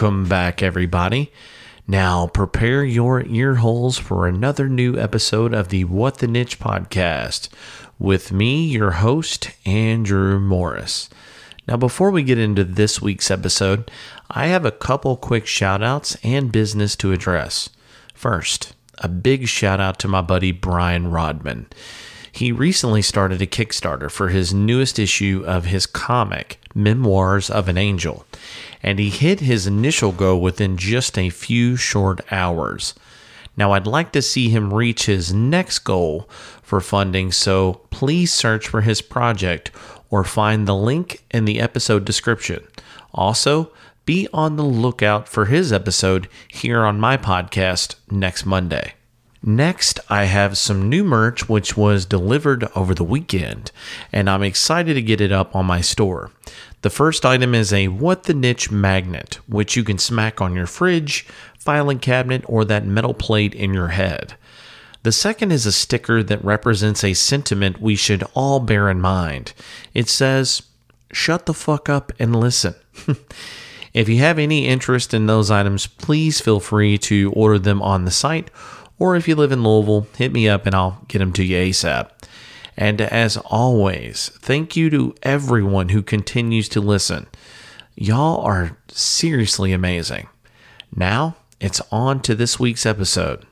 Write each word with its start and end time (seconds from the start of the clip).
Welcome 0.00 0.28
back, 0.28 0.62
everybody. 0.62 1.32
Now, 1.88 2.28
prepare 2.28 2.84
your 2.84 3.26
ear 3.26 3.56
holes 3.56 3.98
for 3.98 4.28
another 4.28 4.68
new 4.68 4.96
episode 4.96 5.52
of 5.52 5.70
the 5.70 5.82
What 5.86 6.18
the 6.18 6.28
Niche 6.28 6.60
podcast 6.60 7.48
with 7.98 8.30
me, 8.30 8.64
your 8.64 8.92
host, 8.92 9.50
Andrew 9.66 10.38
Morris. 10.38 11.10
Now, 11.66 11.78
before 11.78 12.12
we 12.12 12.22
get 12.22 12.38
into 12.38 12.62
this 12.62 13.02
week's 13.02 13.28
episode, 13.28 13.90
I 14.30 14.46
have 14.46 14.64
a 14.64 14.70
couple 14.70 15.16
quick 15.16 15.48
shout 15.48 15.82
outs 15.82 16.16
and 16.22 16.52
business 16.52 16.94
to 16.94 17.10
address. 17.10 17.68
First, 18.14 18.74
a 18.98 19.08
big 19.08 19.48
shout 19.48 19.80
out 19.80 19.98
to 19.98 20.06
my 20.06 20.20
buddy 20.22 20.52
Brian 20.52 21.10
Rodman. 21.10 21.66
He 22.38 22.52
recently 22.52 23.02
started 23.02 23.42
a 23.42 23.48
Kickstarter 23.48 24.08
for 24.08 24.28
his 24.28 24.54
newest 24.54 25.00
issue 25.00 25.42
of 25.44 25.64
his 25.64 25.86
comic, 25.86 26.60
Memoirs 26.72 27.50
of 27.50 27.68
an 27.68 27.76
Angel, 27.76 28.24
and 28.80 29.00
he 29.00 29.10
hit 29.10 29.40
his 29.40 29.66
initial 29.66 30.12
goal 30.12 30.40
within 30.40 30.76
just 30.76 31.18
a 31.18 31.30
few 31.30 31.74
short 31.74 32.20
hours. 32.30 32.94
Now, 33.56 33.72
I'd 33.72 33.88
like 33.88 34.12
to 34.12 34.22
see 34.22 34.50
him 34.50 34.72
reach 34.72 35.06
his 35.06 35.34
next 35.34 35.80
goal 35.80 36.30
for 36.62 36.80
funding, 36.80 37.32
so 37.32 37.80
please 37.90 38.32
search 38.32 38.68
for 38.68 38.82
his 38.82 39.02
project 39.02 39.72
or 40.08 40.22
find 40.22 40.68
the 40.68 40.76
link 40.76 41.24
in 41.32 41.44
the 41.44 41.58
episode 41.58 42.04
description. 42.04 42.62
Also, 43.12 43.72
be 44.04 44.28
on 44.32 44.54
the 44.54 44.62
lookout 44.62 45.28
for 45.28 45.46
his 45.46 45.72
episode 45.72 46.28
here 46.46 46.84
on 46.84 47.00
my 47.00 47.16
podcast 47.16 47.96
next 48.12 48.46
Monday. 48.46 48.94
Next, 49.42 50.00
I 50.08 50.24
have 50.24 50.58
some 50.58 50.88
new 50.88 51.04
merch 51.04 51.48
which 51.48 51.76
was 51.76 52.04
delivered 52.04 52.68
over 52.74 52.92
the 52.92 53.04
weekend, 53.04 53.70
and 54.12 54.28
I'm 54.28 54.42
excited 54.42 54.94
to 54.94 55.02
get 55.02 55.20
it 55.20 55.30
up 55.30 55.54
on 55.54 55.64
my 55.66 55.80
store. 55.80 56.32
The 56.82 56.90
first 56.90 57.24
item 57.24 57.54
is 57.54 57.72
a 57.72 57.88
What 57.88 58.24
the 58.24 58.34
Niche 58.34 58.70
magnet, 58.70 59.38
which 59.46 59.76
you 59.76 59.84
can 59.84 59.98
smack 59.98 60.40
on 60.40 60.56
your 60.56 60.66
fridge, 60.66 61.26
filing 61.58 62.00
cabinet, 62.00 62.42
or 62.46 62.64
that 62.64 62.84
metal 62.84 63.14
plate 63.14 63.54
in 63.54 63.72
your 63.72 63.88
head. 63.88 64.34
The 65.04 65.12
second 65.12 65.52
is 65.52 65.66
a 65.66 65.72
sticker 65.72 66.22
that 66.24 66.44
represents 66.44 67.04
a 67.04 67.14
sentiment 67.14 67.80
we 67.80 67.94
should 67.94 68.24
all 68.34 68.58
bear 68.58 68.90
in 68.90 69.00
mind. 69.00 69.52
It 69.94 70.08
says, 70.08 70.62
Shut 71.12 71.46
the 71.46 71.54
fuck 71.54 71.88
up 71.88 72.12
and 72.18 72.34
listen. 72.34 72.74
if 73.94 74.08
you 74.08 74.18
have 74.18 74.38
any 74.38 74.66
interest 74.66 75.14
in 75.14 75.26
those 75.26 75.50
items, 75.50 75.86
please 75.86 76.40
feel 76.40 76.60
free 76.60 76.98
to 76.98 77.32
order 77.32 77.58
them 77.58 77.80
on 77.80 78.04
the 78.04 78.10
site 78.10 78.50
or 78.98 79.16
if 79.16 79.28
you 79.28 79.34
live 79.34 79.52
in 79.52 79.62
Louisville, 79.62 80.06
hit 80.16 80.32
me 80.32 80.48
up 80.48 80.66
and 80.66 80.74
I'll 80.74 81.02
get 81.08 81.18
them 81.18 81.32
to 81.34 81.44
you 81.44 81.56
ASAP. 81.56 82.10
And 82.76 83.00
as 83.00 83.36
always, 83.36 84.30
thank 84.38 84.76
you 84.76 84.88
to 84.90 85.14
everyone 85.22 85.88
who 85.88 86.02
continues 86.02 86.68
to 86.70 86.80
listen. 86.80 87.26
Y'all 87.96 88.40
are 88.42 88.76
seriously 88.88 89.72
amazing. 89.72 90.28
Now, 90.94 91.36
it's 91.60 91.80
on 91.90 92.20
to 92.22 92.34
this 92.34 92.60
week's 92.60 92.86
episode. 92.86 93.44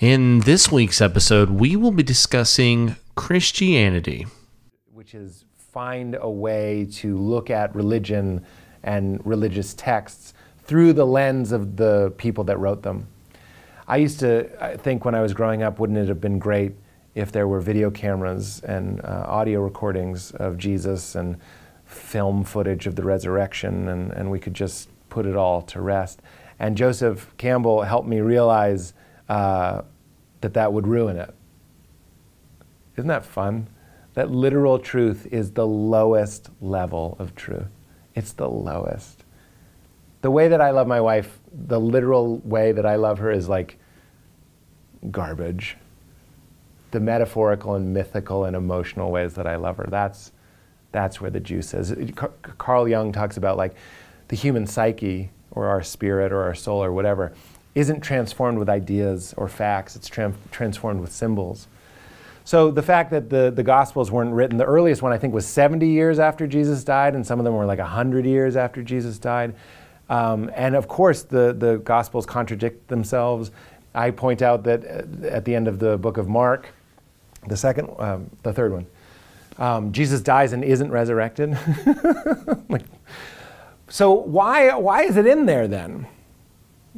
In 0.00 0.40
this 0.40 0.70
week's 0.70 1.00
episode, 1.00 1.48
we 1.48 1.74
will 1.74 1.90
be 1.90 2.02
discussing 2.02 2.96
Christianity, 3.14 4.26
which 4.92 5.14
is 5.14 5.46
find 5.56 6.18
a 6.20 6.28
way 6.28 6.86
to 6.96 7.16
look 7.16 7.48
at 7.48 7.74
religion 7.74 8.44
and 8.82 9.24
religious 9.24 9.72
texts 9.72 10.34
through 10.64 10.92
the 10.92 11.06
lens 11.06 11.50
of 11.50 11.78
the 11.78 12.12
people 12.18 12.44
that 12.44 12.58
wrote 12.58 12.82
them. 12.82 13.06
I 13.88 13.96
used 13.96 14.20
to 14.20 14.76
think 14.82 15.06
when 15.06 15.14
I 15.14 15.22
was 15.22 15.32
growing 15.32 15.62
up, 15.62 15.78
wouldn't 15.78 15.98
it 15.98 16.08
have 16.08 16.20
been 16.20 16.38
great 16.38 16.72
if 17.14 17.32
there 17.32 17.48
were 17.48 17.60
video 17.60 17.90
cameras 17.90 18.60
and 18.64 19.00
uh, 19.02 19.24
audio 19.26 19.62
recordings 19.62 20.30
of 20.32 20.58
Jesus 20.58 21.14
and 21.14 21.38
film 21.86 22.44
footage 22.44 22.86
of 22.86 22.96
the 22.96 23.02
resurrection, 23.02 23.88
and, 23.88 24.12
and 24.12 24.30
we 24.30 24.40
could 24.40 24.52
just 24.52 24.90
put 25.08 25.24
it 25.24 25.36
all 25.36 25.62
to 25.62 25.80
rest. 25.80 26.20
And 26.58 26.76
Joseph 26.76 27.34
Campbell 27.38 27.80
helped 27.80 28.06
me 28.06 28.20
realize 28.20 28.92
uh, 29.28 29.82
that 30.40 30.54
that 30.54 30.72
would 30.72 30.86
ruin 30.86 31.16
it. 31.16 31.34
Isn't 32.96 33.08
that 33.08 33.24
fun? 33.24 33.68
That 34.14 34.30
literal 34.30 34.78
truth 34.78 35.26
is 35.30 35.52
the 35.52 35.66
lowest 35.66 36.48
level 36.60 37.16
of 37.18 37.34
truth. 37.34 37.68
It's 38.14 38.32
the 38.32 38.48
lowest. 38.48 39.24
The 40.22 40.30
way 40.30 40.48
that 40.48 40.60
I 40.60 40.70
love 40.70 40.86
my 40.86 41.00
wife, 41.00 41.38
the 41.52 41.78
literal 41.78 42.38
way 42.38 42.72
that 42.72 42.86
I 42.86 42.96
love 42.96 43.18
her 43.18 43.30
is 43.30 43.48
like 43.48 43.78
garbage. 45.10 45.76
The 46.92 47.00
metaphorical 47.00 47.74
and 47.74 47.92
mythical 47.92 48.44
and 48.44 48.56
emotional 48.56 49.10
ways 49.10 49.34
that 49.34 49.46
I 49.46 49.56
love 49.56 49.76
her, 49.76 49.86
that's, 49.90 50.32
that's 50.92 51.20
where 51.20 51.30
the 51.30 51.40
juice 51.40 51.74
is. 51.74 51.94
Carl 52.14 52.88
Jung 52.88 53.12
talks 53.12 53.36
about 53.36 53.58
like 53.58 53.74
the 54.28 54.36
human 54.36 54.66
psyche 54.66 55.30
or 55.50 55.66
our 55.66 55.82
spirit 55.82 56.32
or 56.32 56.42
our 56.42 56.54
soul 56.54 56.82
or 56.82 56.92
whatever 56.92 57.32
isn't 57.76 58.00
transformed 58.00 58.58
with 58.58 58.70
ideas 58.70 59.34
or 59.36 59.48
facts, 59.48 59.94
it's 59.94 60.08
tra- 60.08 60.32
transformed 60.50 60.98
with 60.98 61.12
symbols. 61.12 61.68
So 62.42 62.70
the 62.70 62.82
fact 62.82 63.10
that 63.10 63.28
the, 63.28 63.52
the 63.54 63.62
Gospels 63.62 64.10
weren't 64.10 64.32
written, 64.32 64.56
the 64.56 64.64
earliest 64.64 65.02
one 65.02 65.12
I 65.12 65.18
think 65.18 65.34
was 65.34 65.46
70 65.46 65.86
years 65.86 66.18
after 66.18 66.46
Jesus 66.46 66.82
died, 66.84 67.14
and 67.14 67.26
some 67.26 67.38
of 67.38 67.44
them 67.44 67.54
were 67.54 67.66
like 67.66 67.78
100 67.78 68.24
years 68.24 68.56
after 68.56 68.82
Jesus 68.82 69.18
died. 69.18 69.54
Um, 70.08 70.50
and 70.54 70.74
of 70.74 70.88
course, 70.88 71.22
the, 71.22 71.52
the 71.52 71.76
Gospels 71.78 72.24
contradict 72.24 72.88
themselves. 72.88 73.50
I 73.94 74.10
point 74.10 74.40
out 74.40 74.64
that 74.64 74.84
uh, 74.84 75.26
at 75.26 75.44
the 75.44 75.54
end 75.54 75.68
of 75.68 75.78
the 75.78 75.98
book 75.98 76.16
of 76.16 76.28
Mark, 76.28 76.70
the 77.46 77.56
second, 77.58 77.90
um, 77.98 78.30
the 78.42 78.54
third 78.54 78.72
one, 78.72 78.86
um, 79.58 79.92
Jesus 79.92 80.22
dies 80.22 80.54
and 80.54 80.64
isn't 80.64 80.90
resurrected. 80.90 81.58
like, 82.70 82.84
so 83.88 84.12
why, 84.12 84.74
why 84.76 85.02
is 85.02 85.18
it 85.18 85.26
in 85.26 85.44
there 85.44 85.68
then? 85.68 86.06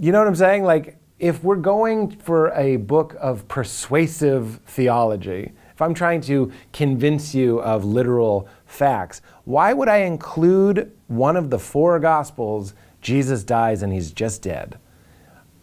You 0.00 0.12
know 0.12 0.18
what 0.18 0.28
I'm 0.28 0.36
saying? 0.36 0.62
Like, 0.62 0.96
if 1.18 1.42
we're 1.42 1.56
going 1.56 2.12
for 2.12 2.52
a 2.52 2.76
book 2.76 3.16
of 3.18 3.48
persuasive 3.48 4.60
theology, 4.64 5.52
if 5.72 5.82
I'm 5.82 5.92
trying 5.92 6.20
to 6.22 6.52
convince 6.72 7.34
you 7.34 7.60
of 7.62 7.84
literal 7.84 8.48
facts, 8.64 9.22
why 9.44 9.72
would 9.72 9.88
I 9.88 9.98
include 9.98 10.92
one 11.08 11.36
of 11.36 11.50
the 11.50 11.58
four 11.58 11.98
Gospels, 11.98 12.74
Jesus 13.00 13.42
dies 13.42 13.82
and 13.82 13.92
he's 13.92 14.12
just 14.12 14.42
dead? 14.42 14.78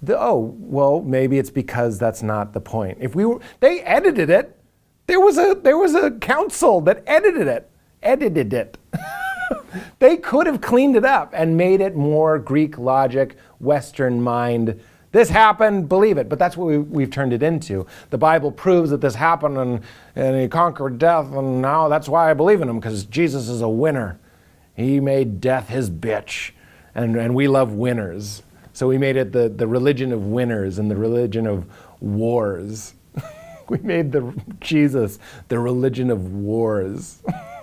The, 0.02 0.20
oh, 0.20 0.54
well, 0.60 1.02
maybe 1.02 1.40
it's 1.40 1.50
because 1.50 1.98
that's 1.98 2.22
not 2.22 2.52
the 2.52 2.60
point. 2.60 2.98
If 3.00 3.16
we 3.16 3.24
were, 3.24 3.40
they 3.62 3.82
edited 3.82 4.30
it. 4.30 4.60
There 5.08 5.22
was 5.22 5.38
a 5.38 5.58
there 5.62 5.78
was 5.78 5.96
a 5.96 6.12
council 6.12 6.82
that 6.82 7.04
edited 7.08 7.48
it, 7.48 7.70
edited 8.04 8.54
it. 8.54 8.78
they 10.00 10.18
could 10.18 10.48
have 10.48 10.62
cleaned 10.62 10.96
it 10.96 11.06
up 11.06 11.32
and 11.34 11.58
made 11.58 11.82
it 11.82 11.96
more 11.96 12.40
Greek 12.40 12.78
logic, 12.78 13.36
Western 13.60 14.22
mind. 14.22 14.80
This 15.12 15.30
happened, 15.30 15.88
believe 15.88 16.18
it. 16.18 16.28
But 16.28 16.40
that's 16.40 16.58
what 16.58 16.68
we, 16.68 17.04
have 17.04 17.12
turned 17.12 17.32
it 17.32 17.42
into. 17.42 17.88
The 18.10 18.18
Bible 18.18 18.52
proves 18.52 18.90
that 18.90 19.02
this 19.02 19.16
happened 19.16 19.58
and, 19.58 19.82
and 20.16 20.42
he 20.42 20.48
conquered 20.48 21.00
death, 21.00 21.32
and 21.32 21.62
now 21.62 21.88
that's 21.88 22.10
why 22.10 22.30
I 22.30 22.34
believe 22.34 22.62
in 22.62 22.68
him, 22.68 22.80
because 22.80 23.06
Jesus 23.06 23.48
is 23.48 23.62
a 23.62 23.70
winner. 23.70 24.20
He 24.76 25.00
made 25.00 25.40
death 25.40 25.70
his 25.70 25.90
bitch. 25.90 26.52
And, 26.94 27.16
and 27.16 27.34
we 27.34 27.48
love 27.48 27.74
winners. 27.74 28.44
So 28.74 28.88
we 28.88 28.98
made 28.98 29.16
it 29.16 29.32
the, 29.32 29.48
the 29.48 29.68
religion 29.68 30.12
of 30.12 30.26
winners 30.26 30.80
and 30.80 30.92
the 30.92 30.98
religion 30.98 31.48
of 31.48 31.66
wars. 32.02 32.94
we 33.70 33.78
made 33.78 34.12
the 34.12 34.34
Jesus 34.60 35.18
the 35.48 35.60
religion 35.60 36.12
of 36.12 36.34
wars. 36.34 37.24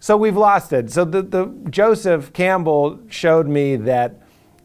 so 0.00 0.16
we've 0.16 0.36
lost 0.36 0.72
it. 0.72 0.90
So 0.90 1.04
the, 1.04 1.22
the 1.22 1.46
Joseph 1.68 2.32
Campbell 2.32 2.98
showed 3.08 3.46
me 3.46 3.76
that 3.76 4.20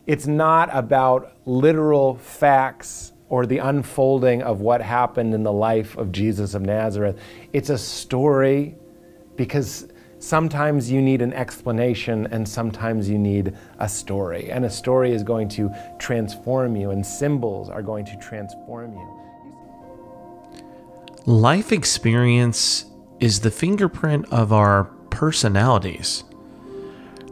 it's 0.07 0.27
not 0.27 0.69
about 0.71 1.33
literal 1.45 2.15
facts 2.15 3.11
or 3.27 3.45
the 3.45 3.57
unfolding 3.57 4.41
of 4.43 4.61
what 4.61 4.81
happened 4.81 5.33
in 5.33 5.43
the 5.43 5.51
life 5.51 5.97
of 5.97 6.13
Jesus 6.13 6.53
of 6.53 6.61
Nazareth. 6.61 7.19
It's 7.51 7.69
a 7.69 7.77
story 7.77 8.75
because 9.35 9.89
sometimes 10.19 10.89
you 10.89 11.01
need 11.01 11.21
an 11.21 11.33
explanation 11.33 12.27
and 12.27 12.47
sometimes 12.47 13.09
you 13.09 13.17
need 13.17 13.57
a 13.79 13.89
story. 13.89 14.51
And 14.51 14.63
a 14.63 14.69
story 14.69 15.11
is 15.11 15.21
going 15.21 15.49
to 15.49 15.69
transform 15.99 16.77
you, 16.77 16.91
and 16.91 17.05
symbols 17.05 17.69
are 17.69 17.81
going 17.81 18.05
to 18.05 18.15
transform 18.17 18.93
you. 18.93 19.21
Life 21.25 21.71
experience 21.71 22.85
is 23.19 23.39
the 23.39 23.51
fingerprint 23.51 24.25
of 24.31 24.53
our 24.53 24.94
personalities 25.15 26.23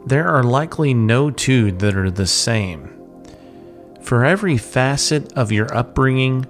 there 0.06 0.28
are 0.28 0.42
likely 0.42 0.92
no 0.92 1.30
two 1.30 1.72
that 1.72 1.96
are 1.96 2.10
the 2.10 2.26
same. 2.26 2.90
For 4.02 4.24
every 4.24 4.58
facet 4.58 5.32
of 5.32 5.50
your 5.50 5.74
upbringing, 5.74 6.46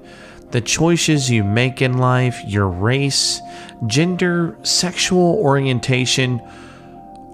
the 0.51 0.61
choices 0.61 1.31
you 1.31 1.45
make 1.45 1.81
in 1.81 1.99
life, 1.99 2.41
your 2.47 2.69
race, 2.69 3.41
gender, 3.87 4.57
sexual 4.65 5.37
orientation, 5.37 6.41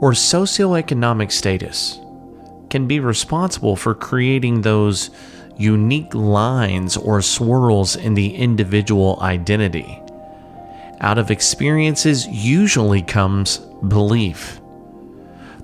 or 0.01 0.13
socioeconomic 0.13 1.33
status 1.33 1.99
can 2.69 2.87
be 2.87 3.01
responsible 3.01 3.77
for 3.77 3.95
creating 3.95 4.61
those 4.61 5.11
unique 5.57 6.15
lines 6.15 6.97
or 6.97 7.21
swirls 7.23 7.97
in 7.97 8.15
the 8.15 8.35
individual 8.35 9.19
identity. 9.23 10.01
Out 11.01 11.19
of 11.19 11.31
experiences 11.31 12.27
usually 12.27 13.03
comes 13.03 13.61
belief. 13.89 14.61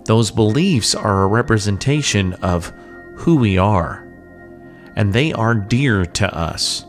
Those 0.04 0.30
beliefs 0.30 0.94
are 0.94 1.22
a 1.22 1.28
representation 1.28 2.34
of 2.34 2.72
who 3.16 3.36
we 3.36 3.58
are, 3.58 4.06
and 4.94 5.12
they 5.12 5.32
are 5.32 5.54
dear 5.54 6.06
to 6.06 6.34
us. 6.36 6.84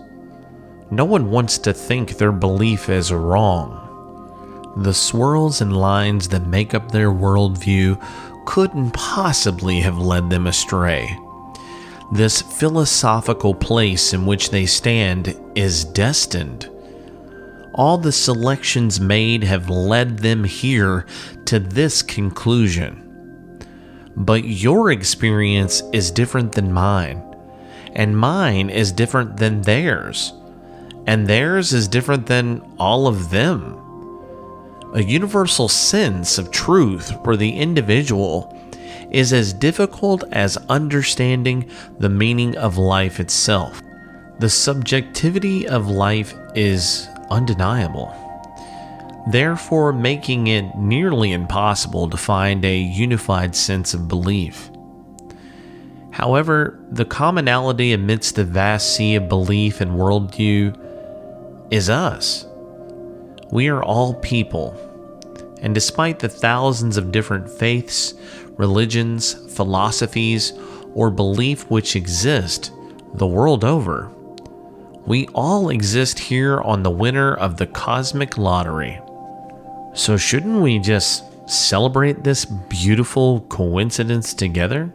No 0.92 1.04
one 1.04 1.32
wants 1.32 1.58
to 1.60 1.74
think 1.74 2.18
their 2.18 2.32
belief 2.32 2.90
is 2.90 3.12
wrong. 3.12 3.84
The 4.78 4.94
swirls 4.94 5.62
and 5.62 5.76
lines 5.76 6.30
that 6.30 6.48
make 6.48 6.74
up 6.74 6.92
their 6.92 7.12
worldview 7.12 8.00
couldn't 8.46 8.92
possibly 8.92 9.80
have 9.82 9.98
led 9.98 10.30
them 10.30 10.48
astray. 10.48 11.18
This 12.14 12.42
philosophical 12.42 13.54
place 13.54 14.14
in 14.14 14.26
which 14.26 14.50
they 14.50 14.66
stand 14.66 15.38
is 15.56 15.84
destined. 15.84 16.70
All 17.78 17.98
the 17.98 18.12
selections 18.12 19.00
made 19.00 19.44
have 19.44 19.70
led 19.70 20.20
them 20.20 20.44
here 20.44 21.06
to 21.46 21.60
this 21.60 22.02
conclusion. 22.02 23.04
But 24.16 24.44
your 24.44 24.92
experience 24.92 25.82
is 25.94 26.12
different 26.12 26.52
than 26.52 26.74
mine, 26.74 27.24
and 27.94 28.18
mine 28.18 28.70
is 28.70 28.92
different 28.92 29.38
than 29.38 29.62
theirs, 29.62 30.34
and 31.06 31.28
theirs 31.28 31.72
is 31.72 31.88
different 31.88 32.26
than 32.26 32.62
all 32.78 33.08
of 33.08 33.30
them 33.30 33.78
a 34.94 35.04
universal 35.04 35.68
sense 35.68 36.38
of 36.38 36.52
truth 36.52 37.14
for 37.24 37.38
the 37.38 37.52
individual 37.52 38.54
is 39.12 39.34
as 39.34 39.54
difficult 39.54 40.24
as 40.32 40.58
understanding 40.70 41.70
the 42.00 42.10
meaning 42.10 42.58
of 42.58 42.78
life 42.78 43.20
itself. 43.20 43.82
The 44.40 44.50
subjectivity 44.50 45.68
of 45.68 45.90
life 45.90 46.34
is 46.56 47.08
undeniable, 47.30 48.14
therefore, 49.32 49.94
making 49.94 50.48
it 50.48 50.76
nearly 50.76 51.32
impossible 51.32 52.10
to 52.10 52.18
find 52.18 52.64
a 52.64 52.78
unified 52.78 53.56
sense 53.56 53.94
of 53.94 54.08
belief. 54.08 54.70
However, 56.12 56.80
the 56.92 57.06
commonality 57.06 57.94
amidst 57.94 58.36
the 58.36 58.44
vast 58.44 58.96
sea 58.96 59.16
of 59.16 59.30
belief 59.30 59.82
and 59.82 59.92
worldview 59.92 60.76
is 61.72 61.90
us. 61.90 62.46
We 63.52 63.68
are 63.68 63.84
all 63.84 64.16
people, 64.16 64.76
and 65.62 65.76
despite 65.76 66.20
the 66.20 66.30
thousands 66.30 66.98
of 66.98 67.12
different 67.12 67.50
faiths, 67.50 68.14
religions, 68.58 69.34
philosophies, 69.56 70.54
or 70.96 71.12
belief 71.12 71.70
which 71.70 71.96
exist 71.96 72.72
the 73.14 73.28
world 73.28 73.64
over, 73.64 74.12
we 75.07 75.25
all 75.27 75.69
exist 75.69 76.19
here 76.19 76.59
on 76.59 76.83
the 76.83 76.92
winner 76.92 77.33
of 77.33 77.56
the 77.56 77.65
cosmic 77.65 78.38
lottery. 78.38 79.00
So, 79.94 80.18
shouldn't 80.18 80.62
we 80.62 80.80
just 80.80 81.24
celebrate 81.50 82.25
this 82.25 82.44
beautiful 82.44 83.42
coincidence 83.50 84.33
together? 84.33 84.92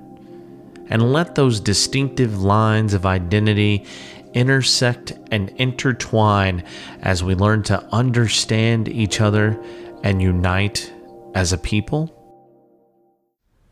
And 0.90 1.12
let 1.12 1.34
those 1.34 1.60
distinctive 1.60 2.42
lines 2.42 2.92
of 2.92 3.06
identity 3.06 3.86
intersect 4.34 5.14
and 5.30 5.48
intertwine 5.56 6.62
as 7.00 7.24
we 7.24 7.34
learn 7.34 7.62
to 7.64 7.82
understand 7.86 8.88
each 8.88 9.22
other 9.22 9.58
and 10.04 10.20
unite 10.20 10.92
as 11.34 11.54
a 11.54 11.58
people? 11.58 12.14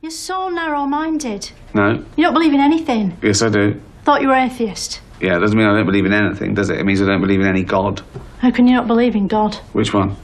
You're 0.00 0.10
so 0.10 0.48
narrow 0.48 0.86
minded. 0.86 1.50
No. 1.74 2.02
You 2.16 2.24
don't 2.24 2.32
believe 2.32 2.54
in 2.54 2.60
anything. 2.60 3.18
Yes, 3.22 3.42
I 3.42 3.50
do. 3.50 3.78
Thought 4.04 4.22
you 4.22 4.28
were 4.28 4.34
atheist. 4.34 5.02
Yeah, 5.20 5.36
it 5.36 5.40
doesn't 5.40 5.56
mean 5.56 5.66
I 5.66 5.74
don't 5.74 5.86
believe 5.86 6.06
in 6.06 6.12
anything, 6.12 6.54
does 6.54 6.70
it? 6.70 6.78
It 6.78 6.84
means 6.84 7.02
I 7.02 7.06
don't 7.06 7.20
believe 7.20 7.40
in 7.40 7.46
any 7.46 7.62
God. 7.62 8.02
How 8.38 8.50
can 8.50 8.66
you 8.66 8.74
not 8.74 8.86
believe 8.86 9.14
in 9.14 9.26
God? 9.28 9.54
Which 9.72 9.92
one? 9.92 10.16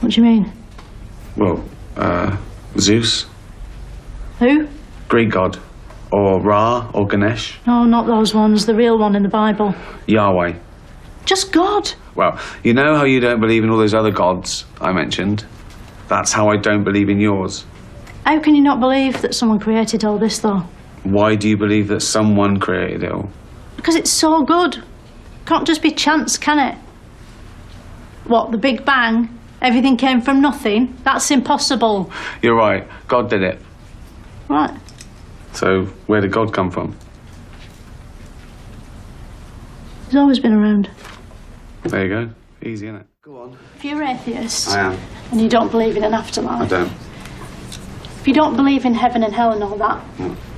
What 0.00 0.12
do 0.12 0.20
you 0.20 0.26
mean? 0.26 0.52
Well, 1.36 1.64
uh, 1.96 2.36
Zeus, 2.78 3.26
Who? 4.40 4.66
Greek 5.08 5.30
God, 5.30 5.58
or 6.10 6.40
Ra, 6.40 6.90
or 6.92 7.06
Ganesh, 7.06 7.58
No, 7.66 7.84
not 7.84 8.06
those 8.06 8.34
ones. 8.34 8.66
The 8.66 8.74
real 8.74 8.98
one 8.98 9.14
in 9.14 9.22
the 9.22 9.28
Bible. 9.28 9.74
Yahweh. 10.06 10.54
Just 11.24 11.52
God. 11.52 11.92
Well, 12.16 12.40
you 12.64 12.74
know 12.74 12.96
how 12.96 13.04
you 13.04 13.20
don't 13.20 13.40
believe 13.40 13.62
in 13.62 13.70
all 13.70 13.78
those 13.78 13.94
other 13.94 14.10
gods 14.10 14.64
I 14.80 14.92
mentioned? 14.92 15.44
That's 16.08 16.32
how 16.32 16.48
I 16.50 16.56
don't 16.56 16.82
believe 16.82 17.08
in 17.08 17.20
yours. 17.20 17.64
How 18.26 18.40
can 18.40 18.54
you 18.54 18.62
not 18.62 18.80
believe 18.80 19.22
that 19.22 19.34
someone 19.34 19.60
created 19.60 20.04
all 20.04 20.18
this, 20.18 20.40
though? 20.40 20.64
Why 21.04 21.34
do 21.34 21.48
you 21.48 21.56
believe 21.56 21.88
that 21.88 22.00
someone 22.00 22.58
created 22.60 23.02
it 23.02 23.12
all? 23.12 23.30
Because 23.76 23.96
it's 23.96 24.10
so 24.10 24.42
good. 24.42 24.82
Can't 25.46 25.66
just 25.66 25.82
be 25.82 25.90
chance, 25.90 26.38
can 26.38 26.58
it? 26.58 26.78
What, 28.26 28.52
the 28.52 28.58
Big 28.58 28.84
Bang? 28.84 29.36
Everything 29.60 29.96
came 29.96 30.20
from 30.20 30.40
nothing? 30.40 30.96
That's 31.04 31.30
impossible. 31.30 32.10
You're 32.40 32.56
right, 32.56 32.86
God 33.08 33.28
did 33.30 33.42
it. 33.42 33.58
Right. 34.48 34.76
So, 35.52 35.84
where 36.06 36.20
did 36.20 36.32
God 36.32 36.52
come 36.52 36.70
from? 36.70 36.96
He's 40.06 40.16
always 40.16 40.40
been 40.40 40.52
around. 40.52 40.90
There 41.84 42.06
you 42.06 42.08
go. 42.08 42.32
Easy, 42.62 42.86
isn't 42.86 43.00
it? 43.00 43.06
Go 43.22 43.42
on. 43.42 43.56
If 43.76 43.84
you're 43.84 44.02
atheist 44.02 44.68
I 44.70 44.92
am. 44.92 44.98
and 45.30 45.40
you 45.40 45.48
don't 45.48 45.70
believe 45.70 45.96
in 45.96 46.04
an 46.04 46.14
afterlife... 46.14 46.62
I 46.62 46.66
don't. 46.66 46.92
If 48.22 48.28
you 48.28 48.34
don't 48.34 48.54
believe 48.54 48.84
in 48.84 48.94
heaven 48.94 49.24
and 49.24 49.34
hell 49.34 49.50
and 49.50 49.64
all 49.64 49.76
that, 49.78 49.98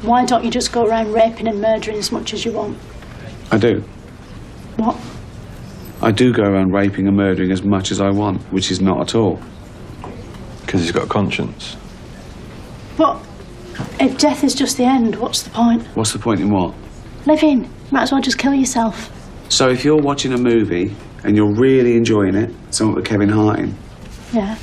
why 0.03 0.27
don't 0.27 0.45
you 0.45 0.51
just 0.51 0.71
go 0.71 0.85
around 0.85 1.15
raping 1.15 1.49
and 1.49 1.63
murdering 1.63 1.97
as 1.97 2.13
much 2.13 2.35
as 2.35 2.45
you 2.45 2.53
want? 2.53 2.77
I 3.51 3.57
do. 3.57 3.81
What? 4.77 4.99
I 6.03 6.11
do 6.11 6.31
go 6.35 6.43
around 6.43 6.75
raping 6.75 7.09
and 7.09 7.17
murdering 7.17 7.51
as 7.53 7.63
much 7.63 7.91
as 7.91 8.03
I 8.03 8.11
want, 8.11 8.43
which 8.53 8.71
is 8.71 8.83
not 8.83 9.01
at 9.01 9.15
all. 9.15 9.41
Because 10.61 10.83
he's 10.83 10.93
got 10.93 11.05
a 11.05 11.09
conscience. 11.09 11.79
But 12.99 13.19
if 13.99 14.19
death 14.19 14.45
is 14.45 14.55
just 14.55 14.77
the 14.77 14.85
end, 14.85 15.17
what's 15.17 15.43
the 15.43 15.49
point? 15.49 15.87
What's 15.97 16.13
the 16.13 16.19
point 16.19 16.41
in 16.43 16.51
what? 16.51 16.75
Living. 17.25 17.71
Might 17.91 18.03
as 18.03 18.13
well 18.13 18.21
just 18.21 18.37
kill 18.37 18.53
yourself. 18.53 19.11
So 19.49 19.71
if 19.71 19.87
you're 19.87 19.97
watching 20.03 20.35
a 20.35 20.39
movie 20.39 20.95
and 21.23 21.35
you're 21.35 21.55
really 21.55 21.97
enjoying 21.97 22.35
it, 22.35 22.51
something 22.73 22.95
with 22.97 23.07
Kevin 23.07 23.31
Hart 23.31 23.61
in, 23.61 23.75
Yeah. 24.35 24.59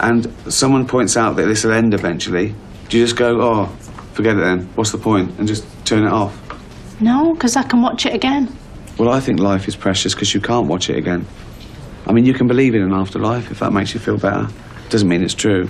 And 0.00 0.32
someone 0.48 0.86
points 0.86 1.16
out 1.16 1.36
that 1.36 1.46
this 1.46 1.64
will 1.64 1.72
end 1.72 1.94
eventually, 1.94 2.54
do 2.88 2.98
you 2.98 3.04
just 3.04 3.16
go, 3.16 3.40
oh, 3.40 3.66
forget 4.12 4.36
it 4.36 4.40
then, 4.40 4.66
what's 4.74 4.92
the 4.92 4.98
point, 4.98 5.38
and 5.38 5.48
just 5.48 5.64
turn 5.84 6.04
it 6.04 6.12
off? 6.12 6.38
No, 7.00 7.32
because 7.34 7.56
I 7.56 7.62
can 7.62 7.82
watch 7.82 8.06
it 8.06 8.14
again. 8.14 8.54
Well, 8.98 9.10
I 9.10 9.20
think 9.20 9.40
life 9.40 9.68
is 9.68 9.76
precious 9.76 10.14
because 10.14 10.34
you 10.34 10.40
can't 10.40 10.66
watch 10.66 10.90
it 10.90 10.96
again. 10.96 11.26
I 12.06 12.12
mean, 12.12 12.26
you 12.26 12.34
can 12.34 12.46
believe 12.46 12.74
in 12.74 12.82
an 12.82 12.92
afterlife 12.92 13.50
if 13.50 13.60
that 13.60 13.72
makes 13.72 13.94
you 13.94 14.00
feel 14.00 14.18
better. 14.18 14.48
Doesn't 14.90 15.08
mean 15.08 15.22
it's 15.22 15.34
true. 15.34 15.68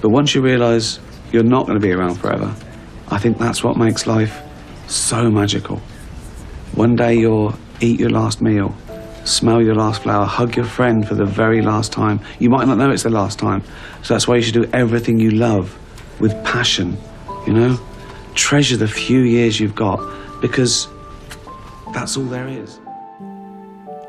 But 0.00 0.10
once 0.10 0.34
you 0.34 0.42
realise 0.42 1.00
you're 1.32 1.42
not 1.42 1.66
going 1.66 1.80
to 1.80 1.84
be 1.84 1.92
around 1.92 2.16
forever, 2.16 2.54
I 3.08 3.18
think 3.18 3.38
that's 3.38 3.64
what 3.64 3.76
makes 3.76 4.06
life 4.06 4.42
so 4.86 5.30
magical. 5.30 5.80
One 6.74 6.94
day 6.94 7.14
you'll 7.14 7.54
eat 7.80 7.98
your 7.98 8.10
last 8.10 8.40
meal, 8.42 8.74
smell 9.28 9.62
your 9.62 9.74
last 9.74 10.02
flower, 10.02 10.24
hug 10.24 10.56
your 10.56 10.64
friend 10.64 11.06
for 11.06 11.14
the 11.14 11.24
very 11.24 11.62
last 11.62 11.92
time. 11.92 12.20
You 12.38 12.50
might 12.50 12.66
not 12.66 12.78
know 12.78 12.90
it's 12.90 13.02
the 13.02 13.10
last 13.10 13.38
time. 13.38 13.62
So 14.02 14.14
that's 14.14 14.26
why 14.26 14.36
you 14.36 14.42
should 14.42 14.54
do 14.54 14.68
everything 14.72 15.20
you 15.20 15.30
love 15.30 15.76
with 16.20 16.32
passion, 16.44 16.96
you 17.46 17.52
know? 17.52 17.78
Treasure 18.34 18.76
the 18.76 18.88
few 18.88 19.20
years 19.20 19.60
you've 19.60 19.74
got 19.74 20.00
because 20.40 20.88
that's 21.92 22.16
all 22.16 22.24
there 22.24 22.48
is. 22.48 22.78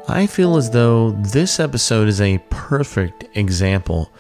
I 0.08 0.26
feel 0.26 0.58
as 0.58 0.72
though 0.72 1.12
this 1.12 1.60
episode 1.60 2.08
is 2.08 2.20
a 2.20 2.40
perfect 2.50 3.26
example 3.36 4.12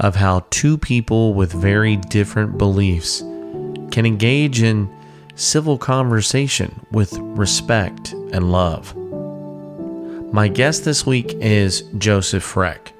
of 0.00 0.16
how 0.16 0.46
two 0.50 0.76
people 0.76 1.34
with 1.34 1.52
very 1.52 1.96
different 1.96 2.58
beliefs 2.58 3.20
can 3.90 4.06
engage 4.06 4.62
in 4.62 4.90
civil 5.36 5.78
conversation 5.78 6.84
with 6.90 7.12
respect 7.18 8.12
and 8.32 8.50
love. 8.50 8.94
My 10.32 10.46
guest 10.46 10.84
this 10.84 11.04
week 11.04 11.34
is 11.40 11.82
Joseph 11.98 12.44
Freck. 12.44 12.92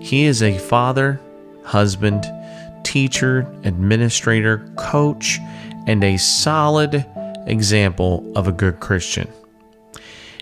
He 0.00 0.26
is 0.26 0.44
a 0.44 0.56
father, 0.56 1.20
husband, 1.64 2.24
teacher, 2.84 3.52
administrator, 3.64 4.58
coach, 4.76 5.40
and 5.88 6.04
a 6.04 6.16
solid 6.16 7.04
example 7.48 8.32
of 8.36 8.46
a 8.46 8.52
good 8.52 8.78
Christian. 8.78 9.26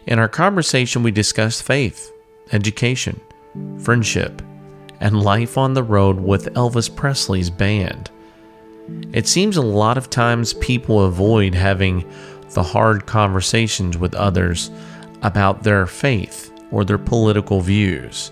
In 0.07 0.19
our 0.19 0.29
conversation, 0.29 1.03
we 1.03 1.11
discussed 1.11 1.63
faith, 1.63 2.13
education, 2.53 3.19
friendship, 3.79 4.43
and 5.01 5.23
life 5.23 5.57
on 5.57 5.73
the 5.73 5.83
road 5.83 6.21
with 6.21 6.53
Elvis 6.53 6.95
Presley's 6.95 7.49
band. 7.49 8.11
It 9.15 9.27
seems 9.27 9.57
a 9.57 9.63
lot 9.63 9.97
of 9.97 10.11
times 10.11 10.53
people 10.53 11.07
avoid 11.07 11.55
having 11.55 12.07
the 12.51 12.63
hard 12.63 13.07
conversations 13.07 13.97
with 13.97 14.15
others 14.15 14.71
about 15.25 15.65
their 15.65 15.87
faith 15.87 16.53
or 16.71 16.85
their 16.85 16.99
political 16.99 17.61
views. 17.61 18.31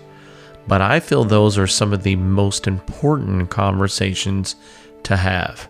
but 0.67 0.81
I 0.81 0.99
feel 0.99 1.23
those 1.23 1.57
are 1.57 1.67
some 1.67 1.91
of 1.93 2.03
the 2.03 2.15
most 2.15 2.67
important 2.67 3.49
conversations 3.49 4.55
to 5.03 5.17
have. 5.17 5.69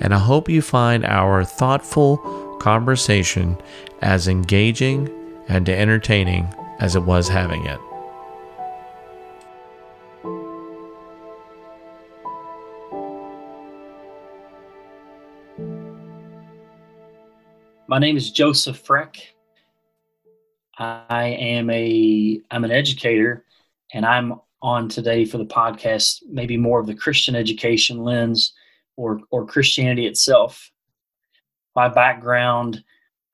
And 0.00 0.12
I 0.12 0.18
hope 0.18 0.48
you 0.48 0.60
find 0.60 1.04
our 1.04 1.44
thoughtful 1.44 2.18
conversation 2.60 3.56
as 4.02 4.28
engaging 4.28 5.08
and 5.48 5.68
entertaining 5.68 6.52
as 6.80 6.96
it 6.96 7.04
was 7.04 7.28
having 7.28 7.64
it. 7.64 7.80
My 17.86 17.98
name 17.98 18.16
is 18.16 18.30
Joseph 18.30 18.84
Freck. 18.84 19.33
I 20.78 21.26
am 21.26 21.70
a 21.70 22.40
I'm 22.50 22.64
an 22.64 22.70
educator 22.70 23.44
and 23.92 24.04
I'm 24.04 24.40
on 24.60 24.88
today 24.88 25.24
for 25.24 25.38
the 25.38 25.46
podcast 25.46 26.22
maybe 26.28 26.56
more 26.56 26.80
of 26.80 26.86
the 26.86 26.94
Christian 26.94 27.36
education 27.36 27.98
lens 27.98 28.54
or 28.96 29.20
or 29.30 29.46
Christianity 29.46 30.06
itself. 30.06 30.70
My 31.76 31.88
background, 31.88 32.82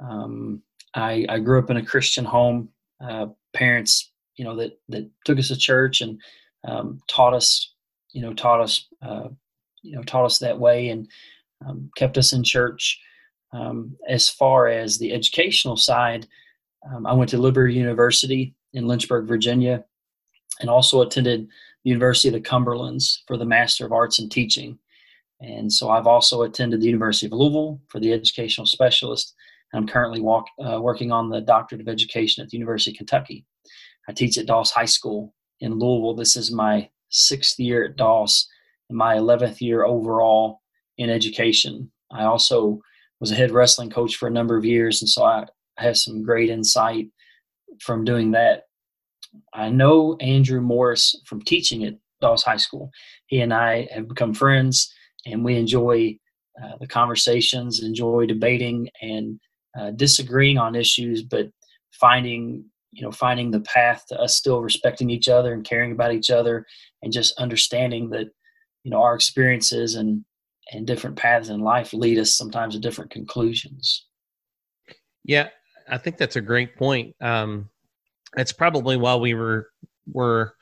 um, 0.00 0.62
I, 0.94 1.26
I 1.28 1.38
grew 1.38 1.58
up 1.58 1.70
in 1.70 1.76
a 1.76 1.84
Christian 1.84 2.24
home. 2.24 2.70
Uh, 3.00 3.26
parents, 3.54 4.12
you 4.36 4.44
know, 4.44 4.56
that 4.56 4.78
that 4.88 5.08
took 5.24 5.38
us 5.38 5.48
to 5.48 5.56
church 5.56 6.00
and 6.00 6.20
um, 6.64 7.00
taught 7.08 7.34
us, 7.34 7.74
you 8.12 8.22
know, 8.22 8.34
taught 8.34 8.60
us, 8.60 8.86
uh, 9.02 9.28
you 9.82 9.96
know, 9.96 10.02
taught 10.02 10.24
us 10.24 10.38
that 10.38 10.58
way 10.58 10.88
and 10.88 11.08
um, 11.66 11.90
kept 11.96 12.18
us 12.18 12.32
in 12.32 12.42
church. 12.42 13.00
Um, 13.52 13.96
as 14.08 14.28
far 14.28 14.68
as 14.68 14.98
the 14.98 15.12
educational 15.12 15.76
side, 15.76 16.28
um, 16.88 17.06
I 17.06 17.12
went 17.12 17.30
to 17.30 17.38
Liberty 17.38 17.74
University 17.74 18.54
in 18.72 18.86
Lynchburg, 18.86 19.26
Virginia, 19.26 19.84
and 20.60 20.70
also 20.70 21.02
attended 21.02 21.48
the 21.84 21.90
University 21.90 22.28
of 22.28 22.34
the 22.34 22.48
Cumberlands 22.48 23.20
for 23.26 23.36
the 23.36 23.44
Master 23.44 23.86
of 23.86 23.92
Arts 23.92 24.18
in 24.18 24.28
Teaching. 24.28 24.78
And 25.40 25.72
so 25.72 25.88
I've 25.88 26.06
also 26.06 26.42
attended 26.42 26.80
the 26.80 26.86
University 26.86 27.26
of 27.26 27.32
Louisville 27.32 27.80
for 27.88 27.98
the 27.98 28.12
educational 28.12 28.66
specialist. 28.66 29.34
I'm 29.72 29.86
currently 29.86 30.20
walk, 30.20 30.46
uh, 30.58 30.80
working 30.80 31.12
on 31.12 31.30
the 31.30 31.40
Doctorate 31.40 31.80
of 31.80 31.88
Education 31.88 32.42
at 32.42 32.50
the 32.50 32.58
University 32.58 32.90
of 32.90 32.98
Kentucky. 32.98 33.46
I 34.08 34.12
teach 34.12 34.36
at 34.36 34.46
Doss 34.46 34.70
High 34.70 34.86
School 34.86 35.34
in 35.60 35.78
Louisville. 35.78 36.14
This 36.14 36.36
is 36.36 36.50
my 36.50 36.90
sixth 37.10 37.58
year 37.58 37.84
at 37.84 37.96
Doss 37.96 38.48
and 38.88 38.98
my 38.98 39.16
11th 39.16 39.60
year 39.60 39.84
overall 39.84 40.60
in 40.98 41.08
education. 41.08 41.90
I 42.10 42.24
also 42.24 42.80
was 43.20 43.30
a 43.30 43.36
head 43.36 43.52
wrestling 43.52 43.90
coach 43.90 44.16
for 44.16 44.26
a 44.26 44.32
number 44.32 44.56
of 44.56 44.64
years, 44.64 45.00
and 45.00 45.08
so 45.08 45.24
I 45.24 45.46
have 45.80 45.96
some 45.96 46.22
great 46.22 46.50
insight 46.50 47.08
from 47.80 48.04
doing 48.04 48.32
that. 48.32 48.64
I 49.54 49.70
know 49.70 50.16
Andrew 50.20 50.60
Morris 50.60 51.20
from 51.26 51.42
teaching 51.42 51.84
at 51.84 51.94
Doss 52.20 52.42
High 52.42 52.56
School. 52.56 52.90
He 53.26 53.40
and 53.40 53.54
I 53.54 53.88
have 53.94 54.08
become 54.08 54.34
friends 54.34 54.92
and 55.26 55.44
we 55.44 55.56
enjoy 55.56 56.18
uh, 56.62 56.76
the 56.80 56.86
conversations, 56.86 57.82
enjoy 57.82 58.26
debating 58.26 58.88
and 59.00 59.40
uh, 59.78 59.92
disagreeing 59.92 60.58
on 60.58 60.74
issues, 60.74 61.22
but 61.22 61.48
finding 61.92 62.64
you 62.92 63.02
know 63.02 63.12
finding 63.12 63.50
the 63.50 63.60
path 63.60 64.04
to 64.08 64.18
us 64.18 64.36
still 64.36 64.60
respecting 64.62 65.10
each 65.10 65.28
other 65.28 65.52
and 65.52 65.64
caring 65.64 65.92
about 65.92 66.12
each 66.12 66.30
other 66.30 66.66
and 67.02 67.12
just 67.12 67.38
understanding 67.38 68.10
that 68.10 68.26
you 68.82 68.90
know 68.90 69.02
our 69.02 69.14
experiences 69.14 69.94
and 69.94 70.24
and 70.72 70.86
different 70.86 71.16
paths 71.16 71.48
in 71.48 71.60
life 71.60 71.92
lead 71.92 72.18
us 72.18 72.36
sometimes 72.36 72.74
to 72.74 72.80
different 72.80 73.10
conclusions 73.10 74.06
yeah 75.24 75.48
i 75.90 75.98
think 75.98 76.16
that's 76.16 76.36
a 76.36 76.40
great 76.40 76.76
point 76.76 77.14
um 77.20 77.68
it's 78.36 78.52
probably 78.52 78.96
why 78.96 79.14
we 79.14 79.34
were 79.34 79.70
were 80.12 80.54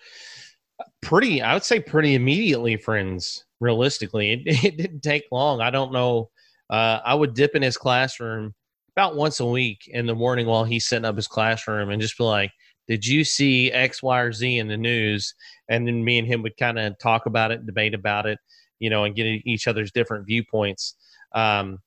pretty 1.01 1.41
i 1.43 1.55
would 1.55 1.65
say 1.65 1.81
pretty 1.81 2.15
immediately 2.15 2.77
friends 2.77 3.45
realistically. 3.61 4.33
It, 4.33 4.43
it 4.65 4.77
didn't 4.77 5.01
take 5.01 5.25
long. 5.31 5.61
I 5.61 5.71
don't 5.71 5.93
know. 5.93 6.31
Uh, 6.71 7.01
I 7.05 7.15
would 7.15 7.35
dip 7.35 7.55
in 7.55 7.63
his 7.63 7.77
classroom 7.77 8.55
about 8.95 9.17
once 9.17 9.41
a 9.41 9.47
week 9.47 9.89
in 9.89 10.07
the 10.07 10.15
morning 10.15 10.47
while 10.47 10.65
he's 10.65 10.87
setting 10.87 11.05
up 11.05 11.17
his 11.17 11.29
classroom 11.29 11.91
and 11.91 12.03
just 12.03 12.19
be 12.19 12.25
like, 12.25 12.51
did 12.89 13.07
you 13.07 13.23
see 13.23 13.71
X, 13.71 14.03
Y, 14.03 14.21
or 14.21 14.33
Z 14.33 14.59
in 14.59 14.69
the 14.69 14.77
news? 14.77 15.35
And 15.69 15.87
then 15.87 16.05
me 16.05 16.19
and 16.19 16.27
him 16.27 16.43
would 16.43 16.57
kind 16.57 16.79
of 16.79 16.99
talk 16.99 17.27
about 17.27 17.51
it, 17.51 17.67
debate 17.67 17.95
about 17.95 18.27
it, 18.27 18.39
you 18.79 18.91
know, 18.91 19.05
and 19.05 19.15
get 19.15 19.27
each 19.45 19.69
other's 19.69 19.93
different 19.93 20.27
viewpoints. 20.27 20.95
Um, 21.35 21.81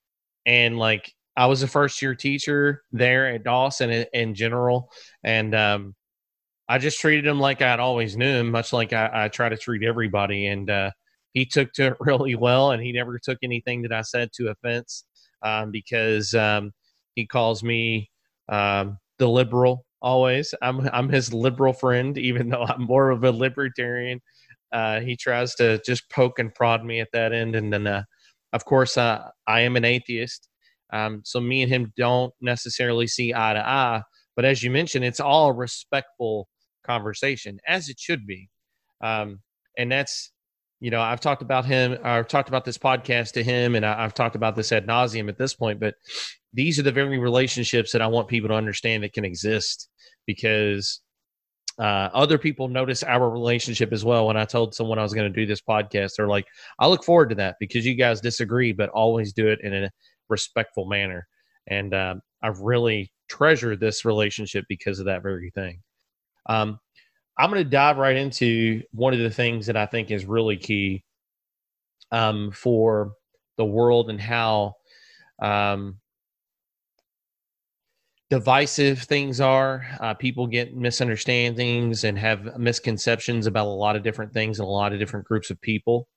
and 0.45 0.77
like, 0.77 1.13
I 1.35 1.47
was 1.47 1.63
a 1.63 1.67
first 1.67 2.01
year 2.01 2.15
teacher 2.15 2.83
there 2.91 3.27
at 3.33 3.43
Dawson 3.43 3.89
in, 3.89 4.05
in 4.13 4.35
general. 4.35 4.91
And, 5.23 5.55
um, 5.55 5.95
I 6.69 6.77
just 6.77 7.00
treated 7.00 7.27
him 7.27 7.39
like 7.39 7.61
I'd 7.61 7.79
always 7.79 8.15
knew 8.15 8.39
him, 8.39 8.51
much 8.51 8.71
like 8.73 8.93
I, 8.93 9.25
I 9.25 9.27
try 9.27 9.50
to 9.50 9.57
treat 9.57 9.83
everybody. 9.83 10.47
And, 10.47 10.69
uh, 10.69 10.91
he 11.33 11.45
took 11.45 11.71
to 11.73 11.88
it 11.88 11.97
really 12.00 12.35
well, 12.35 12.71
and 12.71 12.81
he 12.81 12.91
never 12.91 13.19
took 13.19 13.38
anything 13.43 13.81
that 13.83 13.91
I 13.93 14.01
said 14.01 14.31
to 14.33 14.50
offense 14.50 15.05
um, 15.41 15.71
because 15.71 16.33
um, 16.33 16.71
he 17.15 17.25
calls 17.25 17.63
me 17.63 18.09
um, 18.50 18.97
the 19.17 19.27
liberal 19.27 19.85
always. 20.01 20.53
I'm 20.61 20.88
I'm 20.93 21.09
his 21.09 21.33
liberal 21.33 21.73
friend, 21.73 22.17
even 22.17 22.50
though 22.50 22.63
I'm 22.63 22.83
more 22.83 23.09
of 23.09 23.23
a 23.23 23.31
libertarian. 23.31 24.21
Uh, 24.71 25.01
he 25.01 25.17
tries 25.17 25.55
to 25.55 25.81
just 25.85 26.09
poke 26.09 26.39
and 26.39 26.53
prod 26.53 26.85
me 26.85 27.01
at 27.01 27.09
that 27.13 27.33
end, 27.33 27.55
and 27.55 27.71
then 27.73 27.88
uh, 27.88 28.03
of 28.53 28.65
course 28.65 28.97
uh, 28.97 29.29
I 29.47 29.61
am 29.61 29.75
an 29.75 29.85
atheist. 29.85 30.47
Um, 30.91 31.21
so 31.24 31.39
me 31.39 31.62
and 31.62 31.71
him 31.71 31.93
don't 31.98 32.33
necessarily 32.41 33.07
see 33.07 33.33
eye 33.33 33.53
to 33.53 33.67
eye. 33.67 34.01
But 34.36 34.45
as 34.45 34.63
you 34.63 34.71
mentioned, 34.71 35.05
it's 35.05 35.19
all 35.19 35.51
respectful 35.53 36.48
conversation, 36.86 37.60
as 37.67 37.89
it 37.89 38.00
should 38.00 38.25
be. 38.25 38.50
Um, 39.01 39.39
and 39.77 39.91
that's 39.91 40.31
you 40.81 40.89
know, 40.89 41.00
I've 41.00 41.21
talked 41.21 41.43
about 41.43 41.63
him, 41.63 41.98
I've 42.03 42.27
talked 42.27 42.50
about 42.50 42.65
this 42.65 42.77
podcast 42.77 43.33
to 43.33 43.43
him, 43.43 43.75
and 43.75 43.86
I, 43.86 44.01
have 44.01 44.15
talked 44.15 44.36
about 44.36 44.55
this 44.55 44.71
ad 44.71 44.88
nauseum 44.88 45.29
at 45.29 45.38
this 45.38 45.53
point. 45.53 45.79
But 45.79 45.93
these 46.53 46.79
are 46.79 46.83
the 46.83 46.91
very 46.91 47.19
relationships 47.19 47.91
that 47.91 48.01
I 48.01 48.07
want 48.07 48.27
people 48.27 48.50
to 48.50 48.55
understand 48.55 49.03
that 49.03 49.13
can 49.13 49.24
exist 49.24 49.88
because 50.25 51.01
uh, 51.77 52.10
other 52.13 52.39
people 52.39 52.67
notice 52.67 53.03
our 53.03 53.29
relationship 53.29 53.93
as 53.93 54.03
well. 54.03 54.25
When 54.25 54.38
I 54.38 54.45
told 54.45 54.74
someone 54.74 54.98
I 54.98 55.03
was 55.03 55.13
going 55.13 55.31
to 55.31 55.39
do 55.39 55.45
this 55.45 55.62
podcast, 55.62 56.13
they're 56.17 56.27
like, 56.27 56.48
I 56.79 56.88
look 56.88 57.03
forward 57.03 57.29
to 57.29 57.36
that 57.36 57.57
because 57.60 57.86
you 57.86 57.93
guys 57.93 58.19
disagree, 58.19 58.71
but 58.71 58.89
always 58.89 59.33
do 59.33 59.48
it 59.50 59.60
in 59.62 59.74
a 59.74 59.91
respectful 60.31 60.85
manner. 60.85 61.27
And 61.67 61.93
uh, 61.93 62.15
I've 62.41 62.61
really 62.61 63.11
treasured 63.29 63.79
this 63.79 64.03
relationship 64.05 64.65
because 64.67 65.00
of 65.00 65.05
that 65.05 65.21
very 65.21 65.51
thing. 65.51 65.81
Um, 66.47 66.79
I'm 67.38 67.51
going 67.51 67.63
to 67.63 67.69
dive 67.69 67.97
right 67.97 68.15
into 68.15 68.81
one 68.91 69.13
of 69.13 69.19
the 69.19 69.29
things 69.29 69.67
that 69.67 69.77
I 69.77 69.85
think 69.85 70.11
is 70.11 70.25
really 70.25 70.57
key 70.57 71.03
um, 72.11 72.51
for 72.51 73.13
the 73.57 73.65
world 73.65 74.09
and 74.09 74.19
how 74.19 74.75
um, 75.41 75.97
divisive 78.29 79.00
things 79.00 79.41
are. 79.41 79.85
Uh, 80.00 80.13
people 80.13 80.47
get 80.47 80.75
misunderstandings 80.75 82.03
and 82.03 82.17
have 82.17 82.57
misconceptions 82.59 83.47
about 83.47 83.67
a 83.67 83.69
lot 83.69 83.95
of 83.95 84.03
different 84.03 84.33
things 84.33 84.59
and 84.59 84.65
a 84.65 84.71
lot 84.71 84.93
of 84.93 85.00
different 85.00 85.25
groups 85.25 85.50
of 85.50 85.59
people. 85.61 86.07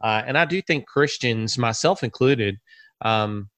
Uh, 0.00 0.22
and 0.26 0.36
I 0.36 0.44
do 0.44 0.60
think 0.60 0.86
Christians, 0.86 1.56
myself 1.56 2.02
included, 2.02 2.58
um, 3.02 3.48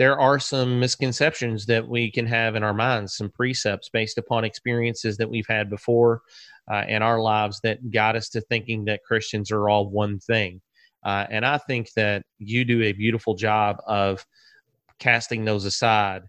there 0.00 0.18
are 0.18 0.38
some 0.38 0.80
misconceptions 0.80 1.66
that 1.66 1.86
we 1.86 2.10
can 2.10 2.24
have 2.24 2.56
in 2.56 2.62
our 2.62 2.72
minds, 2.72 3.14
some 3.14 3.28
precepts 3.28 3.90
based 3.90 4.16
upon 4.16 4.44
experiences 4.44 5.18
that 5.18 5.28
we've 5.28 5.46
had 5.46 5.68
before 5.68 6.22
uh, 6.72 6.84
in 6.88 7.02
our 7.02 7.20
lives 7.20 7.60
that 7.62 7.90
got 7.90 8.16
us 8.16 8.30
to 8.30 8.40
thinking 8.40 8.86
that 8.86 9.04
Christians 9.04 9.50
are 9.50 9.68
all 9.68 9.90
one 9.90 10.18
thing. 10.18 10.62
Uh, 11.04 11.26
and 11.28 11.44
I 11.44 11.58
think 11.58 11.92
that 11.96 12.22
you 12.38 12.64
do 12.64 12.82
a 12.82 12.92
beautiful 12.92 13.34
job 13.34 13.76
of 13.86 14.24
casting 14.98 15.44
those 15.44 15.66
aside. 15.66 16.22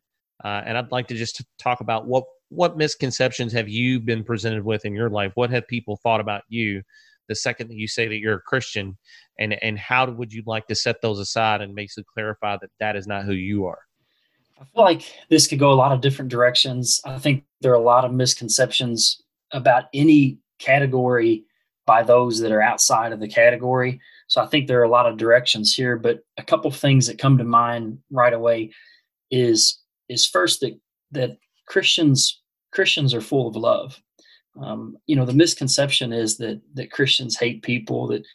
Uh, 0.43 0.63
and 0.65 0.77
I'd 0.77 0.91
like 0.91 1.07
to 1.07 1.15
just 1.15 1.41
talk 1.57 1.79
about 1.79 2.05
what 2.05 2.25
what 2.49 2.75
misconceptions 2.75 3.53
have 3.53 3.69
you 3.69 4.01
been 4.01 4.25
presented 4.25 4.65
with 4.65 4.83
in 4.83 4.93
your 4.93 5.09
life? 5.09 5.31
What 5.35 5.49
have 5.51 5.65
people 5.69 5.95
thought 5.95 6.19
about 6.19 6.43
you 6.49 6.83
the 7.31 7.35
second 7.35 7.69
that 7.69 7.77
you 7.77 7.87
say 7.87 8.09
that 8.09 8.17
you're 8.17 8.35
a 8.35 8.41
Christian, 8.41 8.97
and 9.39 9.53
and 9.63 9.79
how 9.79 10.11
would 10.11 10.33
you 10.33 10.43
like 10.45 10.67
to 10.67 10.75
set 10.75 11.01
those 11.01 11.17
aside 11.17 11.61
and 11.61 11.73
basically 11.73 12.03
clarify 12.13 12.57
that 12.59 12.69
that 12.81 12.97
is 12.97 13.07
not 13.07 13.23
who 13.23 13.31
you 13.31 13.65
are? 13.65 13.79
I 14.59 14.65
feel 14.65 14.83
like 14.83 15.03
this 15.29 15.47
could 15.47 15.59
go 15.59 15.71
a 15.71 15.73
lot 15.73 15.93
of 15.93 16.01
different 16.01 16.29
directions. 16.29 16.99
I 17.05 17.17
think 17.17 17.45
there 17.61 17.71
are 17.71 17.75
a 17.75 17.81
lot 17.81 18.03
of 18.03 18.11
misconceptions 18.11 19.21
about 19.53 19.85
any 19.93 20.39
category 20.59 21.45
by 21.85 22.03
those 22.03 22.39
that 22.39 22.51
are 22.51 22.61
outside 22.61 23.13
of 23.13 23.21
the 23.21 23.27
category. 23.27 23.99
So 24.27 24.41
I 24.41 24.47
think 24.47 24.67
there 24.67 24.79
are 24.79 24.85
a 24.85 24.89
lot 24.89 25.07
of 25.07 25.17
directions 25.17 25.73
here, 25.73 25.97
but 25.97 26.19
a 26.37 26.43
couple 26.43 26.69
of 26.69 26.75
things 26.75 27.07
that 27.07 27.17
come 27.17 27.37
to 27.37 27.43
mind 27.43 27.99
right 28.11 28.33
away 28.33 28.71
is 29.31 29.79
is 30.09 30.27
first 30.27 30.59
that 30.59 30.77
that 31.11 31.37
Christians 31.67 32.41
Christians 32.73 33.13
are 33.13 33.21
full 33.21 33.47
of 33.47 33.55
love 33.55 34.01
um, 34.59 34.97
you 35.07 35.15
know 35.15 35.25
the 35.25 35.33
misconception 35.33 36.11
is 36.11 36.37
that 36.37 36.61
that 36.73 36.91
christians 36.91 37.37
hate 37.37 37.61
people 37.63 38.07
that 38.07 38.25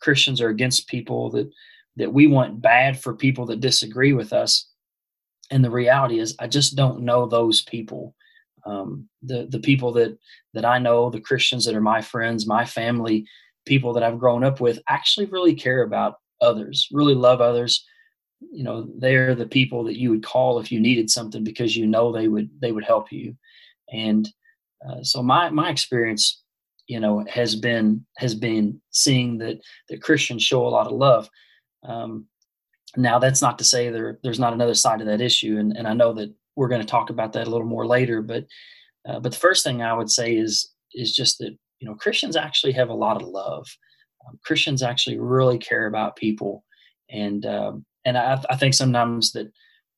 christians 0.00 0.40
are 0.40 0.48
against 0.48 0.88
people 0.88 1.30
that 1.30 1.50
that 1.96 2.12
we 2.12 2.26
want 2.26 2.60
bad 2.60 3.00
for 3.00 3.14
people 3.14 3.46
that 3.46 3.60
disagree 3.60 4.12
with 4.12 4.32
us 4.32 4.70
and 5.50 5.64
the 5.64 5.70
reality 5.70 6.18
is 6.18 6.34
i 6.38 6.46
just 6.46 6.76
don't 6.76 7.00
know 7.00 7.26
those 7.26 7.62
people 7.62 8.14
Um, 8.66 9.08
the 9.22 9.46
the 9.48 9.60
people 9.60 9.92
that 9.92 10.18
that 10.54 10.64
I 10.64 10.78
know, 10.80 11.10
the 11.10 11.20
Christians 11.20 11.64
that 11.64 11.76
are 11.76 11.92
my 11.94 12.02
friends, 12.02 12.46
my 12.46 12.64
family, 12.64 13.26
people 13.64 13.92
that 13.92 14.02
I've 14.02 14.18
grown 14.18 14.42
up 14.42 14.60
with, 14.60 14.78
actually 14.88 15.26
really 15.26 15.54
care 15.54 15.82
about 15.82 16.14
others, 16.40 16.88
really 16.90 17.14
love 17.14 17.40
others. 17.40 17.84
You 18.40 18.64
know, 18.64 18.88
they're 18.98 19.34
the 19.34 19.46
people 19.46 19.84
that 19.84 19.98
you 19.98 20.10
would 20.10 20.24
call 20.24 20.58
if 20.58 20.72
you 20.72 20.80
needed 20.80 21.10
something 21.10 21.44
because 21.44 21.76
you 21.76 21.86
know 21.86 22.10
they 22.10 22.28
would 22.28 22.48
they 22.60 22.72
would 22.72 22.84
help 22.84 23.12
you. 23.12 23.36
And 23.92 24.28
uh, 24.84 25.02
so 25.02 25.22
my 25.22 25.50
my 25.50 25.70
experience, 25.70 26.42
you 26.86 27.00
know, 27.00 27.24
has 27.28 27.56
been 27.56 28.04
has 28.18 28.34
been 28.34 28.80
seeing 28.90 29.38
that 29.38 29.60
that 29.88 30.02
Christians 30.02 30.42
show 30.42 30.66
a 30.66 30.68
lot 30.68 30.86
of 30.86 30.92
love. 30.92 31.28
Um, 31.84 32.26
now 32.96 33.18
that's 33.18 33.42
not 33.42 33.58
to 33.58 33.64
say 33.64 33.90
there 33.90 34.18
there's 34.22 34.40
not 34.40 34.52
another 34.52 34.74
side 34.74 35.00
of 35.00 35.06
that 35.06 35.20
issue, 35.20 35.58
and 35.58 35.76
and 35.76 35.86
I 35.86 35.94
know 35.94 36.12
that 36.14 36.32
we're 36.56 36.68
going 36.68 36.80
to 36.80 36.86
talk 36.86 37.10
about 37.10 37.32
that 37.34 37.46
a 37.46 37.50
little 37.50 37.66
more 37.66 37.86
later. 37.86 38.22
But 38.22 38.46
uh, 39.08 39.20
but 39.20 39.32
the 39.32 39.38
first 39.38 39.64
thing 39.64 39.82
I 39.82 39.92
would 39.92 40.10
say 40.10 40.36
is 40.36 40.70
is 40.94 41.14
just 41.14 41.38
that 41.38 41.56
you 41.80 41.88
know 41.88 41.94
Christians 41.94 42.36
actually 42.36 42.72
have 42.72 42.88
a 42.88 42.94
lot 42.94 43.20
of 43.20 43.28
love. 43.28 43.66
Um, 44.26 44.38
Christians 44.44 44.82
actually 44.82 45.18
really 45.18 45.58
care 45.58 45.86
about 45.86 46.16
people, 46.16 46.64
and 47.10 47.44
um, 47.46 47.84
and 48.04 48.16
I, 48.16 48.42
I 48.50 48.56
think 48.56 48.74
sometimes 48.74 49.32
that 49.32 49.50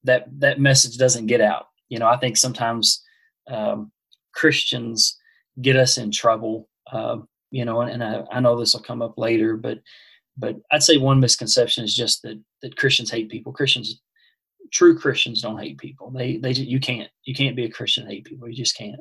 that 0.05 0.27
that 0.39 0.61
message 0.61 0.97
doesn't 0.97 1.27
get 1.27 1.41
out. 1.41 1.67
You 1.89 1.99
know, 1.99 2.07
I 2.07 2.17
think 2.19 2.37
sometimes 2.37 3.03
um, 3.49 3.91
Christians 4.39 5.19
get 5.61 5.75
us 5.75 5.99
in 5.99 6.13
trouble. 6.13 6.69
Uh, 6.91 7.19
you 7.51 7.65
know, 7.65 7.81
and, 7.81 7.91
and 7.91 8.05
I, 8.05 8.37
I 8.37 8.41
know 8.41 8.59
this 8.59 8.73
will 8.73 8.83
come 8.83 9.03
up 9.03 9.19
later, 9.19 9.57
but 9.57 9.81
but 10.37 10.55
I'd 10.71 10.85
say 10.85 10.97
one 10.97 11.19
misconception 11.19 11.83
is 11.85 11.95
just 11.95 12.23
that 12.23 12.41
that 12.63 12.77
Christians 12.77 13.11
hate 13.11 13.31
people. 13.31 13.53
Christians, 13.53 14.01
true 14.73 14.97
Christians, 14.97 15.43
don't 15.43 15.59
hate 15.59 15.79
people. 15.79 16.13
They 16.13 16.37
they 16.37 16.53
you 16.53 16.79
can't 16.79 17.11
you 17.25 17.35
can't 17.35 17.57
be 17.57 17.65
a 17.65 17.71
Christian 17.71 18.05
and 18.05 18.13
hate 18.13 18.25
people. 18.25 18.49
You 18.49 18.55
just 18.55 18.77
can't. 18.77 19.01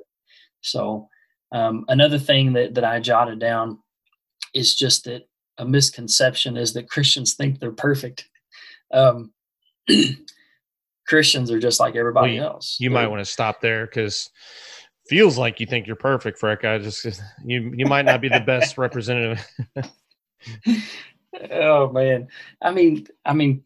So 0.62 1.08
um, 1.52 1.86
another 1.88 2.18
thing 2.18 2.54
that 2.54 2.74
that 2.74 2.84
I 2.84 3.00
jotted 3.00 3.40
down 3.40 3.78
is 4.56 4.74
just 4.74 5.04
that 5.06 5.28
a 5.60 5.66
misconception 5.66 6.58
is 6.58 6.74
that 6.74 6.90
Christians 6.90 7.36
think 7.36 7.60
they're 7.60 7.72
perfect. 7.72 8.28
Um, 8.92 9.34
Christians 11.08 11.52
are 11.52 11.60
just 11.60 11.80
like 11.80 11.96
everybody 11.96 12.40
well, 12.40 12.44
you, 12.48 12.54
else. 12.54 12.78
You 12.80 12.90
might 12.90 13.08
want 13.08 13.24
to 13.24 13.32
stop 13.32 13.62
there 13.62 13.86
because 13.86 14.30
feels 15.10 15.38
like 15.38 15.60
you 15.60 15.66
think 15.66 15.88
you're 15.88 15.96
perfect, 15.96 16.40
Freck. 16.40 16.66
I 16.66 16.78
just 16.80 17.06
you 17.46 17.74
you 17.76 17.86
might 17.86 18.06
not 18.06 18.22
be 18.22 18.30
the 18.30 18.40
best 18.40 18.78
representative. 18.78 19.46
oh 21.52 21.92
man, 21.92 22.28
I 22.62 22.72
mean, 22.72 23.08
I 23.26 23.34
mean, 23.34 23.64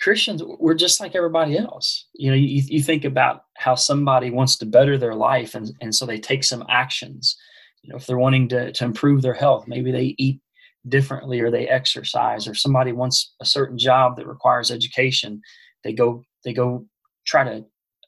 Christians 0.00 0.42
we're 0.42 0.74
just 0.74 1.00
like 1.00 1.14
everybody 1.14 1.58
else. 1.58 2.06
You 2.14 2.30
know, 2.30 2.36
you, 2.36 2.62
you 2.66 2.82
think 2.82 3.04
about 3.04 3.44
how 3.56 3.74
somebody 3.74 4.30
wants 4.30 4.56
to 4.58 4.66
better 4.66 4.98
their 4.98 5.14
life, 5.14 5.54
and 5.54 5.70
and 5.80 5.94
so 5.94 6.06
they 6.06 6.18
take 6.18 6.44
some 6.44 6.64
actions. 6.68 7.36
You 7.82 7.90
know, 7.90 7.96
if 7.96 8.06
they're 8.06 8.18
wanting 8.18 8.48
to 8.48 8.72
to 8.72 8.84
improve 8.84 9.22
their 9.22 9.34
health, 9.34 9.66
maybe 9.66 9.90
they 9.92 10.14
eat 10.18 10.40
differently 10.88 11.40
or 11.40 11.50
they 11.50 11.68
exercise, 11.68 12.48
or 12.48 12.54
somebody 12.54 12.92
wants 12.92 13.34
a 13.40 13.44
certain 13.44 13.78
job 13.78 14.16
that 14.16 14.26
requires 14.26 14.70
education, 14.70 15.40
they 15.84 15.92
go 15.92 16.24
they 16.44 16.52
go 16.52 16.86
try 17.24 17.44
to 17.44 17.64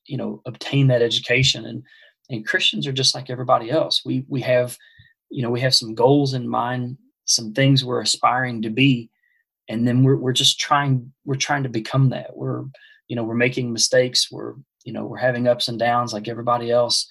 you 0.06 0.16
know 0.16 0.42
obtain 0.46 0.88
that 0.88 1.02
education 1.02 1.64
and 1.64 1.82
and 2.30 2.46
christians 2.46 2.86
are 2.86 2.92
just 2.92 3.14
like 3.14 3.30
everybody 3.30 3.70
else. 3.70 4.02
We 4.04 4.24
we 4.28 4.40
have 4.42 4.76
you 5.30 5.42
know 5.42 5.50
we 5.50 5.60
have 5.60 5.74
some 5.74 5.94
goals 5.94 6.34
in 6.34 6.48
mind 6.48 6.98
some 7.26 7.54
things 7.54 7.84
we're 7.84 8.02
aspiring 8.02 8.60
to 8.62 8.70
be 8.70 9.10
and 9.68 9.88
then 9.88 10.02
we're, 10.02 10.16
we're 10.16 10.32
just 10.32 10.60
trying 10.60 11.12
we're 11.24 11.36
trying 11.36 11.62
to 11.62 11.68
become 11.68 12.10
that. 12.10 12.36
We're 12.36 12.64
you 13.08 13.16
know 13.16 13.24
we're 13.24 13.34
making 13.34 13.72
mistakes. 13.72 14.30
We're 14.30 14.54
you 14.84 14.92
know 14.92 15.04
we're 15.04 15.18
having 15.18 15.48
ups 15.48 15.68
and 15.68 15.78
downs 15.78 16.12
like 16.12 16.28
everybody 16.28 16.70
else 16.70 17.08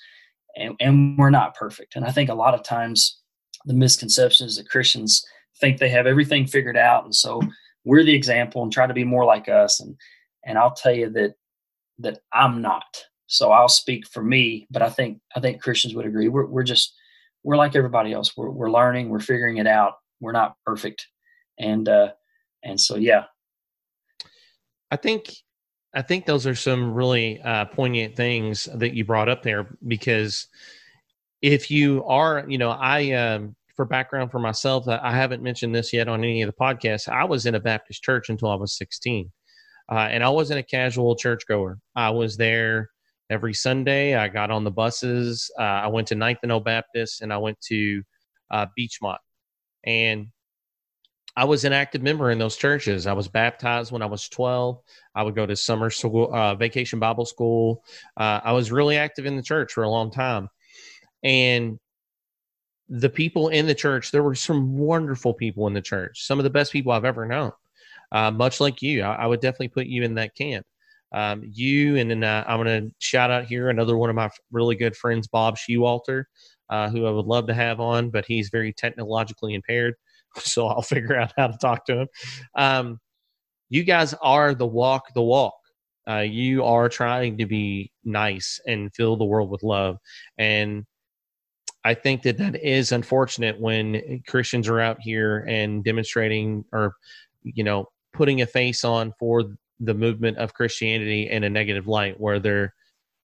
and, 0.56 0.76
and 0.80 1.18
we're 1.18 1.30
not 1.30 1.56
perfect. 1.56 1.96
And 1.96 2.06
i 2.06 2.12
think 2.12 2.30
a 2.30 2.36
lot 2.36 2.54
of 2.54 2.64
times 2.64 3.20
the 3.66 3.74
misconception 3.74 4.48
is 4.48 4.58
that 4.58 4.70
christians 4.70 5.24
think 5.60 5.78
they 5.78 5.90
have 5.90 6.08
everything 6.08 6.46
figured 6.46 6.78
out 6.78 7.04
and 7.04 7.16
so 7.16 7.42
we're 7.86 8.04
the 8.04 8.16
example 8.16 8.64
and 8.64 8.72
try 8.72 8.88
to 8.88 8.94
be 8.94 9.04
more 9.04 9.26
like 9.26 9.50
us. 9.50 9.80
And 9.80 9.96
and 10.46 10.58
i'll 10.58 10.74
tell 10.74 10.94
you 10.94 11.10
that 11.12 11.36
that 12.00 12.20
i'm 12.32 12.62
not 12.62 13.06
so 13.34 13.52
I'll 13.52 13.68
speak 13.68 14.08
for 14.08 14.22
me, 14.22 14.68
but 14.70 14.84
I 14.84 14.90
think 14.90 15.20
I 15.36 15.40
think 15.40 15.60
Christians 15.60 15.96
would 15.96 16.06
agree. 16.06 16.28
We're 16.28 16.46
we're 16.46 16.62
just 16.62 16.94
we're 17.44 17.58
like 17.58 17.76
everybody 17.76 18.14
else. 18.14 18.38
We're 18.38 18.52
we're 18.52 18.70
learning. 18.70 19.10
We're 19.10 19.22
figuring 19.22 19.58
it 19.58 19.66
out. 19.66 19.94
We're 20.22 20.34
not 20.34 20.56
perfect, 20.64 21.08
and 21.58 21.90
uh, 21.90 22.12
and 22.64 22.80
so 22.80 22.96
yeah. 22.96 23.24
I 24.92 24.98
think 24.98 25.34
I 25.96 26.04
think 26.04 26.28
those 26.28 26.46
are 26.46 26.54
some 26.54 26.94
really 26.94 27.42
uh, 27.42 27.66
poignant 27.66 28.16
things 28.16 28.70
that 28.76 28.94
you 28.94 29.04
brought 29.04 29.30
up 29.30 29.42
there 29.42 29.76
because 29.88 30.48
if 31.42 31.72
you 31.72 32.06
are, 32.06 32.46
you 32.48 32.60
know, 32.60 32.70
I 32.70 33.14
um, 33.14 33.56
for 33.76 33.86
background 33.86 34.30
for 34.30 34.38
myself, 34.38 34.88
I 34.88 35.12
haven't 35.12 35.42
mentioned 35.42 35.74
this 35.74 35.92
yet 35.92 36.08
on 36.08 36.24
any 36.24 36.44
of 36.44 36.48
the 36.48 36.64
podcasts. 36.64 37.10
I 37.10 37.24
was 37.24 37.48
in 37.48 37.56
a 37.56 37.60
Baptist 37.60 38.04
church 38.04 38.30
until 38.30 38.50
I 38.50 38.56
was 38.56 38.78
16. 38.78 39.32
Uh, 39.92 40.08
and 40.12 40.24
I 40.24 40.30
wasn't 40.30 40.60
a 40.60 40.64
casual 40.64 41.16
churchgoer. 41.16 41.80
I 41.96 42.12
was 42.12 42.38
there 42.38 42.90
every 43.30 43.54
Sunday. 43.54 44.16
I 44.16 44.28
got 44.28 44.52
on 44.52 44.64
the 44.64 44.72
buses. 44.72 45.52
Uh, 45.58 45.64
I 45.64 45.88
went 45.88 46.08
to 46.10 46.16
Ninth 46.16 46.40
and 46.44 46.52
O 46.52 46.60
Baptist 46.60 47.22
and 47.22 47.32
I 47.32 47.38
went 47.38 47.60
to 47.62 48.04
uh, 48.52 48.68
Beechmont. 48.78 49.18
And 49.86 50.28
I 51.36 51.46
was 51.46 51.66
an 51.66 51.74
active 51.74 52.04
member 52.04 52.30
in 52.30 52.38
those 52.38 52.58
churches. 52.58 53.08
I 53.08 53.14
was 53.14 53.28
baptized 53.28 53.92
when 53.92 54.04
I 54.04 54.06
was 54.06 54.30
12. 54.30 54.80
I 55.16 55.24
would 55.24 55.36
go 55.36 55.46
to 55.46 55.56
summer 55.56 55.90
school, 55.90 56.34
uh, 56.34 56.54
vacation 56.56 57.00
Bible 57.00 57.26
school. 57.26 57.84
Uh, 58.16 58.40
I 58.44 58.52
was 58.52 58.72
really 58.72 58.98
active 58.98 59.26
in 59.26 59.36
the 59.36 59.42
church 59.42 59.74
for 59.74 59.84
a 59.84 59.90
long 59.90 60.12
time. 60.12 60.48
And 61.24 61.80
the 62.88 63.10
people 63.10 63.50
in 63.50 63.66
the 63.66 63.74
church, 63.74 64.12
there 64.12 64.22
were 64.22 64.36
some 64.36 64.78
wonderful 64.78 65.34
people 65.34 65.66
in 65.66 65.74
the 65.74 65.82
church, 65.82 66.28
some 66.28 66.40
of 66.40 66.44
the 66.44 66.50
best 66.52 66.72
people 66.72 66.92
I've 66.92 67.06
ever 67.06 67.26
known. 67.26 67.52
Uh, 68.12 68.30
much 68.30 68.60
like 68.60 68.84
you, 68.84 69.02
I, 69.02 69.16
I 69.16 69.26
would 69.26 69.40
definitely 69.40 69.70
put 69.70 69.88
you 69.88 70.04
in 70.04 70.14
that 70.16 70.36
camp 70.36 70.68
um, 71.14 71.44
you, 71.46 71.98
and 71.98 72.10
then 72.10 72.24
uh, 72.24 72.44
I'm 72.48 72.64
going 72.64 72.88
to 72.88 72.96
shout 73.00 73.32
out 73.32 73.46
here 73.46 73.70
another 73.70 73.98
one 73.98 74.10
of 74.10 74.16
my 74.16 74.30
really 74.52 74.76
good 74.76 74.96
friends, 74.96 75.28
Bob 75.28 75.58
Shewalter, 75.58 76.26
uh, 76.70 76.90
who 76.90 77.06
I 77.06 77.12
would 77.12 77.26
love 77.26 77.48
to 77.48 77.54
have 77.54 77.80
on, 77.80 78.10
but 78.10 78.26
he's 78.26 78.50
very 78.50 78.74
technologically 78.74 79.54
impaired, 79.54 79.96
so 80.38 80.68
I'll 80.68 80.82
figure 80.82 81.16
out 81.16 81.34
how 81.38 81.48
to 81.48 81.58
talk 81.58 81.86
to 81.86 82.02
him. 82.02 82.08
Um, 82.56 83.00
you 83.70 83.84
guys 83.84 84.14
are 84.22 84.54
the 84.54 84.68
walk 84.68 85.14
the 85.14 85.22
walk. 85.22 85.56
Uh, 86.08 86.18
you 86.18 86.66
are 86.66 86.90
trying 86.90 87.38
to 87.38 87.46
be 87.46 87.92
nice 88.04 88.60
and 88.68 88.94
fill 88.94 89.16
the 89.16 89.26
world 89.26 89.50
with 89.50 89.64
love, 89.64 89.98
and 90.38 90.86
I 91.86 91.94
think 91.94 92.24
that 92.24 92.38
that 92.38 92.56
is 92.64 92.92
unfortunate 92.92 93.60
when 93.60 94.24
Christians 94.28 94.70
are 94.70 94.80
out 94.80 94.98
here 95.02 95.46
and 95.48 95.84
demonstrating 95.84 96.64
or, 96.72 96.96
you 97.44 97.64
know, 97.64 97.88
putting 98.14 98.42
a 98.42 98.46
face 98.46 98.86
on 98.86 99.12
for 99.20 99.44
the 99.84 99.94
movement 99.94 100.38
of 100.38 100.54
Christianity 100.54 101.30
in 101.30 101.44
a 101.44 101.50
negative 101.50 101.88
light, 101.88 102.20
where 102.20 102.40
they're, 102.40 102.74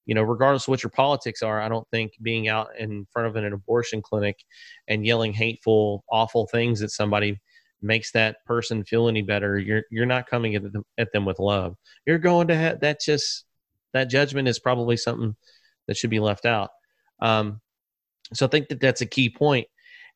you 0.06 0.16
know, 0.16 0.24
regardless 0.24 0.64
of 0.64 0.70
what 0.70 0.84
your 0.84 0.90
politics 0.90 1.42
are, 1.42 1.62
I 1.62 1.70
don't 1.70 1.88
think 1.92 2.14
being 2.22 2.48
out 2.48 2.70
in 2.78 3.06
front 3.12 3.28
of 3.28 3.36
an 3.36 3.52
abortion 3.54 4.02
clinic 4.02 4.38
and 4.88 5.06
yelling 5.06 5.34
hateful, 5.34 6.04
awful 6.12 6.48
things 6.48 6.82
at 6.82 6.92
somebody 6.92 7.40
makes 7.82 8.12
that 8.12 8.38
person 8.46 8.84
feel 8.84 9.08
any 9.08 9.22
better. 9.22 9.58
You're 9.58 9.84
you're 9.90 10.06
not 10.06 10.28
coming 10.28 10.56
at 10.56 10.64
them, 10.64 10.84
at 10.98 11.12
them 11.14 11.26
with 11.26 11.40
love. 11.40 11.76
You're 12.06 12.18
going 12.18 12.48
to 12.50 12.56
have 12.56 12.82
that 12.82 13.00
just 13.00 13.46
that 13.94 14.10
judgment 14.10 14.48
is 14.48 14.60
probably 14.60 14.98
something 14.98 15.36
that 15.88 15.98
should 15.98 16.10
be 16.10 16.20
left 16.20 16.46
out. 16.46 16.70
Um, 17.22 17.62
so 18.34 18.46
I 18.46 18.50
think 18.50 18.68
that 18.68 18.82
that's 18.82 19.02
a 19.02 19.06
key 19.06 19.30
point, 19.30 19.68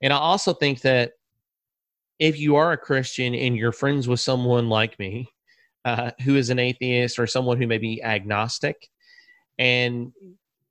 and 0.01 0.11
I 0.11 0.17
also 0.17 0.53
think 0.53 0.81
that 0.81 1.13
if 2.19 2.37
you 2.39 2.57
are 2.57 2.73
a 2.73 2.77
Christian 2.77 3.33
and 3.33 3.55
you're 3.55 3.71
friends 3.71 4.07
with 4.07 4.19
someone 4.19 4.69
like 4.69 4.99
me 4.99 5.27
uh, 5.85 6.11
who 6.23 6.35
is 6.35 6.49
an 6.49 6.59
atheist 6.59 7.19
or 7.19 7.27
someone 7.27 7.57
who 7.57 7.67
may 7.67 7.77
be 7.77 8.01
agnostic, 8.03 8.89
and 9.57 10.11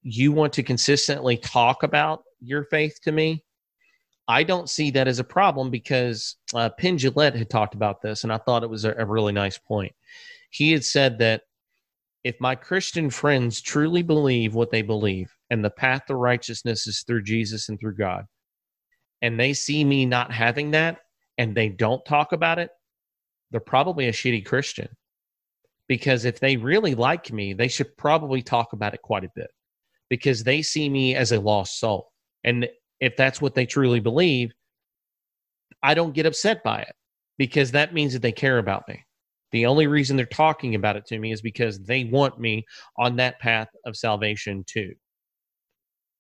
you 0.03 0.33
want 0.33 0.53
to 0.55 0.63
consistently 0.63 1.37
talk 1.37 1.83
about 1.83 2.25
your 2.41 2.65
faith 2.65 2.99
to 3.03 3.13
me, 3.13 3.45
I 4.29 4.43
don't 4.43 4.71
see 4.71 4.91
that 4.93 5.09
as 5.09 5.19
a 5.19 5.25
problem 5.25 5.71
because 5.71 6.37
uh, 6.55 6.71
Penn 6.71 6.97
Jillette 6.97 7.37
had 7.37 7.51
talked 7.51 7.75
about 7.75 8.03
this, 8.03 8.25
and 8.25 8.33
I 8.33 8.39
thought 8.39 8.63
it 8.63 8.71
was 8.71 8.85
a, 8.85 8.95
a 8.95 9.05
really 9.05 9.33
nice 9.33 9.59
point. 9.59 9.93
He 10.51 10.73
had 10.73 10.85
said 10.85 11.19
that 11.19 11.43
if 12.25 12.41
my 12.41 12.55
Christian 12.55 13.11
friends 13.11 13.61
truly 13.61 14.03
believe 14.03 14.55
what 14.55 14.71
they 14.71 14.83
believe, 14.83 15.35
and 15.51 15.65
the 15.65 15.71
path 15.71 16.07
to 16.07 16.15
righteousness 16.15 16.87
is 16.87 17.03
through 17.03 17.23
Jesus 17.23 17.69
and 17.69 17.79
through 17.79 17.97
God, 17.97 18.27
and 19.21 19.39
they 19.39 19.53
see 19.53 19.85
me 19.85 20.07
not 20.07 20.33
having 20.33 20.71
that, 20.71 20.99
and 21.37 21.55
they 21.55 21.69
don't 21.69 22.05
talk 22.05 22.33
about 22.33 22.59
it, 22.59 22.71
they're 23.51 23.61
probably 23.61 24.09
a 24.09 24.13
shitty 24.13 24.47
Christian 24.47 24.89
because 25.93 26.25
if 26.25 26.41
they 26.41 26.57
really 26.57 26.95
like 26.95 27.31
me, 27.31 27.53
they 27.53 27.69
should 27.69 27.95
probably 27.99 28.41
talk 28.41 28.73
about 28.73 28.95
it 28.95 29.03
quite 29.03 29.25
a 29.25 29.33
bit 29.37 29.51
because 30.09 30.43
they 30.43 30.63
see 30.63 30.89
me 30.89 31.15
as 31.15 31.33
a 31.33 31.39
lost 31.39 31.79
soul. 31.79 32.11
And 32.45 32.67
if 33.01 33.15
that's 33.15 33.43
what 33.43 33.55
they 33.55 33.67
truly 33.67 34.01
believe, 34.01 34.53
I 35.83 35.93
don't 35.93 36.15
get 36.15 36.25
upset 36.25 36.65
by 36.65 36.81
it 36.81 36.95
because 37.37 37.73
that 37.73 37.93
means 37.93 38.15
that 38.15 38.23
they 38.23 38.33
care 38.33 38.57
about 38.57 38.89
me. 38.89 39.05
The 39.51 39.67
only 39.67 39.87
reason 39.87 40.17
they're 40.17 40.25
talking 40.25 40.77
about 40.77 40.97
it 40.97 41.05
to 41.09 41.19
me 41.19 41.31
is 41.31 41.43
because 41.43 41.79
they 41.79 42.05
want 42.05 42.41
me 42.41 42.65
on 42.97 43.17
that 43.17 43.39
path 43.39 43.69
of 43.85 43.95
salvation 43.95 44.65
too. 44.67 44.95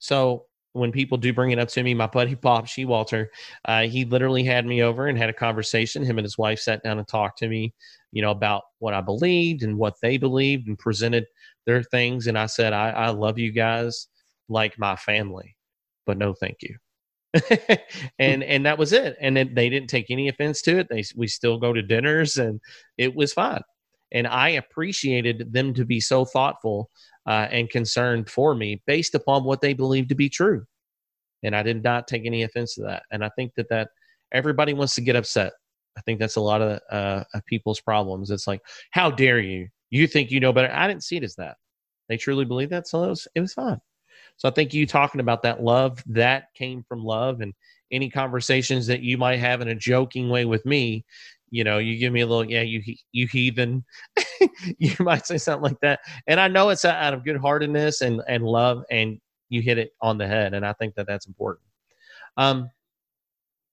So 0.01 0.45
when 0.75 0.93
people 0.93 1.17
do 1.17 1.33
bring 1.33 1.53
it 1.53 1.59
up 1.59 1.69
to 1.69 1.83
me, 1.83 1.95
my 1.95 2.09
buddy 2.09 2.35
Bob 2.35 2.67
Shewalter, 2.67 3.29
uh, 3.65 3.85
he 3.85 4.05
literally 4.05 4.45
had 4.45 4.67
me 4.67 4.83
over 4.83 5.07
and 5.07 5.17
had 5.17 5.31
a 5.31 5.33
conversation. 5.33 6.05
Him 6.05 6.19
and 6.19 6.27
his 6.27 6.37
wife 6.37 6.59
sat 6.59 6.83
down 6.83 6.99
and 6.99 7.09
talked 7.09 7.39
to 7.39 7.49
me, 7.49 7.73
you 8.13 8.23
know, 8.23 8.31
about 8.31 8.63
what 8.79 8.95
I 8.95 9.01
believed 9.01 9.63
and 9.63 9.79
what 9.79 9.97
they 10.03 10.19
believed 10.19 10.69
and 10.69 10.79
presented 10.79 11.25
their 11.67 11.83
things. 11.83 12.27
And 12.27 12.39
I 12.39 12.47
said, 12.47 12.73
I, 12.73 12.91
I 12.91 13.09
love 13.09 13.39
you 13.39 13.51
guys 13.51 14.09
like 14.49 14.79
my 14.79 14.97
family, 14.97 15.57
but 16.07 16.19
no, 16.19 16.35
thank 16.35 16.59
you. 16.63 16.77
and 18.19 18.43
and 18.45 18.67
that 18.67 18.79
was 18.79 18.93
it. 18.93 19.17
And 19.21 19.37
then 19.37 19.55
they 19.55 19.71
didn't 19.71 19.89
take 19.89 20.11
any 20.11 20.29
offense 20.29 20.61
to 20.63 20.79
it. 20.79 20.89
They 20.91 21.03
we 21.17 21.27
still 21.27 21.59
go 21.59 21.73
to 21.73 21.83
dinners, 21.83 22.37
and 22.37 22.61
it 22.99 23.15
was 23.15 23.33
fine. 23.33 23.63
And 24.13 24.27
I 24.27 24.51
appreciated 24.51 25.53
them 25.53 25.73
to 25.75 25.87
be 25.87 25.99
so 25.99 26.27
thoughtful 26.27 26.91
uh, 27.27 27.49
and 27.51 27.71
concerned 27.71 28.29
for 28.29 28.55
me 28.55 28.83
based 28.87 29.15
upon 29.15 29.45
what 29.45 29.63
they 29.63 29.73
believed 29.73 30.11
to 30.11 30.15
be 30.15 30.29
true. 30.29 30.65
And 31.43 31.57
I 31.57 31.63
did 31.63 31.83
not 31.83 32.07
take 32.07 32.27
any 32.27 32.43
offense 32.43 32.75
to 32.75 32.83
that. 32.83 33.05
And 33.11 33.25
I 33.25 33.31
think 33.31 33.55
that 33.57 33.71
that 33.71 33.89
everybody 34.33 34.75
wants 34.75 34.95
to 34.97 35.01
get 35.01 35.17
upset. 35.17 35.53
I 35.97 36.01
think 36.03 36.19
that's 36.19 36.37
a 36.37 36.41
lot 36.41 36.63
of, 36.63 36.81
uh, 36.91 37.25
of 37.35 37.45
people's 37.47 37.81
problems. 37.81 38.31
It's 38.31 38.47
like, 38.47 38.61
how 38.91 39.11
dare 39.11 39.41
you? 39.41 39.69
You 39.91 40.07
think 40.07 40.31
you 40.31 40.41
know 40.41 40.53
better. 40.53 40.73
I 40.73 40.89
didn't 40.89 41.05
see 41.05 41.17
it 41.17 41.25
as 41.25 41.35
that. 41.37 41.57
They 42.09 42.17
truly 42.17 42.45
believe 42.45 42.71
that. 42.71 42.89
So 42.89 43.05
it 43.05 43.09
was, 43.09 43.29
it 43.35 43.41
was 43.41 43.55
fun. 43.55 43.81
So 44.37 44.49
I 44.49 44.53
think 44.53 44.73
you 44.73 44.87
talking 44.87 45.21
about 45.21 45.43
that 45.43 45.63
love, 45.63 46.03
that 46.07 46.47
came 46.55 46.83
from 46.83 47.05
love. 47.05 47.41
And 47.41 47.53
any 47.91 48.09
conversations 48.09 48.87
that 48.87 49.03
you 49.03 49.19
might 49.19 49.39
have 49.39 49.61
in 49.61 49.69
a 49.69 49.75
joking 49.75 50.31
way 50.31 50.47
with 50.47 50.65
me, 50.65 51.05
you 51.53 51.65
know, 51.65 51.79
you 51.79 51.99
give 51.99 52.13
me 52.13 52.23
a 52.23 52.27
little, 52.27 52.51
yeah, 52.51 52.63
you 52.63 52.83
you 53.13 53.29
heathen. 53.29 53.85
you 54.79 54.95
might 55.01 55.27
say 55.27 55.37
something 55.37 55.71
like 55.71 55.81
that, 55.83 56.01
and 56.27 56.41
I 56.41 56.49
know 56.49 56.71
it's 56.71 56.87
out 56.87 57.13
of 57.13 57.25
good 57.25 57.37
heartedness 57.37 58.01
and 58.01 58.23
and 58.27 58.43
love, 58.43 58.85
and 58.91 59.21
you 59.51 59.61
hit 59.61 59.77
it 59.77 59.93
on 60.01 60.17
the 60.17 60.27
head, 60.27 60.55
and 60.55 60.65
I 60.65 60.73
think 60.73 60.95
that 60.95 61.07
that's 61.07 61.27
important. 61.27 61.67
Um, 62.39 62.71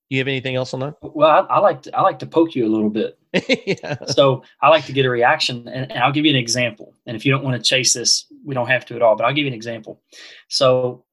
you 0.09 0.17
have 0.17 0.27
anything 0.27 0.55
else 0.55 0.73
on 0.73 0.79
that? 0.79 0.95
Well, 1.01 1.29
I, 1.29 1.55
I 1.55 1.59
like 1.59 1.83
to 1.83 1.95
I 1.95 2.01
like 2.01 2.19
to 2.19 2.25
poke 2.25 2.55
you 2.55 2.65
a 2.65 2.73
little 2.73 2.89
bit. 2.89 3.19
yeah. 3.67 4.03
So 4.05 4.43
I 4.61 4.69
like 4.69 4.85
to 4.85 4.93
get 4.93 5.05
a 5.05 5.09
reaction, 5.09 5.67
and, 5.67 5.91
and 5.91 5.99
I'll 5.99 6.11
give 6.11 6.25
you 6.25 6.31
an 6.31 6.37
example. 6.37 6.95
And 7.05 7.15
if 7.15 7.25
you 7.25 7.31
don't 7.31 7.43
want 7.43 7.57
to 7.57 7.67
chase 7.67 7.93
this, 7.93 8.25
we 8.43 8.55
don't 8.55 8.67
have 8.67 8.85
to 8.87 8.95
at 8.95 9.03
all. 9.03 9.15
But 9.15 9.25
I'll 9.25 9.33
give 9.33 9.43
you 9.43 9.49
an 9.49 9.53
example. 9.53 10.01
So 10.47 11.05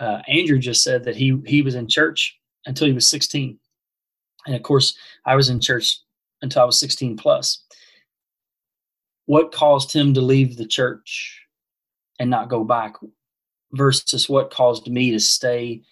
uh, 0.00 0.22
Andrew 0.26 0.58
just 0.58 0.82
said 0.82 1.04
that 1.04 1.14
he 1.14 1.40
he 1.46 1.62
was 1.62 1.76
in 1.76 1.88
church 1.88 2.38
until 2.66 2.88
he 2.88 2.92
was 2.92 3.08
16, 3.08 3.58
and 4.46 4.56
of 4.56 4.62
course 4.62 4.96
I 5.24 5.36
was 5.36 5.48
in 5.48 5.60
church 5.60 5.98
until 6.42 6.62
I 6.62 6.66
was 6.66 6.80
16 6.80 7.16
plus. 7.16 7.62
What 9.26 9.52
caused 9.52 9.92
him 9.92 10.12
to 10.14 10.20
leave 10.20 10.56
the 10.56 10.66
church 10.66 11.40
and 12.18 12.30
not 12.30 12.48
go 12.48 12.64
back 12.64 12.94
versus 13.72 14.28
what 14.28 14.50
caused 14.50 14.88
me 14.88 15.12
to 15.12 15.20
stay 15.20 15.82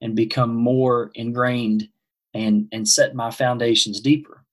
and 0.00 0.14
become 0.16 0.54
more 0.54 1.10
ingrained 1.14 1.88
and 2.38 2.68
and 2.72 2.88
set 2.88 3.14
my 3.14 3.30
foundations 3.30 4.00
deeper. 4.00 4.44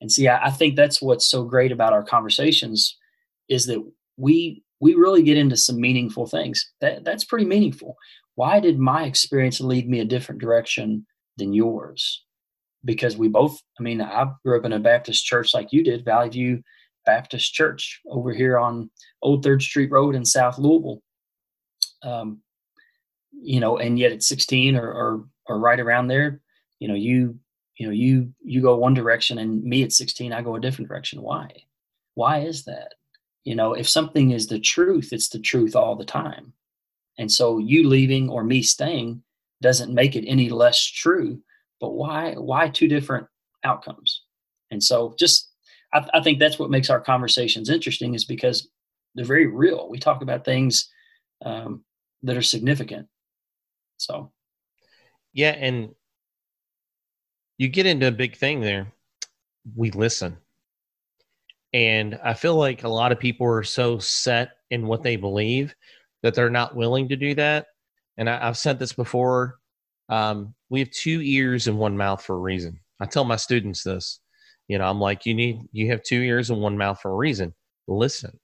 And 0.00 0.10
see, 0.10 0.28
I, 0.28 0.46
I 0.46 0.50
think 0.50 0.76
that's 0.76 1.02
what's 1.02 1.26
so 1.26 1.44
great 1.44 1.72
about 1.72 1.92
our 1.92 2.02
conversations 2.02 2.96
is 3.48 3.66
that 3.66 3.84
we 4.16 4.62
we 4.80 4.94
really 4.94 5.22
get 5.22 5.36
into 5.36 5.56
some 5.56 5.80
meaningful 5.80 6.26
things. 6.26 6.70
That 6.80 7.04
that's 7.04 7.24
pretty 7.24 7.46
meaningful. 7.46 7.96
Why 8.34 8.60
did 8.60 8.78
my 8.78 9.04
experience 9.04 9.60
lead 9.60 9.88
me 9.88 10.00
a 10.00 10.04
different 10.04 10.40
direction 10.40 11.06
than 11.36 11.52
yours? 11.52 12.24
because 12.84 13.16
we 13.16 13.28
both, 13.28 13.60
I 13.78 13.82
mean, 13.82 14.00
I 14.00 14.26
grew 14.44 14.58
up 14.58 14.64
in 14.64 14.72
a 14.72 14.78
Baptist 14.78 15.24
church 15.24 15.54
like 15.54 15.72
you 15.72 15.84
did, 15.84 16.04
Valley 16.04 16.30
View 16.30 16.62
Baptist 17.06 17.52
Church 17.52 18.00
over 18.08 18.32
here 18.32 18.58
on 18.58 18.90
Old 19.22 19.42
Third 19.42 19.62
Street 19.62 19.90
Road 19.90 20.14
in 20.14 20.24
South 20.24 20.58
Louisville. 20.58 21.02
Um, 22.02 22.40
you 23.32 23.60
know, 23.60 23.78
and 23.78 23.98
yet 23.98 24.12
at 24.12 24.22
16 24.22 24.76
or, 24.76 24.86
or, 24.86 25.24
or 25.46 25.58
right 25.58 25.80
around 25.80 26.08
there, 26.08 26.40
you 26.80 26.88
know, 26.88 26.94
you, 26.94 27.38
you 27.76 27.86
know, 27.86 27.92
you, 27.92 28.34
you 28.42 28.60
go 28.60 28.76
one 28.76 28.94
direction 28.94 29.38
and 29.38 29.62
me 29.62 29.84
at 29.84 29.92
16, 29.92 30.32
I 30.32 30.42
go 30.42 30.56
a 30.56 30.60
different 30.60 30.88
direction. 30.88 31.22
Why? 31.22 31.48
Why 32.14 32.40
is 32.40 32.64
that? 32.64 32.94
You 33.44 33.54
know, 33.54 33.74
if 33.74 33.88
something 33.88 34.32
is 34.32 34.48
the 34.48 34.58
truth, 34.58 35.10
it's 35.12 35.28
the 35.28 35.38
truth 35.38 35.76
all 35.76 35.94
the 35.94 36.04
time. 36.04 36.52
And 37.18 37.30
so 37.30 37.58
you 37.58 37.88
leaving 37.88 38.28
or 38.28 38.42
me 38.42 38.62
staying 38.62 39.22
doesn't 39.62 39.94
make 39.94 40.16
it 40.16 40.26
any 40.26 40.48
less 40.48 40.82
true 40.84 41.40
but 41.80 41.90
why 41.90 42.34
why 42.34 42.68
two 42.68 42.86
different 42.86 43.26
outcomes 43.64 44.22
and 44.70 44.82
so 44.82 45.14
just 45.18 45.50
I, 45.92 46.06
I, 46.14 46.20
think 46.20 46.38
that's 46.38 46.58
what 46.58 46.70
makes 46.70 46.90
our 46.90 47.00
conversations 47.00 47.68
interesting 47.68 48.14
is 48.14 48.24
because 48.24 48.68
they're 49.14 49.24
very 49.24 49.46
real 49.46 49.88
we 49.88 49.98
talk 49.98 50.22
about 50.22 50.44
things 50.44 50.88
um, 51.44 51.84
that 52.22 52.36
are 52.36 52.42
significant 52.42 53.08
so 53.96 54.30
yeah 55.32 55.50
and 55.50 55.90
you 57.60 57.68
get 57.68 57.86
into 57.86 58.08
a 58.08 58.12
big 58.12 58.36
thing 58.36 58.60
there 58.60 58.92
we 59.76 59.90
listen 59.90 60.36
and 61.72 62.18
i 62.24 62.32
feel 62.32 62.56
like 62.56 62.84
a 62.84 62.88
lot 62.88 63.12
of 63.12 63.20
people 63.20 63.46
are 63.46 63.62
so 63.62 63.98
set 63.98 64.50
in 64.70 64.86
what 64.86 65.02
they 65.02 65.16
believe 65.16 65.74
that 66.22 66.34
they're 66.34 66.50
not 66.50 66.74
willing 66.76 67.08
to 67.08 67.16
do 67.16 67.34
that 67.34 67.66
and 68.18 68.28
I, 68.28 68.38
have 68.44 68.58
said 68.58 68.78
this 68.78 68.92
before 68.92 69.60
um, 70.10 70.54
we 70.68 70.80
have 70.80 70.90
two 70.90 71.20
ears 71.22 71.68
and 71.68 71.78
one 71.78 71.96
mouth 71.96 72.22
for 72.22 72.34
a 72.34 72.40
reason. 72.40 72.78
I 73.00 73.06
tell 73.06 73.24
my 73.24 73.36
students 73.36 73.82
this. 73.82 74.20
You 74.68 74.78
know, 74.78 74.84
I'm 74.84 75.00
like, 75.00 75.24
you 75.24 75.34
need, 75.34 75.62
you 75.72 75.90
have 75.90 76.02
two 76.02 76.20
ears 76.20 76.50
and 76.50 76.60
one 76.60 76.76
mouth 76.76 77.00
for 77.00 77.12
a 77.12 77.16
reason. 77.16 77.54
Listen, 77.88 78.38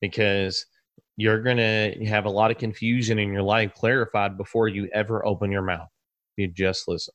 because 0.00 0.64
you're 1.16 1.42
going 1.42 1.56
to 1.56 2.04
have 2.06 2.26
a 2.26 2.30
lot 2.30 2.50
of 2.50 2.58
confusion 2.58 3.18
in 3.18 3.32
your 3.32 3.42
life 3.42 3.74
clarified 3.74 4.36
before 4.38 4.68
you 4.68 4.88
ever 4.92 5.26
open 5.26 5.50
your 5.50 5.62
mouth. 5.62 5.88
You 6.36 6.48
just 6.48 6.86
listen. 6.86 7.14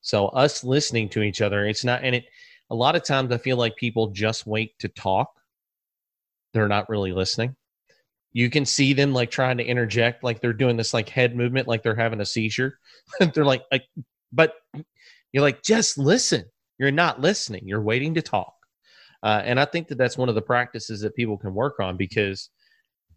So, 0.00 0.28
us 0.28 0.64
listening 0.64 1.08
to 1.10 1.22
each 1.22 1.40
other, 1.40 1.66
it's 1.66 1.84
not, 1.84 2.02
and 2.04 2.16
it, 2.16 2.24
a 2.70 2.74
lot 2.74 2.96
of 2.96 3.04
times 3.04 3.32
I 3.32 3.38
feel 3.38 3.56
like 3.56 3.76
people 3.76 4.08
just 4.08 4.46
wait 4.46 4.78
to 4.78 4.88
talk. 4.88 5.28
They're 6.52 6.68
not 6.68 6.88
really 6.88 7.12
listening. 7.12 7.56
You 8.32 8.48
can 8.48 8.64
see 8.64 8.92
them 8.92 9.12
like 9.12 9.30
trying 9.30 9.58
to 9.58 9.64
interject 9.64 10.22
like 10.22 10.40
they're 10.40 10.52
doing 10.52 10.76
this 10.76 10.94
like 10.94 11.08
head 11.08 11.34
movement 11.34 11.66
like 11.66 11.82
they're 11.82 11.96
having 11.96 12.20
a 12.20 12.26
seizure. 12.26 12.78
They're 13.34 13.44
like, 13.44 13.64
like 13.72 13.84
but 14.32 14.54
you're 15.32 15.42
like 15.42 15.62
just 15.62 15.98
listen. 15.98 16.44
You're 16.78 16.92
not 16.92 17.20
listening. 17.20 17.66
You're 17.66 17.82
waiting 17.82 18.14
to 18.14 18.22
talk. 18.22 18.54
Uh, 19.22 19.42
and 19.44 19.60
i 19.60 19.66
think 19.66 19.88
that 19.88 19.98
that's 19.98 20.16
one 20.16 20.30
of 20.30 20.34
the 20.34 20.40
practices 20.40 21.00
that 21.00 21.14
people 21.14 21.36
can 21.36 21.52
work 21.52 21.78
on 21.78 21.96
because 21.98 22.48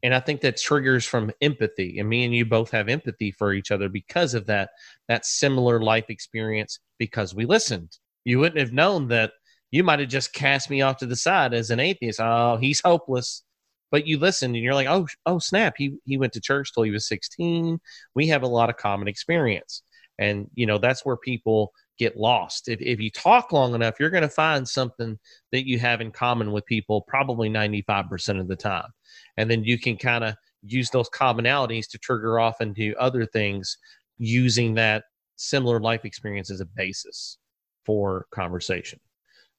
and 0.03 0.13
i 0.13 0.19
think 0.19 0.41
that 0.41 0.57
triggers 0.57 1.05
from 1.05 1.31
empathy 1.41 1.99
and 1.99 2.07
me 2.07 2.25
and 2.25 2.35
you 2.35 2.45
both 2.45 2.69
have 2.71 2.89
empathy 2.89 3.31
for 3.31 3.53
each 3.53 3.71
other 3.71 3.89
because 3.89 4.33
of 4.33 4.45
that 4.45 4.69
that 5.07 5.25
similar 5.25 5.81
life 5.81 6.05
experience 6.09 6.79
because 6.99 7.35
we 7.35 7.45
listened. 7.45 7.97
You 8.23 8.39
wouldn't 8.39 8.59
have 8.59 8.71
known 8.71 9.09
that 9.09 9.33
you 9.71 9.83
might 9.83 9.99
have 9.99 10.09
just 10.09 10.33
cast 10.33 10.69
me 10.69 10.81
off 10.81 10.97
to 10.97 11.05
the 11.05 11.15
side 11.15 11.53
as 11.53 11.69
an 11.69 11.79
atheist. 11.79 12.19
Oh 12.21 12.57
he's 12.57 12.81
hopeless. 12.81 13.43
But 13.91 14.07
you 14.07 14.17
listen 14.17 14.55
and 14.55 14.63
you're 14.63 14.73
like, 14.73 14.87
oh, 14.87 15.05
oh, 15.27 15.37
snap, 15.37 15.75
he 15.77 15.97
he 16.05 16.17
went 16.17 16.33
to 16.33 16.41
church 16.41 16.73
till 16.73 16.83
he 16.83 16.91
was 16.91 17.07
16. 17.07 17.79
We 18.15 18.27
have 18.27 18.41
a 18.41 18.47
lot 18.47 18.69
of 18.69 18.77
common 18.77 19.07
experience, 19.07 19.83
and 20.17 20.47
you 20.55 20.65
know 20.65 20.79
that's 20.79 21.05
where 21.05 21.17
people 21.17 21.73
get 21.97 22.17
lost. 22.17 22.67
If 22.67 22.81
if 22.81 22.99
you 22.99 23.09
talk 23.09 23.51
long 23.51 23.75
enough, 23.75 23.95
you're 23.99 24.09
going 24.09 24.23
to 24.23 24.29
find 24.29 24.67
something 24.67 25.17
that 25.51 25.67
you 25.67 25.79
have 25.79 26.01
in 26.01 26.11
common 26.11 26.51
with 26.51 26.65
people, 26.65 27.01
probably 27.01 27.49
95% 27.49 28.39
of 28.39 28.47
the 28.47 28.55
time, 28.55 28.89
and 29.37 29.49
then 29.49 29.63
you 29.63 29.79
can 29.79 29.97
kind 29.97 30.23
of 30.23 30.35
use 30.63 30.89
those 30.89 31.09
commonalities 31.09 31.89
to 31.89 31.97
trigger 31.97 32.39
off 32.39 32.61
into 32.61 32.95
other 32.97 33.25
things 33.25 33.77
using 34.17 34.73
that 34.75 35.03
similar 35.35 35.79
life 35.79 36.05
experience 36.05 36.49
as 36.49 36.61
a 36.61 36.65
basis 36.65 37.37
for 37.85 38.27
conversation. 38.31 38.99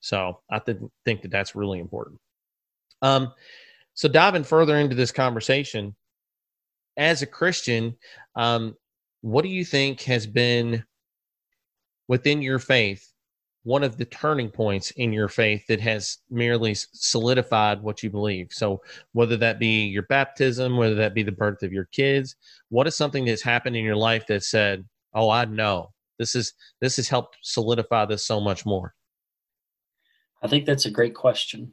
So 0.01 0.40
I 0.51 0.59
th- 0.59 0.79
think 1.05 1.23
that 1.23 1.31
that's 1.31 1.55
really 1.55 1.79
important. 1.79 2.20
Um, 3.03 3.33
so 3.94 4.09
diving 4.09 4.44
further 4.44 4.77
into 4.77 4.94
this 4.94 5.12
conversation, 5.12 5.94
as 6.97 7.23
a 7.23 7.27
Christian, 7.27 7.97
um, 8.37 8.77
what 9.20 9.42
do 9.42 9.49
you 9.49 9.64
think 9.64 10.03
has 10.03 10.27
been 10.27 10.85
within 12.09 12.43
your 12.43 12.59
faith 12.59 13.11
one 13.67 13.83
of 13.83 13.97
the 13.97 14.05
turning 14.05 14.51
points 14.51 14.90
in 14.90 15.11
your 15.11 15.29
faith 15.29 15.67
that 15.69 15.81
has 15.81 16.19
merely 16.29 16.75
solidified 16.75 17.81
what 17.81 18.03
you 18.03 18.11
believe. 18.11 18.49
So, 18.51 18.83
whether 19.12 19.38
that 19.38 19.59
be 19.59 19.87
your 19.87 20.03
baptism, 20.03 20.77
whether 20.77 20.95
that 20.97 21.14
be 21.14 21.23
the 21.23 21.33
birth 21.33 21.62
of 21.62 21.73
your 21.73 21.87
kids, 21.87 22.37
what 22.69 22.87
is 22.87 22.95
something 22.95 23.25
that's 23.25 23.40
happened 23.40 23.75
in 23.75 23.83
your 23.83 23.97
life 23.97 24.27
that 24.27 24.45
said, 24.45 24.85
"Oh, 25.14 25.31
I 25.31 25.47
know 25.47 25.95
this 26.19 26.37
is 26.37 26.53
this 26.81 26.97
has 26.97 27.09
helped 27.09 27.38
solidify 27.40 28.05
this 28.05 28.27
so 28.27 28.38
much 28.38 28.67
more." 28.67 28.95
I 30.43 30.47
think 30.47 30.67
that's 30.67 30.85
a 30.85 30.90
great 30.90 31.14
question 31.14 31.73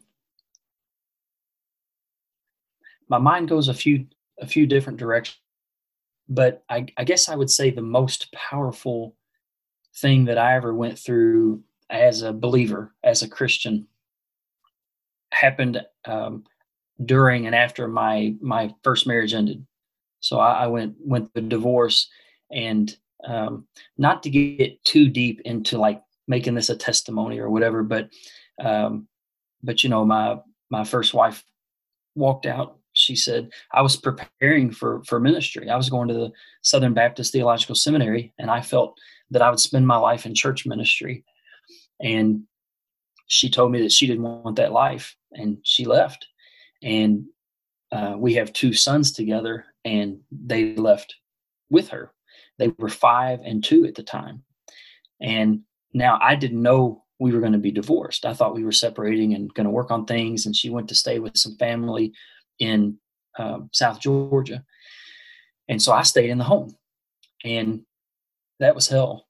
my 3.12 3.18
mind 3.18 3.50
goes 3.50 3.68
a 3.68 3.74
few 3.74 4.08
a 4.40 4.48
few 4.48 4.66
different 4.66 4.98
directions 4.98 5.38
but 6.30 6.64
I, 6.70 6.88
I 6.98 7.04
guess 7.04 7.30
i 7.30 7.36
would 7.36 7.52
say 7.52 7.70
the 7.70 7.82
most 7.82 8.32
powerful 8.32 9.16
thing 9.96 10.26
that 10.26 10.38
i 10.38 10.56
ever 10.56 10.74
went 10.74 10.98
through 10.98 11.62
as 11.90 12.22
a 12.22 12.34
believer 12.34 12.94
as 13.04 13.22
a 13.22 13.28
christian 13.28 13.88
happened 15.34 15.82
um, 16.06 16.44
during 17.06 17.46
and 17.46 17.56
after 17.56 17.88
my 17.88 18.36
my 18.42 18.74
first 18.84 19.08
marriage 19.08 19.34
ended. 19.34 19.66
So 20.20 20.40
I, 20.40 20.64
I 20.64 20.68
went 20.68 20.96
went 21.00 21.34
the 21.34 21.42
divorce, 21.42 22.08
and 22.52 22.96
um, 23.26 23.66
not 23.98 24.24
to 24.24 24.30
get 24.30 24.84
too 24.84 25.10
deep 25.10 25.42
into 25.46 25.78
like 25.78 26.02
making 26.28 26.56
this 26.56 26.70
a 26.70 26.76
testimony 26.76 27.40
or 27.40 27.50
whatever, 27.50 27.84
but 27.84 28.10
um, 28.60 29.08
but 29.64 29.84
you 29.84 29.90
know 29.90 30.06
my 30.06 30.38
my 30.70 30.84
first 30.84 31.14
wife 31.14 31.44
walked 32.16 32.46
out. 32.46 32.78
She 32.94 33.16
said 33.16 33.50
i 33.72 33.82
was 33.82 33.96
preparing 33.96 34.70
for 34.70 35.02
for 35.06 35.20
ministry. 35.20 35.70
I 35.70 35.78
was 35.78 35.90
going 35.90 36.10
to 36.10 36.14
the 36.14 36.32
southern 36.62 36.94
baptist 36.94 37.32
theological 37.32 37.74
seminary 37.74 38.34
and 38.38 38.52
i 38.52 38.60
felt 38.62 39.00
that 39.32 39.42
i 39.42 39.50
would 39.50 39.60
spend 39.60 39.88
my 39.88 39.98
life 39.98 40.26
in 40.26 40.36
church 40.36 40.66
ministry. 40.66 41.24
And 42.02 42.44
she 43.28 43.50
told 43.50 43.72
me 43.72 43.82
that 43.82 43.92
she 43.92 44.08
didn't 44.08 44.24
want 44.24 44.58
that 44.58 44.74
life 44.74 45.16
and 45.32 45.58
she 45.64 45.86
left. 45.86 46.28
And 46.84 47.26
uh, 47.92 48.16
we 48.18 48.34
have 48.36 48.52
two 48.52 48.74
sons 48.74 49.12
together 49.12 49.66
and 49.86 50.20
they 50.32 50.76
left 50.76 51.16
with 51.70 51.90
her. 51.90 52.12
They 52.60 52.74
were 52.78 52.90
five 52.90 53.40
and 53.44 53.64
two 53.64 53.86
at 53.86 53.96
the 53.96 54.04
time. 54.04 54.44
And 55.22 55.62
now 55.94 56.20
i 56.22 56.36
didn't 56.36 56.62
know 56.62 57.04
we 57.20 57.32
were 57.32 57.40
going 57.40 57.54
to 57.54 57.60
be 57.60 57.72
divorced. 57.72 58.26
I 58.26 58.34
thought 58.34 58.56
we 58.56 58.64
were 58.64 58.72
separating 58.72 59.36
and 59.36 59.54
going 59.54 59.66
to 59.66 59.72
work 59.72 59.92
on 59.92 60.06
things 60.06 60.46
and 60.46 60.56
she 60.56 60.70
went 60.70 60.90
to 60.90 60.96
stay 60.96 61.20
with 61.20 61.38
some 61.38 61.56
family 61.58 62.14
in 62.60 62.98
um, 63.40 63.70
south 63.74 64.00
georgia. 64.02 64.64
And 65.70 65.82
so 65.82 65.94
i 65.94 66.02
stayed 66.02 66.30
in 66.30 66.38
the 66.38 66.44
home. 66.44 66.76
And 67.46 67.86
that 68.62 68.74
was 68.74 68.88
hell. 68.88 69.28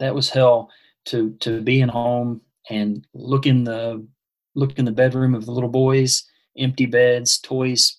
That 0.00 0.14
was 0.14 0.28
hell 0.28 0.70
to 1.06 1.30
to 1.40 1.62
be 1.62 1.80
in 1.80 1.88
home 1.88 2.40
and 2.68 3.06
look 3.14 3.46
in 3.46 3.64
the 3.64 4.06
look 4.54 4.78
in 4.78 4.84
the 4.84 4.92
bedroom 4.92 5.34
of 5.34 5.46
the 5.46 5.52
little 5.52 5.70
boys 5.70 6.24
empty 6.58 6.84
beds 6.84 7.38
toys 7.38 7.98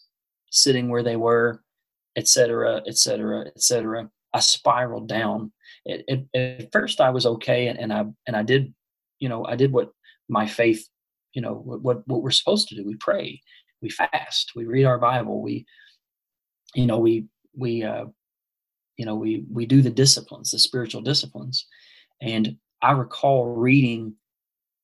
sitting 0.52 0.89
where 0.89 1.02
they 1.02 1.15
were 1.15 1.63
etc 2.15 2.84
etc 2.86 3.46
etc 3.48 4.10
i 4.34 4.39
spiraled 4.39 5.08
down. 5.08 5.52
It, 5.86 6.06
it, 6.08 6.60
at 6.62 6.72
first 6.72 7.02
i 7.02 7.10
was 7.10 7.26
okay 7.26 7.67
and, 7.67 7.80
and 7.80 7.94
i 7.94 8.06
and 8.28 8.36
i 8.36 8.44
did 8.44 8.74
you 9.20 9.30
know 9.30 9.46
i 9.46 9.56
did 9.56 9.72
what 9.72 9.91
my 10.30 10.46
faith 10.46 10.88
you 11.34 11.41
know 11.41 11.54
what 11.54 12.08
what 12.08 12.22
we're 12.22 12.32
supposed 12.32 12.67
to 12.70 12.76
do. 12.76 12.86
We 12.86 12.96
pray. 12.96 13.41
We 13.82 13.89
fast. 13.89 14.52
We 14.56 14.65
read 14.65 14.86
our 14.86 15.00
bible. 15.00 15.41
We 15.41 15.65
you 16.76 16.86
know 16.86 17.00
we 17.00 17.26
we 17.56 17.84
uh 17.84 18.06
you 19.02 19.06
know 19.08 19.16
we 19.16 19.44
we 19.52 19.66
do 19.66 19.82
the 19.82 19.90
disciplines 19.90 20.52
the 20.52 20.60
spiritual 20.60 21.02
disciplines 21.02 21.66
and 22.22 22.56
i 22.82 22.92
recall 22.92 23.56
reading 23.56 24.16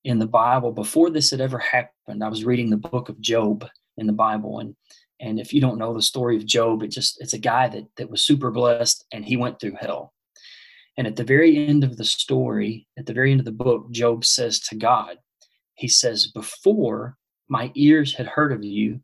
in 0.08 0.19
the 0.19 0.27
Bible 0.27 0.71
before 0.71 1.10
this 1.10 1.32
had 1.32 1.41
ever 1.41 1.60
happened. 1.60 2.23
I 2.23 2.30
was 2.30 2.45
reading 2.45 2.69
the 2.69 2.77
book 2.77 3.10
of 3.10 3.19
Job 3.19 3.67
in 3.97 4.08
the 4.08 4.13
Bible, 4.13 4.60
and 4.60 4.73
and 5.19 5.38
if 5.38 5.53
you 5.53 5.60
don't 5.60 5.77
know 5.77 5.93
the 5.93 6.01
story 6.01 6.38
of 6.38 6.45
Job, 6.45 6.82
it 6.82 6.88
just 6.88 7.21
it's 7.21 7.34
a 7.34 7.39
guy 7.39 7.67
that 7.67 7.84
that 7.97 8.10
was 8.10 8.21
super 8.21 8.49
blessed 8.49 9.06
and 9.12 9.25
he 9.25 9.36
went 9.36 9.60
through 9.60 9.75
hell. 9.80 10.13
And 10.95 11.06
at 11.06 11.17
the 11.17 11.25
very 11.25 11.67
end 11.67 11.84
of 11.84 11.97
the 11.97 12.06
story, 12.06 12.88
at 12.97 13.06
the 13.06 13.13
very 13.13 13.32
end 13.32 13.41
of 13.41 13.45
the 13.45 13.51
book, 13.51 13.91
Job 13.91 14.23
says 14.23 14.60
to 14.62 14.75
God, 14.75 15.17
he 15.75 15.89
says, 15.89 16.27
"Before 16.27 17.17
my 17.49 17.71
ears 17.75 18.15
had 18.15 18.27
heard 18.27 18.53
of 18.53 18.63
you, 18.63 19.01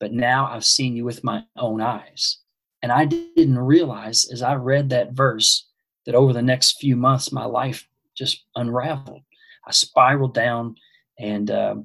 but 0.00 0.12
now 0.12 0.46
I've 0.46 0.64
seen 0.64 0.96
you 0.96 1.04
with 1.04 1.22
my 1.22 1.44
own 1.56 1.80
eyes." 1.80 2.38
And 2.82 2.90
I 2.90 3.04
didn't 3.04 3.58
realize 3.58 4.26
as 4.32 4.42
I 4.42 4.54
read 4.54 4.90
that 4.90 5.12
verse 5.12 5.68
that 6.06 6.14
over 6.14 6.32
the 6.32 6.42
next 6.42 6.80
few 6.80 6.96
months 6.96 7.32
my 7.32 7.44
life 7.44 7.86
just 8.14 8.44
unraveled 8.56 9.22
I 9.66 9.70
spiraled 9.70 10.34
down 10.34 10.76
and 11.18 11.50
uh, 11.50 11.76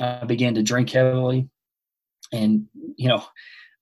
I 0.00 0.24
began 0.24 0.54
to 0.54 0.62
drink 0.62 0.90
heavily. 0.90 1.48
And, 2.32 2.66
you 2.96 3.08
know, 3.08 3.24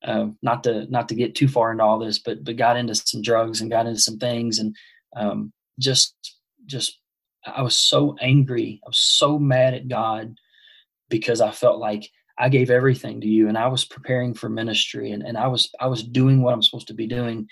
uh, 0.04 0.26
not 0.42 0.64
to 0.64 0.86
not 0.90 1.08
to 1.08 1.14
get 1.14 1.34
too 1.34 1.48
far 1.48 1.70
into 1.70 1.84
all 1.84 1.98
this, 1.98 2.18
but 2.18 2.42
but 2.44 2.56
got 2.56 2.76
into 2.76 2.94
some 2.94 3.22
drugs 3.22 3.60
and 3.60 3.70
got 3.70 3.86
into 3.86 4.00
some 4.00 4.18
things 4.18 4.58
and 4.58 4.74
um, 5.16 5.52
just 5.78 6.14
just 6.66 6.98
I 7.46 7.62
was 7.62 7.76
so 7.76 8.16
angry. 8.20 8.80
I 8.84 8.88
was 8.88 8.98
so 8.98 9.38
mad 9.38 9.74
at 9.74 9.88
God 9.88 10.36
because 11.08 11.40
I 11.40 11.50
felt 11.50 11.78
like 11.78 12.10
I 12.38 12.48
gave 12.48 12.70
everything 12.70 13.20
to 13.20 13.28
you 13.28 13.48
and 13.48 13.58
I 13.58 13.68
was 13.68 13.84
preparing 13.84 14.34
for 14.34 14.48
ministry 14.48 15.12
and, 15.12 15.22
and 15.22 15.36
I 15.36 15.46
was 15.46 15.70
I 15.80 15.86
was 15.86 16.02
doing 16.02 16.42
what 16.42 16.54
I'm 16.54 16.62
supposed 16.62 16.88
to 16.88 16.94
be 16.94 17.06
doing 17.06 17.46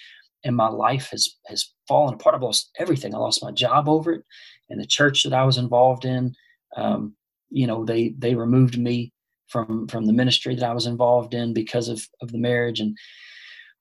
and 0.45 0.57
my 0.57 0.69
life 0.69 1.09
has 1.11 1.37
has 1.47 1.73
fallen 1.87 2.15
apart. 2.15 2.35
I've 2.35 2.43
lost 2.43 2.71
everything. 2.79 3.15
I 3.15 3.19
lost 3.19 3.43
my 3.43 3.53
job 3.53 3.89
over 3.89 4.13
it 4.13 4.25
and 4.71 4.81
the 4.81 4.87
church 4.87 5.25
that 5.25 5.35
I 5.35 5.45
was 5.45 5.59
involved 5.59 6.05
in, 6.05 6.35
um, 6.77 7.15
you 7.51 7.67
know, 7.67 7.85
they 7.85 8.15
they 8.19 8.35
removed 8.35 8.79
me 8.79 9.13
from 9.49 9.89
from 9.89 10.07
the 10.07 10.13
ministry 10.13 10.55
that 10.55 10.69
I 10.69 10.73
was 10.73 10.87
involved 10.87 11.35
in 11.35 11.53
because 11.53 11.89
of 11.89 12.07
of 12.23 12.33
the 12.33 12.39
marriage 12.39 12.81
and 12.81 12.97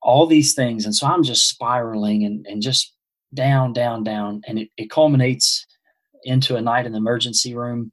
all 0.02 0.26
these 0.26 0.54
things. 0.54 0.86
And 0.86 0.96
so 0.96 1.08
I'm 1.08 1.24
just 1.24 1.48
spiraling 1.48 2.26
and 2.26 2.46
and 2.48 2.62
just 2.62 2.94
down, 3.34 3.74
down, 3.74 4.04
down, 4.04 4.42
and 4.48 4.58
it, 4.60 4.70
it 4.76 4.90
culminates 4.90 5.66
into 6.24 6.56
a 6.56 6.62
night 6.62 6.86
in 6.86 6.92
the 6.92 6.98
emergency 6.98 7.56
room, 7.56 7.92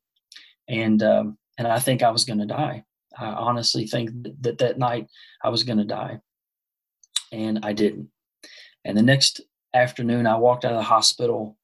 and 0.69 1.03
um, 1.03 1.39
and 1.59 1.69
I 1.69 1.79
think 1.79 2.03
I 2.03 2.11
was 2.11 2.25
going 2.25 2.39
to 2.41 2.47
die. 2.47 2.85
I 3.19 3.27
honestly 3.27 3.87
think 3.87 4.11
that 4.41 4.59
that 4.59 4.79
night 4.79 5.09
I 5.43 5.49
was 5.49 5.65
going 5.65 5.79
to 5.79 5.85
die, 5.85 6.21
and 7.33 7.61
I 7.63 7.73
didn't. 7.73 8.09
And 8.85 8.97
the 8.97 9.03
next 9.03 9.41
afternoon, 9.75 10.27
I 10.27 10.37
walked 10.37 10.65
out 10.65 10.73
of 10.73 10.79
the 10.79 10.85
hospital, 10.85 11.57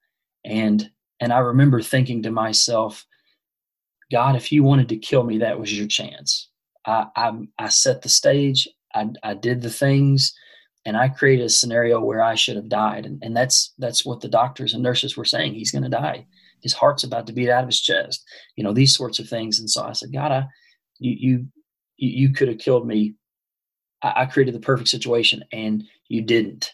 and 0.45 0.91
and 1.21 1.33
I 1.33 1.39
remember 1.39 1.81
thinking 1.81 2.23
to 2.23 2.31
myself, 2.31 3.07
God, 4.11 4.37
if 4.37 4.51
you 4.51 4.63
wanted 4.65 4.89
to 4.91 4.97
kill 4.97 5.23
me, 5.23 5.39
that 5.39 5.59
was 5.59 5.77
your 5.77 5.87
chance. 5.87 6.49
I, 6.85 7.07
I, 7.15 7.33
I 7.59 7.69
set 7.69 8.03
the 8.03 8.09
stage, 8.09 8.69
I, 8.95 9.09
I 9.23 9.35
did 9.35 9.63
the 9.63 9.71
things, 9.71 10.35
and 10.85 10.97
I 10.97 11.09
created 11.09 11.47
a 11.47 11.51
scenario 11.51 12.01
where 12.01 12.23
I 12.23 12.35
should 12.35 12.57
have 12.57 12.69
died. 12.69 13.07
And, 13.07 13.23
and 13.23 13.37
that's 13.37 13.73
that's 13.79 14.05
what 14.05 14.21
the 14.21 14.29
doctors 14.29 14.75
and 14.75 14.83
nurses 14.83 15.17
were 15.17 15.25
saying. 15.25 15.55
He's 15.55 15.71
going 15.71 15.85
to 15.85 15.89
die. 15.89 16.27
His 16.61 16.73
heart's 16.73 17.05
about 17.05 17.27
to 17.29 17.33
beat 17.33 17.49
out 17.49 17.63
of 17.63 17.69
his 17.69 17.81
chest. 17.81 18.25
You 18.57 18.65
know 18.65 18.73
these 18.73 18.97
sorts 18.97 19.19
of 19.19 19.29
things. 19.29 19.59
And 19.59 19.71
so 19.71 19.85
I 19.85 19.93
said, 19.93 20.13
God, 20.13 20.33
I, 20.33 20.45
you 21.03 21.47
you 21.99 22.11
you 22.19 22.33
could 22.33 22.49
have 22.49 22.59
killed 22.59 22.87
me. 22.87 23.15
I, 24.03 24.23
I 24.23 24.27
created 24.27 24.55
the 24.55 24.61
perfect 24.61 24.89
situation, 24.89 25.45
and 25.53 25.85
you 26.09 26.23
didn't. 26.23 26.73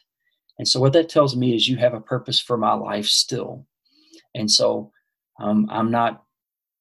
And 0.59 0.67
so 0.67 0.81
what 0.81 0.93
that 0.95 1.09
tells 1.09 1.37
me 1.37 1.55
is 1.55 1.69
you 1.69 1.77
have 1.77 1.95
a 1.95 2.01
purpose 2.01 2.41
for 2.41 2.57
my 2.57 2.75
life 2.75 3.07
still. 3.07 3.65
And 4.35 4.51
so 4.51 4.91
um, 5.41 5.69
I'm 5.71 5.91
not, 5.91 6.25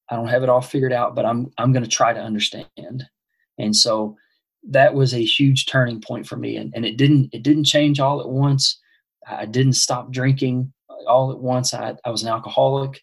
I 0.10 0.16
don't 0.16 0.30
have 0.30 0.44
it 0.44 0.50
all 0.50 0.62
figured 0.62 0.94
out, 0.94 1.16
but 1.16 1.26
I'm, 1.26 1.52
I'm 1.60 1.72
going 1.74 1.84
to 1.84 1.90
try 1.90 2.12
to 2.12 2.20
understand. 2.20 3.06
And 3.60 3.76
so 3.76 4.18
that 4.70 4.96
was 4.96 5.14
a 5.14 5.24
huge 5.24 5.68
turning 5.68 6.02
point 6.02 6.28
for 6.28 6.38
me. 6.38 6.58
And, 6.58 6.74
and 6.76 6.86
it 6.86 6.98
didn't, 6.98 7.30
it 7.34 7.44
didn't 7.44 7.66
change 7.66 8.00
all 8.00 8.20
at 8.20 8.30
once. 8.30 8.80
I 9.28 9.46
didn't 9.46 9.74
stop 9.74 10.12
drinking 10.12 10.74
all 11.08 11.32
at 11.32 11.40
once. 11.40 11.74
I, 11.74 11.96
I 12.04 12.10
was 12.10 12.24
an 12.24 12.30
alcoholic. 12.30 13.02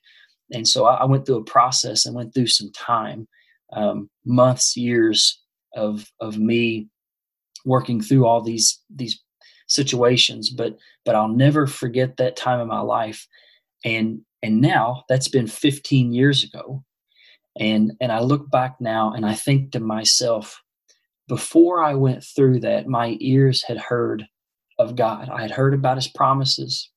And 0.53 0.67
so 0.67 0.87
I, 0.87 0.97
I 0.97 1.05
went 1.05 1.25
through 1.25 1.39
a 1.39 1.45
process 1.45 2.05
and 2.05 2.17
went 2.17 2.35
through 2.35 2.49
some 2.49 2.73
time, 2.73 3.29
um, 3.75 4.09
months, 4.25 4.77
years 4.77 5.43
of, 5.77 6.11
of 6.21 6.39
me 6.39 6.89
working 7.65 8.01
through 8.01 8.27
all 8.27 8.41
these, 8.41 8.81
these 8.95 9.23
situations, 9.69 10.51
but, 10.51 10.77
but 11.05 11.15
I'll 11.15 11.29
never 11.29 11.67
forget 11.67 12.17
that 12.17 12.37
time 12.37 12.61
in 12.61 12.69
my 12.69 12.81
life. 12.81 13.27
And 13.85 14.21
and 14.45 14.61
now 14.61 15.05
that's 15.09 15.29
been 15.29 15.47
15 15.47 16.13
years 16.13 16.45
ago. 16.45 16.85
And 17.59 17.93
and 17.99 18.13
I 18.13 18.21
look 18.21 18.51
back 18.51 18.77
now 18.79 19.11
and 19.15 19.25
I 19.25 19.35
think 19.35 19.73
to 19.73 19.81
myself, 19.81 20.61
before 21.29 21.83
I 21.83 21.95
went 21.95 22.23
through 22.23 22.61
that, 22.61 22.87
my 22.87 23.17
ears 23.21 23.63
had 23.63 23.79
heard 23.79 24.27
of 24.79 24.97
God. 24.97 25.31
I 25.31 25.41
had 25.41 25.51
heard 25.51 25.73
about 25.73 25.97
his 25.97 26.09
promises. 26.09 26.91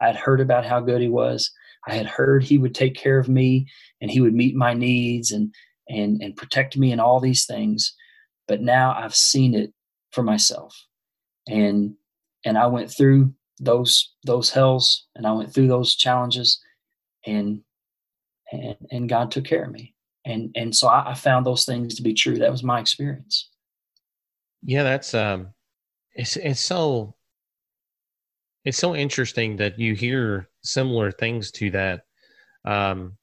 I 0.00 0.06
had 0.06 0.16
heard 0.16 0.40
about 0.40 0.64
how 0.64 0.78
good 0.78 1.00
he 1.00 1.08
was. 1.08 1.50
I 1.88 1.94
had 1.94 2.06
heard 2.06 2.44
he 2.44 2.56
would 2.56 2.74
take 2.74 2.94
care 2.94 3.18
of 3.18 3.28
me 3.28 3.66
and 4.00 4.08
he 4.08 4.20
would 4.20 4.34
meet 4.34 4.54
my 4.54 4.72
needs 4.72 5.32
and 5.32 5.52
and 5.88 6.22
and 6.22 6.36
protect 6.36 6.76
me 6.76 6.92
and 6.92 7.00
all 7.00 7.20
these 7.20 7.46
things. 7.46 7.94
But 8.48 8.60
now 8.60 8.94
I've 8.96 9.14
seen 9.14 9.54
it 9.54 9.72
for 10.10 10.22
myself. 10.22 10.76
And 11.48 11.94
and 12.44 12.58
I 12.58 12.66
went 12.66 12.90
through 12.90 13.32
those 13.58 14.14
those 14.24 14.50
hells 14.50 15.06
and 15.14 15.26
I 15.26 15.32
went 15.32 15.52
through 15.52 15.68
those 15.68 15.94
challenges 15.94 16.60
and 17.26 17.60
and 18.52 18.76
and 18.90 19.08
God 19.08 19.30
took 19.30 19.44
care 19.44 19.64
of 19.64 19.72
me. 19.72 19.94
And 20.24 20.50
and 20.54 20.74
so 20.74 20.88
I, 20.88 21.10
I 21.10 21.14
found 21.14 21.46
those 21.46 21.64
things 21.64 21.94
to 21.96 22.02
be 22.02 22.14
true. 22.14 22.38
That 22.38 22.52
was 22.52 22.62
my 22.62 22.80
experience. 22.80 23.50
Yeah, 24.62 24.82
that's 24.82 25.14
um 25.14 25.48
it's 26.14 26.36
it's 26.36 26.60
so 26.60 27.14
it's 28.64 28.78
so 28.78 28.94
interesting 28.94 29.56
that 29.56 29.78
you 29.78 29.94
hear 29.94 30.48
similar 30.62 31.10
things 31.10 31.50
to 31.52 31.70
that. 31.70 32.02
Um 32.64 33.16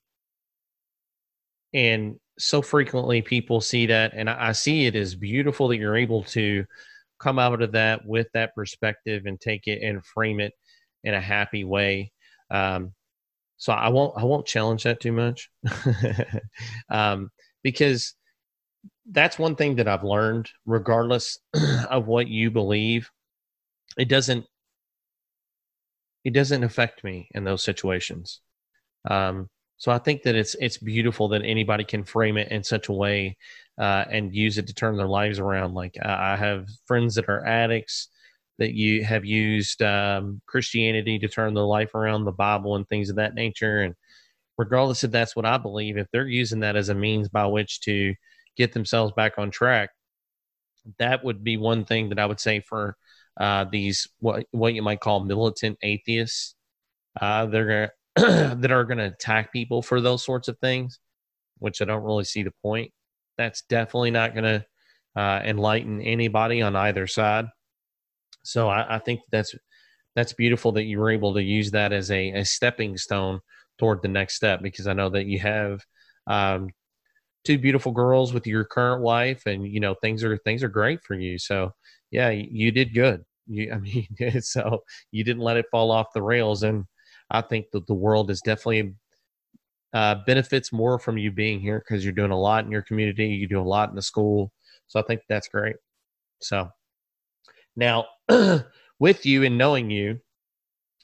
and 1.73 2.19
so 2.39 2.61
frequently 2.61 3.21
people 3.21 3.61
see 3.61 3.85
that 3.87 4.13
and 4.15 4.29
I, 4.29 4.53
see 4.53 4.85
it 4.85 4.95
as 4.95 5.13
beautiful 5.13 5.67
that 5.67 5.77
you're 5.77 5.97
able 5.97 6.23
to 6.25 6.65
come 7.19 7.37
out 7.37 7.61
of 7.61 7.73
that 7.73 8.05
with 8.05 8.27
that 8.33 8.55
perspective 8.55 9.23
and 9.25 9.39
take 9.39 9.67
it 9.67 9.83
and 9.83 10.05
frame 10.05 10.39
it 10.39 10.53
in 11.03 11.13
a 11.13 11.21
happy 11.21 11.65
way. 11.65 12.11
Um, 12.49 12.93
so 13.57 13.73
I 13.73 13.89
won't 13.89 14.17
I 14.17 14.23
won't 14.23 14.47
challenge 14.47 14.83
that 14.83 15.01
too 15.01 15.11
much, 15.11 15.49
um, 16.89 17.29
because 17.61 18.15
that's 19.11 19.37
one 19.37 19.55
thing 19.57 19.75
that 19.75 19.87
I've 19.87 20.03
learned, 20.05 20.49
regardless 20.65 21.37
of 21.89 22.07
what 22.07 22.29
you 22.29 22.51
believe. 22.51 23.09
it 23.97 24.07
doesn't 24.09 24.45
it 26.23 26.33
doesn't 26.33 26.63
affect 26.63 27.03
me 27.03 27.27
in 27.33 27.43
those 27.43 27.63
situations. 27.63 28.41
Um, 29.09 29.49
so 29.79 29.93
I 29.93 29.97
think 29.97 30.23
that 30.23 30.35
it's 30.35 30.55
it's 30.59 30.77
beautiful 30.77 31.29
that 31.29 31.41
anybody 31.43 31.85
can 31.85 32.03
frame 32.03 32.37
it 32.37 32.51
in 32.51 32.63
such 32.63 32.89
a 32.89 32.93
way 32.93 33.37
uh, 33.79 34.03
and 34.11 34.35
use 34.35 34.57
it 34.57 34.67
to 34.67 34.73
turn 34.73 34.97
their 34.97 35.07
lives 35.07 35.39
around. 35.39 35.73
Like 35.73 35.95
I 36.03 36.35
have 36.35 36.67
friends 36.85 37.15
that 37.15 37.29
are 37.29 37.45
addicts 37.45 38.09
that 38.57 38.73
you 38.73 39.05
have 39.05 39.23
used 39.23 39.81
um, 39.81 40.41
Christianity 40.47 41.17
to 41.19 41.29
turn 41.29 41.53
their 41.53 41.63
life 41.63 41.95
around, 41.95 42.25
the 42.25 42.33
Bible 42.33 42.75
and 42.75 42.87
things 42.87 43.09
of 43.09 43.15
that 43.15 43.35
nature. 43.35 43.79
And 43.79 43.95
regardless 44.57 45.05
if 45.05 45.11
that's 45.11 45.33
what 45.33 45.45
I 45.45 45.57
believe, 45.57 45.97
if 45.97 46.07
they're 46.11 46.27
using 46.27 46.59
that 46.59 46.75
as 46.75 46.89
a 46.89 46.93
means 46.93 47.29
by 47.29 47.45
which 47.45 47.79
to 47.81 48.13
get 48.57 48.73
themselves 48.73 49.13
back 49.15 49.35
on 49.37 49.49
track, 49.49 49.91
that 50.97 51.23
would 51.23 51.41
be 51.41 51.55
one 51.55 51.85
thing 51.85 52.09
that 52.09 52.19
I 52.19 52.25
would 52.25 52.41
say 52.41 52.59
for 52.59 52.97
uh, 53.39 53.63
these 53.71 54.09
what 54.19 54.45
what 54.51 54.73
you 54.73 54.81
might 54.81 54.99
call 54.99 55.21
militant 55.21 55.77
atheists. 55.81 56.55
Uh, 57.19 57.45
they're 57.45 57.93
that 58.15 58.71
are 58.71 58.83
gonna 58.83 59.07
attack 59.07 59.51
people 59.53 59.81
for 59.81 60.01
those 60.01 60.23
sorts 60.23 60.47
of 60.47 60.57
things, 60.59 60.99
which 61.59 61.81
I 61.81 61.85
don't 61.85 62.03
really 62.03 62.23
see 62.23 62.43
the 62.43 62.53
point. 62.61 62.91
That's 63.37 63.61
definitely 63.63 64.11
not 64.11 64.35
gonna 64.35 64.65
uh, 65.15 65.41
enlighten 65.43 66.01
anybody 66.01 66.61
on 66.61 66.75
either 66.75 67.07
side. 67.07 67.45
So 68.43 68.69
I, 68.69 68.95
I, 68.95 68.99
think 68.99 69.21
that's 69.31 69.53
that's 70.15 70.33
beautiful 70.33 70.71
that 70.73 70.83
you 70.83 70.99
were 70.99 71.11
able 71.11 71.33
to 71.33 71.43
use 71.43 71.71
that 71.71 71.91
as 71.91 72.09
a, 72.11 72.31
a 72.31 72.45
stepping 72.45 72.97
stone 72.97 73.39
toward 73.77 74.01
the 74.01 74.07
next 74.07 74.35
step 74.35 74.61
because 74.61 74.87
I 74.87 74.93
know 74.93 75.09
that 75.09 75.25
you 75.25 75.39
have 75.39 75.81
um, 76.27 76.69
two 77.45 77.57
beautiful 77.57 77.91
girls 77.91 78.33
with 78.33 78.45
your 78.47 78.63
current 78.63 79.01
wife 79.01 79.43
and 79.45 79.65
you 79.67 79.79
know 79.79 79.95
things 79.95 80.23
are 80.23 80.37
things 80.39 80.63
are 80.63 80.69
great 80.69 80.99
for 81.03 81.15
you 81.15 81.37
so 81.37 81.71
yeah 82.11 82.29
you 82.29 82.71
did 82.71 82.93
good 82.93 83.23
you 83.47 83.71
i 83.71 83.77
mean 83.77 84.07
so 84.41 84.79
you 85.11 85.23
didn't 85.23 85.43
let 85.43 85.57
it 85.57 85.65
fall 85.71 85.91
off 85.91 86.13
the 86.13 86.21
rails 86.21 86.63
and 86.63 86.85
i 87.31 87.41
think 87.41 87.69
that 87.71 87.87
the 87.87 87.93
world 87.93 88.29
is 88.29 88.41
definitely 88.41 88.93
uh, 89.91 90.15
benefits 90.27 90.71
more 90.71 90.99
from 90.99 91.17
you 91.17 91.31
being 91.31 91.59
here 91.59 91.79
because 91.79 92.03
you're 92.03 92.13
doing 92.13 92.31
a 92.31 92.39
lot 92.39 92.63
in 92.63 92.71
your 92.71 92.83
community 92.83 93.27
you 93.27 93.47
do 93.47 93.59
a 93.59 93.61
lot 93.61 93.89
in 93.89 93.95
the 93.95 94.01
school 94.01 94.51
so 94.87 94.99
i 94.99 95.03
think 95.03 95.21
that's 95.27 95.47
great 95.47 95.75
so 96.41 96.69
now 97.75 98.05
with 98.99 99.25
you 99.25 99.43
and 99.43 99.57
knowing 99.57 99.89
you 99.89 100.19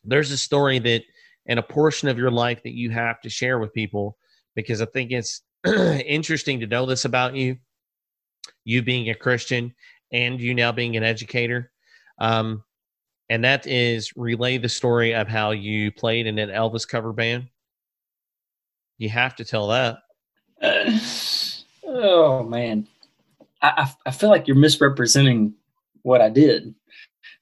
there's 0.03 0.31
a 0.31 0.37
story 0.37 0.77
that 0.77 1.01
and 1.47 1.57
a 1.57 1.63
portion 1.63 2.07
of 2.07 2.17
your 2.17 2.31
life 2.31 2.61
that 2.63 2.75
you 2.75 2.91
have 2.91 3.19
to 3.21 3.29
share 3.29 3.57
with 3.57 3.73
people 3.73 4.17
because 4.55 4.81
i 4.81 4.85
think 4.85 5.11
it's 5.11 5.41
interesting 6.05 6.59
to 6.59 6.67
know 6.67 6.85
this 6.85 7.05
about 7.05 7.35
you, 7.35 7.57
you 8.63 8.83
being 8.83 9.09
a 9.09 9.15
Christian 9.15 9.73
and 10.11 10.39
you 10.39 10.53
now 10.53 10.71
being 10.71 10.95
an 10.95 11.03
educator. 11.03 11.71
Um, 12.19 12.63
and 13.29 13.43
that 13.43 13.65
is 13.67 14.15
relay 14.15 14.57
the 14.57 14.69
story 14.69 15.13
of 15.13 15.27
how 15.27 15.51
you 15.51 15.91
played 15.91 16.27
in 16.27 16.37
an 16.39 16.49
Elvis 16.49 16.87
cover 16.87 17.13
band. 17.13 17.47
You 18.97 19.09
have 19.09 19.35
to 19.37 19.45
tell 19.45 19.67
that. 19.67 19.99
Uh, 20.61 20.99
oh 21.87 22.43
man, 22.43 22.87
I, 23.61 23.91
I 24.05 24.11
feel 24.11 24.29
like 24.29 24.47
you're 24.47 24.55
misrepresenting 24.55 25.53
what 26.03 26.21
I 26.21 26.29
did, 26.29 26.73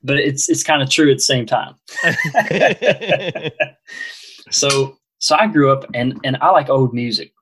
but 0.03 0.17
it's 0.17 0.49
it's 0.49 0.63
kind 0.63 0.81
of 0.81 0.89
true 0.89 1.11
at 1.11 1.17
the 1.17 1.21
same 1.21 1.45
time. 1.45 1.75
so 4.51 4.97
so 5.19 5.35
I 5.37 5.47
grew 5.47 5.71
up 5.71 5.85
and 5.93 6.19
and 6.23 6.37
I 6.41 6.49
like 6.51 6.69
old 6.69 6.93
music. 6.93 7.33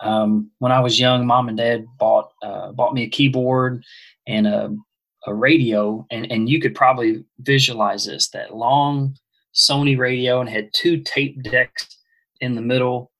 Um, 0.00 0.50
when 0.58 0.72
I 0.72 0.80
was 0.80 1.00
young, 1.00 1.26
mom 1.26 1.48
and 1.48 1.56
dad 1.56 1.86
bought 1.98 2.32
uh, 2.42 2.72
bought 2.72 2.94
me 2.94 3.04
a 3.04 3.08
keyboard 3.08 3.84
and 4.26 4.46
a, 4.46 4.76
a 5.26 5.34
radio, 5.34 6.06
and 6.10 6.30
and 6.30 6.48
you 6.48 6.60
could 6.60 6.74
probably 6.74 7.24
visualize 7.40 8.06
this 8.06 8.28
that 8.30 8.54
long 8.54 9.16
Sony 9.54 9.96
radio 9.98 10.40
and 10.40 10.48
had 10.48 10.70
two 10.72 11.00
tape 11.00 11.42
decks 11.42 11.98
in 12.40 12.54
the 12.54 12.60
middle, 12.60 13.10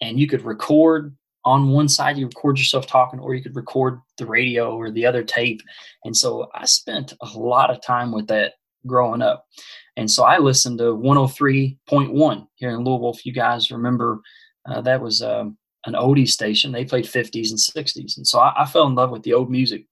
and 0.00 0.18
you 0.18 0.26
could 0.26 0.42
record 0.42 1.16
on 1.44 1.70
one 1.70 1.88
side 1.88 2.16
you 2.16 2.26
record 2.26 2.56
yourself 2.56 2.86
talking 2.86 3.18
or 3.18 3.34
you 3.34 3.42
could 3.42 3.56
record 3.56 4.00
the 4.16 4.26
radio 4.26 4.76
or 4.76 4.92
the 4.92 5.04
other 5.04 5.24
tape 5.24 5.60
and 6.04 6.16
so 6.16 6.48
i 6.54 6.64
spent 6.64 7.14
a 7.20 7.36
lot 7.36 7.68
of 7.68 7.82
time 7.82 8.12
with 8.12 8.28
that 8.28 8.52
growing 8.86 9.20
up 9.20 9.44
and 9.96 10.08
so 10.08 10.22
i 10.22 10.38
listened 10.38 10.78
to 10.78 10.94
103.1 10.94 12.46
here 12.54 12.70
in 12.70 12.84
louisville 12.84 13.12
if 13.12 13.26
you 13.26 13.32
guys 13.32 13.72
remember 13.72 14.20
uh, 14.70 14.80
that 14.80 15.00
was 15.00 15.20
um, 15.20 15.58
an 15.86 15.94
oldie 15.94 16.28
station. 16.28 16.72
They 16.72 16.84
played 16.84 17.04
50s 17.04 17.50
and 17.50 17.58
60s. 17.58 18.16
And 18.16 18.26
so 18.26 18.38
I, 18.38 18.62
I 18.62 18.66
fell 18.66 18.86
in 18.86 18.94
love 18.94 19.10
with 19.10 19.22
the 19.22 19.34
old 19.34 19.50
music 19.50 19.86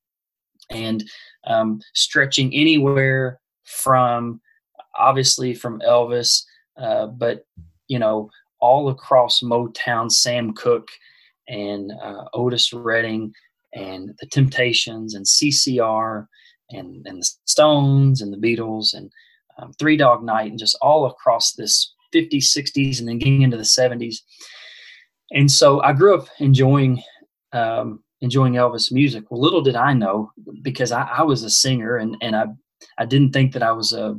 and 0.71 1.03
um, 1.45 1.81
stretching 1.95 2.55
anywhere 2.55 3.41
from 3.65 4.41
obviously 4.99 5.55
from 5.55 5.81
Elvis, 5.81 6.43
uh, 6.77 7.07
but 7.07 7.47
you 7.89 7.99
know, 7.99 8.31
all 8.61 8.89
across 8.91 9.41
Motown, 9.41 10.11
Sam 10.11 10.53
Cooke 10.53 10.91
and 11.49 11.93
uh, 12.03 12.25
Otis 12.35 12.73
Redding 12.73 13.33
and 13.75 14.15
the 14.21 14.27
Temptations 14.27 15.15
and 15.15 15.25
CCR 15.25 16.27
and, 16.71 17.07
and 17.07 17.23
the 17.23 17.31
Stones 17.47 18.21
and 18.21 18.33
the 18.33 18.37
Beatles 18.37 18.95
and 18.95 19.11
um, 19.59 19.73
Three 19.79 19.97
Dog 19.97 20.23
Night 20.23 20.51
and 20.51 20.59
just 20.59 20.77
all 20.83 21.07
across 21.07 21.53
this 21.53 21.95
50s, 22.15 22.57
60s, 22.57 22.99
and 22.99 23.09
then 23.09 23.19
getting 23.19 23.43
into 23.43 23.57
the 23.57 23.63
70s 23.63 24.17
and 25.33 25.51
so 25.51 25.81
I 25.81 25.93
grew 25.93 26.15
up 26.17 26.29
enjoying 26.39 27.03
um, 27.53 28.03
enjoying 28.21 28.55
Elvis 28.55 28.93
music. 28.93 29.25
Well, 29.31 29.41
little 29.41 29.63
did 29.63 29.77
I 29.77 29.93
know 29.93 30.33
because 30.63 30.93
I, 30.93 31.03
I, 31.03 31.23
was 31.23 31.43
a 31.43 31.51
singer 31.51 31.97
and 31.97 32.17
and 32.21 32.37
I 32.37 32.47
I 32.99 33.07
didn't 33.07 33.33
think 33.33 33.53
that 33.53 33.63
I 33.63 33.73
was 33.73 33.93
a 33.93 34.19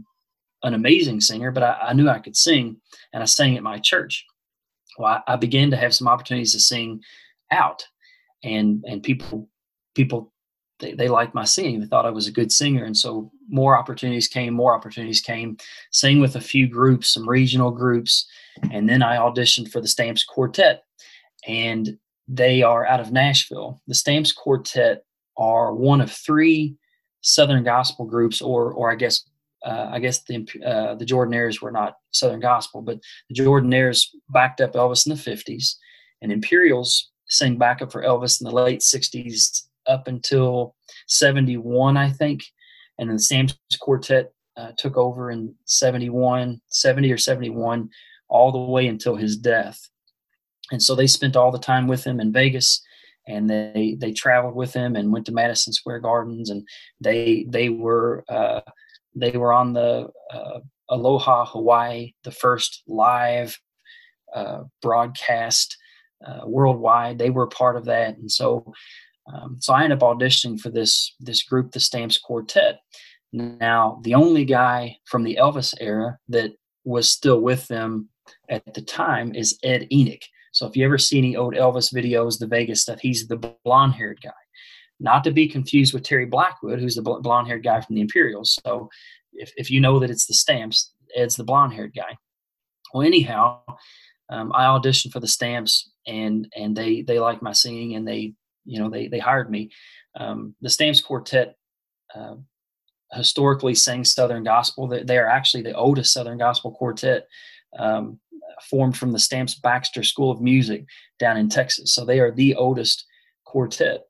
an 0.63 0.73
amazing 0.73 1.21
singer, 1.21 1.51
but 1.51 1.63
I, 1.63 1.77
I 1.89 1.93
knew 1.93 2.07
I 2.07 2.19
could 2.19 2.37
sing, 2.37 2.77
and 3.13 3.23
I 3.23 3.25
sang 3.25 3.57
at 3.57 3.63
my 3.63 3.79
church. 3.79 4.25
Well, 4.97 5.21
I, 5.27 5.33
I 5.33 5.35
began 5.35 5.71
to 5.71 5.77
have 5.77 5.95
some 5.95 6.07
opportunities 6.07 6.53
to 6.53 6.59
sing 6.59 7.01
out, 7.51 7.85
and 8.43 8.83
and 8.87 9.03
people 9.03 9.49
people 9.95 10.31
they, 10.81 10.93
they 10.93 11.07
liked 11.07 11.33
my 11.33 11.45
singing. 11.45 11.79
They 11.79 11.85
thought 11.85 12.05
I 12.05 12.11
was 12.11 12.27
a 12.27 12.31
good 12.31 12.51
singer. 12.51 12.83
And 12.83 12.97
so 12.97 13.31
more 13.47 13.77
opportunities 13.77 14.27
came, 14.27 14.53
more 14.53 14.75
opportunities 14.75 15.21
came, 15.21 15.57
sang 15.91 16.19
with 16.19 16.35
a 16.35 16.41
few 16.41 16.67
groups, 16.67 17.13
some 17.13 17.29
regional 17.29 17.71
groups. 17.71 18.27
And 18.71 18.89
then 18.89 19.01
I 19.01 19.17
auditioned 19.17 19.71
for 19.71 19.79
the 19.79 19.87
Stamps 19.87 20.23
Quartet 20.23 20.83
and 21.47 21.97
they 22.33 22.63
are 22.63 22.85
out 22.85 23.01
of 23.01 23.11
Nashville. 23.11 23.81
The 23.87 23.95
Stamps 23.95 24.31
Quartet 24.31 25.03
are 25.37 25.75
one 25.75 25.99
of 25.99 26.09
three 26.09 26.75
Southern 27.19 27.63
gospel 27.63 28.05
groups, 28.05 28.41
or 28.41 28.71
or 28.71 28.91
I 28.91 28.95
guess 28.95 29.23
uh, 29.65 29.89
I 29.91 29.99
guess 29.99 30.23
the 30.23 30.47
uh, 30.65 30.95
the 30.95 31.05
Jordanaires 31.05 31.61
were 31.61 31.71
not 31.71 31.97
Southern 32.11 32.39
gospel, 32.39 32.81
but 32.81 32.99
the 33.29 33.35
Jordanaires 33.35 34.07
backed 34.29 34.61
up 34.61 34.73
Elvis 34.73 35.05
in 35.05 35.13
the 35.13 35.21
'50s, 35.21 35.75
and 36.21 36.31
Imperials 36.31 37.11
sang 37.27 37.57
backup 37.57 37.91
for 37.91 38.01
Elvis 38.01 38.41
in 38.41 38.45
the 38.45 38.55
late 38.55 38.79
'60s 38.79 39.67
up 39.87 40.07
until 40.07 40.75
'71, 41.07 41.97
I 41.97 42.09
think, 42.09 42.43
and 42.97 43.09
then 43.09 43.17
the 43.17 43.21
Stamps 43.21 43.55
Quartet 43.79 44.31
uh, 44.55 44.71
took 44.77 44.95
over 44.95 45.31
in 45.31 45.53
71, 45.65 46.61
70 46.67 47.11
or 47.11 47.17
71, 47.17 47.89
all 48.29 48.51
the 48.51 48.71
way 48.71 48.87
until 48.87 49.15
his 49.15 49.37
death 49.37 49.90
and 50.71 50.81
so 50.81 50.95
they 50.95 51.07
spent 51.07 51.35
all 51.35 51.51
the 51.51 51.59
time 51.59 51.87
with 51.87 52.03
him 52.03 52.19
in 52.19 52.31
Vegas 52.31 52.81
and 53.27 53.49
they 53.49 53.97
they 53.99 54.11
traveled 54.11 54.55
with 54.55 54.73
him 54.73 54.95
and 54.95 55.11
went 55.11 55.25
to 55.27 55.31
Madison 55.31 55.73
Square 55.73 55.99
Gardens 55.99 56.49
and 56.49 56.67
they 56.99 57.45
they 57.49 57.69
were 57.69 58.23
uh, 58.29 58.61
they 59.15 59.31
were 59.31 59.53
on 59.53 59.73
the 59.73 60.09
uh, 60.33 60.59
Aloha 60.89 61.45
Hawaii 61.45 62.13
the 62.23 62.31
first 62.31 62.83
live 62.87 63.59
uh, 64.33 64.63
broadcast 64.81 65.77
uh, 66.25 66.41
worldwide. 66.45 67.17
They 67.17 67.29
were 67.29 67.47
part 67.47 67.77
of 67.77 67.85
that. 67.85 68.17
And 68.17 68.31
so 68.31 68.73
um, 69.31 69.57
so 69.59 69.73
I 69.73 69.83
ended 69.83 70.01
up 70.01 70.17
auditioning 70.17 70.59
for 70.59 70.69
this 70.69 71.15
this 71.19 71.43
group 71.43 71.71
the 71.71 71.79
Stamps 71.79 72.17
Quartet. 72.17 72.79
Now 73.31 73.99
the 74.03 74.15
only 74.15 74.45
guy 74.45 74.97
from 75.05 75.23
the 75.23 75.37
Elvis 75.39 75.73
era 75.79 76.17
that 76.29 76.51
was 76.83 77.07
still 77.09 77.39
with 77.39 77.67
them 77.67 78.09
at 78.49 78.73
the 78.73 78.81
time 78.81 79.35
is 79.35 79.59
Ed 79.63 79.87
Enoch 79.91 80.23
so 80.51 80.67
if 80.67 80.75
you 80.75 80.85
ever 80.85 80.97
see 80.97 81.17
any 81.17 81.35
old 81.35 81.53
Elvis 81.53 81.93
videos, 81.93 82.39
the 82.39 82.47
Vegas 82.47 82.81
stuff, 82.81 82.99
he's 82.99 83.27
the 83.27 83.55
blonde 83.63 83.95
haired 83.95 84.19
guy. 84.21 84.31
Not 84.99 85.23
to 85.23 85.31
be 85.31 85.47
confused 85.47 85.93
with 85.93 86.03
Terry 86.03 86.25
Blackwood, 86.25 86.79
who's 86.79 86.95
the 86.95 87.01
blonde 87.01 87.47
haired 87.47 87.63
guy 87.63 87.81
from 87.81 87.95
the 87.95 88.01
Imperials. 88.01 88.59
So 88.63 88.89
if, 89.33 89.51
if 89.55 89.71
you 89.71 89.79
know 89.79 89.99
that 89.99 90.11
it's 90.11 90.27
the 90.27 90.33
Stamps, 90.33 90.93
Ed's 91.15 91.35
the 91.35 91.43
blonde 91.43 91.73
haired 91.73 91.93
guy. 91.95 92.17
Well, 92.93 93.07
anyhow, 93.07 93.61
um, 94.29 94.51
I 94.53 94.65
auditioned 94.65 95.11
for 95.11 95.19
the 95.19 95.27
Stamps 95.27 95.89
and 96.07 96.47
and 96.55 96.75
they 96.75 97.03
they 97.03 97.19
liked 97.19 97.43
my 97.43 97.51
singing 97.51 97.95
and 97.95 98.07
they 98.07 98.33
you 98.65 98.79
know 98.79 98.89
they 98.89 99.07
they 99.07 99.19
hired 99.19 99.49
me. 99.49 99.71
Um, 100.15 100.55
the 100.61 100.69
Stamps 100.69 101.01
Quartet 101.01 101.55
uh, 102.13 102.35
historically 103.13 103.75
sang 103.75 104.03
Southern 104.03 104.43
gospel. 104.43 104.87
They, 104.87 105.03
they, 105.03 105.17
are 105.17 105.27
actually 105.27 105.63
the 105.63 105.73
oldest 105.73 106.13
Southern 106.13 106.37
gospel 106.37 106.71
quartet. 106.71 107.27
Um, 107.77 108.19
formed 108.69 108.97
from 108.97 109.11
the 109.11 109.19
Stamps 109.19 109.55
Baxter 109.55 110.03
School 110.03 110.31
of 110.31 110.41
Music 110.41 110.85
down 111.19 111.37
in 111.37 111.49
Texas. 111.49 111.93
So 111.93 112.05
they 112.05 112.19
are 112.19 112.31
the 112.31 112.55
oldest 112.55 113.05
quartet. 113.45 114.01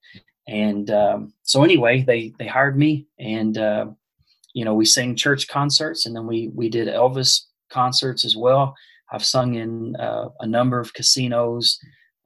And 0.47 0.89
um, 0.91 1.33
so 1.43 1.63
anyway, 1.63 2.03
they 2.05 2.33
they 2.37 2.47
hired 2.47 2.77
me, 2.77 3.07
and 3.19 3.57
uh, 3.57 3.87
you 4.53 4.65
know, 4.65 4.73
we 4.73 4.85
sang 4.85 5.15
church 5.15 5.47
concerts, 5.47 6.05
and 6.05 6.15
then 6.15 6.27
we 6.27 6.49
we 6.53 6.69
did 6.69 6.87
Elvis 6.87 7.41
concerts 7.69 8.25
as 8.25 8.35
well. 8.35 8.75
I've 9.11 9.25
sung 9.25 9.55
in 9.55 9.95
uh, 9.97 10.29
a 10.39 10.47
number 10.47 10.79
of 10.79 10.93
casinos. 10.93 11.77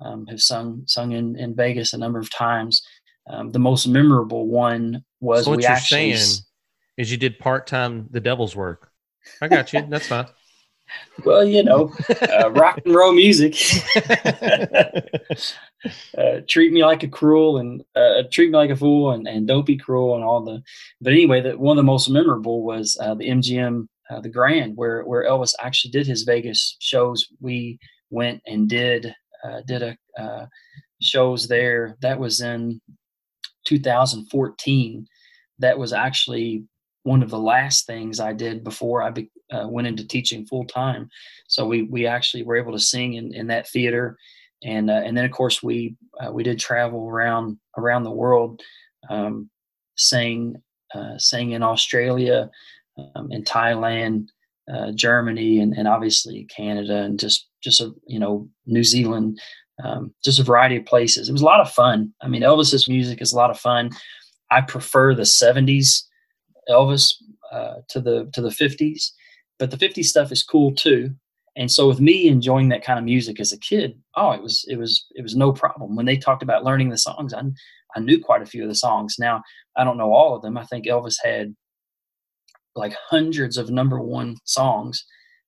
Um, 0.01 0.25
have 0.27 0.41
sung 0.41 0.83
sung 0.85 1.13
in, 1.13 1.37
in 1.37 1.55
Vegas 1.55 1.93
a 1.93 1.97
number 1.97 2.19
of 2.19 2.29
times. 2.29 2.81
Um, 3.29 3.51
the 3.51 3.59
most 3.59 3.87
memorable 3.87 4.47
one 4.47 5.03
was 5.19 5.45
So 5.45 5.51
what 5.51 5.57
we 5.57 5.63
you're 5.63 5.71
actually 5.71 6.13
saying 6.13 6.41
is 6.97 7.11
you 7.11 7.17
did 7.17 7.39
part 7.39 7.65
time 7.67 8.07
the 8.11 8.19
devil's 8.19 8.55
work. 8.55 8.91
I 9.41 9.47
got 9.47 9.73
you. 9.73 9.85
That's 9.89 10.07
fine. 10.07 10.27
Well, 11.25 11.43
you 11.43 11.63
know, 11.63 11.91
uh, 12.21 12.51
rock 12.55 12.79
and 12.85 12.93
roll 12.95 13.13
music. 13.13 13.55
uh, 16.17 16.41
treat 16.47 16.71
me 16.71 16.83
like 16.83 17.03
a 17.03 17.07
cruel 17.07 17.57
and 17.57 17.83
uh, 17.95 18.23
treat 18.31 18.51
me 18.51 18.57
like 18.57 18.69
a 18.69 18.75
fool 18.75 19.11
and, 19.11 19.27
and 19.27 19.47
don't 19.47 19.65
be 19.65 19.77
cruel 19.77 20.15
and 20.15 20.23
all 20.23 20.43
the. 20.43 20.61
But 21.01 21.13
anyway, 21.13 21.41
that 21.41 21.59
one 21.59 21.77
of 21.77 21.83
the 21.83 21.91
most 21.91 22.09
memorable 22.09 22.63
was 22.63 22.97
uh, 23.01 23.15
the 23.15 23.29
MGM 23.29 23.87
uh, 24.09 24.19
the 24.21 24.29
Grand 24.29 24.75
where 24.75 25.03
where 25.03 25.25
Elvis 25.25 25.53
actually 25.61 25.91
did 25.91 26.07
his 26.07 26.23
Vegas 26.23 26.77
shows. 26.79 27.27
We 27.39 27.79
went 28.09 28.41
and 28.45 28.69
did 28.69 29.13
uh, 29.43 29.61
did 29.65 29.81
a 29.81 29.97
uh, 30.19 30.45
shows 31.01 31.47
there. 31.47 31.97
That 32.01 32.19
was 32.19 32.41
in 32.41 32.81
2014. 33.65 35.07
That 35.59 35.77
was 35.77 35.93
actually 35.93 36.65
one 37.05 37.21
of 37.21 37.29
the 37.29 37.39
last 37.39 37.85
things 37.85 38.19
I 38.19 38.33
did 38.33 38.63
before 38.63 39.03
I 39.03 39.11
be, 39.11 39.29
uh, 39.51 39.67
went 39.69 39.87
into 39.87 40.07
teaching 40.07 40.45
full 40.45 40.65
time. 40.65 41.07
So 41.47 41.65
we 41.65 41.83
we 41.83 42.07
actually 42.07 42.43
were 42.43 42.57
able 42.57 42.73
to 42.73 42.79
sing 42.79 43.13
in, 43.13 43.33
in 43.33 43.47
that 43.47 43.69
theater, 43.69 44.17
and 44.63 44.89
uh, 44.89 45.01
and 45.05 45.15
then 45.15 45.23
of 45.23 45.31
course 45.31 45.61
we 45.61 45.95
uh, 46.19 46.31
we 46.31 46.43
did 46.43 46.59
travel 46.59 47.07
around 47.07 47.57
around 47.77 48.03
the 48.03 48.11
world, 48.11 48.61
um, 49.09 49.49
sang 49.95 50.55
uh, 50.95 51.17
in 51.31 51.61
Australia, 51.61 52.49
um, 52.97 53.31
in 53.31 53.43
Thailand, 53.43 54.29
uh, 54.73 54.91
Germany, 54.91 55.59
and, 55.59 55.73
and 55.73 55.87
obviously 55.87 56.45
Canada, 56.45 57.03
and 57.03 57.19
just 57.19 57.47
just 57.63 57.81
a, 57.81 57.93
you 58.07 58.19
know 58.19 58.49
New 58.65 58.83
Zealand. 58.83 59.39
Um, 59.83 60.15
just 60.23 60.39
a 60.39 60.43
variety 60.43 60.77
of 60.77 60.85
places. 60.85 61.27
It 61.27 61.33
was 61.33 61.41
a 61.41 61.45
lot 61.45 61.59
of 61.59 61.69
fun. 61.69 62.13
I 62.21 62.29
mean, 62.29 62.43
Elvis's 62.43 62.87
music 62.87 63.21
is 63.21 63.33
a 63.33 63.35
lot 63.35 63.49
of 63.49 63.59
fun. 63.59 63.91
I 64.49 64.61
prefer 64.61 65.13
the 65.13 65.23
'70s 65.23 66.04
Elvis 66.69 67.13
uh, 67.51 67.75
to 67.89 67.99
the 68.01 68.29
to 68.33 68.41
the 68.41 68.49
50s, 68.49 69.11
but 69.59 69.71
the 69.71 69.77
50s 69.77 70.05
stuff 70.05 70.31
is 70.31 70.43
cool 70.43 70.73
too. 70.73 71.15
And 71.57 71.71
so 71.71 71.87
with 71.87 72.01
me 72.01 72.27
enjoying 72.27 72.69
that 72.69 72.83
kind 72.83 72.99
of 72.99 73.05
music 73.05 73.39
as 73.39 73.53
a 73.53 73.59
kid, 73.59 73.97
oh, 74.15 74.31
it 74.31 74.41
was 74.41 74.65
it 74.67 74.77
was 74.77 75.05
it 75.15 75.21
was 75.21 75.35
no 75.35 75.53
problem. 75.53 75.95
When 75.95 76.05
they 76.05 76.17
talked 76.17 76.43
about 76.43 76.65
learning 76.65 76.89
the 76.89 76.97
songs, 76.97 77.33
I 77.33 77.41
I 77.95 77.99
knew 78.01 78.19
quite 78.21 78.41
a 78.41 78.45
few 78.45 78.63
of 78.63 78.69
the 78.69 78.75
songs. 78.75 79.15
Now 79.17 79.41
I 79.77 79.83
don't 79.83 79.97
know 79.97 80.13
all 80.13 80.35
of 80.35 80.41
them. 80.41 80.57
I 80.57 80.65
think 80.65 80.85
Elvis 80.85 81.15
had 81.23 81.55
like 82.75 82.93
hundreds 83.09 83.57
of 83.57 83.69
number 83.69 83.99
one 84.01 84.35
songs 84.43 85.05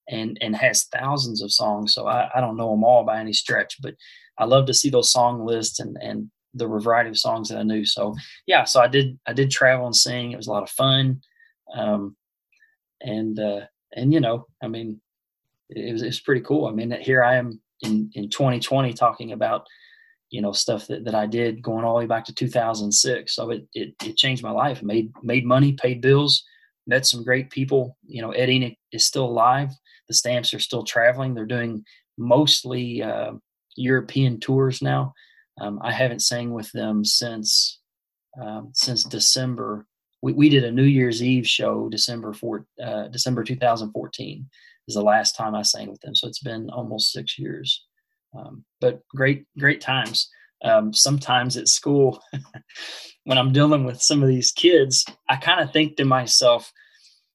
and 0.09 0.37
and 0.41 0.55
has 0.55 0.85
thousands 0.85 1.41
of 1.41 1.51
songs. 1.51 1.93
So 1.93 2.07
I, 2.07 2.29
I 2.33 2.41
don't 2.41 2.57
know 2.57 2.71
them 2.71 2.85
all 2.85 3.03
by 3.03 3.19
any 3.19 3.33
stretch, 3.33 3.75
but 3.81 3.95
I 4.37 4.45
love 4.45 4.65
to 4.67 4.73
see 4.73 4.89
those 4.89 5.11
song 5.11 5.45
lists 5.45 5.79
and 5.79 5.97
and 6.01 6.31
the 6.57 6.67
variety 6.67 7.09
of 7.09 7.17
songs 7.17 7.49
that 7.49 7.57
I 7.57 7.63
knew. 7.63 7.85
So 7.85 8.15
yeah, 8.45 8.63
so 8.63 8.81
I 8.81 8.87
did 8.87 9.19
I 9.25 9.33
did 9.33 9.51
travel 9.51 9.85
and 9.85 9.95
sing. 9.95 10.31
It 10.31 10.37
was 10.37 10.47
a 10.47 10.51
lot 10.51 10.63
of 10.63 10.69
fun, 10.69 11.21
um, 11.73 12.15
and 13.01 13.39
uh, 13.39 13.61
and 13.93 14.13
you 14.13 14.19
know, 14.19 14.47
I 14.61 14.67
mean, 14.67 15.01
it 15.69 15.93
was 15.93 16.01
it's 16.01 16.19
pretty 16.19 16.41
cool. 16.41 16.67
I 16.67 16.71
mean, 16.71 16.91
here 16.91 17.23
I 17.23 17.35
am 17.35 17.59
in 17.81 18.09
in 18.13 18.29
2020 18.29 18.93
talking 18.93 19.31
about 19.31 19.65
you 20.29 20.41
know 20.41 20.51
stuff 20.51 20.87
that, 20.87 21.05
that 21.05 21.15
I 21.15 21.25
did 21.25 21.61
going 21.61 21.85
all 21.85 21.93
the 21.93 21.99
way 21.99 22.05
back 22.05 22.25
to 22.25 22.33
2006. 22.33 23.33
So 23.33 23.51
it 23.51 23.67
it, 23.73 23.93
it 24.03 24.17
changed 24.17 24.43
my 24.43 24.51
life. 24.51 24.83
Made 24.83 25.11
made 25.23 25.45
money, 25.45 25.73
paid 25.73 26.01
bills, 26.01 26.43
met 26.85 27.05
some 27.05 27.23
great 27.23 27.49
people. 27.49 27.97
You 28.05 28.21
know, 28.21 28.31
Ed 28.31 28.49
Enoch 28.49 28.73
is 28.91 29.05
still 29.05 29.25
alive. 29.25 29.69
The 30.07 30.13
Stamps 30.13 30.53
are 30.53 30.59
still 30.59 30.83
traveling. 30.83 31.33
They're 31.33 31.45
doing 31.45 31.83
mostly 32.17 33.03
uh, 33.03 33.33
European 33.75 34.39
tours 34.39 34.81
now. 34.81 35.13
Um, 35.59 35.79
I 35.83 35.91
haven't 35.91 36.21
sang 36.21 36.53
with 36.53 36.71
them 36.71 37.03
since 37.03 37.79
um, 38.41 38.71
since 38.73 39.03
December. 39.03 39.85
We, 40.21 40.33
we 40.33 40.49
did 40.49 40.63
a 40.63 40.71
New 40.71 40.83
Year's 40.83 41.23
Eve 41.23 41.47
show 41.47 41.89
December 41.89 42.33
four, 42.33 42.65
uh, 42.83 43.07
December 43.07 43.43
2014 43.43 44.49
is 44.87 44.95
the 44.95 45.01
last 45.01 45.35
time 45.35 45.53
I 45.53 45.61
sang 45.63 45.89
with 45.89 46.01
them. 46.01 46.15
So 46.15 46.27
it's 46.27 46.39
been 46.39 46.69
almost 46.69 47.11
six 47.11 47.37
years. 47.37 47.85
Um, 48.37 48.63
but 48.81 49.01
great 49.09 49.45
great 49.57 49.81
times. 49.81 50.29
Um, 50.63 50.93
sometimes 50.93 51.55
at 51.55 51.67
school, 51.67 52.21
when 53.25 53.37
I'm 53.37 53.53
dealing 53.53 53.83
with 53.83 54.01
some 54.01 54.23
of 54.23 54.29
these 54.29 54.51
kids, 54.51 55.05
I 55.29 55.35
kind 55.35 55.61
of 55.61 55.71
think 55.71 55.97
to 55.97 56.05
myself, 56.05 56.71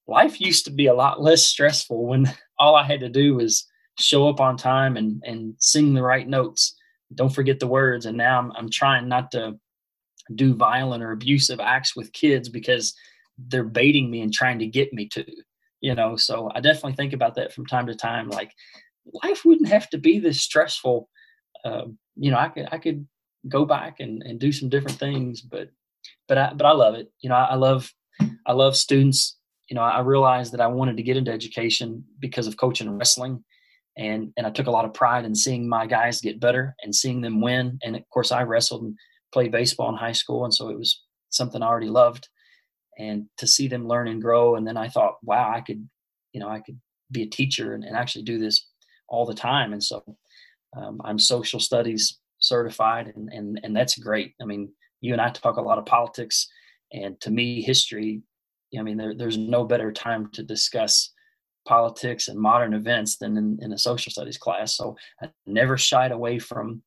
life 0.08 0.40
used 0.40 0.64
to 0.64 0.72
be 0.72 0.86
a 0.86 0.94
lot 0.94 1.22
less 1.22 1.42
stressful 1.42 2.06
when 2.06 2.32
all 2.58 2.74
I 2.74 2.84
had 2.84 3.00
to 3.00 3.08
do 3.08 3.36
was 3.36 3.66
show 3.98 4.28
up 4.28 4.40
on 4.40 4.56
time 4.56 4.96
and 4.96 5.22
and 5.24 5.54
sing 5.58 5.94
the 5.94 6.02
right 6.02 6.26
notes 6.26 6.74
don't 7.14 7.34
forget 7.34 7.60
the 7.60 7.66
words. 7.66 8.06
And 8.06 8.16
now 8.16 8.38
I'm, 8.38 8.52
I'm 8.56 8.70
trying 8.70 9.08
not 9.08 9.30
to 9.32 9.54
do 10.34 10.54
violent 10.54 11.02
or 11.02 11.12
abusive 11.12 11.60
acts 11.60 11.96
with 11.96 12.12
kids 12.12 12.48
because 12.48 12.94
they're 13.48 13.64
baiting 13.64 14.10
me 14.10 14.20
and 14.20 14.32
trying 14.32 14.58
to 14.58 14.66
get 14.66 14.92
me 14.92 15.08
to 15.08 15.24
you 15.82 15.94
know? 15.94 16.16
So 16.16 16.50
i 16.54 16.60
definitely 16.60 16.94
think 16.94 17.12
about 17.12 17.34
that 17.34 17.52
from 17.52 17.66
time 17.66 17.86
to 17.88 17.94
time. 17.94 18.30
Like 18.30 18.52
life 19.22 19.44
wouldn't 19.44 19.68
have 19.68 19.90
to 19.90 19.98
be 19.98 20.18
this 20.18 20.40
stressful. 20.40 21.10
Uh, 21.64 21.84
you 22.16 22.30
know 22.30 22.38
i 22.38 22.48
could 22.48 22.66
i 22.72 22.78
could 22.78 23.06
go 23.48 23.64
back 23.64 24.00
and, 24.00 24.20
and 24.24 24.40
do 24.40 24.50
some 24.50 24.68
different 24.68 24.98
things 24.98 25.40
but 25.40 25.68
but 26.26 26.36
i 26.36 26.52
but 26.54 26.66
i 26.66 26.72
love 26.72 26.94
it. 26.94 27.12
You 27.20 27.28
know 27.28 27.36
I, 27.36 27.44
I 27.44 27.54
love 27.54 27.92
i 28.46 28.52
love 28.52 28.76
students. 28.76 29.38
You 29.68 29.76
know 29.76 29.82
i 29.82 30.00
realized 30.00 30.52
that 30.52 30.60
i 30.60 30.66
wanted 30.66 30.96
to 30.96 31.02
get 31.02 31.16
into 31.16 31.30
education 31.30 32.04
because 32.18 32.46
of 32.46 32.56
coaching 32.56 32.90
wrestling 32.90 33.44
and 33.96 34.32
and 34.36 34.46
I 34.46 34.50
took 34.50 34.66
a 34.66 34.70
lot 34.70 34.84
of 34.84 34.94
pride 34.94 35.24
in 35.24 35.34
seeing 35.34 35.68
my 35.68 35.86
guys 35.86 36.20
get 36.20 36.40
better 36.40 36.74
and 36.82 36.94
seeing 36.94 37.20
them 37.20 37.40
win. 37.40 37.78
And 37.82 37.96
of 37.96 38.08
course, 38.10 38.32
I 38.32 38.42
wrestled 38.42 38.82
and 38.82 38.96
played 39.32 39.52
baseball 39.52 39.90
in 39.90 39.96
high 39.96 40.12
school, 40.12 40.44
and 40.44 40.54
so 40.54 40.68
it 40.68 40.78
was 40.78 41.02
something 41.30 41.62
I 41.62 41.66
already 41.66 41.88
loved. 41.88 42.28
And 42.98 43.26
to 43.38 43.46
see 43.46 43.68
them 43.68 43.88
learn 43.88 44.08
and 44.08 44.20
grow, 44.20 44.56
and 44.56 44.66
then 44.66 44.76
I 44.76 44.88
thought, 44.88 45.16
wow, 45.22 45.50
I 45.54 45.62
could, 45.62 45.88
you 46.32 46.40
know, 46.40 46.48
I 46.48 46.60
could 46.60 46.78
be 47.10 47.22
a 47.22 47.26
teacher 47.26 47.74
and, 47.74 47.84
and 47.84 47.96
actually 47.96 48.24
do 48.24 48.38
this 48.38 48.66
all 49.08 49.24
the 49.24 49.34
time. 49.34 49.72
And 49.72 49.82
so 49.82 50.02
um, 50.76 51.00
I'm 51.04 51.18
social 51.18 51.60
studies 51.60 52.18
certified, 52.38 53.12
and 53.14 53.28
and 53.32 53.60
and 53.62 53.76
that's 53.76 53.98
great. 53.98 54.34
I 54.40 54.44
mean, 54.44 54.72
you 55.00 55.12
and 55.12 55.20
I 55.20 55.30
talk 55.30 55.56
a 55.56 55.62
lot 55.62 55.78
of 55.78 55.86
politics, 55.86 56.48
and 56.92 57.20
to 57.20 57.30
me, 57.30 57.62
history. 57.62 58.22
I 58.78 58.80
mean, 58.80 58.96
there, 58.96 59.14
there's 59.14 59.36
no 59.36 59.64
better 59.64 59.92
time 59.92 60.30
to 60.32 60.42
discuss 60.42 61.11
politics 61.66 62.28
and 62.28 62.38
modern 62.38 62.74
events 62.74 63.16
than 63.16 63.36
in, 63.36 63.58
in 63.62 63.72
a 63.72 63.78
social 63.78 64.10
studies 64.10 64.38
class. 64.38 64.76
So 64.76 64.96
I 65.22 65.30
never 65.46 65.78
shied 65.78 66.12
away 66.12 66.38
from 66.38 66.82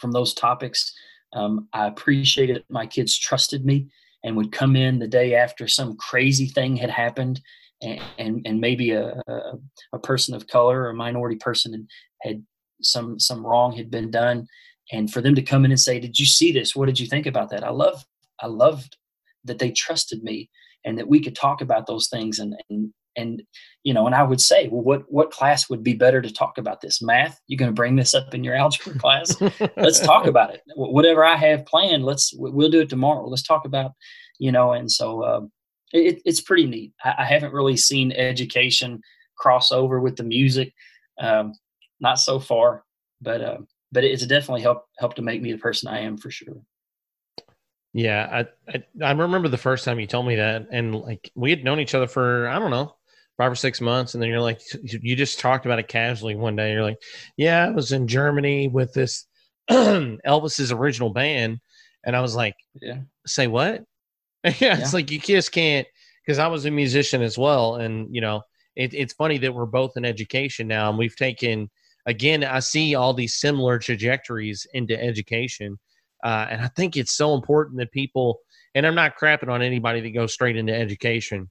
from 0.00 0.12
those 0.12 0.32
topics. 0.34 0.94
Um, 1.34 1.68
I 1.72 1.86
appreciated 1.86 2.64
my 2.70 2.86
kids 2.86 3.18
trusted 3.18 3.64
me 3.64 3.88
and 4.24 4.36
would 4.36 4.52
come 4.52 4.76
in 4.76 4.98
the 4.98 5.06
day 5.06 5.34
after 5.34 5.68
some 5.68 5.96
crazy 5.96 6.46
thing 6.46 6.76
had 6.76 6.90
happened 6.90 7.40
and, 7.82 8.00
and, 8.18 8.42
and 8.46 8.60
maybe 8.60 8.92
a, 8.92 9.20
a, 9.26 9.52
a, 9.94 9.98
person 9.98 10.34
of 10.34 10.46
color 10.46 10.82
or 10.82 10.90
a 10.90 10.94
minority 10.94 11.36
person 11.36 11.72
had, 11.72 11.86
had 12.30 12.44
some 12.82 13.18
some 13.18 13.46
wrong 13.46 13.76
had 13.76 13.90
been 13.90 14.10
done 14.10 14.46
and 14.92 15.12
for 15.12 15.20
them 15.20 15.34
to 15.34 15.42
come 15.42 15.64
in 15.64 15.70
and 15.70 15.80
say 15.80 16.00
did 16.00 16.18
you 16.18 16.26
see 16.26 16.50
this 16.50 16.74
what 16.74 16.86
did 16.86 16.98
you 16.98 17.06
think 17.06 17.26
about 17.26 17.50
that 17.50 17.62
i 17.62 17.70
love 17.70 18.04
i 18.40 18.46
loved 18.46 18.96
that 19.44 19.58
they 19.58 19.70
trusted 19.70 20.22
me 20.22 20.48
and 20.84 20.98
that 20.98 21.08
we 21.08 21.20
could 21.20 21.36
talk 21.36 21.60
about 21.60 21.86
those 21.86 22.08
things 22.08 22.38
and, 22.38 22.54
and 22.70 22.92
and 23.16 23.42
you 23.82 23.92
know 23.92 24.06
and 24.06 24.14
i 24.14 24.22
would 24.22 24.40
say 24.40 24.68
well 24.68 24.82
what 24.82 25.02
what 25.08 25.30
class 25.30 25.68
would 25.68 25.82
be 25.82 25.94
better 25.94 26.22
to 26.22 26.32
talk 26.32 26.58
about 26.58 26.80
this? 26.80 27.02
Math? 27.02 27.40
You're 27.46 27.58
going 27.58 27.70
to 27.70 27.74
bring 27.74 27.96
this 27.96 28.14
up 28.14 28.34
in 28.34 28.44
your 28.44 28.54
algebra 28.54 28.98
class? 28.98 29.40
Let's 29.76 30.00
talk 30.00 30.26
about 30.26 30.54
it. 30.54 30.62
Whatever 30.76 31.24
i 31.24 31.36
have 31.36 31.66
planned 31.66 32.04
let's 32.04 32.32
we'll 32.36 32.70
do 32.70 32.80
it 32.80 32.88
tomorrow. 32.88 33.26
Let's 33.26 33.42
talk 33.42 33.64
about 33.64 33.92
you 34.38 34.52
know 34.52 34.72
and 34.72 34.90
so 34.90 35.22
uh, 35.22 35.40
it, 35.92 36.22
it's 36.24 36.40
pretty 36.40 36.66
neat. 36.66 36.92
I, 37.04 37.14
I, 37.18 37.24
haven't 37.24 37.52
really 37.52 37.76
seen 37.76 38.12
education 38.12 39.00
cross 39.36 39.72
over 39.72 40.00
with 40.00 40.16
the 40.16 40.22
music 40.22 40.72
um, 41.18 41.54
not 42.00 42.18
so 42.18 42.38
far 42.38 42.84
but 43.20 43.40
uh, 43.40 43.58
but 43.92 44.04
it's 44.04 44.26
definitely 44.26 44.62
helped 44.62 44.88
helped 44.98 45.16
to 45.16 45.22
make 45.22 45.42
me 45.42 45.52
the 45.52 45.58
person 45.58 45.88
i 45.88 46.00
am 46.00 46.16
for 46.16 46.30
sure. 46.30 46.56
Yeah, 47.92 48.44
I, 48.68 48.72
I, 48.72 49.04
I 49.04 49.10
remember 49.10 49.48
the 49.48 49.58
first 49.58 49.84
time 49.84 49.98
you 49.98 50.06
told 50.06 50.24
me 50.24 50.36
that, 50.36 50.68
and 50.70 50.94
like 50.94 51.28
we 51.34 51.50
had 51.50 51.64
known 51.64 51.80
each 51.80 51.94
other 51.94 52.06
for 52.06 52.46
I 52.46 52.58
don't 52.60 52.70
know 52.70 52.94
five 53.40 53.52
or 53.52 53.56
six 53.56 53.80
months, 53.80 54.12
and 54.12 54.22
then 54.22 54.28
you're 54.28 54.40
like, 54.40 54.60
you 54.82 55.16
just 55.16 55.40
talked 55.40 55.64
about 55.64 55.78
it 55.78 55.88
casually 55.88 56.34
one 56.34 56.56
day. 56.56 56.72
You're 56.72 56.82
like, 56.82 56.98
yeah, 57.36 57.66
I 57.66 57.70
was 57.70 57.92
in 57.92 58.06
Germany 58.06 58.68
with 58.68 58.92
this 58.92 59.26
Elvis's 59.70 60.72
original 60.72 61.10
band, 61.10 61.58
and 62.04 62.14
I 62.14 62.20
was 62.20 62.34
like, 62.36 62.54
yeah, 62.80 62.98
say 63.26 63.46
what? 63.46 63.82
yeah, 64.44 64.52
yeah, 64.58 64.78
it's 64.78 64.94
like 64.94 65.10
you 65.10 65.18
just 65.18 65.52
can't 65.52 65.86
because 66.24 66.38
I 66.38 66.48
was 66.48 66.66
a 66.66 66.70
musician 66.70 67.22
as 67.22 67.38
well, 67.38 67.76
and 67.76 68.14
you 68.14 68.20
know, 68.20 68.42
it, 68.76 68.92
it's 68.92 69.14
funny 69.14 69.38
that 69.38 69.54
we're 69.54 69.66
both 69.66 69.92
in 69.96 70.04
education 70.04 70.68
now, 70.68 70.90
and 70.90 70.98
we've 70.98 71.16
taken 71.16 71.70
again. 72.06 72.44
I 72.44 72.60
see 72.60 72.94
all 72.94 73.14
these 73.14 73.36
similar 73.36 73.78
trajectories 73.78 74.66
into 74.74 75.02
education 75.02 75.78
uh, 76.22 76.46
and 76.50 76.60
I 76.60 76.68
think 76.68 76.96
it's 76.96 77.12
so 77.12 77.34
important 77.34 77.78
that 77.78 77.92
people, 77.92 78.40
and 78.74 78.86
I'm 78.86 78.94
not 78.94 79.18
crapping 79.18 79.48
on 79.48 79.62
anybody 79.62 80.00
that 80.00 80.10
goes 80.10 80.32
straight 80.32 80.56
into 80.56 80.74
education, 80.74 81.48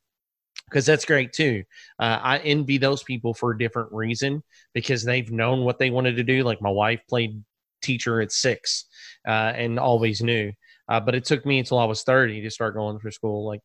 because 0.69 0.85
that's 0.85 1.05
great 1.05 1.33
too. 1.33 1.63
Uh, 1.99 2.19
I 2.21 2.37
envy 2.39 2.77
those 2.77 3.03
people 3.03 3.33
for 3.33 3.51
a 3.51 3.57
different 3.57 3.91
reason 3.91 4.43
because 4.73 5.03
they've 5.03 5.31
known 5.31 5.63
what 5.65 5.79
they 5.79 5.89
wanted 5.89 6.15
to 6.17 6.23
do. 6.23 6.43
Like 6.43 6.61
my 6.61 6.69
wife 6.69 7.01
played 7.09 7.43
teacher 7.81 8.21
at 8.21 8.31
six 8.31 8.85
uh, 9.27 9.53
and 9.55 9.79
always 9.79 10.21
knew, 10.21 10.51
uh, 10.87 10.99
but 10.99 11.15
it 11.15 11.25
took 11.25 11.45
me 11.45 11.59
until 11.59 11.79
I 11.79 11.85
was 11.85 12.03
thirty 12.03 12.41
to 12.41 12.49
start 12.51 12.75
going 12.75 12.99
for 12.99 13.11
school. 13.11 13.45
Like, 13.45 13.61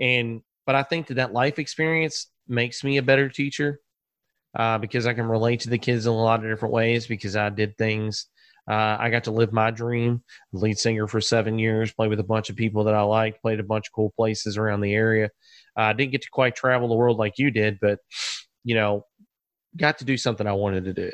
and 0.00 0.42
but 0.66 0.74
I 0.74 0.82
think 0.82 1.08
that 1.08 1.14
that 1.14 1.32
life 1.32 1.58
experience 1.58 2.28
makes 2.48 2.84
me 2.84 2.98
a 2.98 3.02
better 3.02 3.28
teacher 3.28 3.80
uh, 4.56 4.78
because 4.78 5.06
I 5.06 5.14
can 5.14 5.26
relate 5.26 5.60
to 5.60 5.70
the 5.70 5.78
kids 5.78 6.06
in 6.06 6.12
a 6.12 6.16
lot 6.16 6.44
of 6.44 6.50
different 6.50 6.74
ways 6.74 7.06
because 7.06 7.36
I 7.36 7.50
did 7.50 7.76
things. 7.76 8.26
Uh, 8.68 8.96
I 8.98 9.10
got 9.10 9.24
to 9.24 9.30
live 9.30 9.52
my 9.52 9.70
dream, 9.70 10.22
lead 10.52 10.78
singer 10.78 11.06
for 11.06 11.20
seven 11.20 11.58
years, 11.58 11.92
play 11.92 12.08
with 12.08 12.20
a 12.20 12.24
bunch 12.24 12.48
of 12.48 12.56
people 12.56 12.84
that 12.84 12.94
I 12.94 13.02
liked, 13.02 13.42
played 13.42 13.60
a 13.60 13.64
bunch 13.64 13.88
of 13.88 13.92
cool 13.92 14.12
places 14.16 14.56
around 14.56 14.80
the 14.80 14.94
area. 14.94 15.30
Uh, 15.76 15.82
I 15.82 15.92
didn't 15.92 16.12
get 16.12 16.22
to 16.22 16.30
quite 16.30 16.56
travel 16.56 16.88
the 16.88 16.94
world 16.94 17.18
like 17.18 17.38
you 17.38 17.50
did, 17.50 17.78
but 17.80 17.98
you 18.64 18.74
know, 18.74 19.04
got 19.76 19.98
to 19.98 20.04
do 20.04 20.16
something 20.16 20.46
I 20.46 20.52
wanted 20.52 20.84
to 20.84 20.92
do. 20.92 21.10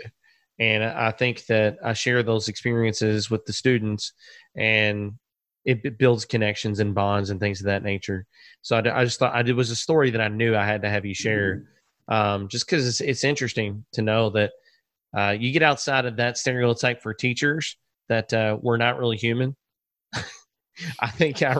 And 0.58 0.84
I 0.84 1.10
think 1.10 1.46
that 1.46 1.78
I 1.82 1.94
share 1.94 2.22
those 2.22 2.48
experiences 2.48 3.30
with 3.30 3.46
the 3.46 3.52
students, 3.52 4.12
and 4.54 5.12
it, 5.64 5.98
builds 5.98 6.26
connections 6.26 6.80
and 6.80 6.94
bonds 6.94 7.30
and 7.30 7.40
things 7.40 7.60
of 7.60 7.66
that 7.66 7.82
nature. 7.82 8.26
So 8.62 8.76
I, 8.76 9.00
I 9.00 9.04
just 9.04 9.18
thought 9.18 9.34
I, 9.34 9.40
it 9.40 9.56
was 9.56 9.70
a 9.70 9.76
story 9.76 10.10
that 10.10 10.20
I 10.20 10.28
knew 10.28 10.54
I 10.54 10.66
had 10.66 10.82
to 10.82 10.90
have 10.90 11.06
you 11.06 11.14
share, 11.14 11.64
um, 12.08 12.48
just 12.48 12.66
because 12.66 12.86
it's, 12.86 13.00
it's 13.00 13.24
interesting 13.24 13.84
to 13.92 14.02
know 14.02 14.30
that 14.30 14.52
uh, 15.16 15.34
you 15.38 15.50
get 15.50 15.62
outside 15.62 16.04
of 16.04 16.16
that 16.16 16.36
stereotype 16.36 17.02
for 17.02 17.14
teachers 17.14 17.76
that 18.08 18.32
uh, 18.32 18.58
we're 18.60 18.76
not 18.76 18.98
really 18.98 19.16
human. 19.16 19.56
I 21.00 21.08
think 21.08 21.42
I, 21.42 21.56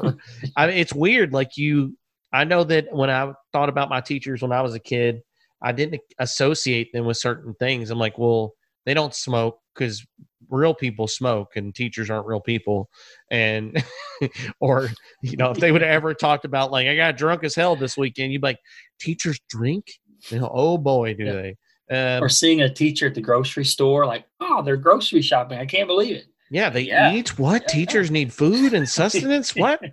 I 0.56 0.66
mean, 0.66 0.76
it's 0.76 0.94
weird. 0.94 1.32
Like 1.32 1.56
you 1.56 1.96
I 2.32 2.44
know 2.44 2.64
that 2.64 2.92
when 2.92 3.10
I 3.10 3.32
thought 3.52 3.68
about 3.68 3.88
my 3.90 4.00
teachers 4.00 4.42
when 4.42 4.52
I 4.52 4.62
was 4.62 4.74
a 4.74 4.80
kid, 4.80 5.22
I 5.62 5.72
didn't 5.72 6.00
associate 6.18 6.92
them 6.92 7.04
with 7.04 7.16
certain 7.16 7.54
things. 7.54 7.90
I'm 7.90 7.98
like, 7.98 8.18
well, 8.18 8.54
they 8.86 8.94
don't 8.94 9.14
smoke 9.14 9.58
because 9.74 10.04
real 10.48 10.74
people 10.74 11.06
smoke 11.06 11.56
and 11.56 11.74
teachers 11.74 12.10
aren't 12.10 12.26
real 12.26 12.40
people. 12.40 12.88
And, 13.30 13.82
or, 14.60 14.88
you 15.22 15.36
know, 15.36 15.50
if 15.50 15.58
they 15.58 15.72
would 15.72 15.82
have 15.82 15.90
ever 15.90 16.14
talked 16.14 16.44
about, 16.44 16.70
like, 16.70 16.86
I 16.86 16.96
got 16.96 17.16
drunk 17.16 17.44
as 17.44 17.54
hell 17.54 17.76
this 17.76 17.96
weekend, 17.96 18.32
you'd 18.32 18.42
be 18.42 18.48
like, 18.48 18.60
teachers 19.00 19.38
drink? 19.48 19.86
You 20.28 20.40
know, 20.40 20.50
oh 20.52 20.78
boy, 20.78 21.14
do 21.14 21.24
yeah. 21.24 21.32
they. 21.32 21.56
Um, 21.90 22.22
or 22.22 22.28
seeing 22.28 22.62
a 22.62 22.72
teacher 22.72 23.06
at 23.06 23.14
the 23.14 23.20
grocery 23.20 23.64
store, 23.64 24.06
like, 24.06 24.24
oh, 24.40 24.62
they're 24.62 24.76
grocery 24.76 25.22
shopping. 25.22 25.58
I 25.58 25.66
can't 25.66 25.88
believe 25.88 26.16
it. 26.16 26.26
Yeah, 26.50 26.70
they 26.70 26.82
yeah. 26.82 27.12
eat 27.12 27.38
what? 27.38 27.62
Yeah. 27.62 27.74
Teachers 27.74 28.10
need 28.10 28.32
food 28.32 28.74
and 28.74 28.88
sustenance? 28.88 29.54
what? 29.54 29.80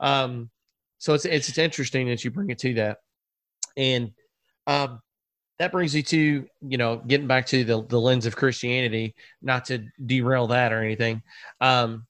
Um, 0.00 0.48
so 0.98 1.14
it's 1.14 1.24
it's, 1.24 1.48
it's 1.48 1.58
interesting 1.58 2.08
that 2.08 2.24
you 2.24 2.30
bring 2.30 2.50
it 2.50 2.58
to 2.58 2.74
that, 2.74 2.98
and 3.76 4.10
um, 4.66 5.00
that 5.58 5.72
brings 5.72 5.94
you 5.94 6.02
to 6.02 6.46
you 6.60 6.78
know 6.78 6.96
getting 7.06 7.26
back 7.26 7.46
to 7.46 7.64
the 7.64 7.84
the 7.84 8.00
lens 8.00 8.26
of 8.26 8.36
Christianity. 8.36 9.14
Not 9.40 9.66
to 9.66 9.86
derail 10.04 10.48
that 10.48 10.72
or 10.72 10.82
anything. 10.82 11.22
Um, 11.60 12.06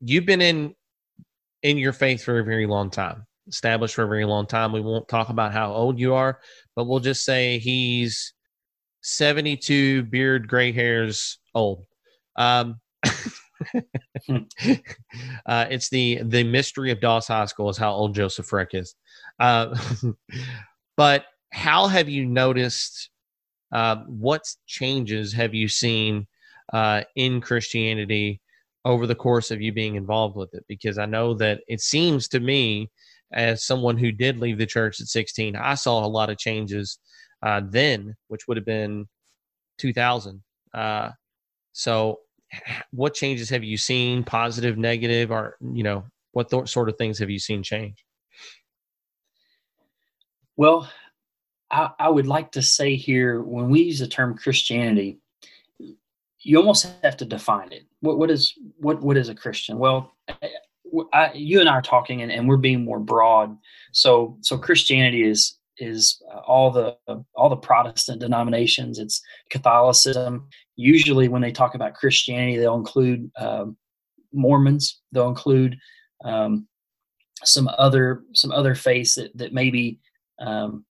you've 0.00 0.26
been 0.26 0.42
in 0.42 0.74
in 1.62 1.78
your 1.78 1.92
faith 1.92 2.24
for 2.24 2.40
a 2.40 2.44
very 2.44 2.66
long 2.66 2.90
time, 2.90 3.26
established 3.48 3.94
for 3.94 4.04
a 4.04 4.08
very 4.08 4.24
long 4.24 4.46
time. 4.46 4.72
We 4.72 4.80
won't 4.80 5.08
talk 5.08 5.28
about 5.28 5.52
how 5.52 5.72
old 5.72 5.98
you 5.98 6.14
are, 6.14 6.40
but 6.74 6.84
we'll 6.84 7.00
just 7.00 7.24
say 7.24 7.58
he's 7.58 8.34
72 9.02 10.04
beard 10.04 10.46
gray 10.46 10.70
hairs 10.70 11.38
old 11.54 11.84
um 12.36 12.80
uh, 15.46 15.66
it's 15.70 15.88
the 15.88 16.20
the 16.24 16.44
mystery 16.44 16.90
of 16.90 17.00
Doss 17.00 17.28
High 17.28 17.46
School 17.46 17.68
is 17.68 17.76
how 17.76 17.92
old 17.92 18.14
Joseph 18.14 18.48
Freck 18.48 18.74
is. 18.74 18.94
Uh, 19.40 19.76
but 20.96 21.24
how 21.52 21.86
have 21.86 22.08
you 22.08 22.26
noticed? 22.26 23.10
Uh, 23.72 24.04
what 24.06 24.42
changes 24.66 25.32
have 25.32 25.54
you 25.54 25.66
seen 25.66 26.26
uh, 26.74 27.02
in 27.16 27.40
Christianity 27.40 28.40
over 28.84 29.06
the 29.06 29.14
course 29.14 29.50
of 29.50 29.62
you 29.62 29.72
being 29.72 29.94
involved 29.94 30.36
with 30.36 30.52
it? 30.52 30.64
Because 30.68 30.98
I 30.98 31.06
know 31.06 31.32
that 31.34 31.60
it 31.68 31.80
seems 31.80 32.28
to 32.28 32.40
me, 32.40 32.90
as 33.32 33.64
someone 33.64 33.96
who 33.96 34.12
did 34.12 34.38
leave 34.38 34.58
the 34.58 34.66
church 34.66 35.00
at 35.00 35.06
16, 35.06 35.56
I 35.56 35.74
saw 35.74 36.04
a 36.04 36.06
lot 36.06 36.28
of 36.28 36.36
changes 36.36 36.98
uh, 37.42 37.62
then, 37.64 38.14
which 38.28 38.46
would 38.46 38.58
have 38.58 38.66
been 38.66 39.06
2000. 39.78 40.42
Uh, 40.74 41.10
so 41.72 42.20
what 42.90 43.14
changes 43.14 43.48
have 43.50 43.64
you 43.64 43.76
seen 43.76 44.24
positive 44.24 44.76
negative 44.76 45.30
or 45.30 45.56
you 45.72 45.82
know 45.82 46.04
what 46.32 46.50
th- 46.50 46.68
sort 46.68 46.88
of 46.88 46.96
things 46.96 47.18
have 47.18 47.30
you 47.30 47.38
seen 47.38 47.62
change? 47.62 48.04
Well 50.56 50.90
I, 51.70 51.90
I 51.98 52.08
would 52.08 52.26
like 52.26 52.52
to 52.52 52.62
say 52.62 52.96
here 52.96 53.42
when 53.42 53.70
we 53.70 53.82
use 53.82 53.98
the 53.98 54.06
term 54.06 54.36
christianity 54.36 55.18
you 56.44 56.58
almost 56.58 56.92
have 57.02 57.16
to 57.18 57.24
define 57.24 57.72
it. 57.72 57.86
What, 58.00 58.18
what 58.18 58.30
is 58.30 58.54
what 58.78 59.00
what 59.00 59.16
is 59.16 59.28
a 59.28 59.34
christian? 59.34 59.78
Well 59.78 60.12
I, 61.14 61.30
you 61.34 61.60
and 61.60 61.68
i 61.68 61.72
are 61.72 61.82
talking 61.82 62.20
and, 62.20 62.30
and 62.30 62.46
we're 62.46 62.58
being 62.58 62.84
more 62.84 63.00
broad. 63.00 63.56
So 63.92 64.36
so 64.42 64.58
christianity 64.58 65.22
is 65.22 65.54
is 65.78 66.22
uh, 66.32 66.38
all 66.38 66.70
the 66.70 66.96
uh, 67.08 67.18
all 67.34 67.48
the 67.48 67.56
Protestant 67.56 68.20
denominations. 68.20 68.98
It's 68.98 69.20
Catholicism. 69.50 70.48
Usually, 70.76 71.28
when 71.28 71.42
they 71.42 71.52
talk 71.52 71.74
about 71.74 71.94
Christianity, 71.94 72.58
they'll 72.58 72.74
include 72.74 73.30
um, 73.36 73.76
Mormons. 74.32 75.00
They'll 75.12 75.28
include 75.28 75.76
um, 76.24 76.66
some 77.44 77.68
other 77.78 78.22
some 78.34 78.52
other 78.52 78.74
faiths 78.74 79.14
that 79.16 79.36
that 79.36 79.52
maybe 79.52 80.00
um, 80.40 80.84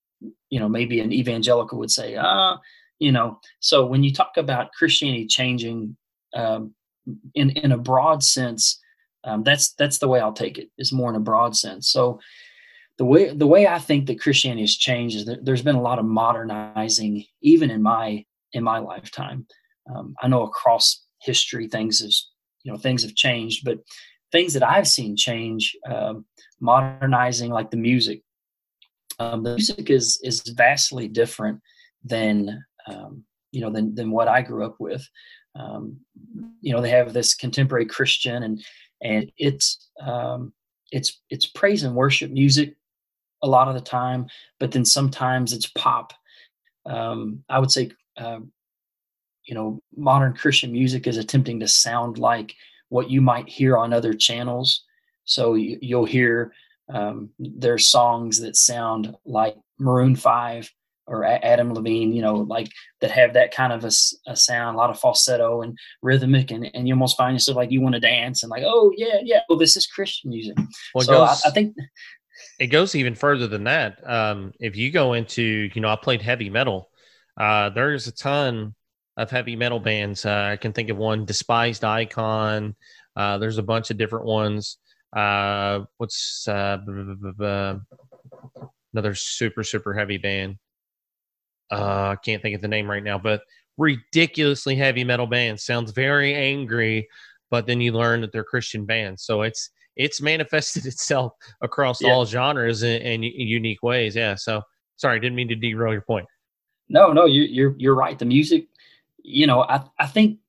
you 0.49 0.59
know 0.59 0.69
maybe 0.69 0.99
an 0.99 1.11
evangelical 1.11 1.79
would 1.79 1.91
say 1.91 2.15
ah 2.15 2.59
you 3.03 3.11
know. 3.11 3.39
So 3.59 3.85
when 3.85 4.03
you 4.03 4.13
talk 4.13 4.37
about 4.37 4.71
Christianity 4.71 5.27
changing 5.27 5.97
um, 6.33 6.73
in 7.35 7.49
in 7.51 7.73
a 7.73 7.77
broad 7.77 8.23
sense, 8.23 8.79
um, 9.25 9.43
that's 9.43 9.73
that's 9.73 9.97
the 9.97 10.07
way 10.07 10.19
I'll 10.21 10.33
take 10.33 10.57
it. 10.57 10.69
Is 10.77 10.93
more 10.93 11.09
in 11.09 11.15
a 11.15 11.19
broad 11.19 11.55
sense. 11.55 11.89
So 11.89 12.19
the 12.97 13.05
way 13.05 13.33
the 13.33 13.47
way 13.47 13.67
I 13.67 13.79
think 13.79 14.05
that 14.07 14.21
Christianity 14.21 14.61
has 14.61 14.75
changed 14.75 15.15
is 15.15 15.25
that 15.25 15.45
there's 15.45 15.61
been 15.61 15.75
a 15.75 15.81
lot 15.81 15.99
of 15.99 16.05
modernizing, 16.05 17.25
even 17.41 17.71
in 17.71 17.81
my 17.81 18.25
in 18.53 18.63
my 18.63 18.79
lifetime. 18.79 19.47
Um, 19.93 20.15
I 20.21 20.27
know 20.27 20.43
across 20.43 21.03
history 21.21 21.67
things 21.67 21.99
has 22.01 22.29
you 22.63 22.71
know 22.71 22.77
things 22.77 23.03
have 23.03 23.15
changed, 23.15 23.65
but 23.65 23.79
things 24.31 24.53
that 24.53 24.63
I've 24.63 24.87
seen 24.87 25.15
change, 25.15 25.75
um, 25.89 26.25
modernizing 26.59 27.51
like 27.51 27.71
the 27.71 27.77
music. 27.77 28.21
Um, 29.19 29.43
the 29.43 29.55
music 29.55 29.89
is 29.89 30.19
is 30.23 30.41
vastly 30.55 31.07
different 31.07 31.61
than 32.03 32.63
um, 32.87 33.23
you 33.51 33.61
know 33.61 33.71
than 33.71 33.95
than 33.95 34.11
what 34.11 34.27
I 34.27 34.41
grew 34.41 34.65
up 34.65 34.75
with. 34.79 35.07
Um, 35.55 35.97
you 36.61 36.73
know 36.73 36.81
they 36.81 36.89
have 36.89 37.13
this 37.13 37.33
contemporary 37.33 37.85
Christian 37.85 38.43
and 38.43 38.63
and 39.01 39.31
it's 39.37 39.89
um, 40.01 40.53
it's 40.91 41.21
it's 41.31 41.47
praise 41.47 41.83
and 41.83 41.95
worship 41.95 42.31
music 42.31 42.75
a 43.43 43.47
lot 43.47 43.67
of 43.67 43.75
the 43.75 43.81
time, 43.81 44.25
but 44.59 44.71
then 44.71 44.85
sometimes 44.85 45.53
it's 45.53 45.67
pop. 45.67 46.13
Um, 46.85 47.43
I 47.49 47.59
would 47.59 47.71
say, 47.71 47.91
uh, 48.17 48.39
you 49.45 49.53
know, 49.53 49.81
modern 49.95 50.33
Christian 50.33 50.71
music 50.71 51.05
is 51.05 51.17
attempting 51.17 51.59
to 51.59 51.67
sound 51.67 52.17
like 52.17 52.55
what 52.89 53.09
you 53.09 53.21
might 53.21 53.47
hear 53.49 53.77
on 53.77 53.93
other 53.93 54.13
channels. 54.13 54.83
So 55.25 55.55
you, 55.55 55.97
will 55.97 56.05
hear 56.05 56.53
um, 56.91 57.29
there's 57.37 57.89
songs 57.89 58.39
that 58.39 58.55
sound 58.55 59.15
like 59.25 59.55
Maroon 59.79 60.15
Five 60.15 60.71
or 61.05 61.25
Adam 61.25 61.73
Levine, 61.73 62.13
you 62.13 62.21
know, 62.21 62.35
like 62.35 62.69
that 63.01 63.11
have 63.11 63.33
that 63.33 63.53
kind 63.53 63.73
of 63.73 63.83
a, 63.83 63.91
a, 64.27 64.35
sound, 64.35 64.75
a 64.75 64.77
lot 64.77 64.89
of 64.89 64.99
falsetto 64.99 65.61
and 65.61 65.77
rhythmic, 66.01 66.49
and, 66.51 66.69
and 66.73 66.87
you 66.87 66.93
almost 66.93 67.17
find 67.17 67.35
yourself 67.35 67.57
like 67.57 67.71
you 67.71 67.81
want 67.81 67.95
to 67.95 67.99
dance 67.99 68.41
and 68.41 68.49
like, 68.49 68.63
oh 68.65 68.93
yeah, 68.95 69.19
yeah, 69.21 69.41
well 69.49 69.57
this 69.57 69.75
is 69.75 69.85
Christian 69.85 70.29
music. 70.29 70.55
Well, 70.95 71.03
so 71.03 71.13
goes, 71.13 71.41
I, 71.43 71.49
I, 71.49 71.51
think 71.51 71.75
it 72.63 72.67
goes 72.67 72.95
even 72.95 73.13
further 73.13 73.45
than 73.45 73.65
that. 73.65 73.99
Um, 74.09 74.53
if 74.57 74.77
you 74.77 74.89
go 74.89 75.11
into, 75.11 75.69
you 75.73 75.81
know, 75.81 75.89
I 75.89 75.97
played 75.97 76.21
heavy 76.21 76.49
metal. 76.49 76.89
Uh, 77.35 77.69
there's 77.71 78.07
a 78.07 78.11
ton 78.13 78.73
of 79.17 79.29
heavy 79.29 79.57
metal 79.57 79.81
bands. 79.81 80.25
Uh, 80.25 80.51
I 80.53 80.55
can 80.55 80.71
think 80.71 80.89
of 80.89 80.95
one, 80.95 81.25
Despised 81.25 81.83
Icon. 81.83 82.73
Uh, 83.17 83.37
there's 83.37 83.57
a 83.57 83.63
bunch 83.63 83.91
of 83.91 83.97
different 83.97 84.25
ones. 84.25 84.77
Uh, 85.11 85.81
what's 85.97 86.47
uh, 86.47 86.77
another 88.93 89.13
super 89.13 89.63
super 89.65 89.93
heavy 89.93 90.17
band? 90.17 90.57
Uh, 91.69 92.11
I 92.11 92.17
can't 92.23 92.41
think 92.41 92.55
of 92.55 92.61
the 92.61 92.69
name 92.69 92.89
right 92.89 93.03
now, 93.03 93.17
but 93.17 93.41
ridiculously 93.77 94.77
heavy 94.77 95.03
metal 95.03 95.27
band. 95.27 95.59
Sounds 95.59 95.91
very 95.91 96.33
angry, 96.33 97.09
but 97.51 97.67
then 97.67 97.81
you 97.81 97.91
learn 97.91 98.21
that 98.21 98.31
they're 98.31 98.45
Christian 98.45 98.85
bands. 98.85 99.23
So 99.23 99.41
it's 99.41 99.69
it's 99.95 100.21
manifested 100.21 100.85
itself 100.87 101.33
across 101.61 102.01
yeah. 102.01 102.11
all 102.11 102.25
genres 102.25 102.83
in, 102.83 103.01
in, 103.01 103.23
unique 103.23 103.83
ways. 103.83 104.15
Yeah. 104.15 104.35
So 104.35 104.61
sorry, 104.97 105.19
didn't 105.19 105.35
mean 105.35 105.49
to 105.49 105.55
derail 105.55 105.93
your 105.93 106.01
point. 106.01 106.27
No, 106.89 107.13
no, 107.13 107.25
you, 107.25 107.43
you're 107.43 107.75
you're 107.77 107.95
right. 107.95 108.17
The 108.19 108.25
music, 108.25 108.67
you 109.23 109.47
know, 109.47 109.63
I 109.63 109.83
I 109.99 110.07
think 110.07 110.39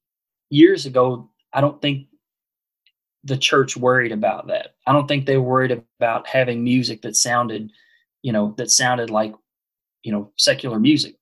years 0.51 0.87
ago, 0.87 1.31
I 1.53 1.61
don't 1.61 1.81
think 1.81 2.09
the 3.23 3.37
church 3.39 3.77
worried 3.77 4.13
about 4.13 4.49
that. 4.49 4.75
I 4.87 4.93
don't 4.93 5.09
think 5.09 5.25
they 5.25 5.39
worried 5.39 5.83
about 5.99 6.27
having 6.27 6.63
music 6.63 7.03
that 7.03 7.17
sounded, 7.17 7.73
you 8.23 8.33
know, 8.33 8.55
that 8.59 8.71
sounded 8.71 9.11
like, 9.11 9.35
you 10.03 10.13
know, 10.13 10.31
secular 10.37 10.79
music. 10.79 11.17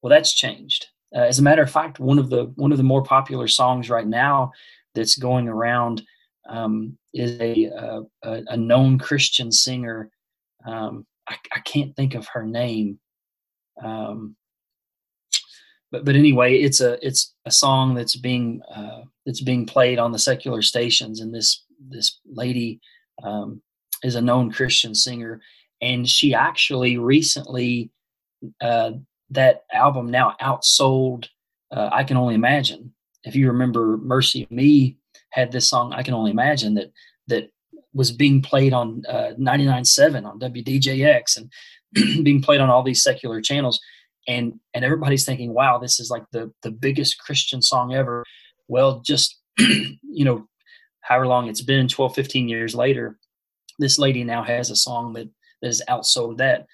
Well, 0.00 0.10
that's 0.10 0.32
changed. 0.32 0.86
Uh, 1.14 1.20
as 1.20 1.38
a 1.38 1.42
matter 1.42 1.62
of 1.62 1.70
fact, 1.70 1.98
one 1.98 2.18
of 2.18 2.30
the 2.30 2.44
one 2.54 2.70
of 2.70 2.78
the 2.78 2.84
more 2.84 3.02
popular 3.02 3.48
songs 3.48 3.90
right 3.90 4.06
now 4.06 4.52
that's 4.94 5.16
going 5.16 5.48
around 5.48 6.02
um, 6.48 6.96
is 7.14 7.38
a, 7.40 7.70
a, 8.22 8.42
a 8.48 8.56
known 8.56 8.98
Christian 8.98 9.52
singer. 9.52 10.10
Um, 10.66 11.06
I, 11.28 11.36
I, 11.54 11.60
can't 11.60 11.94
think 11.94 12.14
of 12.14 12.26
her 12.28 12.44
name, 12.44 12.98
um, 13.82 14.34
but 15.92 16.04
but 16.04 16.16
anyway, 16.16 16.56
it's 16.56 16.80
a 16.80 17.04
it's 17.06 17.34
a 17.44 17.50
song 17.50 17.94
that's 17.94 18.16
being 18.16 18.60
uh, 18.74 19.02
that's 19.24 19.40
being 19.40 19.66
played 19.66 19.98
on 19.98 20.12
the 20.12 20.18
secular 20.18 20.62
stations, 20.62 21.20
and 21.20 21.34
this 21.34 21.64
this 21.88 22.20
lady 22.26 22.80
um, 23.22 23.62
is 24.02 24.14
a 24.14 24.22
known 24.22 24.50
Christian 24.50 24.94
singer, 24.94 25.40
and 25.80 26.08
she 26.08 26.34
actually 26.34 26.98
recently 26.98 27.90
uh, 28.60 28.92
that 29.30 29.64
album 29.72 30.10
now 30.10 30.34
outsold. 30.40 31.28
Uh, 31.70 31.90
I 31.92 32.04
can 32.04 32.16
only 32.16 32.34
imagine. 32.34 32.92
If 33.24 33.34
you 33.34 33.48
remember, 33.48 33.98
MercyMe 33.98 34.96
had 35.30 35.52
this 35.52 35.68
song. 35.68 35.92
I 35.92 36.02
can 36.02 36.14
only 36.14 36.30
imagine 36.30 36.74
that 36.74 36.92
that 37.28 37.50
was 37.94 38.12
being 38.12 38.42
played 38.42 38.72
on 38.72 39.02
uh, 39.08 39.32
99.7 39.38 40.24
on 40.24 40.38
WDJX 40.38 41.36
and 41.36 42.24
being 42.24 42.42
played 42.42 42.60
on 42.60 42.70
all 42.70 42.82
these 42.82 43.02
secular 43.02 43.40
channels. 43.40 43.80
And 44.26 44.60
and 44.74 44.84
everybody's 44.84 45.24
thinking, 45.24 45.54
wow, 45.54 45.78
this 45.78 45.98
is 46.00 46.10
like 46.10 46.24
the 46.32 46.52
the 46.62 46.70
biggest 46.70 47.18
Christian 47.18 47.62
song 47.62 47.94
ever. 47.94 48.24
Well, 48.68 49.00
just 49.00 49.38
you 49.58 50.24
know, 50.24 50.46
however 51.00 51.26
long 51.26 51.48
it's 51.48 51.62
been, 51.62 51.88
12, 51.88 52.14
15 52.14 52.48
years 52.48 52.74
later, 52.74 53.18
this 53.78 53.98
lady 53.98 54.24
now 54.24 54.42
has 54.42 54.70
a 54.70 54.76
song 54.76 55.12
that, 55.14 55.28
that 55.62 55.68
is 55.68 55.82
outsold 55.88 56.38
that. 56.38 56.66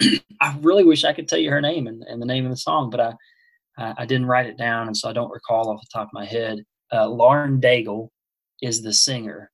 I 0.40 0.56
really 0.60 0.84
wish 0.84 1.04
I 1.04 1.12
could 1.12 1.28
tell 1.28 1.38
you 1.38 1.50
her 1.50 1.60
name 1.60 1.86
and, 1.86 2.02
and 2.04 2.22
the 2.22 2.26
name 2.26 2.44
of 2.44 2.50
the 2.50 2.56
song, 2.56 2.90
but 2.90 3.00
I, 3.00 3.14
I, 3.76 3.94
I 3.98 4.06
didn't 4.06 4.26
write 4.26 4.46
it 4.46 4.56
down, 4.56 4.86
and 4.86 4.96
so 4.96 5.08
I 5.08 5.12
don't 5.12 5.30
recall 5.30 5.68
off 5.68 5.80
the 5.80 5.88
top 5.92 6.08
of 6.08 6.12
my 6.12 6.24
head. 6.24 6.64
Uh, 6.92 7.08
Lauren 7.08 7.60
Daigle 7.60 8.08
is 8.62 8.82
the 8.82 8.92
singer, 8.92 9.50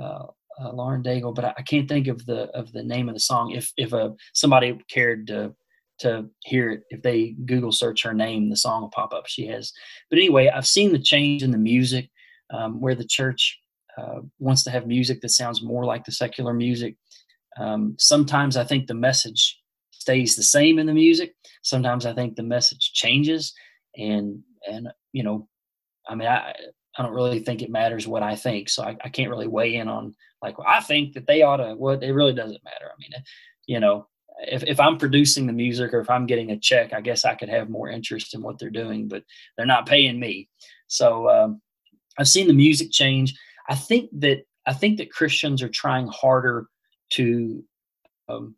uh, 0.00 0.26
uh, 0.60 0.72
Lauren 0.72 1.02
Daigle, 1.02 1.34
but 1.34 1.44
I, 1.44 1.54
I, 1.58 1.62
can't 1.62 1.88
think 1.88 2.08
of 2.08 2.24
the 2.26 2.44
of 2.54 2.72
the 2.72 2.82
name 2.82 3.08
of 3.08 3.14
the 3.14 3.20
song. 3.20 3.52
If 3.52 3.72
if 3.76 3.92
uh, 3.92 4.10
somebody 4.32 4.78
cared 4.90 5.26
to 5.28 5.54
to 6.00 6.26
hear 6.44 6.70
it, 6.70 6.82
if 6.90 7.02
they 7.02 7.34
Google 7.44 7.72
search 7.72 8.02
her 8.02 8.14
name, 8.14 8.50
the 8.50 8.56
song 8.56 8.82
will 8.82 8.90
pop 8.90 9.14
up. 9.14 9.26
She 9.26 9.46
has. 9.46 9.72
But 10.10 10.18
anyway, 10.18 10.48
I've 10.48 10.66
seen 10.66 10.92
the 10.92 10.98
change 10.98 11.42
in 11.42 11.50
the 11.50 11.58
music 11.58 12.10
um, 12.52 12.80
where 12.80 12.94
the 12.94 13.06
church 13.06 13.58
uh, 13.96 14.20
wants 14.38 14.62
to 14.64 14.70
have 14.70 14.86
music 14.86 15.20
that 15.20 15.30
sounds 15.30 15.62
more 15.62 15.84
like 15.84 16.04
the 16.04 16.12
secular 16.12 16.52
music. 16.52 16.96
Um, 17.58 17.96
sometimes 17.98 18.56
I 18.56 18.64
think 18.64 18.86
the 18.86 18.94
message 18.94 19.58
stays 19.90 20.36
the 20.36 20.42
same 20.42 20.78
in 20.78 20.86
the 20.86 20.94
music. 20.94 21.34
Sometimes 21.62 22.04
I 22.06 22.12
think 22.12 22.36
the 22.36 22.42
message 22.42 22.92
changes, 22.92 23.54
and 23.96 24.40
and 24.70 24.88
you 25.12 25.22
know, 25.22 25.48
I 26.08 26.14
mean, 26.14 26.28
I 26.28 26.54
I 26.98 27.02
don't 27.02 27.12
really 27.12 27.40
think 27.40 27.62
it 27.62 27.70
matters 27.70 28.06
what 28.06 28.22
I 28.22 28.36
think, 28.36 28.68
so 28.68 28.82
I, 28.82 28.96
I 29.04 29.08
can't 29.08 29.30
really 29.30 29.48
weigh 29.48 29.76
in 29.76 29.88
on 29.88 30.14
like 30.42 30.58
well, 30.58 30.66
I 30.68 30.80
think 30.80 31.14
that 31.14 31.26
they 31.26 31.42
ought 31.42 31.58
to. 31.58 31.74
Well, 31.76 31.98
it 31.98 32.10
really 32.10 32.34
doesn't 32.34 32.64
matter. 32.64 32.86
I 32.90 32.96
mean, 32.98 33.10
you 33.66 33.80
know, 33.80 34.06
if 34.40 34.62
if 34.64 34.80
I'm 34.80 34.98
producing 34.98 35.46
the 35.46 35.52
music 35.52 35.92
or 35.92 36.00
if 36.00 36.10
I'm 36.10 36.26
getting 36.26 36.50
a 36.50 36.58
check, 36.58 36.92
I 36.92 37.00
guess 37.00 37.24
I 37.24 37.34
could 37.34 37.48
have 37.48 37.70
more 37.70 37.88
interest 37.88 38.34
in 38.34 38.42
what 38.42 38.58
they're 38.58 38.70
doing, 38.70 39.08
but 39.08 39.24
they're 39.56 39.66
not 39.66 39.86
paying 39.86 40.20
me. 40.20 40.48
So 40.88 41.28
um, 41.28 41.60
I've 42.18 42.28
seen 42.28 42.46
the 42.46 42.54
music 42.54 42.90
change. 42.92 43.34
I 43.68 43.74
think 43.74 44.10
that 44.20 44.44
I 44.66 44.72
think 44.72 44.98
that 44.98 45.12
Christians 45.12 45.62
are 45.62 45.68
trying 45.68 46.08
harder 46.08 46.66
to 47.10 47.64
um, 48.28 48.56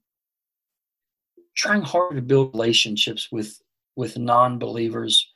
trying 1.56 1.82
harder 1.82 2.16
to 2.16 2.22
build 2.22 2.54
relationships 2.54 3.28
with 3.30 3.58
with 3.96 4.16
non-believers 4.16 5.32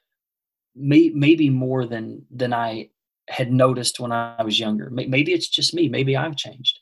may, 0.75 1.11
maybe 1.15 1.51
more 1.51 1.87
than 1.87 2.25
than 2.31 2.53
i 2.53 2.89
had 3.29 3.53
noticed 3.53 4.01
when 4.01 4.13
i 4.13 4.43
was 4.43 4.59
younger. 4.59 4.91
Maybe 4.91 5.33
it's 5.33 5.49
just 5.49 5.75
me. 5.75 5.89
Maybe 5.89 6.17
i've 6.17 6.37
changed. 6.37 6.79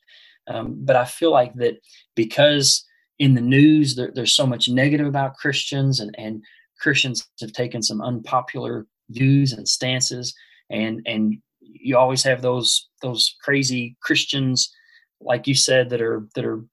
Um, 0.49 0.77
but 0.85 0.97
i 0.97 1.05
feel 1.05 1.31
like 1.31 1.55
that 1.55 1.79
because 2.17 2.85
in 3.19 3.35
the 3.35 3.41
news 3.41 3.97
there, 3.97 4.11
there's 4.15 4.33
so 4.33 4.47
much 4.47 4.69
negative 4.69 5.07
about 5.07 5.37
christians 5.37 6.01
and, 6.01 6.15
and 6.17 6.43
christians 6.81 7.29
have 7.41 7.53
taken 7.53 7.83
some 7.83 8.01
unpopular 8.01 8.87
views 9.11 9.53
and 9.53 9.69
stances. 9.69 10.35
And 10.71 11.03
and 11.07 11.39
you 11.61 11.97
always 11.97 12.23
have 12.23 12.43
those 12.43 12.89
those 13.03 13.37
crazy 13.43 13.97
christians 14.03 14.73
like 15.21 15.47
you 15.47 15.55
said 15.55 15.91
that 15.91 16.01
are 16.01 16.27
that 16.35 16.45
are 16.45 16.65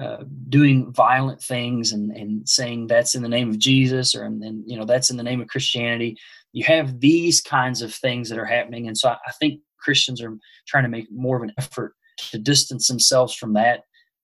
uh, 0.00 0.24
doing 0.48 0.92
violent 0.92 1.40
things 1.40 1.92
and, 1.92 2.10
and 2.10 2.48
saying 2.48 2.88
that's 2.88 3.14
in 3.14 3.22
the 3.22 3.28
name 3.28 3.48
of 3.48 3.58
Jesus 3.58 4.14
or 4.14 4.24
and, 4.24 4.42
and 4.42 4.64
you 4.66 4.76
know 4.76 4.84
that's 4.84 5.10
in 5.10 5.16
the 5.16 5.22
name 5.22 5.40
of 5.40 5.48
Christianity. 5.48 6.16
You 6.52 6.64
have 6.64 7.00
these 7.00 7.40
kinds 7.40 7.82
of 7.82 7.94
things 7.94 8.28
that 8.28 8.38
are 8.38 8.44
happening, 8.44 8.88
and 8.88 8.98
so 8.98 9.10
I, 9.10 9.16
I 9.26 9.32
think 9.38 9.60
Christians 9.78 10.20
are 10.20 10.36
trying 10.66 10.84
to 10.84 10.88
make 10.88 11.06
more 11.12 11.36
of 11.36 11.42
an 11.42 11.52
effort 11.58 11.94
to 12.30 12.38
distance 12.38 12.88
themselves 12.88 13.34
from 13.34 13.52
that. 13.54 13.82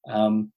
Um, 0.08 0.52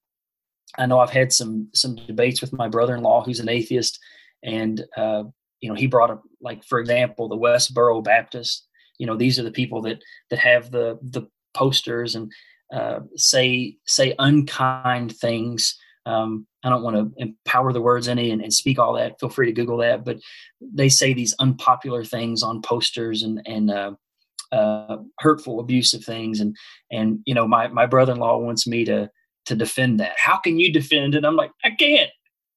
I 0.78 0.86
know 0.86 0.98
I've 0.98 1.10
had 1.10 1.32
some 1.32 1.68
some 1.74 1.94
debates 1.94 2.40
with 2.40 2.52
my 2.52 2.68
brother-in-law 2.68 3.24
who's 3.24 3.40
an 3.40 3.48
atheist, 3.48 3.98
and 4.42 4.84
uh, 4.96 5.24
you 5.60 5.68
know 5.68 5.76
he 5.76 5.86
brought 5.86 6.10
up 6.10 6.22
like 6.40 6.64
for 6.64 6.80
example 6.80 7.28
the 7.28 7.36
Westboro 7.36 8.02
Baptist. 8.02 8.66
You 8.98 9.06
know 9.06 9.16
these 9.16 9.38
are 9.38 9.44
the 9.44 9.52
people 9.52 9.80
that 9.82 10.02
that 10.30 10.38
have 10.40 10.70
the 10.70 10.98
the 11.02 11.28
posters 11.54 12.16
and 12.16 12.32
uh, 12.72 13.00
say 13.16 13.76
say 13.86 14.14
unkind 14.18 15.16
things. 15.16 15.76
Um, 16.06 16.46
I 16.62 16.68
don't 16.68 16.82
want 16.82 16.96
to 16.96 17.22
empower 17.22 17.72
the 17.72 17.80
words 17.80 18.08
any 18.08 18.30
and, 18.30 18.42
and, 18.42 18.52
speak 18.52 18.78
all 18.78 18.92
that. 18.94 19.18
Feel 19.18 19.30
free 19.30 19.46
to 19.46 19.52
Google 19.52 19.78
that. 19.78 20.04
But 20.04 20.18
they 20.60 20.90
say 20.90 21.14
these 21.14 21.34
unpopular 21.38 22.04
things 22.04 22.42
on 22.42 22.62
posters 22.62 23.22
and 23.22 23.40
and 23.46 23.70
uh, 23.70 23.92
uh, 24.52 24.98
hurtful, 25.18 25.60
abusive 25.60 26.04
things. 26.04 26.40
And 26.40 26.56
and 26.90 27.20
you 27.26 27.34
know, 27.34 27.46
my 27.46 27.68
my 27.68 27.86
brother 27.86 28.12
in 28.12 28.18
law 28.18 28.38
wants 28.38 28.66
me 28.66 28.84
to 28.86 29.10
to 29.46 29.54
defend 29.54 30.00
that. 30.00 30.14
How 30.16 30.38
can 30.38 30.58
you 30.58 30.72
defend 30.72 31.14
it? 31.14 31.24
I'm 31.24 31.36
like, 31.36 31.52
I 31.64 31.70
can't. 31.70 32.10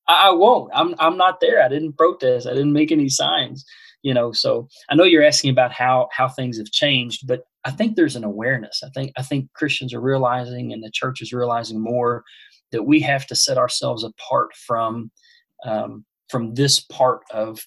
I, 0.07 0.29
I 0.29 0.31
won't. 0.31 0.71
I'm 0.73 0.95
I'm 0.99 1.17
not 1.17 1.39
there. 1.41 1.63
I 1.63 1.67
didn't 1.67 1.97
protest. 1.97 2.47
I 2.47 2.51
didn't 2.51 2.73
make 2.73 2.91
any 2.91 3.09
signs. 3.09 3.65
You 4.03 4.13
know. 4.13 4.31
So 4.31 4.67
I 4.89 4.95
know 4.95 5.03
you're 5.03 5.25
asking 5.25 5.51
about 5.51 5.71
how 5.71 6.09
how 6.11 6.27
things 6.27 6.57
have 6.57 6.71
changed, 6.71 7.27
but 7.27 7.43
I 7.67 7.71
think 7.71 7.95
there's 7.95 8.15
an 8.15 8.23
awareness. 8.23 8.81
I 8.81 8.89
think 8.95 9.11
I 9.17 9.21
think 9.21 9.51
Christians 9.53 9.93
are 9.93 9.99
realizing, 9.99 10.71
and 10.71 10.81
the 10.81 10.89
church 10.91 11.21
is 11.21 11.33
realizing 11.33 11.79
more 11.81 12.23
that 12.71 12.83
we 12.83 13.01
have 13.01 13.27
to 13.27 13.35
set 13.35 13.57
ourselves 13.57 14.05
apart 14.05 14.55
from 14.55 15.11
um, 15.65 16.05
from 16.29 16.53
this 16.53 16.79
part 16.79 17.21
of 17.31 17.59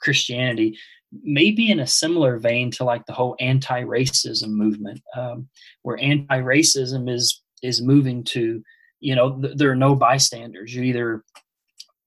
Christianity. 0.00 0.78
Maybe 1.22 1.70
in 1.72 1.80
a 1.80 1.86
similar 1.86 2.38
vein 2.38 2.70
to 2.72 2.84
like 2.84 3.04
the 3.06 3.14
whole 3.14 3.34
anti-racism 3.40 4.48
movement, 4.48 5.00
um, 5.16 5.48
where 5.82 5.98
anti-racism 5.98 7.10
is 7.10 7.42
is 7.62 7.82
moving 7.82 8.22
to, 8.24 8.62
you 9.00 9.16
know, 9.16 9.40
th- 9.40 9.56
there 9.56 9.72
are 9.72 9.76
no 9.76 9.96
bystanders. 9.96 10.72
You're 10.72 10.84
either 10.84 11.24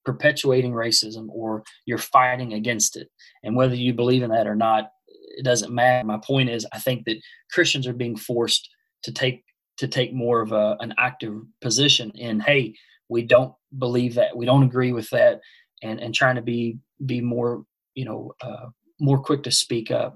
perpetuating 0.06 0.72
racism 0.72 1.26
or 1.28 1.64
you're 1.84 1.98
fighting 1.98 2.54
against 2.54 2.96
it, 2.96 3.08
and 3.42 3.56
whether 3.56 3.74
you 3.74 3.92
believe 3.92 4.22
in 4.22 4.30
that 4.30 4.46
or 4.46 4.56
not, 4.56 4.90
it 5.38 5.44
doesn't 5.44 5.74
matter. 5.74 6.06
My 6.06 6.18
point 6.18 6.50
is, 6.50 6.66
I 6.72 6.78
think 6.78 7.04
that 7.04 7.20
Christians 7.50 7.86
are 7.86 7.92
being 7.92 8.16
forced 8.16 8.68
to 9.04 9.12
take 9.12 9.44
to 9.78 9.88
take 9.88 10.12
more 10.12 10.40
of 10.40 10.52
a, 10.52 10.76
an 10.80 10.94
active 10.98 11.40
position 11.60 12.10
in, 12.10 12.40
hey, 12.40 12.74
we 13.08 13.22
don't 13.22 13.54
believe 13.78 14.14
that, 14.14 14.36
we 14.36 14.46
don't 14.46 14.62
agree 14.62 14.92
with 14.92 15.08
that, 15.10 15.40
and 15.82 16.00
and 16.00 16.14
trying 16.14 16.36
to 16.36 16.42
be 16.42 16.78
be 17.04 17.20
more, 17.20 17.64
you 17.94 18.04
know, 18.04 18.32
uh, 18.40 18.66
more 19.00 19.20
quick 19.20 19.42
to 19.42 19.50
speak 19.50 19.90
up. 19.90 20.14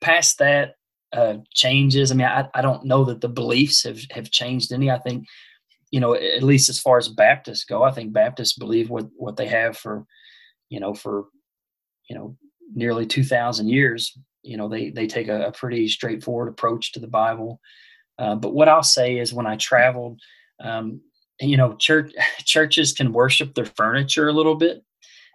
Past 0.00 0.38
that 0.38 0.74
uh, 1.12 1.36
changes. 1.52 2.10
I 2.10 2.14
mean, 2.14 2.26
I, 2.26 2.48
I 2.54 2.62
don't 2.62 2.84
know 2.84 3.04
that 3.04 3.20
the 3.20 3.28
beliefs 3.28 3.84
have 3.84 4.00
have 4.10 4.30
changed 4.30 4.72
any. 4.72 4.90
I 4.90 4.98
think, 4.98 5.26
you 5.90 6.00
know, 6.00 6.14
at 6.14 6.42
least 6.42 6.68
as 6.68 6.80
far 6.80 6.98
as 6.98 7.08
Baptists 7.08 7.64
go, 7.64 7.82
I 7.82 7.92
think 7.92 8.12
Baptists 8.12 8.58
believe 8.58 8.90
what 8.90 9.06
what 9.16 9.36
they 9.36 9.46
have 9.46 9.76
for, 9.76 10.04
you 10.70 10.80
know, 10.80 10.94
for, 10.94 11.26
you 12.08 12.16
know, 12.16 12.36
nearly 12.74 13.06
two 13.06 13.24
thousand 13.24 13.68
years 13.68 14.18
you 14.44 14.56
know 14.56 14.68
they 14.68 14.90
they 14.90 15.06
take 15.06 15.28
a, 15.28 15.46
a 15.46 15.52
pretty 15.52 15.88
straightforward 15.88 16.48
approach 16.48 16.92
to 16.92 17.00
the 17.00 17.08
bible. 17.08 17.60
Uh, 18.18 18.36
but 18.36 18.54
what 18.54 18.68
i'll 18.68 18.82
say 18.82 19.18
is 19.18 19.34
when 19.34 19.46
i 19.46 19.56
traveled 19.56 20.20
um, 20.60 21.00
you 21.40 21.56
know 21.56 21.74
church 21.76 22.12
churches 22.44 22.92
can 22.92 23.12
worship 23.12 23.54
their 23.54 23.66
furniture 23.66 24.28
a 24.28 24.32
little 24.32 24.54
bit 24.54 24.84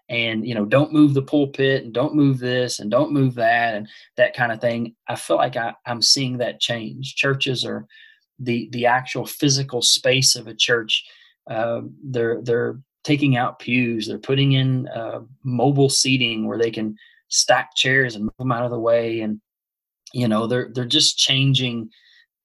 and 0.09 0.45
you 0.45 0.55
know 0.55 0.65
don't 0.65 0.91
move 0.91 1.13
the 1.13 1.21
pulpit 1.21 1.83
and 1.83 1.93
don't 1.93 2.15
move 2.15 2.39
this 2.39 2.79
and 2.79 2.89
don't 2.91 3.13
move 3.13 3.35
that 3.35 3.75
and 3.75 3.87
that 4.17 4.35
kind 4.35 4.51
of 4.51 4.59
thing. 4.59 4.95
I 5.07 5.15
feel 5.15 5.37
like 5.37 5.55
I, 5.55 5.73
i'm 5.85 6.01
seeing 6.01 6.37
that 6.37 6.59
change. 6.59 7.15
Churches 7.15 7.63
are 7.63 7.85
the 8.39 8.69
the 8.71 8.85
actual 8.87 9.25
physical 9.25 9.81
space 9.81 10.35
of 10.35 10.47
a 10.47 10.55
church. 10.55 11.05
Uh, 11.49 11.81
they're 12.03 12.41
they're 12.41 12.79
taking 13.03 13.37
out 13.37 13.59
pews. 13.59 14.07
They're 14.07 14.17
putting 14.17 14.53
in 14.53 14.87
uh, 14.89 15.21
mobile 15.43 15.89
seating 15.89 16.47
where 16.47 16.57
they 16.57 16.71
can 16.71 16.97
stack 17.29 17.75
chairs 17.75 18.15
and 18.15 18.25
move 18.25 18.33
them 18.39 18.51
out 18.51 18.65
of 18.65 18.71
the 18.71 18.79
way 18.79 19.21
and 19.21 19.39
you 20.13 20.27
know 20.27 20.47
they're 20.47 20.69
they're 20.73 20.85
just 20.85 21.17
changing 21.17 21.89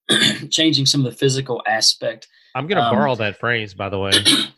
changing 0.51 0.85
some 0.85 1.03
of 1.03 1.11
the 1.11 1.17
physical 1.17 1.61
aspect 1.67 2.27
i'm 2.53 2.67
going 2.67 2.77
to 2.77 2.83
um, 2.87 2.95
borrow 2.95 3.15
that 3.15 3.39
phrase 3.39 3.73
by 3.73 3.89
the 3.89 3.97
way 3.99 4.11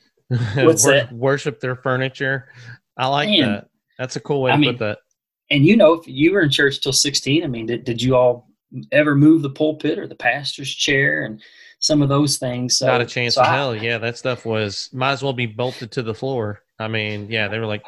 What's 0.56 0.84
Wor- 0.86 0.94
that? 0.94 1.12
Worship 1.14 1.62
their 1.62 1.78
furniture. 1.78 2.50
I 2.98 3.08
like 3.08 3.30
Man. 3.30 3.50
that. 3.50 3.68
That's 3.98 4.18
a 4.18 4.20
cool 4.20 4.42
way 4.42 4.52
I 4.52 4.56
to 4.56 4.60
mean, 4.60 4.72
put 4.74 4.80
that. 4.80 4.98
and 5.50 5.66
you 5.66 5.78
know, 5.78 5.94
if 5.94 6.06
you 6.06 6.34
were 6.34 6.42
in 6.42 6.50
church 6.50 6.82
till 6.82 6.92
16, 6.92 7.46
I 7.46 7.48
mean, 7.48 7.66
did, 7.68 7.86
did 7.86 8.02
you 8.02 8.18
all 8.18 8.50
ever 8.92 9.16
move 9.16 9.42
the 9.42 9.50
pulpit 9.50 9.98
or 9.98 10.06
the 10.06 10.16
pastor's 10.16 10.76
chair 10.76 11.24
and 11.24 11.42
some 11.80 12.02
of 12.02 12.10
those 12.10 12.38
things? 12.40 12.78
So, 12.78 12.88
Not 12.88 13.00
a 13.00 13.06
chance 13.06 13.36
so 13.36 13.42
in 13.42 13.48
I- 13.48 13.56
hell. 13.56 13.74
Yeah, 13.76 14.00
that 14.00 14.18
stuff 14.18 14.46
was 14.46 14.90
might 14.92 15.14
as 15.14 15.24
well 15.24 15.32
be 15.32 15.46
bolted 15.46 15.94
to 15.94 16.04
the 16.04 16.14
floor. 16.14 16.62
I 16.78 16.90
mean, 16.90 17.32
yeah, 17.32 17.48
they 17.48 17.58
were 17.60 17.66
like, 17.66 17.86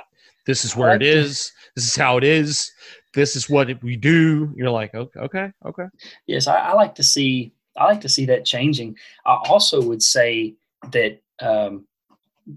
"This 0.49 0.65
is 0.65 0.75
where 0.75 0.95
it 0.95 1.03
is. 1.03 1.51
This 1.75 1.85
is 1.85 1.95
how 1.95 2.17
it 2.17 2.23
is. 2.23 2.71
This 3.13 3.35
is 3.35 3.47
what 3.47 3.67
we 3.83 3.95
do." 3.95 4.51
You're 4.57 4.71
like, 4.71 4.95
"Okay, 4.95 5.19
okay, 5.19 5.51
okay." 5.63 5.87
Yes, 6.25 6.47
I, 6.47 6.57
I 6.69 6.73
like 6.73 6.95
to 6.95 7.03
see. 7.03 7.53
I 7.77 7.85
like 7.85 8.01
to 8.01 8.09
see 8.09 8.25
that 8.25 8.45
changing. 8.45 8.95
I 9.27 9.35
also 9.47 9.79
would 9.79 10.01
say 10.01 10.55
that 10.91 11.21
um, 11.39 11.85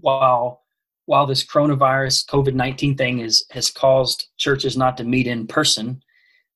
while 0.01 0.63
while 1.05 1.27
this 1.27 1.45
coronavirus 1.45 2.25
COVID 2.25 2.55
nineteen 2.55 2.97
thing 2.97 3.19
is 3.19 3.45
has 3.51 3.69
caused 3.69 4.29
churches 4.37 4.75
not 4.75 4.97
to 4.97 5.03
meet 5.03 5.27
in 5.27 5.45
person, 5.45 6.01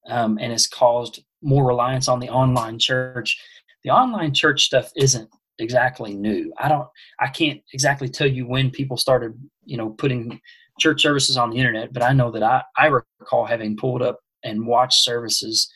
um, 0.07 0.39
and 0.41 0.51
has 0.51 0.65
caused 0.65 1.23
more 1.43 1.67
reliance 1.67 2.07
on 2.07 2.19
the 2.19 2.29
online 2.29 2.79
church, 2.79 3.39
the 3.83 3.91
online 3.91 4.33
church 4.33 4.63
stuff 4.63 4.91
isn't 4.95 5.29
exactly 5.59 6.15
new. 6.15 6.51
I 6.57 6.67
don't. 6.67 6.87
I 7.19 7.27
can't 7.27 7.61
exactly 7.73 8.09
tell 8.09 8.27
you 8.27 8.47
when 8.47 8.71
people 8.71 8.97
started, 8.97 9.33
you 9.65 9.77
know, 9.77 9.91
putting 9.91 10.41
church 10.79 11.01
services 11.01 11.37
on 11.37 11.49
the 11.49 11.57
internet, 11.57 11.93
but 11.93 12.03
I 12.03 12.13
know 12.13 12.31
that 12.31 12.43
I 12.43 12.63
I 12.77 12.87
recall 12.87 13.45
having 13.45 13.77
pulled 13.77 14.01
up 14.01 14.19
and 14.43 14.65
watched 14.65 15.03
services 15.03 15.71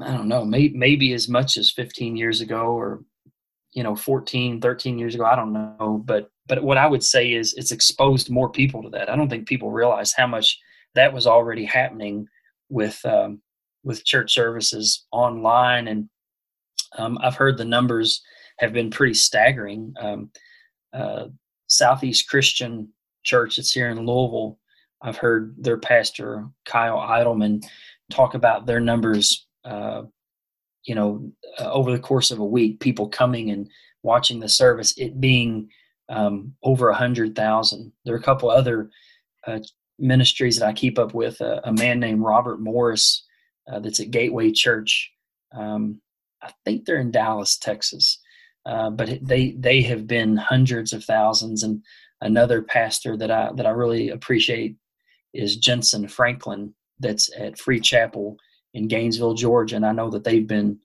I 0.00 0.12
don't 0.12 0.28
know, 0.28 0.44
maybe, 0.44 0.76
maybe 0.76 1.12
as 1.12 1.28
much 1.28 1.56
as 1.56 1.70
15 1.70 2.16
years 2.16 2.40
ago 2.40 2.66
or, 2.66 3.04
you 3.72 3.82
know, 3.82 3.94
14, 3.94 4.60
13 4.60 4.98
years 4.98 5.14
ago. 5.14 5.24
I 5.24 5.36
don't 5.36 5.52
know. 5.52 6.02
But, 6.04 6.30
but 6.46 6.62
what 6.62 6.78
I 6.78 6.86
would 6.86 7.04
say 7.04 7.32
is 7.32 7.54
it's 7.54 7.72
exposed 7.72 8.30
more 8.30 8.50
people 8.50 8.82
to 8.82 8.88
that. 8.90 9.10
I 9.10 9.16
don't 9.16 9.28
think 9.28 9.46
people 9.46 9.70
realize 9.70 10.12
how 10.12 10.26
much 10.26 10.58
that 10.94 11.12
was 11.12 11.26
already 11.26 11.64
happening 11.64 12.26
with, 12.70 12.98
um, 13.04 13.42
with 13.84 14.04
church 14.04 14.32
services 14.32 15.06
online. 15.12 15.88
And 15.88 16.08
um, 16.96 17.18
I've 17.20 17.36
heard 17.36 17.58
the 17.58 17.64
numbers 17.64 18.22
have 18.60 18.72
been 18.72 18.90
pretty 18.90 19.14
staggering. 19.14 19.94
Um, 20.00 20.30
uh, 20.94 21.26
Southeast 21.72 22.28
Christian 22.28 22.88
Church 23.24 23.56
that's 23.56 23.72
here 23.72 23.88
in 23.90 23.98
Louisville, 23.98 24.58
I've 25.00 25.16
heard 25.16 25.54
their 25.58 25.78
pastor, 25.78 26.46
Kyle 26.64 26.98
Idleman, 26.98 27.64
talk 28.10 28.34
about 28.34 28.66
their 28.66 28.80
numbers 28.80 29.46
uh, 29.64 30.02
you 30.84 30.94
know, 30.94 31.30
uh, 31.60 31.70
over 31.70 31.92
the 31.92 31.98
course 31.98 32.30
of 32.30 32.38
a 32.38 32.44
week, 32.44 32.80
people 32.80 33.08
coming 33.08 33.50
and 33.50 33.68
watching 34.02 34.40
the 34.40 34.48
service, 34.48 34.96
it 34.96 35.20
being 35.20 35.68
um, 36.08 36.54
over 36.62 36.88
a 36.88 36.94
hundred 36.94 37.34
thousand. 37.34 37.92
There 38.04 38.14
are 38.14 38.18
a 38.18 38.22
couple 38.22 38.50
other 38.50 38.90
uh, 39.46 39.60
ministries 39.98 40.58
that 40.58 40.66
I 40.66 40.72
keep 40.72 40.98
up 40.98 41.14
with. 41.14 41.40
Uh, 41.40 41.60
a 41.64 41.72
man 41.72 42.00
named 42.00 42.22
Robert 42.22 42.60
Morris 42.60 43.24
uh, 43.70 43.78
that's 43.78 44.00
at 44.00 44.10
Gateway 44.10 44.50
Church. 44.50 45.12
Um, 45.52 46.00
I 46.42 46.50
think 46.64 46.84
they're 46.84 47.00
in 47.00 47.12
Dallas, 47.12 47.56
Texas, 47.56 48.18
uh, 48.66 48.90
but 48.90 49.18
they 49.22 49.52
they 49.52 49.82
have 49.82 50.06
been 50.06 50.36
hundreds 50.36 50.92
of 50.92 51.04
thousands. 51.04 51.62
And 51.62 51.82
another 52.20 52.62
pastor 52.62 53.16
that 53.16 53.30
I 53.30 53.50
that 53.56 53.66
I 53.66 53.70
really 53.70 54.10
appreciate 54.10 54.76
is 55.34 55.58
Jentezen 55.58 56.10
Franklin, 56.10 56.74
that's 57.00 57.30
at 57.36 57.58
Free 57.58 57.80
Chapel 57.80 58.36
in 58.74 58.88
Gainesville, 58.88 59.34
Georgia, 59.34 59.76
and 59.76 59.86
I 59.86 59.92
know 59.92 60.10
that 60.10 60.24
they've 60.24 60.46
been 60.46 60.78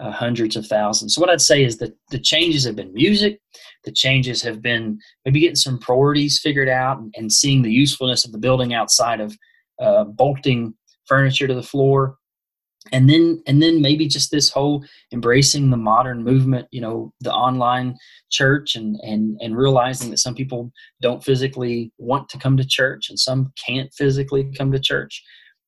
uh, 0.00 0.10
hundreds 0.10 0.56
of 0.56 0.66
thousands. 0.66 1.14
So 1.14 1.20
what 1.20 1.30
I'd 1.30 1.40
say 1.40 1.64
is 1.64 1.78
that 1.78 1.94
the 2.10 2.18
changes 2.18 2.64
have 2.64 2.76
been 2.76 2.94
music. 2.94 3.40
The 3.84 3.92
changes 3.92 4.42
have 4.42 4.62
been 4.62 4.98
maybe 5.24 5.40
getting 5.40 5.56
some 5.56 5.78
priorities 5.78 6.40
figured 6.40 6.68
out 6.68 6.98
and, 6.98 7.12
and 7.16 7.32
seeing 7.32 7.62
the 7.62 7.72
usefulness 7.72 8.24
of 8.24 8.32
the 8.32 8.38
building 8.38 8.72
outside 8.72 9.20
of 9.20 9.36
uh, 9.80 10.04
bolting 10.04 10.74
furniture 11.06 11.46
to 11.46 11.54
the 11.54 11.62
floor, 11.62 12.16
and 12.90 13.08
then 13.08 13.40
and 13.46 13.62
then 13.62 13.80
maybe 13.80 14.08
just 14.08 14.30
this 14.30 14.48
whole 14.48 14.84
embracing 15.12 15.70
the 15.70 15.76
modern 15.76 16.24
movement. 16.24 16.66
You 16.72 16.80
know, 16.80 17.12
the 17.20 17.32
online 17.32 17.96
church 18.30 18.74
and 18.74 18.96
and 19.02 19.38
and 19.40 19.56
realizing 19.56 20.10
that 20.10 20.18
some 20.18 20.34
people 20.34 20.72
don't 21.00 21.22
physically 21.22 21.92
want 21.98 22.28
to 22.30 22.38
come 22.38 22.56
to 22.56 22.66
church 22.66 23.08
and 23.08 23.18
some 23.18 23.52
can't 23.64 23.92
physically 23.94 24.50
come 24.58 24.72
to 24.72 24.80
church, 24.80 25.22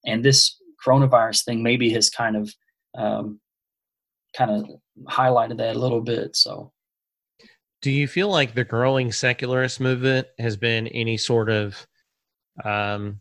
and 0.04 0.24
this 0.24 0.58
coronavirus 0.84 1.44
thing 1.44 1.62
maybe 1.62 1.90
has 1.90 2.10
kind 2.10 2.36
of 2.36 2.52
um, 2.98 3.40
kind 4.36 4.50
of 4.50 4.64
highlighted 5.08 5.58
that 5.58 5.76
a 5.76 5.78
little 5.78 6.00
bit. 6.00 6.34
So 6.34 6.72
Do 7.80 7.92
you 7.92 8.08
feel 8.08 8.28
like 8.28 8.54
the 8.54 8.64
growing 8.64 9.12
secularist 9.12 9.78
movement 9.78 10.26
has 10.38 10.56
been 10.56 10.88
any 10.88 11.16
sort 11.16 11.48
of 11.48 11.86
um 12.64 13.20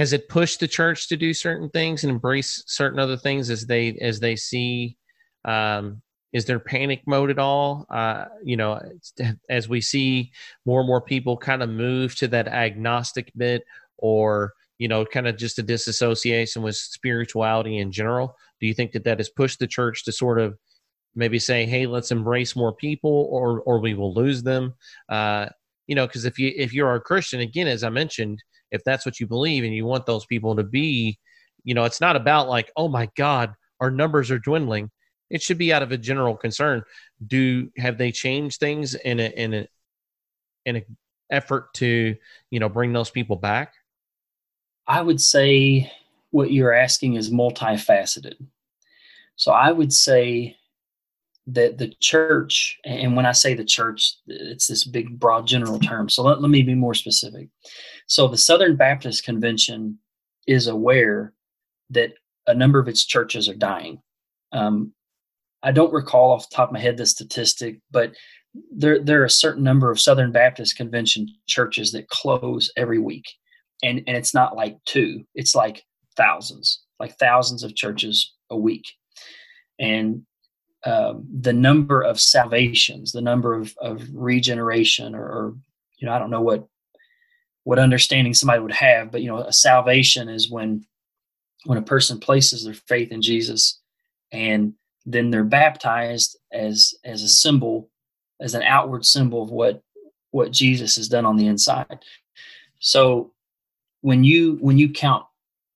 has 0.00 0.14
it 0.14 0.30
pushed 0.30 0.60
the 0.60 0.66
church 0.66 1.08
to 1.08 1.16
do 1.16 1.34
certain 1.34 1.68
things 1.68 2.04
and 2.04 2.10
embrace 2.10 2.64
certain 2.66 2.98
other 2.98 3.18
things 3.18 3.50
as 3.50 3.66
they 3.66 3.92
as 4.00 4.18
they 4.18 4.34
see 4.34 4.96
um 5.44 6.00
is 6.32 6.46
there 6.46 6.58
panic 6.58 7.02
mode 7.06 7.28
at 7.28 7.38
all? 7.38 7.84
Uh 7.90 8.24
you 8.42 8.56
know 8.56 8.80
as 9.50 9.68
we 9.68 9.82
see 9.82 10.32
more 10.64 10.80
and 10.80 10.86
more 10.86 11.02
people 11.02 11.36
kind 11.36 11.62
of 11.62 11.68
move 11.68 12.14
to 12.14 12.26
that 12.28 12.48
agnostic 12.48 13.30
bit 13.36 13.62
or 13.98 14.54
you 14.78 14.88
know 14.88 15.04
kind 15.04 15.28
of 15.28 15.36
just 15.36 15.58
a 15.58 15.62
disassociation 15.62 16.62
with 16.62 16.76
spirituality 16.76 17.76
in 17.76 17.92
general 17.92 18.34
do 18.58 18.66
you 18.66 18.72
think 18.72 18.92
that 18.92 19.04
that 19.04 19.18
has 19.18 19.28
pushed 19.28 19.58
the 19.58 19.66
church 19.66 20.02
to 20.06 20.12
sort 20.12 20.40
of 20.40 20.56
maybe 21.14 21.38
say 21.38 21.66
hey 21.66 21.84
let's 21.84 22.10
embrace 22.10 22.56
more 22.56 22.72
people 22.72 23.28
or 23.30 23.60
or 23.66 23.78
we 23.80 23.92
will 23.92 24.14
lose 24.14 24.42
them 24.42 24.72
uh 25.10 25.44
you 25.88 25.94
know 25.94 26.06
because 26.06 26.24
if 26.24 26.38
you 26.38 26.50
if 26.56 26.72
you're 26.72 26.94
a 26.94 27.00
christian 27.00 27.40
again 27.40 27.68
as 27.68 27.84
i 27.84 27.90
mentioned 27.90 28.42
if 28.70 28.82
that's 28.84 29.04
what 29.04 29.20
you 29.20 29.26
believe 29.26 29.64
and 29.64 29.74
you 29.74 29.84
want 29.84 30.06
those 30.06 30.26
people 30.26 30.56
to 30.56 30.62
be 30.62 31.18
you 31.64 31.74
know 31.74 31.84
it's 31.84 32.00
not 32.00 32.16
about 32.16 32.48
like 32.48 32.70
oh 32.76 32.88
my 32.88 33.08
god 33.16 33.54
our 33.80 33.90
numbers 33.90 34.30
are 34.30 34.38
dwindling. 34.38 34.90
It 35.30 35.42
should 35.42 35.58
be 35.58 35.72
out 35.72 35.82
of 35.82 35.92
a 35.92 35.98
general 35.98 36.36
concern. 36.36 36.82
Do 37.26 37.70
have 37.76 37.98
they 37.98 38.12
changed 38.12 38.60
things 38.60 38.94
in 38.94 39.20
a 39.20 39.28
in 39.28 39.54
a 39.54 39.68
in 40.66 40.76
an 40.76 40.96
effort 41.30 41.72
to 41.74 42.16
you 42.50 42.60
know 42.60 42.68
bring 42.68 42.92
those 42.92 43.10
people 43.10 43.36
back? 43.36 43.74
I 44.86 45.00
would 45.00 45.20
say 45.20 45.90
what 46.30 46.52
you're 46.52 46.74
asking 46.74 47.14
is 47.14 47.30
multifaceted. 47.30 48.34
So 49.36 49.52
I 49.52 49.72
would 49.72 49.92
say 49.92 50.56
that 51.46 51.78
the 51.78 51.92
church, 52.00 52.78
and 52.84 53.16
when 53.16 53.26
I 53.26 53.32
say 53.32 53.54
the 53.54 53.64
church, 53.64 54.14
it's 54.26 54.66
this 54.66 54.86
big, 54.86 55.18
broad, 55.18 55.46
general 55.46 55.78
term. 55.78 56.08
So 56.08 56.22
let, 56.22 56.40
let 56.40 56.50
me 56.50 56.62
be 56.62 56.74
more 56.74 56.94
specific. 56.94 57.48
So 58.06 58.28
the 58.28 58.38
Southern 58.38 58.76
Baptist 58.76 59.24
Convention 59.24 59.98
is 60.46 60.66
aware 60.66 61.32
that 61.90 62.12
a 62.46 62.54
number 62.54 62.78
of 62.78 62.88
its 62.88 63.04
churches 63.04 63.48
are 63.48 63.54
dying. 63.54 64.00
Um, 64.52 64.92
I 65.62 65.72
don't 65.72 65.92
recall 65.92 66.32
off 66.32 66.48
the 66.48 66.56
top 66.56 66.68
of 66.70 66.72
my 66.72 66.80
head 66.80 66.96
the 66.96 67.06
statistic, 67.06 67.80
but 67.90 68.12
there 68.72 69.02
there 69.02 69.22
are 69.22 69.26
a 69.26 69.30
certain 69.30 69.62
number 69.62 69.90
of 69.90 70.00
Southern 70.00 70.32
Baptist 70.32 70.76
Convention 70.76 71.28
churches 71.46 71.92
that 71.92 72.08
close 72.08 72.72
every 72.76 72.98
week, 72.98 73.26
and 73.82 74.02
and 74.06 74.16
it's 74.16 74.34
not 74.34 74.56
like 74.56 74.78
two; 74.86 75.24
it's 75.34 75.54
like 75.54 75.82
thousands, 76.16 76.82
like 76.98 77.16
thousands 77.18 77.62
of 77.62 77.76
churches 77.76 78.34
a 78.50 78.56
week, 78.56 78.84
and 79.78 80.22
um, 80.84 81.26
the 81.40 81.52
number 81.52 82.02
of 82.02 82.20
salvations, 82.20 83.12
the 83.12 83.20
number 83.20 83.54
of 83.54 83.74
of 83.80 84.02
regeneration, 84.12 85.14
or, 85.14 85.24
or 85.24 85.54
you 85.98 86.06
know, 86.06 86.12
I 86.12 86.18
don't 86.18 86.30
know 86.30 86.40
what 86.40 86.66
what 87.64 87.78
understanding 87.78 88.34
somebody 88.34 88.60
would 88.60 88.72
have, 88.72 89.10
but 89.10 89.22
you 89.22 89.28
know, 89.28 89.38
a 89.38 89.52
salvation 89.52 90.28
is 90.28 90.50
when 90.50 90.84
when 91.64 91.78
a 91.78 91.82
person 91.82 92.18
places 92.18 92.64
their 92.64 92.74
faith 92.74 93.12
in 93.12 93.20
Jesus 93.20 93.80
and 94.32 94.74
then 95.04 95.30
they're 95.30 95.44
baptized 95.44 96.38
as 96.52 96.94
as 97.04 97.22
a 97.22 97.28
symbol 97.28 97.90
as 98.40 98.54
an 98.54 98.62
outward 98.62 99.04
symbol 99.04 99.42
of 99.42 99.50
what 99.50 99.82
what 100.30 100.52
Jesus 100.52 100.96
has 100.96 101.08
done 101.08 101.26
on 101.26 101.36
the 101.36 101.46
inside. 101.46 101.98
So 102.78 103.32
when 104.00 104.24
you 104.24 104.56
when 104.60 104.78
you 104.78 104.90
count 104.90 105.26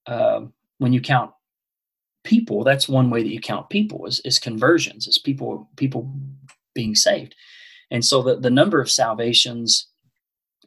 um, 0.07 0.53
when 0.79 0.93
you 0.93 1.01
count 1.01 1.31
people, 2.25 2.63
that's 2.63 2.89
one 2.89 3.09
way 3.09 3.23
that 3.23 3.31
you 3.31 3.39
count 3.39 3.69
people 3.69 4.05
is, 4.05 4.19
is 4.25 4.39
conversions, 4.39 5.07
is 5.07 5.17
people 5.17 5.69
people 5.77 6.11
being 6.73 6.95
saved. 6.95 7.35
And 7.91 8.03
so 8.03 8.21
the, 8.21 8.35
the 8.37 8.49
number 8.49 8.81
of 8.81 8.91
salvations 8.91 9.87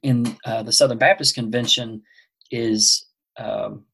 in 0.02 0.36
uh, 0.44 0.62
the 0.62 0.72
Southern 0.72 0.98
Baptist 0.98 1.34
Convention 1.34 2.02
is 2.50 3.06
um, 3.36 3.84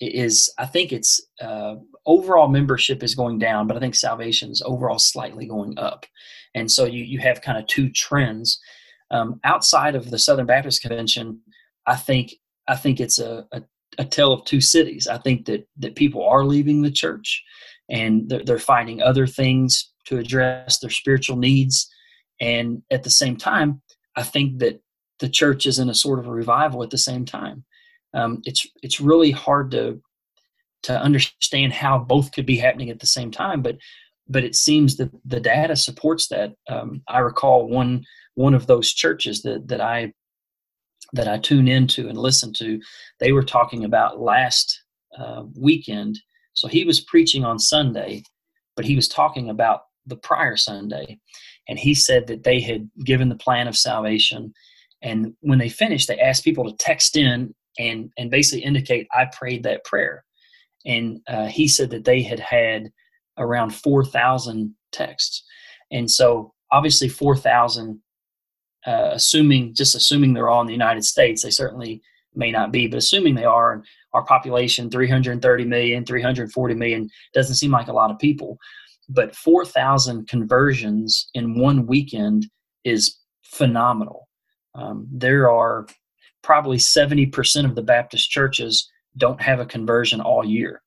is 0.00 0.52
I 0.58 0.66
think 0.66 0.92
it's 0.92 1.20
uh, 1.40 1.76
overall 2.04 2.48
membership 2.48 3.02
is 3.02 3.14
going 3.14 3.38
down, 3.38 3.66
but 3.66 3.76
I 3.76 3.80
think 3.80 3.94
salvation 3.94 4.50
is 4.50 4.62
overall 4.64 4.98
slightly 4.98 5.46
going 5.46 5.78
up, 5.78 6.06
and 6.54 6.70
so 6.70 6.84
you 6.84 7.04
you 7.04 7.18
have 7.20 7.42
kind 7.42 7.58
of 7.58 7.66
two 7.66 7.90
trends 7.90 8.60
um, 9.10 9.40
outside 9.44 9.94
of 9.94 10.10
the 10.10 10.18
Southern 10.18 10.46
Baptist 10.46 10.82
Convention. 10.82 11.40
I 11.86 11.96
think 11.96 12.34
I 12.66 12.76
think 12.76 13.00
it's 13.00 13.18
a, 13.18 13.46
a 13.52 13.62
a 13.98 14.04
tale 14.04 14.32
of 14.32 14.44
two 14.44 14.60
cities. 14.60 15.06
I 15.06 15.18
think 15.18 15.46
that 15.46 15.68
that 15.78 15.96
people 15.96 16.26
are 16.26 16.44
leaving 16.44 16.82
the 16.82 16.90
church, 16.90 17.42
and 17.88 18.28
they're, 18.28 18.44
they're 18.44 18.58
finding 18.58 19.02
other 19.02 19.26
things 19.26 19.92
to 20.06 20.18
address 20.18 20.78
their 20.78 20.90
spiritual 20.90 21.36
needs. 21.36 21.90
And 22.40 22.82
at 22.90 23.02
the 23.02 23.10
same 23.10 23.36
time, 23.36 23.80
I 24.16 24.22
think 24.22 24.58
that 24.58 24.80
the 25.20 25.28
church 25.28 25.66
is 25.66 25.78
in 25.78 25.88
a 25.88 25.94
sort 25.94 26.18
of 26.18 26.26
a 26.26 26.30
revival 26.32 26.82
at 26.82 26.90
the 26.90 26.98
same 26.98 27.24
time. 27.24 27.64
Um, 28.12 28.42
it's 28.44 28.66
it's 28.82 29.00
really 29.00 29.30
hard 29.30 29.70
to 29.72 30.00
to 30.84 31.00
understand 31.00 31.72
how 31.72 31.98
both 31.98 32.32
could 32.32 32.46
be 32.46 32.58
happening 32.58 32.90
at 32.90 33.00
the 33.00 33.06
same 33.06 33.30
time, 33.30 33.62
but 33.62 33.76
but 34.28 34.44
it 34.44 34.54
seems 34.54 34.96
that 34.96 35.10
the 35.24 35.40
data 35.40 35.76
supports 35.76 36.28
that. 36.28 36.54
Um, 36.68 37.02
I 37.08 37.18
recall 37.18 37.68
one 37.68 38.04
one 38.34 38.54
of 38.54 38.66
those 38.66 38.92
churches 38.92 39.42
that 39.42 39.68
that 39.68 39.80
I 39.80 40.12
that 41.14 41.28
I 41.28 41.38
tune 41.38 41.68
into 41.68 42.08
and 42.08 42.18
listen 42.18 42.52
to. 42.54 42.80
They 43.20 43.32
were 43.32 43.42
talking 43.42 43.84
about 43.84 44.20
last 44.20 44.82
uh, 45.18 45.44
weekend. 45.58 46.20
So 46.52 46.68
he 46.68 46.84
was 46.84 47.00
preaching 47.00 47.44
on 47.44 47.58
Sunday, 47.58 48.22
but 48.76 48.84
he 48.84 48.96
was 48.96 49.08
talking 49.08 49.48
about 49.48 49.82
the 50.06 50.16
prior 50.16 50.56
Sunday, 50.56 51.18
and 51.68 51.78
he 51.78 51.94
said 51.94 52.26
that 52.26 52.44
they 52.44 52.60
had 52.60 52.90
given 53.04 53.28
the 53.28 53.36
plan 53.36 53.68
of 53.68 53.76
salvation. 53.76 54.52
And 55.02 55.34
when 55.40 55.58
they 55.58 55.68
finished, 55.68 56.08
they 56.08 56.18
asked 56.18 56.44
people 56.44 56.64
to 56.68 56.76
text 56.76 57.16
in 57.16 57.54
and 57.78 58.12
and 58.18 58.30
basically 58.30 58.64
indicate 58.64 59.08
I 59.12 59.26
prayed 59.32 59.62
that 59.64 59.84
prayer. 59.84 60.24
And 60.86 61.20
uh, 61.28 61.46
he 61.46 61.66
said 61.66 61.90
that 61.90 62.04
they 62.04 62.22
had 62.22 62.40
had 62.40 62.90
around 63.38 63.74
4,000 63.74 64.74
texts. 64.92 65.42
And 65.90 66.10
so 66.10 66.52
obviously 66.70 67.08
4,000, 67.08 68.00
uh, 68.86 69.10
assuming, 69.12 69.74
just 69.74 69.94
assuming 69.94 70.32
they're 70.32 70.48
all 70.48 70.60
in 70.60 70.66
the 70.66 70.72
United 70.72 71.04
States, 71.04 71.42
they 71.42 71.50
certainly 71.50 72.02
may 72.34 72.50
not 72.50 72.72
be, 72.72 72.86
but 72.86 72.98
assuming 72.98 73.34
they 73.34 73.44
are, 73.44 73.72
and 73.72 73.84
our 74.12 74.24
population 74.24 74.90
330 74.90 75.64
million, 75.64 76.04
340 76.04 76.74
million 76.74 77.08
doesn't 77.32 77.56
seem 77.56 77.70
like 77.70 77.88
a 77.88 77.92
lot 77.92 78.10
of 78.10 78.18
people. 78.18 78.58
But 79.08 79.36
4,000 79.36 80.28
conversions 80.28 81.28
in 81.34 81.58
one 81.58 81.86
weekend 81.86 82.46
is 82.84 83.18
phenomenal. 83.42 84.28
Um, 84.74 85.06
there 85.12 85.50
are 85.50 85.86
probably 86.42 86.78
70% 86.78 87.64
of 87.64 87.74
the 87.74 87.82
Baptist 87.82 88.30
churches 88.30 88.90
don't 89.16 89.40
have 89.40 89.60
a 89.60 89.66
conversion 89.66 90.20
all 90.20 90.44
year 90.44 90.82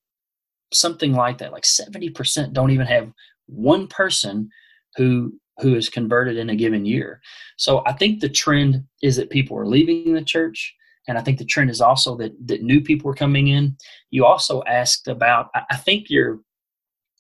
something 0.74 1.14
like 1.14 1.38
that 1.38 1.52
like 1.52 1.64
70% 1.64 2.54
don't 2.54 2.72
even 2.72 2.88
have 2.88 3.12
one 3.48 3.88
person 3.88 4.50
who 4.96 5.34
who 5.60 5.76
is 5.76 5.90
converted 5.90 6.38
in 6.38 6.50
a 6.50 6.56
given 6.56 6.86
year. 6.86 7.22
So 7.58 7.84
i 7.86 7.94
think 7.94 8.20
the 8.20 8.30
trend 8.30 8.84
is 9.02 9.16
that 9.16 9.30
people 9.30 9.58
are 9.58 9.68
leaving 9.68 10.14
the 10.14 10.24
church 10.24 10.76
and 11.08 11.18
i 11.18 11.22
think 11.22 11.38
the 11.38 11.46
trend 11.46 11.70
is 11.70 11.82
also 11.82 12.16
that 12.18 12.34
that 12.48 12.64
new 12.64 12.82
people 12.82 13.10
are 13.12 13.16
coming 13.16 13.48
in. 13.48 13.76
You 14.12 14.26
also 14.26 14.64
asked 14.68 15.08
about 15.08 15.50
i, 15.56 15.62
I 15.72 15.76
think 15.78 16.10
you're 16.10 16.40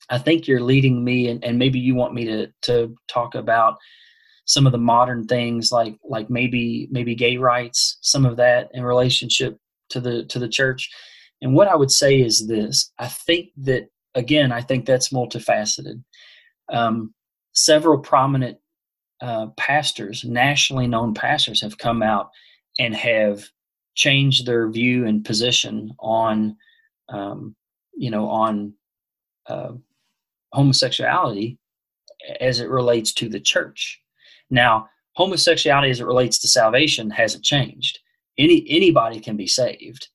i 0.09 0.17
think 0.17 0.47
you're 0.47 0.61
leading 0.61 1.03
me 1.03 1.29
and, 1.29 1.43
and 1.43 1.57
maybe 1.59 1.79
you 1.79 1.95
want 1.95 2.13
me 2.13 2.25
to 2.25 2.47
to 2.63 2.95
talk 3.07 3.35
about 3.35 3.77
some 4.45 4.65
of 4.65 4.71
the 4.71 4.77
modern 4.77 5.25
things 5.27 5.71
like 5.71 5.97
like 6.03 6.29
maybe 6.29 6.87
maybe 6.91 7.15
gay 7.15 7.37
rights 7.37 7.97
some 8.01 8.25
of 8.25 8.37
that 8.37 8.69
in 8.73 8.83
relationship 8.83 9.57
to 9.89 9.99
the 9.99 10.25
to 10.25 10.39
the 10.39 10.47
church. 10.47 10.89
And 11.41 11.53
what 11.53 11.67
I 11.67 11.75
would 11.75 11.91
say 11.91 12.19
is 12.19 12.47
this 12.47 12.91
I 12.99 13.07
think 13.07 13.49
that, 13.57 13.89
again, 14.15 14.51
I 14.51 14.61
think 14.61 14.85
that's 14.85 15.09
multifaceted. 15.09 16.03
Um, 16.71 17.13
several 17.57 17.97
prominent 17.97 18.57
uh, 19.21 19.47
pastors, 19.57 20.23
nationally 20.23 20.87
known 20.87 21.13
pastors, 21.13 21.61
have 21.61 21.77
come 21.77 22.03
out 22.03 22.29
and 22.79 22.95
have 22.95 23.43
changed 23.95 24.45
their 24.45 24.69
view 24.69 25.07
and 25.07 25.25
position 25.25 25.91
on, 25.99 26.55
um, 27.09 27.55
you 27.95 28.11
know, 28.11 28.29
on 28.29 28.73
uh, 29.47 29.71
homosexuality 30.53 31.57
as 32.39 32.59
it 32.59 32.69
relates 32.69 33.11
to 33.13 33.27
the 33.27 33.39
church. 33.39 34.01
Now, 34.51 34.87
homosexuality 35.13 35.89
as 35.89 35.99
it 35.99 36.05
relates 36.05 36.37
to 36.39 36.47
salvation 36.47 37.09
hasn't 37.09 37.43
changed. 37.43 37.99
Any 38.37 38.63
anybody 38.69 39.19
can 39.19 39.35
be 39.35 39.47
saved 39.47 40.09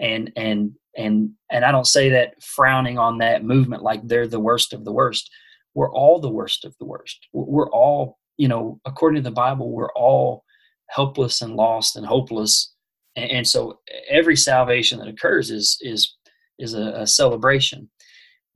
and 0.00 0.32
and 0.36 0.72
and 0.96 1.30
and 1.50 1.64
I 1.64 1.70
don't 1.70 1.86
say 1.86 2.08
that 2.10 2.42
frowning 2.42 2.98
on 2.98 3.18
that 3.18 3.44
movement 3.44 3.82
like 3.82 4.06
they're 4.06 4.26
the 4.26 4.40
worst 4.40 4.72
of 4.72 4.84
the 4.84 4.92
worst. 4.92 5.30
We're 5.78 5.92
all 5.92 6.18
the 6.18 6.28
worst 6.28 6.64
of 6.64 6.76
the 6.78 6.86
worst. 6.86 7.28
We're 7.32 7.70
all, 7.70 8.18
you 8.36 8.48
know, 8.48 8.80
according 8.84 9.22
to 9.22 9.30
the 9.30 9.34
Bible, 9.34 9.70
we're 9.70 9.92
all 9.92 10.42
helpless 10.88 11.40
and 11.40 11.54
lost 11.54 11.94
and 11.94 12.04
hopeless. 12.04 12.74
And, 13.14 13.30
and 13.30 13.46
so 13.46 13.78
every 14.10 14.34
salvation 14.34 14.98
that 14.98 15.06
occurs 15.06 15.52
is 15.52 15.78
is 15.80 16.16
is 16.58 16.74
a, 16.74 17.02
a 17.02 17.06
celebration. 17.06 17.88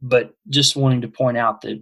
But 0.00 0.34
just 0.48 0.74
wanting 0.74 1.00
to 1.02 1.08
point 1.08 1.38
out 1.38 1.60
that 1.60 1.80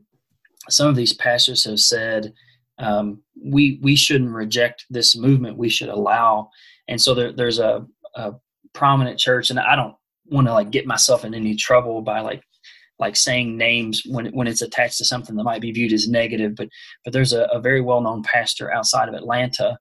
some 0.68 0.88
of 0.88 0.94
these 0.94 1.14
pastors 1.14 1.64
have 1.64 1.80
said 1.80 2.34
um, 2.78 3.22
we 3.42 3.80
we 3.80 3.96
shouldn't 3.96 4.34
reject 4.34 4.84
this 4.90 5.16
movement. 5.16 5.56
We 5.56 5.70
should 5.70 5.88
allow. 5.88 6.50
And 6.86 7.00
so 7.00 7.14
there, 7.14 7.32
there's 7.32 7.60
a, 7.60 7.86
a 8.14 8.34
prominent 8.74 9.18
church, 9.18 9.48
and 9.48 9.58
I 9.58 9.74
don't 9.74 9.94
want 10.26 10.48
to 10.48 10.52
like 10.52 10.70
get 10.70 10.86
myself 10.86 11.24
in 11.24 11.32
any 11.32 11.54
trouble 11.54 12.02
by 12.02 12.20
like 12.20 12.42
like 13.00 13.16
saying 13.16 13.56
names 13.56 14.02
when 14.06 14.26
when 14.26 14.46
it's 14.46 14.62
attached 14.62 14.98
to 14.98 15.04
something 15.04 15.34
that 15.34 15.44
might 15.44 15.62
be 15.62 15.72
viewed 15.72 15.92
as 15.92 16.06
negative. 16.06 16.54
But 16.54 16.68
but 17.04 17.12
there's 17.12 17.32
a, 17.32 17.44
a 17.44 17.58
very 17.58 17.80
well 17.80 18.02
known 18.02 18.22
pastor 18.22 18.72
outside 18.72 19.08
of 19.08 19.14
Atlanta, 19.14 19.78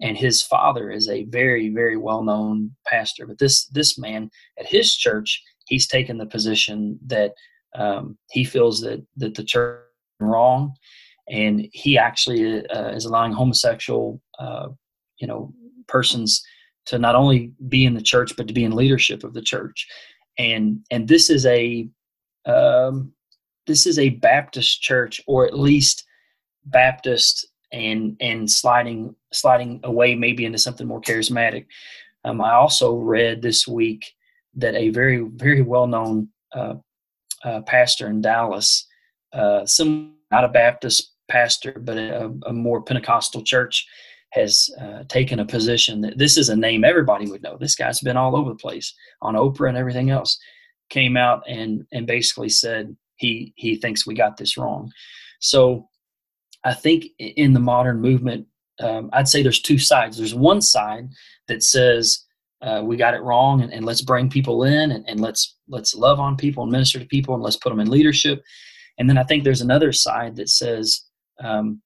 and 0.00 0.16
his 0.16 0.42
father 0.42 0.90
is 0.90 1.08
a 1.08 1.24
very 1.24 1.68
very 1.68 1.96
well 1.96 2.24
known 2.24 2.74
pastor. 2.86 3.26
But 3.26 3.38
this 3.38 3.66
this 3.66 3.98
man 3.98 4.30
at 4.58 4.66
his 4.66 4.96
church, 4.96 5.42
he's 5.68 5.86
taken 5.86 6.18
the 6.18 6.26
position 6.26 6.98
that 7.06 7.34
um, 7.76 8.18
he 8.30 8.44
feels 8.44 8.80
that 8.80 9.04
that 9.18 9.34
the 9.34 9.44
church 9.44 9.82
wrong, 10.18 10.72
and 11.28 11.68
he 11.72 11.98
actually 11.98 12.66
uh, 12.68 12.88
is 12.88 13.04
allowing 13.04 13.32
homosexual 13.32 14.20
uh, 14.38 14.68
you 15.18 15.26
know 15.26 15.52
persons 15.86 16.42
to 16.86 16.98
not 16.98 17.14
only 17.14 17.52
be 17.68 17.84
in 17.84 17.94
the 17.94 18.02
church 18.02 18.34
but 18.36 18.48
to 18.48 18.54
be 18.54 18.64
in 18.64 18.72
leadership 18.72 19.22
of 19.22 19.34
the 19.34 19.42
church 19.42 19.86
and 20.38 20.80
and 20.90 21.08
this 21.08 21.30
is 21.30 21.46
a 21.46 21.88
um, 22.46 23.12
this 23.66 23.86
is 23.86 23.98
a 23.98 24.10
baptist 24.10 24.82
church 24.82 25.20
or 25.26 25.46
at 25.46 25.58
least 25.58 26.04
baptist 26.66 27.46
and 27.72 28.16
and 28.20 28.50
sliding 28.50 29.14
sliding 29.32 29.80
away 29.84 30.14
maybe 30.14 30.44
into 30.44 30.58
something 30.58 30.86
more 30.86 31.00
charismatic 31.00 31.66
um, 32.24 32.40
i 32.40 32.52
also 32.52 32.96
read 32.96 33.42
this 33.42 33.66
week 33.66 34.14
that 34.54 34.74
a 34.74 34.90
very 34.90 35.28
very 35.34 35.62
well 35.62 35.86
known 35.86 36.28
uh, 36.54 36.74
uh, 37.44 37.60
pastor 37.62 38.08
in 38.08 38.20
dallas 38.20 38.86
uh, 39.32 39.64
some 39.66 40.14
not 40.30 40.44
a 40.44 40.48
baptist 40.48 41.12
pastor 41.28 41.72
but 41.80 41.96
a, 41.96 42.32
a 42.46 42.52
more 42.52 42.82
pentecostal 42.82 43.42
church 43.42 43.86
has 44.34 44.68
uh, 44.80 45.04
taken 45.08 45.38
a 45.38 45.46
position 45.46 46.00
that 46.00 46.18
this 46.18 46.36
is 46.36 46.48
a 46.48 46.56
name 46.56 46.82
everybody 46.82 47.30
would 47.30 47.42
know. 47.42 47.56
This 47.56 47.76
guy's 47.76 48.00
been 48.00 48.16
all 48.16 48.34
over 48.34 48.50
the 48.50 48.56
place 48.56 48.92
on 49.22 49.36
Oprah 49.36 49.68
and 49.68 49.78
everything 49.78 50.10
else. 50.10 50.40
Came 50.90 51.16
out 51.16 51.42
and 51.48 51.86
and 51.92 52.06
basically 52.06 52.48
said 52.48 52.96
he 53.16 53.52
he 53.56 53.76
thinks 53.76 54.06
we 54.06 54.14
got 54.14 54.36
this 54.36 54.56
wrong. 54.56 54.92
So 55.40 55.88
I 56.64 56.74
think 56.74 57.06
in 57.18 57.52
the 57.52 57.60
modern 57.60 58.00
movement, 58.00 58.46
um, 58.80 59.10
I'd 59.12 59.28
say 59.28 59.42
there's 59.42 59.60
two 59.60 59.78
sides. 59.78 60.16
There's 60.16 60.34
one 60.34 60.60
side 60.60 61.08
that 61.48 61.62
says 61.62 62.24
uh, 62.62 62.82
we 62.82 62.96
got 62.96 63.14
it 63.14 63.22
wrong 63.22 63.60
and, 63.60 63.72
and, 63.72 63.84
let's 63.84 64.00
bring 64.00 64.30
people 64.30 64.64
in 64.64 64.92
and, 64.92 65.04
and 65.06 65.20
let's 65.20 65.56
let's 65.68 65.94
love 65.94 66.18
on 66.18 66.34
people 66.34 66.62
and 66.62 66.72
minister 66.72 66.98
to 66.98 67.04
people 67.04 67.34
and 67.34 67.42
let's 67.42 67.56
put 67.56 67.68
them 67.68 67.80
in 67.80 67.90
leadership. 67.90 68.42
And 68.98 69.08
then 69.08 69.18
I 69.18 69.22
think 69.22 69.44
there's 69.44 69.60
another 69.60 69.92
side 69.92 70.36
that 70.36 70.48
says 70.48 71.04
um, 71.42 71.82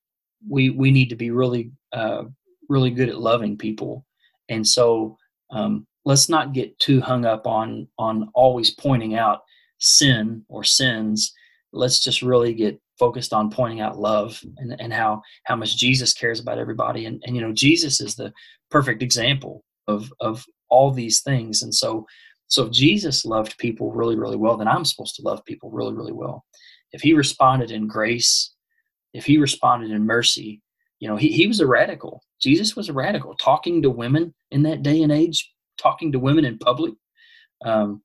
we 0.48 0.70
we 0.70 0.90
need 0.90 1.08
to 1.08 1.16
be 1.16 1.30
really 1.30 1.72
uh, 1.92 2.24
really 2.68 2.90
good 2.90 3.08
at 3.08 3.18
loving 3.18 3.56
people, 3.56 4.04
and 4.48 4.66
so 4.66 5.16
um, 5.50 5.86
let's 6.08 6.30
not 6.30 6.54
get 6.54 6.76
too 6.78 7.02
hung 7.02 7.26
up 7.26 7.46
on 7.46 7.86
on 7.98 8.30
always 8.32 8.70
pointing 8.70 9.14
out 9.14 9.42
sin 9.78 10.42
or 10.48 10.64
sins. 10.64 11.34
Let's 11.72 12.02
just 12.02 12.22
really 12.22 12.54
get 12.54 12.80
focused 12.98 13.34
on 13.34 13.50
pointing 13.50 13.82
out 13.82 13.98
love 13.98 14.40
and, 14.56 14.74
and 14.80 14.90
how 14.90 15.20
how 15.44 15.54
much 15.54 15.76
Jesus 15.76 16.14
cares 16.14 16.40
about 16.40 16.58
everybody. 16.58 17.04
And 17.04 17.22
and 17.26 17.36
you 17.36 17.42
know 17.42 17.52
Jesus 17.52 18.00
is 18.00 18.16
the 18.16 18.32
perfect 18.70 19.02
example 19.02 19.62
of 19.86 20.10
of 20.20 20.46
all 20.70 20.90
these 20.90 21.20
things. 21.20 21.62
And 21.62 21.74
so 21.74 22.06
so 22.46 22.64
if 22.64 22.72
Jesus 22.72 23.26
loved 23.26 23.58
people 23.58 23.92
really 23.92 24.16
really 24.16 24.38
well, 24.38 24.56
then 24.56 24.66
I'm 24.66 24.86
supposed 24.86 25.14
to 25.16 25.22
love 25.22 25.44
people 25.44 25.70
really 25.70 25.92
really 25.92 26.12
well. 26.12 26.46
If 26.92 27.02
he 27.02 27.12
responded 27.12 27.70
in 27.70 27.86
grace, 27.86 28.54
if 29.12 29.26
he 29.26 29.36
responded 29.36 29.90
in 29.90 30.06
mercy, 30.06 30.62
you 31.00 31.08
know, 31.08 31.16
he, 31.16 31.28
he 31.28 31.46
was 31.46 31.60
a 31.60 31.66
radical. 31.66 32.22
Jesus 32.40 32.74
was 32.74 32.88
a 32.88 32.94
radical, 32.94 33.34
talking 33.34 33.82
to 33.82 33.90
women 33.90 34.34
in 34.50 34.62
that 34.62 34.82
day 34.82 35.02
and 35.02 35.12
age, 35.12 35.52
talking 35.78 36.12
to 36.12 36.18
women 36.18 36.44
in 36.44 36.58
public. 36.58 36.94
Um, 37.64 38.02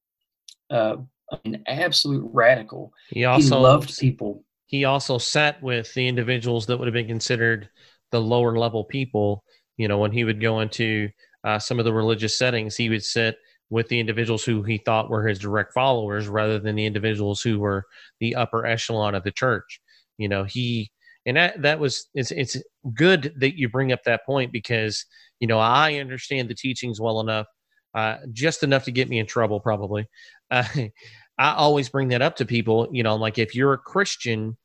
uh, 0.70 0.98
an 1.46 1.64
absolute 1.68 2.30
radical. 2.34 2.94
He 3.10 3.26
also 3.26 3.58
he 3.58 3.62
loved 3.62 3.98
people. 3.98 4.44
He 4.66 4.86
also 4.86 5.18
sat 5.18 5.62
with 5.62 5.94
the 5.94 6.08
individuals 6.08 6.66
that 6.66 6.78
would 6.78 6.88
have 6.88 6.94
been 6.94 7.08
considered 7.08 7.70
the 8.12 8.22
lower 8.22 8.58
level 8.58 8.84
people. 8.84 9.44
You 9.78 9.88
know, 9.88 9.98
when 9.98 10.12
he 10.12 10.24
would 10.24 10.42
go 10.42 10.60
into 10.60 11.10
uh, 11.44 11.60
some 11.60 11.80
of 11.80 11.86
the 11.86 11.94
religious 11.94 12.38
settings, 12.38 12.76
he 12.76 12.90
would 12.90 13.04
sit 13.04 13.38
with 13.70 13.88
the 13.88 14.00
individuals 14.00 14.44
who 14.44 14.64
he 14.64 14.78
thought 14.78 15.10
were 15.10 15.28
his 15.28 15.40
direct 15.40 15.74
followers 15.74 16.28
rather 16.28 16.60
than 16.60 16.76
the 16.76 16.86
individuals 16.86 17.42
who 17.42 17.60
were 17.60 17.86
the 18.20 18.36
upper 18.36 18.66
echelon 18.66 19.16
of 19.16 19.24
the 19.24 19.32
church 19.32 19.80
you 20.18 20.28
know, 20.30 20.44
he 20.44 20.92
and 21.26 21.38
that 21.38 21.62
that 21.62 21.80
was 21.80 22.08
it's 22.14 22.32
it's 22.32 22.58
good 22.94 23.34
that 23.38 23.58
you 23.58 23.70
bring 23.70 23.92
up 23.92 24.04
that 24.04 24.26
point 24.26 24.52
because 24.52 25.06
you 25.40 25.48
know 25.48 25.60
I 25.60 25.96
understand 25.96 26.50
the 26.50 26.56
teachings 26.56 27.00
well 27.00 27.20
enough, 27.20 27.48
uh, 27.94 28.18
just 28.32 28.64
enough 28.64 28.86
to 28.86 28.92
get 28.92 29.10
me 29.10 29.20
in 29.20 29.26
trouble 29.26 29.60
probably. 29.60 30.08
Uh, 30.50 30.64
I 31.38 31.54
always 31.54 31.90
bring 31.90 32.10
that 32.10 32.22
up 32.22 32.36
to 32.38 32.46
people. 32.46 32.88
You 32.92 33.04
know, 33.04 33.16
like 33.16 33.40
if 33.40 33.56
you're 33.56 33.74
a 33.74 33.78
Christian, 33.78 34.56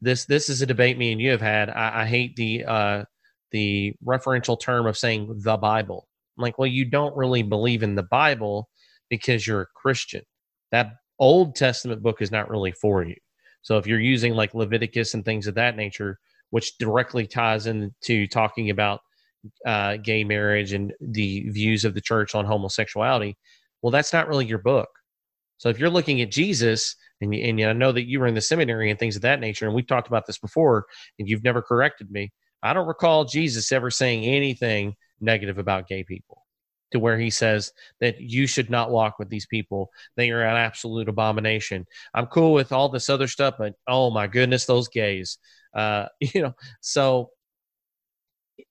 this 0.00 0.24
this 0.24 0.48
is 0.48 0.62
a 0.62 0.66
debate 0.66 0.98
me 0.98 1.12
and 1.12 1.20
you 1.20 1.30
have 1.30 1.40
had. 1.40 1.68
I, 1.68 2.02
I 2.02 2.06
hate 2.06 2.36
the 2.36 2.64
uh, 2.64 3.04
the 3.50 3.94
referential 4.04 4.58
term 4.58 4.86
of 4.86 4.96
saying 4.96 5.40
the 5.42 5.56
Bible. 5.56 6.06
I'm 6.38 6.42
like, 6.42 6.58
well, 6.58 6.68
you 6.68 6.84
don't 6.84 7.16
really 7.16 7.42
believe 7.42 7.82
in 7.82 7.96
the 7.96 8.04
Bible 8.04 8.68
because 9.08 9.46
you're 9.46 9.62
a 9.62 9.66
Christian. 9.74 10.22
That 10.70 10.92
Old 11.18 11.56
Testament 11.56 12.02
book 12.02 12.22
is 12.22 12.30
not 12.30 12.48
really 12.48 12.72
for 12.72 13.02
you. 13.04 13.16
So 13.62 13.76
if 13.76 13.86
you're 13.86 14.00
using 14.00 14.34
like 14.34 14.54
Leviticus 14.54 15.14
and 15.14 15.24
things 15.24 15.46
of 15.46 15.56
that 15.56 15.76
nature, 15.76 16.18
which 16.50 16.78
directly 16.78 17.26
ties 17.26 17.66
into 17.66 18.26
talking 18.26 18.70
about 18.70 19.00
uh, 19.66 19.96
gay 19.96 20.24
marriage 20.24 20.72
and 20.72 20.92
the 21.00 21.48
views 21.50 21.84
of 21.84 21.94
the 21.94 22.00
church 22.00 22.34
on 22.34 22.44
homosexuality, 22.44 23.36
well, 23.82 23.90
that's 23.90 24.12
not 24.12 24.28
really 24.28 24.46
your 24.46 24.58
book. 24.58 24.88
So 25.58 25.68
if 25.68 25.78
you're 25.78 25.90
looking 25.90 26.20
at 26.20 26.30
Jesus, 26.30 26.96
and, 27.20 27.34
and 27.34 27.60
I 27.60 27.72
know 27.72 27.92
that 27.92 28.08
you 28.08 28.20
were 28.20 28.26
in 28.26 28.34
the 28.34 28.40
seminary 28.40 28.90
and 28.90 28.98
things 28.98 29.16
of 29.16 29.22
that 29.22 29.40
nature, 29.40 29.66
and 29.66 29.74
we've 29.74 29.86
talked 29.86 30.08
about 30.08 30.26
this 30.26 30.38
before, 30.38 30.86
and 31.18 31.28
you've 31.28 31.44
never 31.44 31.60
corrected 31.60 32.10
me. 32.10 32.32
I 32.62 32.72
don't 32.72 32.88
recall 32.88 33.24
Jesus 33.24 33.72
ever 33.72 33.90
saying 33.90 34.24
anything 34.24 34.94
negative 35.20 35.58
about 35.58 35.88
gay 35.88 36.04
people 36.04 36.46
to 36.92 36.98
where 36.98 37.18
he 37.18 37.30
says 37.30 37.72
that 38.00 38.20
you 38.20 38.46
should 38.46 38.70
not 38.70 38.90
walk 38.90 39.18
with 39.18 39.28
these 39.28 39.46
people. 39.46 39.90
They 40.16 40.30
are 40.30 40.42
an 40.42 40.56
absolute 40.56 41.08
abomination. 41.08 41.86
I'm 42.14 42.26
cool 42.26 42.52
with 42.52 42.72
all 42.72 42.88
this 42.88 43.08
other 43.08 43.28
stuff, 43.28 43.54
but 43.58 43.74
oh 43.86 44.10
my 44.10 44.26
goodness, 44.26 44.66
those 44.66 44.88
gays. 44.88 45.38
Uh, 45.74 46.06
you 46.20 46.42
know, 46.42 46.54
so 46.80 47.30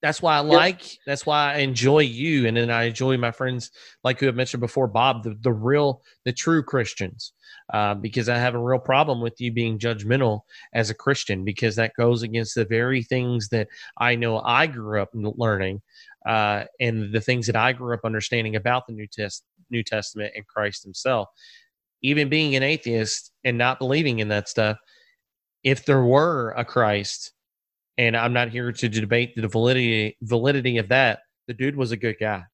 that's 0.02 0.22
why 0.22 0.38
I 0.38 0.40
like, 0.40 0.98
that's 1.06 1.26
why 1.26 1.54
I 1.54 1.58
enjoy 1.58 2.00
you. 2.00 2.48
And 2.48 2.58
then 2.58 2.70
I 2.70 2.84
enjoy 2.84 3.18
my 3.18 3.32
friends, 3.32 3.72
like 4.04 4.20
who 4.20 4.26
have 4.26 4.36
mentioned 4.36 4.62
before, 4.62 4.88
Bob, 4.88 5.24
the, 5.24 5.38
the 5.42 5.52
real, 5.52 6.02
the 6.26 6.34
true 6.34 6.64
Christians, 6.64 7.34
uh, 7.74 7.96
because 7.96 8.30
I 8.30 8.38
have 8.38 8.56
a 8.56 8.60
real 8.60 8.80
problem 8.80 9.22
with 9.22 9.40
you 9.40 9.52
being 9.52 9.80
judgmental 9.80 10.42
as 10.74 10.90
a 10.90 10.96
Christian, 10.96 11.44
because 11.44 11.76
that 11.76 11.94
goes 11.98 12.24
against 12.24 12.56
the 12.56 12.66
very 12.66 13.04
things 13.04 13.50
that 13.50 13.68
I 13.98 14.16
know 14.16 14.40
I 14.40 14.68
grew 14.68 15.02
up 15.02 15.10
learning 15.14 15.82
uh, 16.26 16.66
and 16.80 17.14
the 17.14 17.22
things 17.22 17.48
that 17.48 17.56
I 17.56 17.74
grew 17.74 17.94
up 17.94 18.06
understanding 18.06 18.56
about 18.56 18.88
the 18.88 18.94
New, 18.94 19.08
Test- 19.08 19.44
New 19.70 19.84
Testament 19.84 20.34
and 20.36 20.48
Christ 20.48 20.84
himself. 20.84 21.30
Even 22.02 22.30
being 22.30 22.56
an 22.56 22.64
atheist 22.64 23.32
and 23.44 23.58
not 23.58 23.80
believing 23.80 24.20
in 24.20 24.30
that 24.30 24.48
stuff, 24.48 24.78
if 25.64 25.86
there 25.86 26.04
were 26.04 26.52
a 26.52 26.64
Christ, 26.64 27.34
and 28.00 28.16
I'm 28.16 28.32
not 28.32 28.48
here 28.48 28.72
to 28.72 28.90
debate 28.90 29.36
the 29.36 29.50
validity 29.50 30.18
validity 30.22 30.78
of 30.78 30.88
that. 30.88 31.20
The 31.48 31.54
dude 31.54 31.76
was 31.76 31.92
a 31.92 31.98
good 31.98 32.16
guy. 32.18 32.46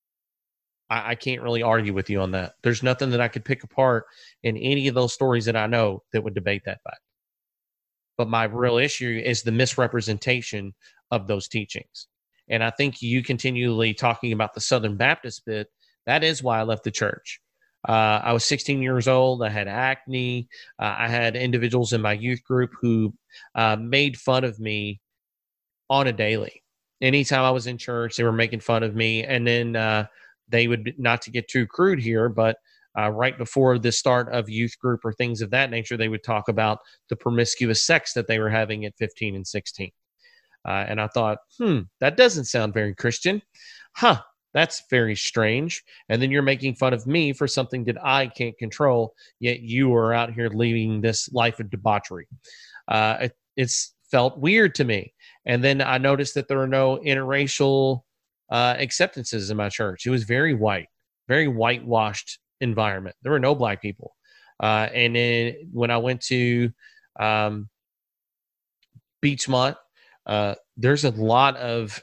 I, 0.89 1.12
I, 1.12 1.16
can't 1.16 1.43
really 1.43 1.62
argue 1.62 1.93
with 1.93 2.10
you 2.10 2.20
on 2.20 2.32
that. 2.32 2.54
There's 2.64 2.82
nothing 2.82 3.12
that 3.12 3.22
I 3.22 3.28
could 3.28 3.46
pick 3.46 3.64
apart 3.64 4.06
in 4.41 4.58
any 4.58 4.88
of 4.88 4.96
those 4.96 5.14
stories 5.14 5.46
that 5.46 5.56
I 5.56 5.68
know 5.68 6.02
that 6.14 6.24
would 6.24 6.34
debate 6.34 6.64
that 6.66 6.82
fact. 6.84 7.00
But 8.18 8.28
my 8.28 8.46
real 8.46 8.78
issue 8.78 9.22
is 9.24 9.43
the 9.43 9.52
misrepresentation 9.52 10.74
of 11.12 11.28
those 11.28 11.48
teachings. 11.48 12.08
And 12.50 12.64
I 12.64 12.72
think 12.72 13.04
you 13.04 13.22
continually 13.24 13.93
talking 13.93 14.34
about 14.34 14.56
the 14.56 14.62
Southern 14.62 14.98
Baptist 14.98 15.46
bit, 15.46 15.68
that 16.08 16.24
is 16.24 16.41
why 16.41 16.60
I 16.60 16.64
left 16.64 16.84
the 16.84 16.91
church. 16.91 17.39
Uh, 17.88 18.20
I 18.24 18.34
was 18.34 18.46
16 18.46 18.82
years 18.82 19.08
old. 19.08 19.43
I 19.43 19.50
had 19.50 19.68
acne. 19.68 20.48
Uh, 20.80 20.96
I 20.98 21.08
had 21.08 21.36
individuals 21.36 21.93
in 21.93 22.02
my 22.02 22.14
youth 22.14 22.43
group 22.43 22.72
who 22.82 23.14
uh, 23.54 23.76
made 23.76 24.18
fun 24.18 24.43
of 24.43 24.60
me 24.60 25.02
on 25.90 26.08
a 26.08 26.14
daily. 26.14 26.64
Anytime 27.02 27.42
I 27.42 27.52
was 27.52 27.68
in 27.68 27.78
church, 27.78 28.16
they 28.16 28.24
were 28.24 28.32
making 28.32 28.62
fun 28.62 28.84
of 28.84 28.96
me. 28.96 29.24
And 29.24 29.46
then 29.46 29.76
uh, 29.76 30.08
they 30.50 30.68
would, 30.68 30.94
not 30.98 31.22
to 31.24 31.32
get 31.32 31.48
too 31.48 31.68
crude 31.68 32.00
here, 32.00 32.30
but 32.30 32.58
uh, 32.98 33.10
right 33.10 33.38
before 33.38 33.78
the 33.78 33.92
start 33.92 34.34
of 34.34 34.50
youth 34.50 34.78
group 34.80 35.02
or 35.04 35.12
things 35.12 35.42
of 35.42 35.50
that 35.52 35.70
nature, 35.70 35.98
they 35.98 36.08
would 36.08 36.24
talk 36.24 36.48
about 36.48 36.80
the 37.10 37.16
promiscuous 37.16 37.86
sex 37.86 38.14
that 38.14 38.28
they 38.28 38.40
were 38.40 38.50
having 38.50 38.86
at 38.86 38.98
15 38.98 39.36
and 39.36 39.46
16. 39.46 39.92
Uh, 40.66 40.86
and 40.88 41.02
I 41.02 41.08
thought, 41.08 41.40
hmm, 41.60 41.82
that 42.00 42.18
doesn't 42.18 42.46
sound 42.46 42.74
very 42.74 42.96
Christian. 42.96 43.42
Huh, 43.94 44.22
that's 44.54 44.84
very 44.90 45.16
strange. 45.16 45.84
And 46.10 46.22
then 46.22 46.32
you're 46.32 46.42
making 46.42 46.76
fun 46.76 46.94
of 46.94 47.06
me 47.06 47.34
for 47.34 47.48
something 47.48 47.84
that 47.84 48.04
I 48.04 48.28
can't 48.28 48.58
control, 48.58 49.14
yet 49.40 49.60
you 49.60 49.94
are 49.94 50.14
out 50.14 50.34
here 50.34 50.50
leading 50.50 51.02
this 51.02 51.32
life 51.34 51.60
of 51.60 51.70
debauchery. 51.70 52.28
Uh, 52.88 53.18
it, 53.22 53.38
it's 53.58 53.94
felt 54.12 54.38
weird 54.38 54.76
to 54.76 54.84
me. 54.84 55.14
And 55.45 55.64
then 55.64 55.82
I 55.82 55.97
noticed 55.97 56.36
that 56.36 56.47
there 56.47 56.58
were 56.58 56.68
no 56.68 56.97
interracial 56.97 58.01
uh, 58.51 58.76
acceptances 58.78 59.49
in 59.49 59.58
my 59.58 59.70
church. 59.70 60.06
It 60.06 60.10
was 60.10 60.24
very 60.24 60.53
white, 60.53 60.88
very 61.28 61.47
whitewashed 61.47 62.39
environment. 62.62 63.16
There 63.22 63.32
were 63.32 63.39
no 63.39 63.56
black 63.56 63.82
people. 63.82 64.16
Uh, 64.62 64.88
and 64.93 65.16
then 65.16 65.56
when 65.72 65.91
I 65.91 65.97
went 65.97 66.22
to 66.26 66.72
um, 67.20 67.70
Beechmont, 69.24 69.76
uh, 70.26 70.56
there's 70.78 71.03
a 71.03 71.12
lot 71.12 71.58
of 71.58 72.01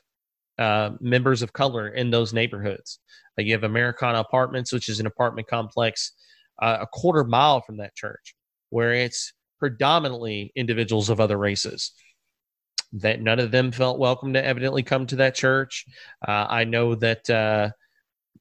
uh, 0.58 0.90
members 1.00 1.42
of 1.42 1.52
color 1.52 1.88
in 1.88 2.10
those 2.10 2.32
neighborhoods. 2.32 2.98
Uh, 3.38 3.42
you 3.42 3.52
have 3.52 3.64
Americana 3.64 4.20
Apartments, 4.20 4.72
which 4.72 4.88
is 4.88 5.00
an 5.00 5.06
apartment 5.06 5.48
complex 5.48 6.12
uh, 6.60 6.78
a 6.82 6.86
quarter 6.86 7.24
mile 7.24 7.60
from 7.60 7.78
that 7.78 7.94
church, 7.94 8.34
where 8.70 8.92
it's 8.92 9.32
predominantly 9.62 10.50
individuals 10.56 11.08
of 11.08 11.20
other 11.20 11.38
races 11.38 11.92
that 12.94 13.22
none 13.22 13.38
of 13.38 13.52
them 13.52 13.70
felt 13.70 13.96
welcome 13.96 14.32
to 14.32 14.44
evidently 14.44 14.82
come 14.82 15.06
to 15.06 15.14
that 15.14 15.36
church. 15.36 15.86
Uh, 16.26 16.46
I 16.50 16.64
know 16.64 16.96
that 16.96 17.30
uh, 17.30 17.70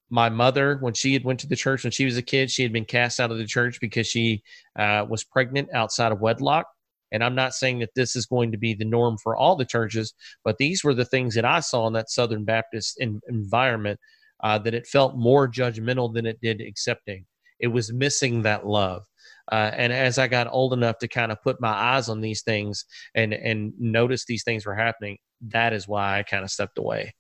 my 0.10 0.30
mother, 0.30 0.80
when 0.82 0.96
she 0.96 1.14
had 1.14 1.24
went 1.24 1.40
to 1.42 1.48
the 1.48 1.56
church 1.56 1.84
when 1.84 1.92
she 1.92 2.06
was 2.06 2.18
a 2.18 2.24
kid, 2.24 2.50
she 2.50 2.64
had 2.64 2.74
been 2.74 2.86
cast 2.86 3.20
out 3.20 3.30
of 3.30 3.38
the 3.38 3.46
church 3.46 3.80
because 3.80 4.08
she 4.08 4.42
uh, 4.80 5.06
was 5.08 5.24
pregnant 5.24 5.70
outside 5.76 6.12
of 6.12 6.22
wedlock. 6.22 6.66
And 7.12 7.24
I'm 7.24 7.36
not 7.36 7.54
saying 7.54 7.78
that 7.82 7.94
this 7.94 8.16
is 8.16 8.26
going 8.26 8.52
to 8.54 8.58
be 8.58 8.74
the 8.74 8.84
norm 8.84 9.20
for 9.20 9.38
all 9.38 9.56
the 9.56 9.64
churches, 9.64 10.16
but 10.44 10.58
these 10.58 10.84
were 10.84 10.96
the 10.96 11.06
things 11.06 11.36
that 11.36 11.46
I 11.46 11.60
saw 11.60 11.86
in 11.86 11.94
that 11.94 12.10
Southern 12.10 12.46
Baptist 12.46 13.00
in, 13.00 13.22
environment 13.30 14.00
uh, 14.44 14.58
that 14.58 14.74
it 14.74 14.88
felt 14.88 15.18
more 15.18 15.48
judgmental 15.48 16.12
than 16.12 16.26
it 16.26 16.42
did 16.42 16.62
accepting. 16.62 17.28
It 17.60 17.68
was 17.68 17.94
missing 17.94 18.42
that 18.42 18.66
love. 18.66 19.04
Uh, 19.52 19.72
and 19.74 19.94
as 19.94 20.18
I 20.18 20.28
got 20.28 20.48
old 20.52 20.74
enough 20.74 20.98
to 21.00 21.08
kind 21.08 21.32
of 21.32 21.42
put 21.42 21.62
my 21.62 21.72
eyes 21.72 22.10
on 22.10 22.22
these 22.22 22.42
things 22.42 22.86
and 23.16 23.34
and 23.34 23.74
notice 23.80 24.26
these 24.26 24.44
things 24.44 24.66
were 24.66 24.76
happening, 24.76 25.18
that 25.48 25.74
is 25.74 25.88
why 25.88 26.20
I 26.20 26.24
kind 26.24 26.44
of 26.44 26.52
stepped 26.52 26.78
away. 26.78 27.14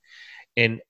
And 0.57 0.81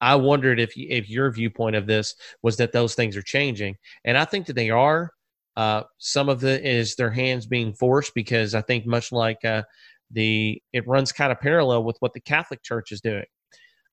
I 0.00 0.16
wondered 0.16 0.60
if 0.60 0.72
if 0.76 1.08
your 1.08 1.30
viewpoint 1.30 1.76
of 1.76 1.86
this 1.86 2.14
was 2.42 2.56
that 2.56 2.72
those 2.72 2.94
things 2.94 3.16
are 3.16 3.22
changing, 3.22 3.76
and 4.04 4.18
I 4.18 4.24
think 4.24 4.46
that 4.46 4.56
they 4.56 4.70
are. 4.70 5.10
Uh, 5.54 5.82
some 5.98 6.30
of 6.30 6.44
it 6.44 6.64
is 6.64 6.96
their 6.96 7.10
hands 7.10 7.46
being 7.46 7.74
forced 7.74 8.14
because 8.14 8.54
I 8.54 8.62
think 8.62 8.86
much 8.86 9.12
like 9.12 9.44
uh, 9.44 9.62
the 10.10 10.60
it 10.72 10.86
runs 10.88 11.12
kind 11.12 11.30
of 11.30 11.40
parallel 11.40 11.84
with 11.84 11.96
what 12.00 12.12
the 12.14 12.20
Catholic 12.20 12.62
Church 12.62 12.90
is 12.90 13.00
doing. 13.00 13.24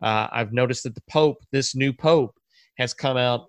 Uh, 0.01 0.27
I've 0.31 0.53
noticed 0.53 0.83
that 0.83 0.95
the 0.95 1.03
Pope, 1.09 1.37
this 1.51 1.75
new 1.75 1.93
Pope, 1.93 2.35
has 2.77 2.93
come 2.93 3.17
out. 3.17 3.45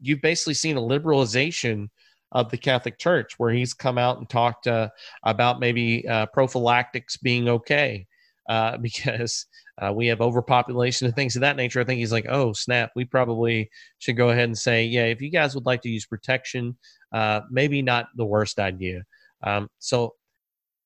You've 0.00 0.22
basically 0.22 0.54
seen 0.54 0.76
a 0.76 0.80
liberalization 0.80 1.88
of 2.32 2.50
the 2.50 2.58
Catholic 2.58 2.98
Church, 2.98 3.38
where 3.38 3.52
he's 3.52 3.74
come 3.74 3.98
out 3.98 4.18
and 4.18 4.28
talked 4.28 4.66
uh, 4.66 4.88
about 5.22 5.60
maybe 5.60 6.06
uh, 6.08 6.26
prophylactics 6.26 7.16
being 7.16 7.48
okay 7.48 8.06
uh, 8.48 8.76
because 8.82 9.46
uh, 9.80 9.92
we 9.92 10.06
have 10.06 10.20
overpopulation 10.20 11.06
and 11.06 11.14
things 11.14 11.36
of 11.36 11.40
that 11.40 11.56
nature. 11.56 11.80
I 11.80 11.84
think 11.84 11.98
he's 11.98 12.12
like, 12.12 12.26
oh, 12.28 12.52
snap, 12.52 12.92
we 12.96 13.04
probably 13.04 13.70
should 13.98 14.16
go 14.16 14.30
ahead 14.30 14.44
and 14.44 14.56
say, 14.56 14.84
yeah, 14.84 15.04
if 15.04 15.20
you 15.20 15.30
guys 15.30 15.54
would 15.54 15.66
like 15.66 15.82
to 15.82 15.90
use 15.90 16.06
protection, 16.06 16.76
uh, 17.12 17.42
maybe 17.50 17.82
not 17.82 18.08
the 18.16 18.24
worst 18.24 18.58
idea. 18.58 19.02
Um, 19.42 19.68
so 19.78 20.14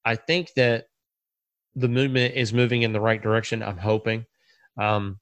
I 0.04 0.16
think 0.16 0.52
that 0.56 0.86
the 1.76 1.88
movement 1.88 2.34
is 2.34 2.52
moving 2.52 2.82
in 2.82 2.92
the 2.92 3.00
right 3.00 3.22
direction. 3.22 3.62
I'm 3.62 3.78
hoping. 3.78 4.26
Um, 4.76 5.20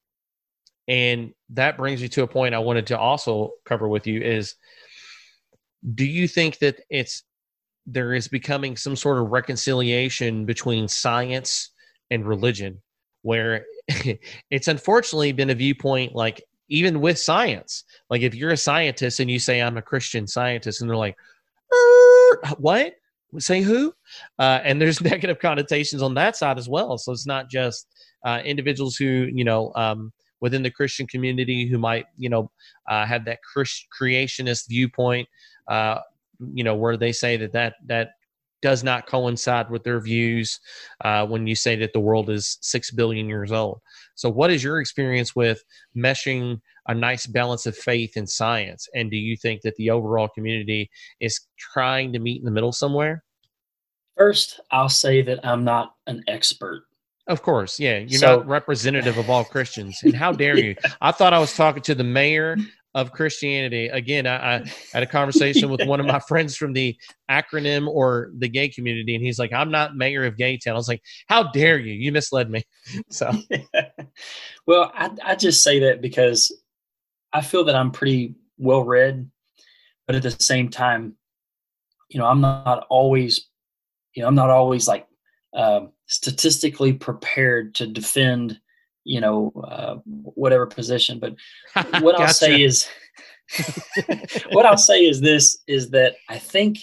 and 0.87 1.35
that 1.51 1.77
brings 1.77 2.01
me 2.01 2.09
to 2.09 2.23
a 2.23 2.27
point 2.27 2.55
I 2.55 2.61
wanted 2.61 2.87
to 2.89 2.99
also 2.99 3.53
cover 3.67 3.87
with 3.87 4.07
you 4.07 4.23
is 4.23 4.55
do 5.95 6.05
you 6.05 6.27
think 6.29 6.59
that 6.59 6.81
it's 6.91 7.23
there 7.87 8.15
is 8.15 8.29
becoming 8.29 8.77
some 8.77 8.97
sort 8.97 9.19
of 9.19 9.31
reconciliation 9.31 10.45
between 10.45 10.87
science 10.89 11.71
and 12.11 12.27
religion 12.27 12.83
where 13.23 13.65
it's 14.51 14.69
unfortunately 14.69 15.33
been 15.33 15.51
a 15.51 15.55
viewpoint 15.55 16.15
like 16.15 16.43
even 16.69 17.01
with 17.01 17.19
science 17.19 17.85
like 18.11 18.23
if 18.23 18.35
you're 18.35 18.51
a 18.51 18.57
scientist 18.57 19.21
and 19.21 19.31
you 19.31 19.39
say 19.39 19.63
i'm 19.63 19.79
a 19.79 19.83
christian 19.83 20.27
scientist 20.27 20.81
and 20.81 20.91
they're 20.91 20.97
like 20.97 21.17
what? 22.59 22.95
Say 23.39 23.61
who? 23.61 23.93
Uh, 24.39 24.61
and 24.63 24.81
there's 24.81 25.01
negative 25.13 25.39
connotations 25.39 26.03
on 26.03 26.15
that 26.15 26.37
side 26.37 26.59
as 26.59 26.69
well. 26.69 26.99
So 26.99 27.13
it's 27.13 27.27
not 27.27 27.51
just 27.51 27.87
uh, 28.25 28.41
individuals 28.45 28.97
who 28.97 29.29
you 29.33 29.45
know 29.45 29.73
um, 29.75 30.13
within 30.41 30.63
the 30.63 30.71
christian 30.71 31.07
community 31.07 31.67
who 31.67 31.79
might 31.79 32.07
you 32.17 32.29
know 32.29 32.51
uh, 32.89 33.05
have 33.07 33.25
that 33.25 33.39
creationist 34.01 34.69
viewpoint 34.69 35.29
uh, 35.69 35.99
you 36.53 36.65
know, 36.65 36.75
where 36.75 36.97
they 36.97 37.13
say 37.13 37.37
that 37.37 37.53
that 37.53 37.75
that 37.87 38.11
does 38.61 38.83
not 38.83 39.07
coincide 39.07 39.71
with 39.71 39.85
their 39.85 40.01
views 40.01 40.59
uh, 41.05 41.25
when 41.25 41.47
you 41.47 41.55
say 41.55 41.77
that 41.77 41.93
the 41.93 42.01
world 42.01 42.29
is 42.29 42.59
six 42.61 42.91
billion 42.91 43.29
years 43.29 43.53
old. 43.53 43.81
So, 44.15 44.29
what 44.29 44.51
is 44.51 44.65
your 44.65 44.81
experience 44.81 45.37
with 45.37 45.63
meshing 45.97 46.61
a 46.89 46.95
nice 46.95 47.27
balance 47.27 47.67
of 47.67 47.77
faith 47.77 48.13
and 48.17 48.29
science? 48.29 48.89
And 48.95 49.11
do 49.11 49.17
you 49.17 49.37
think 49.37 49.63
that 49.63 49.77
the 49.77 49.91
overall 49.91 50.29
community 50.29 50.91
is 51.21 51.41
trying 51.59 52.13
to 52.13 52.19
meet 52.19 52.41
in 52.41 52.45
the 52.45 52.51
middle 52.51 52.73
somewhere? 52.73 53.23
First, 54.17 54.61
I'll 54.73 54.89
say 54.89 55.23
that 55.23 55.47
I'm 55.47 55.63
not 55.63 55.95
an 56.09 56.25
expert. 56.27 56.83
Of 57.29 57.43
course, 57.43 57.79
yeah. 57.79 57.99
You're 57.99 58.19
So- 58.21 58.37
not 58.39 58.47
representative 58.47 59.19
of 59.19 59.29
all 59.31 59.45
Christians. 59.45 60.01
And 60.03 60.15
how 60.15 60.33
dare 60.43 60.59
you? 60.59 60.75
I 61.01 61.13
thought 61.13 61.33
I 61.35 61.39
was 61.39 61.55
talking 61.55 61.83
to 61.83 61.95
the 61.95 62.05
mayor 62.05 62.57
of 62.95 63.13
Christianity. 63.13 63.89
Again, 63.89 64.27
I, 64.27 64.57
I 64.57 64.73
had 64.95 65.03
a 65.03 65.07
conversation 65.07 65.69
with 65.69 65.85
one 65.87 66.01
of 66.01 66.07
my 66.07 66.19
friends 66.29 66.57
from 66.57 66.73
the 66.73 66.97
acronym 67.31 67.87
or 67.87 68.31
the 68.39 68.49
gay 68.49 68.71
community, 68.71 69.15
and 69.15 69.23
he's 69.23 69.39
like, 69.39 69.53
I'm 69.53 69.71
not 69.71 69.95
mayor 69.95 70.25
of 70.25 70.37
Gaytown. 70.37 70.71
I 70.71 70.73
was 70.73 70.89
like, 70.89 71.03
How 71.29 71.45
dare 71.45 71.79
you? 71.79 71.93
You 71.93 72.11
misled 72.13 72.51
me. 72.51 72.65
So 73.11 73.31
well, 74.67 74.91
I, 74.95 75.11
I 75.25 75.35
just 75.35 75.63
say 75.63 75.81
that 75.81 76.01
because 76.01 76.51
I 77.33 77.43
feel 77.43 77.65
that 77.65 77.77
I'm 77.77 77.91
pretty 77.91 78.35
well 78.57 78.83
read, 78.83 79.31
but 80.07 80.17
at 80.17 80.23
the 80.23 80.31
same 80.31 80.71
time, 80.71 81.15
you 82.09 82.19
know, 82.19 82.27
I'm 82.27 82.41
not 82.41 82.87
always, 82.89 83.47
you 84.15 84.23
know, 84.23 84.29
I'm 84.29 84.35
not 84.35 84.49
always 84.51 84.89
like 84.89 85.07
um 85.55 85.93
statistically 86.09 86.93
prepared 86.93 87.75
to 87.77 87.87
defend, 87.87 88.59
you 89.05 89.21
know, 89.21 89.53
uh, 89.65 89.97
whatever 90.05 90.67
position. 90.67 91.21
But 91.21 91.37
what 92.03 92.21
I'll 92.21 92.29
say 92.29 92.63
is, 92.63 92.89
what 94.51 94.67
I'll 94.67 94.77
say 94.77 95.05
is 95.05 95.21
this: 95.21 95.59
is 95.67 95.91
that 95.91 96.17
I 96.29 96.39
think, 96.39 96.79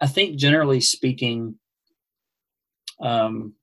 I 0.00 0.06
think 0.06 0.36
generally 0.36 0.80
speaking, 0.80 1.58
um, 3.00 3.54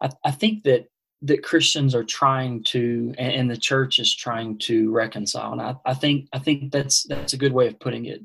I, 0.00 0.10
I 0.24 0.30
think 0.30 0.64
that 0.64 0.86
that 1.22 1.42
Christians 1.42 1.94
are 1.94 2.04
trying 2.04 2.62
to, 2.64 3.14
and, 3.16 3.32
and 3.32 3.50
the 3.50 3.56
church 3.56 3.98
is 3.98 4.14
trying 4.14 4.58
to 4.58 4.92
reconcile. 4.92 5.52
And 5.52 5.62
I, 5.62 5.74
I 5.86 5.94
think 5.94 6.28
I 6.32 6.38
think 6.38 6.70
that's 6.70 7.04
that's 7.04 7.32
a 7.32 7.38
good 7.38 7.52
way 7.52 7.66
of 7.66 7.80
putting 7.80 8.06
it. 8.06 8.20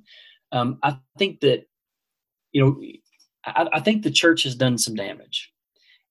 Um, 0.51 0.79
I 0.83 0.97
think 1.17 1.39
that 1.41 1.65
you 2.51 2.63
know, 2.63 2.81
I, 3.45 3.67
I 3.73 3.79
think 3.79 4.03
the 4.03 4.11
church 4.11 4.43
has 4.43 4.55
done 4.55 4.77
some 4.77 4.95
damage, 4.95 5.51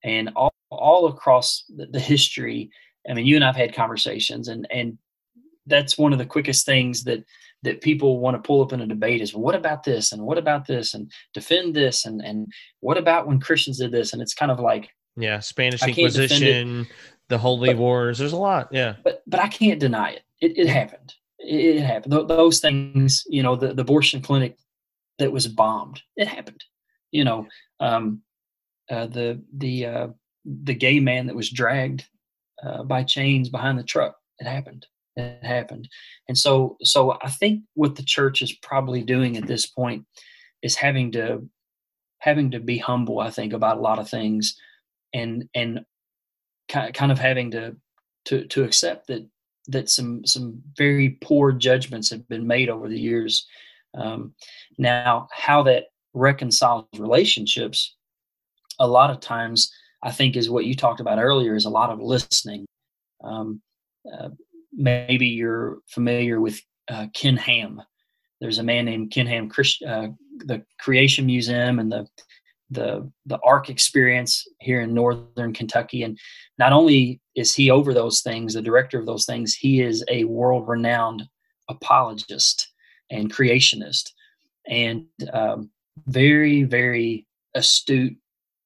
and 0.04 0.30
all 0.36 0.52
all 0.70 1.06
across 1.06 1.64
the, 1.74 1.86
the 1.86 2.00
history. 2.00 2.70
I 3.08 3.14
mean, 3.14 3.26
you 3.26 3.36
and 3.36 3.44
I've 3.44 3.56
had 3.56 3.74
conversations, 3.74 4.48
and 4.48 4.66
and 4.70 4.98
that's 5.66 5.98
one 5.98 6.12
of 6.12 6.18
the 6.18 6.26
quickest 6.26 6.66
things 6.66 7.04
that 7.04 7.24
that 7.62 7.80
people 7.80 8.20
want 8.20 8.36
to 8.36 8.46
pull 8.46 8.62
up 8.62 8.72
in 8.72 8.80
a 8.80 8.86
debate 8.86 9.20
is 9.20 9.34
what 9.34 9.54
about 9.54 9.82
this 9.82 10.12
and 10.12 10.22
what 10.22 10.38
about 10.38 10.66
this 10.66 10.94
and 10.94 11.10
defend 11.34 11.74
this 11.74 12.04
and 12.06 12.20
and 12.22 12.46
what 12.80 12.96
about 12.96 13.26
when 13.26 13.40
Christians 13.40 13.78
did 13.78 13.90
this 13.90 14.12
and 14.12 14.22
it's 14.22 14.34
kind 14.34 14.52
of 14.52 14.60
like 14.60 14.90
yeah, 15.16 15.40
Spanish 15.40 15.82
I 15.82 15.90
can't 15.90 16.12
defend 16.12 16.42
it. 16.44 16.56
Inquisition, 16.56 16.86
the 17.28 17.38
Holy 17.38 17.70
But- 17.70 17.78
Wars. 17.78 18.18
There's 18.18 18.32
a 18.32 18.36
lot. 18.36 18.68
Yeah. 18.70 18.94
but 19.02 19.22
but 19.26 19.40
I 19.40 19.48
can't 19.48 19.80
deny 19.80 20.10
it. 20.10 20.22
It, 20.40 20.56
it 20.56 20.68
happened. 20.68 21.14
It, 21.40 21.76
it 21.76 21.82
happened. 21.82 22.12
Th- 22.12 22.28
those 22.28 22.60
things, 22.60 23.24
you 23.28 23.42
know, 23.42 23.56
the, 23.56 23.74
the 23.74 23.82
abortion 23.82 24.22
clinic 24.22 24.56
that 25.18 25.32
was 25.32 25.48
bombed, 25.48 26.00
it 26.16 26.28
happened. 26.28 26.62
You 27.10 27.24
know, 27.24 27.46
um, 27.80 28.22
uh, 28.90 29.06
the 29.06 29.42
the 29.56 29.86
uh, 29.86 30.08
the 30.44 30.74
gay 30.74 31.00
man 31.00 31.26
that 31.26 31.36
was 31.36 31.50
dragged 31.50 32.04
uh, 32.62 32.82
by 32.82 33.04
chains 33.04 33.48
behind 33.48 33.78
the 33.78 33.84
truck, 33.84 34.16
it 34.38 34.46
happened. 34.46 34.86
It 35.16 35.44
happened. 35.44 35.88
And 36.28 36.38
so 36.38 36.76
so 36.82 37.18
I 37.22 37.30
think 37.30 37.62
what 37.74 37.96
the 37.96 38.02
church 38.02 38.42
is 38.42 38.52
probably 38.52 39.02
doing 39.02 39.36
at 39.36 39.46
this 39.46 39.66
point 39.66 40.06
is 40.62 40.76
having 40.76 41.12
to 41.12 41.48
having 42.20 42.50
to 42.52 42.60
be 42.60 42.78
humble. 42.78 43.20
I 43.20 43.30
think 43.30 43.52
about 43.52 43.78
a 43.78 43.80
lot 43.80 43.98
of 43.98 44.08
things, 44.08 44.56
and 45.12 45.48
and 45.54 45.80
ki- 46.68 46.92
kind 46.92 47.12
of 47.12 47.18
having 47.18 47.50
to 47.52 47.76
to 48.26 48.46
to 48.46 48.64
accept 48.64 49.08
that 49.08 49.26
that 49.68 49.90
some 49.90 50.24
some 50.24 50.62
very 50.76 51.18
poor 51.20 51.52
judgments 51.52 52.10
have 52.10 52.28
been 52.28 52.46
made 52.46 52.68
over 52.68 52.88
the 52.88 53.00
years. 53.00 53.46
Um, 53.94 54.34
now, 54.76 55.28
how 55.32 55.62
that 55.64 55.86
reconciles 56.18 56.86
relationships, 56.98 57.96
a 58.78 58.86
lot 58.86 59.10
of 59.10 59.20
times, 59.20 59.72
I 60.02 60.10
think, 60.10 60.36
is 60.36 60.50
what 60.50 60.64
you 60.64 60.74
talked 60.74 61.00
about 61.00 61.18
earlier. 61.18 61.54
Is 61.54 61.64
a 61.64 61.70
lot 61.70 61.90
of 61.90 62.00
listening. 62.00 62.66
Um, 63.22 63.60
uh, 64.12 64.30
maybe 64.72 65.26
you're 65.26 65.78
familiar 65.88 66.40
with 66.40 66.60
uh, 66.88 67.06
Ken 67.14 67.36
Ham. 67.36 67.82
There's 68.40 68.58
a 68.58 68.62
man 68.62 68.84
named 68.84 69.10
Ken 69.10 69.26
Ham, 69.26 69.50
uh, 69.86 70.08
the 70.44 70.64
Creation 70.78 71.26
Museum 71.26 71.78
and 71.78 71.90
the 71.90 72.06
the 72.70 73.10
the 73.26 73.38
Ark 73.44 73.70
Experience 73.70 74.46
here 74.60 74.82
in 74.82 74.94
northern 74.94 75.52
Kentucky, 75.52 76.02
and 76.02 76.18
not 76.58 76.72
only 76.72 77.20
is 77.34 77.54
he 77.54 77.70
over 77.70 77.94
those 77.94 78.20
things, 78.20 78.54
the 78.54 78.62
director 78.62 78.98
of 78.98 79.06
those 79.06 79.24
things, 79.24 79.54
he 79.54 79.80
is 79.80 80.04
a 80.08 80.24
world 80.24 80.68
renowned 80.68 81.24
apologist 81.68 82.68
and 83.10 83.32
creationist, 83.32 84.10
and 84.66 85.06
um, 85.32 85.70
very, 86.06 86.62
very 86.62 87.26
astute, 87.54 88.16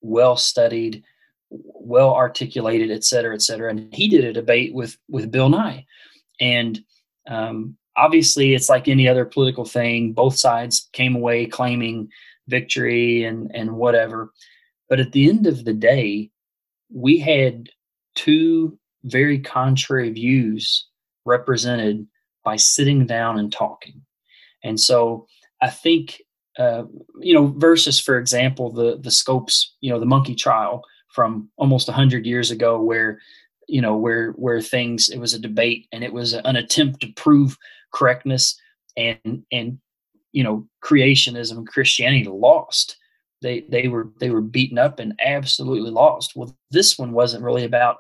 well 0.01 0.37
studied, 0.37 1.03
well 1.51 2.15
articulated, 2.15 2.91
et 2.91 3.05
cetera, 3.05 3.35
et 3.35 3.43
cetera. 3.43 3.71
And 3.71 3.93
he 3.95 4.09
did 4.09 4.25
a 4.25 4.33
debate 4.33 4.75
with 4.75 4.97
with 5.09 5.31
Bill 5.31 5.49
Nye, 5.49 5.87
and 6.41 6.83
um, 7.29 7.77
obviously, 7.97 8.55
it's 8.55 8.69
like 8.69 8.89
any 8.89 9.09
other 9.09 9.25
political 9.25 9.65
thing. 9.65 10.13
Both 10.13 10.37
sides 10.37 10.89
came 10.93 11.15
away 11.15 11.47
claiming 11.47 12.09
victory 12.49 13.25
and 13.25 13.51
and 13.55 13.77
whatever. 13.77 14.33
But 14.89 15.01
at 15.01 15.13
the 15.13 15.29
end 15.29 15.47
of 15.47 15.65
the 15.65 15.73
day, 15.73 16.31
we 16.93 17.19
had 17.19 17.71
two 18.15 18.79
very 19.05 19.39
contrary 19.39 20.11
views 20.11 20.87
represented 21.25 22.07
by 22.45 22.57
sitting 22.57 23.07
down 23.07 23.39
and 23.39 23.53
talking. 23.53 24.03
And 24.65 24.79
so 24.79 25.27
I 25.61 25.71
think 25.71 26.21
uh, 26.59 26.85
you 27.21 27.35
know 27.35 27.55
versus 27.57 27.99
for 27.99 28.19
example 28.19 28.71
the 28.71 28.99
the 28.99 29.11
scopes 29.11 29.75
you 29.81 29.91
know 29.91 29.99
the 29.99 30.07
monkey 30.07 30.35
trial 30.35 30.83
from 31.09 31.49
almost 31.57 31.89
100 31.89 32.27
years 32.27 32.51
ago 32.51 32.81
where 32.81 33.19
you 33.69 33.81
know 33.81 33.97
where 33.97 34.33
where 34.33 34.61
things 34.61 35.09
it 35.09 35.19
was 35.19 35.35
a 35.35 35.39
debate 35.39 35.87
and 35.93 36.05
it 36.05 36.13
was 36.13 36.35
an 36.35 36.57
attempt 36.57 37.01
to 37.01 37.13
prove 37.15 37.57
correctness 37.93 38.59
and 38.97 39.43
and 39.53 39.79
you 40.33 40.43
know 40.43 40.67
creationism 40.85 41.59
and 41.59 41.69
christianity 41.69 42.29
lost. 42.29 42.97
They 43.41 43.61
they 43.69 43.89
were 43.89 44.11
they 44.21 44.31
were 44.31 44.41
beaten 44.41 44.79
up 44.79 44.99
and 44.99 45.19
absolutely 45.25 45.91
lost. 45.91 46.37
Well 46.37 46.57
this 46.71 46.99
one 46.99 47.13
wasn't 47.13 47.45
really 47.45 47.65
about 47.65 47.99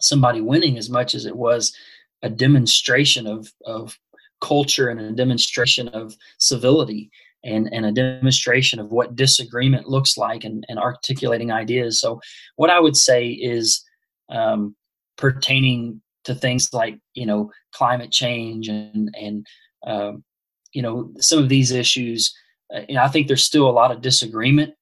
somebody 0.00 0.40
winning 0.40 0.78
as 0.78 0.90
much 0.90 1.14
as 1.14 1.26
it 1.26 1.36
was 1.36 1.74
a 2.22 2.30
demonstration 2.30 3.26
of 3.26 3.52
of 3.64 3.98
culture 4.40 4.88
and 4.88 5.00
a 5.00 5.12
demonstration 5.12 5.88
of 5.88 6.16
civility 6.38 7.10
and, 7.44 7.68
and 7.72 7.86
a 7.86 7.92
demonstration 7.92 8.78
of 8.78 8.92
what 8.92 9.16
disagreement 9.16 9.88
looks 9.88 10.16
like 10.16 10.44
and, 10.44 10.64
and 10.68 10.78
articulating 10.78 11.50
ideas. 11.50 12.00
So, 12.00 12.20
what 12.56 12.70
I 12.70 12.80
would 12.80 12.96
say 12.96 13.28
is 13.28 13.84
um, 14.30 14.74
pertaining 15.16 16.00
to 16.24 16.34
things 16.34 16.72
like 16.72 16.98
you 17.14 17.26
know 17.26 17.50
climate 17.72 18.12
change 18.12 18.68
and 18.68 19.14
and 19.18 19.46
um, 19.86 20.24
you 20.72 20.82
know 20.82 21.12
some 21.18 21.38
of 21.38 21.48
these 21.48 21.70
issues. 21.70 22.34
Uh, 22.74 22.82
you 22.88 22.94
know, 22.94 23.02
I 23.02 23.08
think 23.08 23.26
there's 23.26 23.44
still 23.44 23.68
a 23.68 23.72
lot 23.72 23.90
of 23.90 24.00
disagreement 24.00 24.74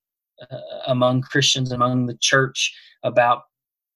uh, 0.51 0.59
among 0.87 1.23
Christians 1.23 1.73
among 1.73 2.07
the 2.07 2.19
church 2.21 2.75
about 3.03 3.43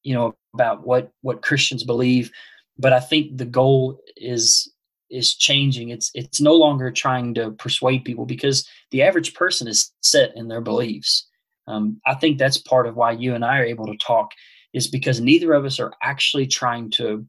you 0.03 0.15
know 0.15 0.35
about 0.55 0.87
what 0.87 1.11
what 1.23 1.43
Christians 1.43 1.85
believe. 1.85 2.31
But 2.79 2.93
I 2.93 3.01
think 3.01 3.37
the 3.37 3.45
goal 3.45 4.01
is 4.17 4.72
is 5.13 5.37
changing. 5.37 5.91
It's 5.91 6.11
it's 6.15 6.41
no 6.41 6.55
longer 6.55 6.91
trying 6.91 7.35
to 7.35 7.51
persuade 7.53 8.05
people 8.05 8.27
because 8.27 8.67
the 8.91 9.03
average 9.03 9.35
person 9.35 9.69
is 9.69 9.93
set 10.01 10.33
in 10.37 10.49
their 10.49 10.61
beliefs. 10.61 11.29
Um, 11.67 12.01
I 12.07 12.15
think 12.15 12.39
that's 12.39 12.59
part 12.59 12.87
of 12.87 12.97
why 12.97 13.13
you 13.13 13.35
and 13.35 13.45
I 13.45 13.59
are 13.59 13.65
able 13.65 13.87
to 13.87 13.97
talk 13.99 14.33
is 14.73 14.89
because 14.89 15.21
neither 15.21 15.53
of 15.53 15.65
us 15.65 15.79
are 15.79 15.93
actually 16.03 16.47
trying 16.47 16.91
to 16.93 17.27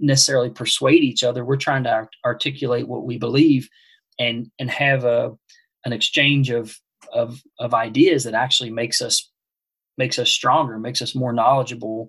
necessarily 0.00 0.50
persuade 0.50 1.02
each 1.02 1.24
other. 1.24 1.44
We're 1.44 1.56
trying 1.56 1.84
to 1.84 1.90
art- 1.92 2.16
articulate 2.24 2.86
what 2.88 3.04
we 3.04 3.16
believe 3.18 3.68
and 4.18 4.50
and 4.58 4.70
have 4.70 5.04
a 5.04 5.36
an 5.84 5.92
exchange 5.92 6.50
of 6.50 6.76
of 7.12 7.40
of 7.58 7.74
ideas 7.74 8.24
that 8.24 8.34
actually 8.34 8.70
makes 8.70 9.00
us 9.00 9.30
makes 9.96 10.18
us 10.18 10.30
stronger, 10.30 10.78
makes 10.78 11.00
us 11.02 11.14
more 11.14 11.32
knowledgeable, 11.32 12.08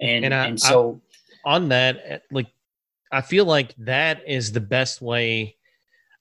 and 0.00 0.24
And 0.24 0.34
and, 0.34 0.34
I- 0.34 0.50
I- 0.52 0.56
so 0.56 1.00
on 1.44 1.68
that 1.68 2.00
eh, 2.04 2.18
like 2.30 2.46
i 3.12 3.20
feel 3.20 3.44
like 3.44 3.74
that 3.76 4.22
is 4.26 4.52
the 4.52 4.60
best 4.60 5.00
way 5.00 5.56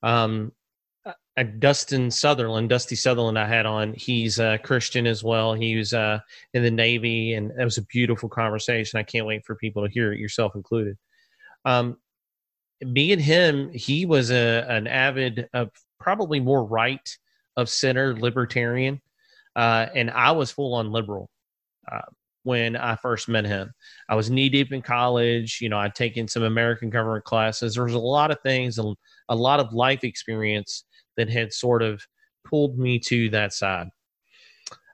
um 0.03 0.51
uh, 1.05 1.43
dustin 1.59 2.11
sutherland 2.11 2.69
dusty 2.69 2.95
sutherland 2.95 3.37
i 3.39 3.47
had 3.47 3.65
on 3.65 3.93
he's 3.93 4.39
a 4.39 4.57
christian 4.59 5.07
as 5.07 5.23
well. 5.23 5.53
He 5.53 5.75
was 5.75 5.93
uh 5.93 6.19
in 6.53 6.63
the 6.63 6.71
navy 6.71 7.33
and 7.33 7.51
it 7.51 7.63
was 7.63 7.77
a 7.77 7.83
beautiful 7.83 8.29
conversation. 8.29 8.99
I 8.99 9.03
can't 9.03 9.25
wait 9.25 9.45
for 9.45 9.55
people 9.55 9.85
to 9.85 9.93
hear 9.93 10.11
it 10.11 10.19
yourself 10.19 10.55
included. 10.55 10.97
Um 11.65 11.97
me 12.81 13.11
and 13.11 13.21
him 13.21 13.71
he 13.71 14.05
was 14.05 14.31
a 14.31 14.65
an 14.69 14.87
avid 14.87 15.49
uh, 15.53 15.65
probably 15.99 16.39
more 16.39 16.63
right 16.63 17.17
of 17.57 17.69
center 17.69 18.15
libertarian, 18.15 19.01
uh, 19.55 19.87
and 19.93 20.09
I 20.09 20.31
was 20.31 20.51
full 20.51 20.73
on 20.75 20.91
liberal. 20.91 21.29
Uh, 21.91 22.01
when 22.43 22.75
I 22.75 22.95
first 22.95 23.27
met 23.27 23.45
him. 23.45 23.71
I 24.07 24.15
was 24.15 24.29
knee 24.29 24.49
deep 24.49 24.71
in 24.71 24.81
college. 24.81 25.59
You 25.61 25.69
know, 25.69 25.77
I'd 25.77 25.95
taken 25.95 26.27
some 26.27 26.43
American 26.43 26.89
government 26.89 27.25
classes. 27.25 27.75
There 27.75 27.83
was 27.83 27.93
a 27.93 27.99
lot 27.99 28.31
of 28.31 28.39
things, 28.41 28.77
a, 28.77 28.93
a 29.29 29.35
lot 29.35 29.59
of 29.59 29.73
life 29.73 30.03
experience 30.03 30.85
that 31.17 31.29
had 31.29 31.53
sort 31.53 31.81
of 31.81 32.01
pulled 32.45 32.77
me 32.77 32.99
to 32.99 33.29
that 33.29 33.53
side. 33.53 33.87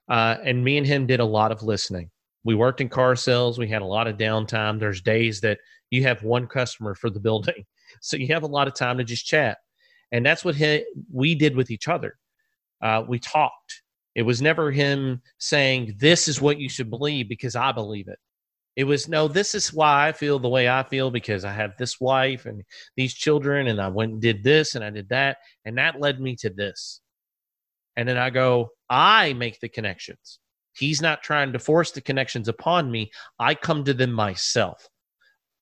Uh, 0.07 0.37
and 0.43 0.63
me 0.63 0.77
and 0.77 0.85
him 0.85 1.07
did 1.07 1.19
a 1.19 1.25
lot 1.25 1.51
of 1.51 1.63
listening. 1.63 2.09
We 2.43 2.55
worked 2.55 2.81
in 2.81 2.89
car 2.89 3.15
sales. 3.15 3.57
We 3.57 3.67
had 3.67 3.81
a 3.81 3.85
lot 3.85 4.07
of 4.07 4.17
downtime. 4.17 4.79
There's 4.79 5.01
days 5.01 5.41
that 5.41 5.59
you 5.89 6.03
have 6.03 6.23
one 6.23 6.47
customer 6.47 6.95
for 6.95 7.09
the 7.09 7.19
building. 7.19 7.65
So 8.01 8.17
you 8.17 8.27
have 8.33 8.43
a 8.43 8.47
lot 8.47 8.67
of 8.67 8.73
time 8.73 8.97
to 8.97 9.03
just 9.03 9.25
chat. 9.25 9.59
And 10.11 10.25
that's 10.25 10.43
what 10.43 10.55
he, 10.55 10.83
we 11.13 11.33
did 11.33 11.55
with 11.55 11.71
each 11.71 11.87
other. 11.87 12.17
Uh, 12.81 13.03
we 13.07 13.19
talked. 13.19 13.83
It 14.15 14.23
was 14.23 14.41
never 14.41 14.71
him 14.71 15.21
saying, 15.37 15.95
This 15.97 16.27
is 16.27 16.41
what 16.41 16.59
you 16.59 16.69
should 16.69 16.89
believe 16.89 17.29
because 17.29 17.55
I 17.55 17.71
believe 17.71 18.07
it. 18.07 18.19
It 18.75 18.85
was, 18.85 19.07
No, 19.07 19.27
this 19.27 19.53
is 19.55 19.73
why 19.73 20.07
I 20.07 20.11
feel 20.11 20.39
the 20.39 20.49
way 20.49 20.69
I 20.69 20.83
feel 20.83 21.11
because 21.11 21.45
I 21.45 21.51
have 21.51 21.77
this 21.77 21.99
wife 21.99 22.45
and 22.45 22.63
these 22.95 23.13
children, 23.13 23.67
and 23.67 23.81
I 23.81 23.89
went 23.89 24.13
and 24.13 24.21
did 24.21 24.43
this 24.43 24.75
and 24.75 24.83
I 24.83 24.89
did 24.89 25.09
that. 25.09 25.37
And 25.65 25.77
that 25.77 25.99
led 25.99 26.19
me 26.19 26.35
to 26.37 26.49
this. 26.49 27.01
And 27.95 28.07
then 28.07 28.17
I 28.17 28.29
go, 28.29 28.69
I 28.89 29.33
make 29.33 29.59
the 29.59 29.69
connections. 29.69 30.39
He's 30.73 31.01
not 31.01 31.23
trying 31.23 31.53
to 31.53 31.59
force 31.59 31.91
the 31.91 32.01
connections 32.01 32.49
upon 32.49 32.91
me. 32.91 33.11
I 33.39 33.55
come 33.55 33.85
to 33.85 33.93
them 33.93 34.11
myself 34.11 34.89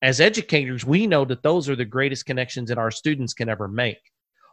as 0.03 0.19
educators, 0.19 0.85
we 0.85 1.07
know 1.07 1.23
that 1.23 1.43
those 1.43 1.69
are 1.69 1.77
the 1.77 1.85
greatest 1.85 2.25
connections 2.25 2.67
that 2.67 2.77
our 2.77 2.91
students 2.91 3.33
can 3.33 3.47
ever 3.47 3.69
make, 3.69 4.01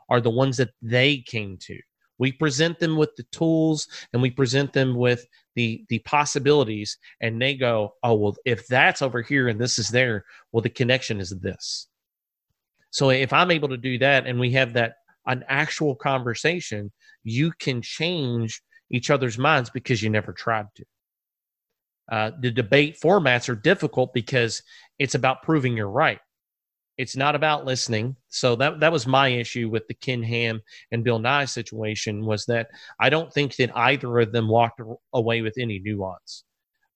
are 0.09 0.21
the 0.21 0.31
ones 0.31 0.57
that 0.59 0.71
they 0.81 1.19
came 1.19 1.59
to. 1.63 1.77
We 2.21 2.33
present 2.33 2.79
them 2.79 2.97
with 2.97 3.17
the 3.17 3.25
tools 3.33 3.89
and 4.13 4.21
we 4.21 4.31
present 4.31 4.73
them 4.75 4.95
with 4.95 5.27
the 5.57 5.85
the 5.89 5.99
possibilities, 6.01 6.99
and 7.21 7.41
they 7.41 7.55
go, 7.55 7.95
"Oh 8.05 8.15
well, 8.15 8.37
if 8.45 8.67
that's 8.69 9.03
over 9.03 9.23
here 9.23 9.49
and 9.49 9.59
this 9.61 9.79
is 9.79 9.89
there, 9.89 10.25
well, 10.53 10.61
the 10.61 10.69
connection 10.69 11.19
is 11.19 11.31
this." 11.31 11.89
So 12.91 13.11
if 13.11 13.33
I'm 13.33 13.51
able 13.51 13.71
to 13.71 13.77
do 13.77 13.99
that, 13.99 14.27
and 14.27 14.39
we 14.39 14.53
have 14.53 14.75
that 14.75 14.97
an 15.27 15.45
actual 15.49 15.95
conversation, 15.97 16.93
you 17.25 17.53
can 17.59 17.83
change 17.83 18.63
each 18.91 19.11
other's 19.11 19.39
minds 19.39 19.71
because 19.71 20.03
you 20.03 20.11
never 20.11 20.33
tried 20.33 20.67
to. 20.77 20.85
Uh, 22.13 22.31
the 22.41 22.51
debate 22.51 22.99
formats 23.03 23.49
are 23.49 23.55
difficult 23.55 24.13
because 24.13 24.63
it's 24.99 25.15
about 25.15 25.43
proving 25.43 25.77
you're 25.77 25.89
right. 25.89 26.21
It's 27.01 27.17
not 27.17 27.35
about 27.35 27.65
listening. 27.65 28.15
So 28.29 28.57
that 28.57 28.81
that 28.81 28.93
was 28.93 29.07
my 29.07 29.29
issue 29.29 29.71
with 29.71 29.89
the 29.89 29.95
Ken 29.95 30.23
Ham 30.23 30.61
and 30.93 31.03
Bill 31.03 31.19
Nye 31.19 31.47
situation 31.47 32.27
was 32.27 32.45
that 32.45 32.69
I 33.01 33.09
don't 33.09 33.33
think 33.33 33.57
that 33.57 33.75
either 33.75 34.19
of 34.19 34.33
them 34.33 34.49
walked 34.49 34.83
away 35.15 35.41
with 35.41 35.55
any 35.59 35.79
nuance 35.79 36.45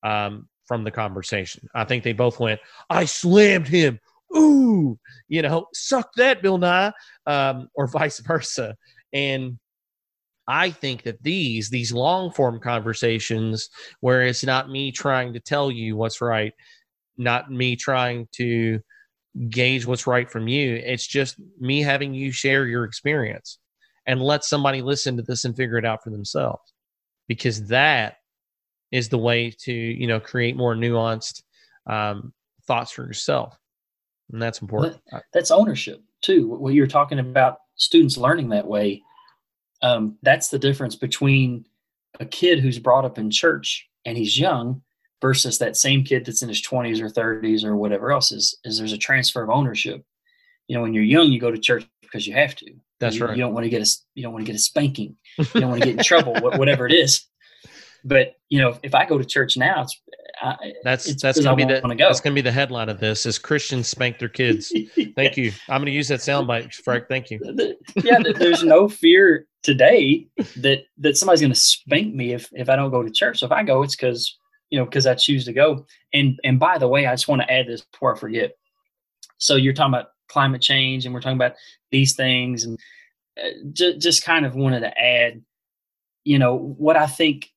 um, 0.03 0.47
from 0.67 0.85
the 0.85 0.91
conversation. 0.91 1.67
I 1.75 1.85
think 1.85 2.05
they 2.05 2.13
both 2.13 2.39
went, 2.39 2.61
"I 2.91 3.07
slammed 3.07 3.67
him." 3.67 3.99
Ooh, 4.37 4.99
you 5.27 5.41
know, 5.41 5.69
suck 5.73 6.13
that, 6.17 6.43
Bill 6.43 6.59
Nye, 6.59 6.93
um, 7.27 7.69
or 7.75 7.87
vice 8.01 8.21
versa. 8.21 8.77
And 9.15 9.59
I 10.47 10.69
think 10.71 11.05
that 11.05 11.23
these 11.23 11.71
these 11.71 11.95
long 11.95 12.31
form 12.31 12.61
conversations 12.61 13.71
where 14.01 14.21
it's 14.21 14.45
not 14.45 14.69
me 14.69 14.93
trying 14.93 15.33
to 15.33 15.41
tell 15.41 15.71
you 15.71 15.97
what's 15.97 16.21
right, 16.21 16.53
not 17.17 17.51
me 17.51 17.75
trying 17.75 18.29
to 18.33 18.81
gauge 19.49 19.87
what's 19.87 20.07
right 20.07 20.31
from 20.31 20.49
you, 20.49 20.77
it's 20.77 21.07
just 21.07 21.37
me 21.59 21.83
having 21.83 22.15
you 22.15 22.31
share 22.31 22.67
your 22.67 22.85
experience 22.85 23.59
and 24.07 24.23
let 24.23 24.45
somebody 24.45 24.83
listen 24.83 25.17
to 25.17 25.23
this 25.23 25.45
and 25.45 25.57
figure 25.57 25.79
it 25.79 25.85
out 25.85 26.03
for 26.03 26.11
themselves. 26.11 26.73
Because 27.27 27.67
that 27.69 28.17
is 28.93 29.09
the 29.09 29.19
way 29.19 29.51
to, 29.61 29.73
you 29.73 30.07
know, 30.07 30.21
create 30.21 30.57
more 30.57 30.75
nuanced 30.75 31.43
um, 31.87 32.33
thoughts 32.67 32.93
for 32.93 33.03
yourself. 33.07 33.59
And 34.31 34.41
that's 34.41 34.61
important. 34.61 35.01
That's 35.33 35.51
ownership 35.51 36.03
too. 36.21 36.49
What 36.49 36.75
you're 36.75 36.87
talking 36.87 37.19
about 37.19 37.59
students 37.77 38.17
learning 38.17 38.51
that 38.51 38.67
way 38.67 39.03
um, 39.85 40.17
that's 40.23 40.49
the 40.49 40.59
difference 40.59 40.97
between 40.97 41.67
a 42.19 42.25
kid 42.25 42.59
who's 42.59 42.79
brought 42.79 43.05
up 43.05 43.19
in 43.19 43.31
church 43.31 43.87
and 44.07 44.17
he's 44.17 44.39
young 44.39 44.83
versus 45.25 45.57
that 45.57 45.75
same 45.75 46.05
kid 46.05 46.23
that's 46.23 46.43
in 46.43 46.51
his 46.51 46.61
20s 46.61 47.01
or 47.01 47.09
30s 47.09 47.65
or 47.65 47.77
whatever 47.77 48.13
else 48.13 48.31
is, 48.31 48.59
is 48.63 48.77
there's 48.77 48.93
a 48.93 48.99
transfer 48.99 49.43
of 49.43 49.49
ownership 49.49 50.05
you 50.69 50.77
know 50.77 50.83
when 50.83 50.93
you're 50.93 51.03
young 51.03 51.33
you 51.33 51.41
go 51.41 51.51
to 51.51 51.57
church 51.57 51.89
because 52.03 52.27
you 52.27 52.35
have 52.35 52.55
to 52.55 52.71
that's 53.01 53.17
you, 53.17 53.25
right 53.25 53.35
you 53.35 53.43
don't 53.43 53.55
want 53.55 53.65
to 53.65 53.71
get 53.71 53.81
a 53.81 53.91
you 54.15 54.23
don't 54.23 54.35
want 54.35 54.45
to 54.45 54.53
get 54.53 54.55
a 54.55 54.63
spanking 54.63 55.17
you 55.39 55.61
don't 55.63 55.71
want 55.71 55.81
to 55.81 55.87
get 55.87 55.97
in 55.97 56.05
trouble 56.05 56.35
whatever 56.59 56.87
it 56.87 56.93
is 56.93 57.27
but 58.05 58.35
you 58.51 58.61
know 58.61 58.79
if 58.83 58.95
i 58.95 59.07
go 59.07 59.17
to 59.17 59.25
church 59.25 59.57
now 59.57 59.81
it's 59.81 59.99
I, 60.43 60.75
that's 60.83 61.09
it's 61.09 61.23
that's 61.23 61.41
gonna 61.41 61.57
be 61.57 61.65
the 61.65 61.81
go. 61.81 61.95
that's 61.95 62.21
gonna 62.21 62.35
be 62.35 62.43
the 62.43 62.53
headline 62.53 62.89
of 62.89 62.99
this 62.99 63.25
is 63.25 63.39
Christians 63.39 63.87
spank 63.87 64.19
their 64.19 64.29
kids. 64.29 64.75
Thank 65.15 65.37
you. 65.37 65.53
I'm 65.69 65.81
gonna 65.81 65.93
use 65.93 66.09
that 66.09 66.21
soundbite, 66.21 66.75
Frank. 66.75 67.05
Thank 67.09 67.31
you. 67.31 67.39
yeah, 68.03 68.19
there's 68.37 68.65
no 68.65 68.89
fear 68.89 69.47
today 69.63 70.27
that 70.57 70.87
that 70.99 71.17
somebody's 71.17 71.41
gonna 71.41 71.55
spank 71.55 72.17
me 72.17 72.33
if 72.33 72.49
if 72.53 72.69
I 72.69 72.75
don't 72.75 72.91
go 72.91 73.05
to 73.05 73.11
church. 73.11 73.39
So 73.39 73.47
if 73.47 73.53
I 73.53 73.63
go, 73.63 73.85
it's 73.85 73.95
because 73.95 74.37
you 74.75 74.81
know 74.81 74.87
because 74.87 75.07
I 75.07 75.15
choose 75.15 75.45
to 75.45 75.53
go. 75.53 75.87
And 76.13 76.41
and 76.43 76.59
by 76.59 76.79
the 76.79 76.89
way, 76.89 77.07
I 77.07 77.13
just 77.13 77.29
want 77.29 77.43
to 77.43 77.53
add 77.53 77.69
this 77.69 77.83
before 77.83 78.17
I 78.17 78.19
forget. 78.19 78.57
So 79.39 79.55
you're 79.55 79.73
talking 79.73 79.95
about 79.95 80.09
climate 80.27 80.61
change, 80.61 81.05
and 81.05 81.15
we're 81.15 81.21
talking 81.21 81.39
about 81.39 81.55
these 81.93 82.17
things, 82.17 82.65
and 82.65 82.77
uh, 83.41 83.51
just 83.73 84.01
just 84.01 84.25
kind 84.25 84.45
of 84.45 84.57
wanted 84.57 84.81
to 84.81 85.01
add, 85.01 85.41
you 86.25 86.41
know, 86.41 86.57
what 86.57 86.97
I 86.97 87.07
think 87.07 87.53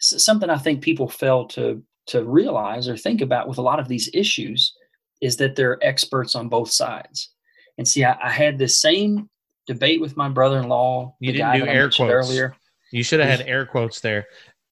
something 0.00 0.50
I 0.50 0.58
think 0.58 0.82
people 0.82 1.08
fail 1.08 1.46
to 1.46 1.82
to 2.08 2.24
realize 2.24 2.86
or 2.86 2.98
think 2.98 3.22
about 3.22 3.48
with 3.48 3.56
a 3.56 3.62
lot 3.62 3.80
of 3.80 3.88
these 3.88 4.10
issues 4.12 4.74
is 5.22 5.38
that 5.38 5.56
they're 5.56 5.82
experts 5.82 6.34
on 6.34 6.50
both 6.50 6.70
sides. 6.70 7.30
And 7.78 7.88
see, 7.88 8.04
I, 8.04 8.18
I 8.22 8.30
had 8.30 8.58
this 8.58 8.78
same 8.78 9.30
debate 9.66 10.02
with 10.02 10.14
my 10.14 10.28
brother-in-law. 10.28 11.16
You 11.20 11.32
didn't 11.32 11.56
do 11.56 11.66
air 11.66 11.88
quotes 11.88 12.12
earlier. 12.12 12.54
You 12.92 13.02
should 13.02 13.20
have 13.20 13.40
had 13.40 13.48
air 13.48 13.64
quotes 13.64 14.00
there. 14.00 14.26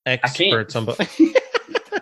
Experts 0.07 0.77
on 0.77 0.85
both. 0.85 0.99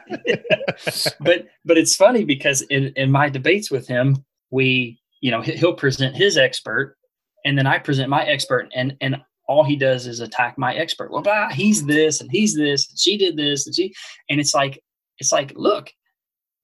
but 1.21 1.47
but 1.65 1.79
it's 1.79 1.97
funny 1.97 2.25
because 2.25 2.63
in 2.63 2.93
in 2.97 3.11
my 3.11 3.29
debates 3.29 3.71
with 3.71 3.87
him, 3.87 4.25
we 4.51 5.01
you 5.21 5.31
know 5.31 5.41
he'll 5.41 5.75
present 5.75 6.17
his 6.17 6.37
expert, 6.37 6.97
and 7.45 7.57
then 7.57 7.67
I 7.67 7.79
present 7.79 8.09
my 8.09 8.25
expert, 8.25 8.71
and 8.75 8.97
and 9.01 9.17
all 9.51 9.65
he 9.65 9.77
does 9.77 10.07
is 10.07 10.21
attack 10.21 10.57
my 10.57 10.75
expert. 10.75 11.11
Well, 11.11 11.23
blah, 11.23 11.51
he's 11.51 11.85
this 11.85 12.21
and 12.21 12.31
he's 12.31 12.55
this, 12.55 12.89
and 12.89 12.99
she 12.99 13.17
did 13.17 13.37
this, 13.37 13.67
and 13.67 13.75
she, 13.75 13.93
and 14.29 14.39
it's 14.39 14.55
like, 14.55 14.81
it's 15.19 15.33
like, 15.33 15.53
look, 15.57 15.93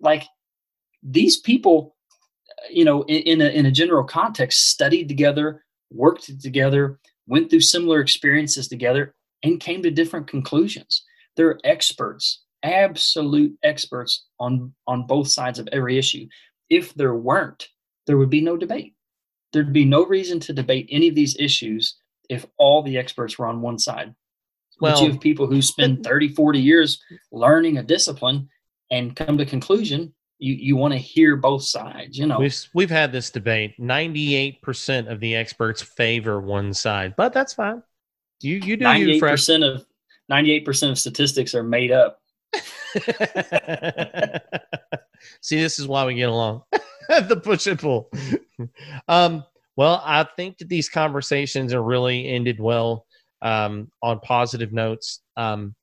like 0.01 0.25
these 1.03 1.41
people, 1.41 1.97
you 2.71 2.85
know, 2.85 3.03
in, 3.03 3.23
in 3.23 3.41
a 3.41 3.49
in 3.49 3.67
a 3.67 3.73
general 3.73 4.05
context, 4.05 4.71
studied 4.71 5.09
together, 5.09 5.65
worked 5.91 6.41
together, 6.41 7.01
went 7.27 7.51
through 7.51 7.61
similar 7.61 8.01
experiences 8.01 8.69
together, 8.69 9.15
and 9.43 9.61
came 9.61 9.83
to 9.83 9.91
different 9.91 10.29
conclusions. 10.29 11.03
They're 11.37 11.59
experts, 11.65 12.45
absolute 12.63 13.57
experts 13.63 14.27
on 14.41 14.75
on 14.87 15.07
both 15.07 15.29
sides 15.29 15.59
of 15.59 15.69
every 15.73 15.99
issue. 15.99 16.27
If 16.69 16.95
there 16.95 17.15
weren't, 17.15 17.69
there 18.07 18.19
would 18.19 18.31
be 18.31 18.41
no 18.41 18.57
debate. 18.57 18.95
There'd 19.53 19.73
be 19.73 19.85
no 19.85 20.05
reason 20.05 20.41
to 20.41 20.53
debate 20.53 20.89
any 20.91 21.09
of 21.09 21.15
these 21.15 21.37
issues 21.39 21.97
if 22.29 22.47
all 22.59 22.83
the 22.83 22.99
experts 22.99 23.39
were 23.39 23.47
on 23.47 23.63
one 23.63 23.79
side. 23.79 24.15
Well, 24.81 24.95
but 24.95 25.03
you 25.03 25.13
have 25.13 25.21
people 25.21 25.47
who 25.47 25.63
spend 25.63 26.05
30, 26.05 26.35
40 26.35 26.61
years 26.61 27.03
learning 27.33 27.79
a 27.79 27.83
discipline 27.83 28.49
and 28.91 29.17
come 29.17 29.39
to 29.39 29.47
conclusion 29.47 30.13
you 30.39 30.55
you 30.55 30.77
want 30.77 30.93
to 30.93 30.99
hear 30.99 31.37
both 31.37 31.63
sides 31.63 32.19
you 32.19 32.27
know 32.27 32.39
we've 32.39 32.69
we've 32.75 32.91
had 32.91 33.13
this 33.13 33.31
debate 33.31 33.75
98% 33.81 35.11
of 35.11 35.21
the 35.21 35.35
experts 35.35 35.83
favor 35.83 36.41
one 36.41 36.75
side 36.75 37.15
but 37.17 37.33
that's 37.33 37.55
fine 37.55 37.83
you 38.41 38.57
you 38.57 38.77
do 38.77 38.85
98% 38.85 39.59
you, 39.61 39.67
of 39.67 39.87
98% 40.31 40.91
of 40.91 40.99
statistics 40.99 41.55
are 41.55 41.63
made 41.63 41.93
up 41.93 42.21
see 45.41 45.61
this 45.61 45.79
is 45.79 45.87
why 45.87 46.05
we 46.05 46.15
get 46.15 46.29
along 46.29 46.63
the 47.09 47.41
push 47.43 47.67
and 47.67 47.79
pull 47.79 48.11
um 49.09 49.45
well, 49.77 50.03
I 50.05 50.27
think 50.37 50.59
that 50.59 50.69
these 50.69 50.89
conversations 50.89 51.75
are 51.75 51.83
really 51.83 52.27
ended 52.29 52.59
well 52.59 53.07
um, 53.43 53.91
on 54.03 54.21
positive 54.21 54.73
notes. 54.73 55.21
Um, 55.37 55.75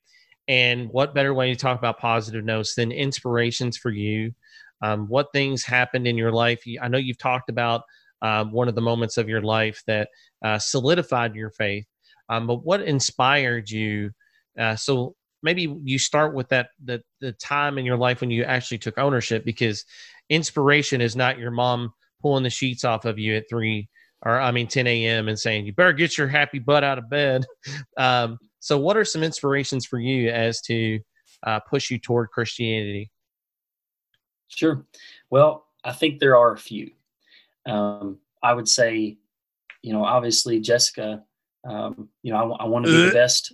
and 0.48 0.90
what 0.90 1.14
better 1.14 1.34
way 1.34 1.54
to 1.54 1.60
talk 1.60 1.78
about 1.78 2.00
positive 2.00 2.44
notes 2.44 2.74
than 2.76 2.92
inspirations 2.92 3.78
for 3.78 3.92
you? 3.92 4.34
Um, 4.82 5.08
what 5.08 5.32
things 5.32 5.64
happened 5.64 6.08
in 6.08 6.18
your 6.18 6.32
life? 6.32 6.64
I 6.82 6.88
know 6.88 6.98
you've 6.98 7.20
talked 7.20 7.50
about 7.50 7.84
uh, 8.22 8.44
one 8.46 8.68
of 8.68 8.76
the 8.76 8.82
moments 8.82 9.18
of 9.18 9.30
your 9.30 9.42
life 9.42 9.82
that 9.88 10.10
uh, 10.44 10.58
solidified 10.58 11.36
your 11.36 11.52
faith, 11.52 11.86
um, 12.30 12.48
but 12.48 12.66
what 12.66 12.82
inspired 12.82 13.70
you? 13.70 14.12
Uh, 14.58 14.76
so 14.76 15.16
maybe 15.42 15.76
you 15.84 16.00
start 16.00 16.34
with 16.34 16.50
that 16.50 16.70
the 16.84 17.02
the 17.20 17.34
time 17.34 17.78
in 17.78 17.86
your 17.86 17.98
life 17.98 18.22
when 18.22 18.32
you 18.32 18.44
actually 18.44 18.78
took 18.78 18.98
ownership, 18.98 19.46
because 19.46 19.86
inspiration 20.30 21.02
is 21.02 21.16
not 21.16 21.38
your 21.38 21.52
mom 21.52 21.94
pulling 22.22 22.44
the 22.44 22.50
sheets 22.50 22.86
off 22.86 23.06
of 23.06 23.20
you 23.20 23.36
at 23.36 23.50
three 23.50 23.88
or 24.26 24.40
I 24.40 24.52
mean 24.52 24.68
10 24.68 24.88
a.m. 24.88 25.28
and 25.28 25.38
saying 25.38 25.66
you 25.66 25.74
better 25.74 25.94
get 25.94 26.18
your 26.18 26.28
happy 26.28 26.60
butt 26.60 26.84
out 26.84 26.98
of 26.98 27.10
bed. 27.10 27.46
Um, 27.98 28.40
so, 28.60 28.78
what 28.78 28.98
are 28.98 29.06
some 29.06 29.24
inspirations 29.24 29.86
for 29.86 30.00
you 30.00 30.30
as 30.30 30.62
to 30.62 31.00
uh, 31.46 31.60
push 31.60 31.92
you 31.92 32.00
toward 32.00 32.30
Christianity? 32.30 33.12
Sure. 34.48 34.86
Well, 35.30 35.66
I 35.84 35.92
think 35.92 36.20
there 36.20 36.38
are 36.38 36.54
a 36.54 36.58
few. 36.58 36.92
Um, 37.66 38.20
I 38.42 38.54
would 38.54 38.68
say, 38.68 39.18
you 39.82 39.94
know, 39.94 40.06
obviously 40.06 40.60
Jessica. 40.60 41.24
Um, 41.66 42.10
you 42.24 42.34
know, 42.34 42.54
I, 42.54 42.64
I 42.64 42.68
want 42.68 42.86
to 42.86 42.92
be 42.92 43.06
the 43.06 43.14
best. 43.14 43.54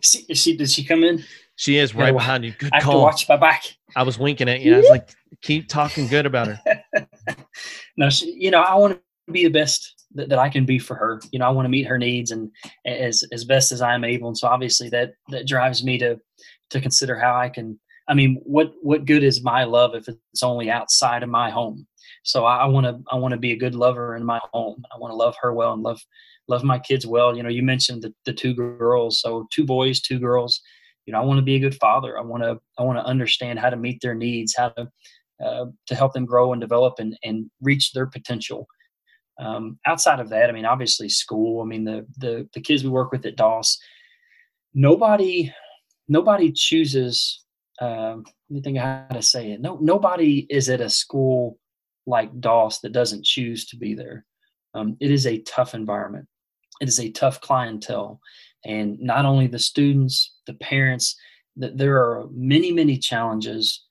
she, 0.02 0.34
she, 0.34 0.56
did 0.56 0.70
she 0.70 0.84
come 0.84 1.02
in? 1.02 1.24
She 1.56 1.76
is 1.76 1.94
right 1.94 2.12
behind 2.12 2.44
you. 2.44 2.52
Good 2.52 2.70
I 2.72 2.76
have 2.76 2.84
call. 2.84 2.94
to 2.94 2.98
watch 3.00 3.28
my 3.28 3.36
back. 3.36 3.64
I 3.96 4.04
was 4.04 4.18
winking 4.18 4.48
at 4.48 4.60
you. 4.60 4.74
I 4.74 4.78
was 4.78 4.88
like, 4.88 5.10
keep 5.42 5.68
talking 5.68 6.06
good 6.06 6.24
about 6.24 6.48
her. 6.48 6.84
no, 7.96 8.10
she, 8.10 8.32
you 8.38 8.50
know, 8.50 8.62
I 8.62 8.74
want 8.76 9.00
to 9.26 9.32
be 9.32 9.44
the 9.44 9.50
best 9.50 10.06
that, 10.14 10.28
that 10.28 10.38
I 10.38 10.48
can 10.48 10.64
be 10.64 10.78
for 10.78 10.94
her. 10.94 11.20
You 11.32 11.38
know, 11.38 11.46
I 11.46 11.50
want 11.50 11.66
to 11.66 11.70
meet 11.70 11.86
her 11.86 11.98
needs 11.98 12.30
and 12.30 12.50
as 12.86 13.24
as 13.32 13.44
best 13.44 13.72
as 13.72 13.82
I'm 13.82 14.04
able. 14.04 14.28
And 14.28 14.38
so 14.38 14.48
obviously 14.48 14.88
that 14.90 15.14
that 15.28 15.46
drives 15.46 15.84
me 15.84 15.98
to 15.98 16.18
to 16.70 16.80
consider 16.80 17.18
how 17.18 17.34
I 17.34 17.48
can. 17.48 17.78
I 18.08 18.14
mean, 18.14 18.40
what 18.44 18.72
what 18.82 19.04
good 19.04 19.22
is 19.22 19.42
my 19.42 19.64
love 19.64 19.94
if 19.94 20.08
it's 20.08 20.42
only 20.42 20.70
outside 20.70 21.22
of 21.22 21.28
my 21.28 21.50
home? 21.50 21.86
So 22.24 22.44
I 22.44 22.66
want 22.66 22.86
to 22.86 23.00
I 23.10 23.16
want 23.16 23.32
to 23.32 23.38
be 23.38 23.52
a 23.52 23.56
good 23.56 23.74
lover 23.74 24.16
in 24.16 24.24
my 24.24 24.40
home. 24.52 24.84
I 24.94 24.98
want 24.98 25.12
to 25.12 25.16
love 25.16 25.34
her 25.40 25.52
well 25.52 25.72
and 25.72 25.82
love 25.82 26.00
love 26.48 26.64
my 26.64 26.78
kids 26.78 27.06
well. 27.06 27.36
You 27.36 27.42
know, 27.42 27.48
you 27.48 27.62
mentioned 27.62 28.02
the, 28.02 28.12
the 28.24 28.32
two 28.32 28.54
girls, 28.54 29.20
so 29.20 29.46
two 29.52 29.64
boys, 29.64 30.00
two 30.00 30.18
girls. 30.18 30.60
You 31.06 31.12
know, 31.12 31.20
I 31.20 31.24
want 31.24 31.38
to 31.38 31.44
be 31.44 31.56
a 31.56 31.60
good 31.60 31.74
father. 31.76 32.18
I 32.18 32.22
want 32.22 32.42
to 32.42 32.60
I 32.78 32.82
want 32.82 32.98
to 32.98 33.04
understand 33.04 33.58
how 33.58 33.70
to 33.70 33.76
meet 33.76 34.00
their 34.00 34.14
needs, 34.14 34.54
how 34.56 34.70
to 34.70 34.88
uh, 35.44 35.66
to 35.86 35.94
help 35.94 36.12
them 36.12 36.26
grow 36.26 36.52
and 36.52 36.60
develop 36.60 36.94
and 36.98 37.16
and 37.22 37.50
reach 37.60 37.92
their 37.92 38.06
potential. 38.06 38.66
Um, 39.40 39.78
outside 39.86 40.20
of 40.20 40.28
that, 40.28 40.48
I 40.48 40.52
mean, 40.52 40.66
obviously 40.66 41.08
school. 41.08 41.62
I 41.62 41.64
mean, 41.64 41.84
the 41.84 42.06
the 42.18 42.48
the 42.54 42.60
kids 42.60 42.84
we 42.84 42.90
work 42.90 43.12
with 43.12 43.26
at 43.26 43.36
Doss, 43.36 43.78
nobody 44.74 45.52
nobody 46.08 46.52
chooses. 46.52 47.44
Um, 47.80 48.24
let 48.50 48.54
me 48.56 48.60
think 48.60 48.78
how 48.78 49.06
to 49.10 49.22
say 49.22 49.52
it. 49.52 49.60
No, 49.60 49.78
nobody 49.80 50.46
is 50.50 50.68
at 50.68 50.80
a 50.80 50.90
school 50.90 51.58
like 52.06 52.40
Doss 52.40 52.80
that 52.80 52.92
doesn't 52.92 53.24
choose 53.24 53.66
to 53.66 53.76
be 53.76 53.94
there. 53.94 54.24
Um, 54.74 54.96
it 55.00 55.10
is 55.10 55.26
a 55.26 55.38
tough 55.40 55.74
environment. 55.74 56.26
It 56.82 56.88
is 56.88 57.00
a 57.00 57.10
tough 57.10 57.40
clientele, 57.40 58.20
and 58.64 59.00
not 59.00 59.24
only 59.24 59.46
the 59.46 59.58
students, 59.58 60.34
the 60.46 60.54
parents. 60.54 61.16
That 61.56 61.76
there 61.76 61.98
are 61.98 62.28
many, 62.32 62.72
many 62.72 62.98
challenges 62.98 63.84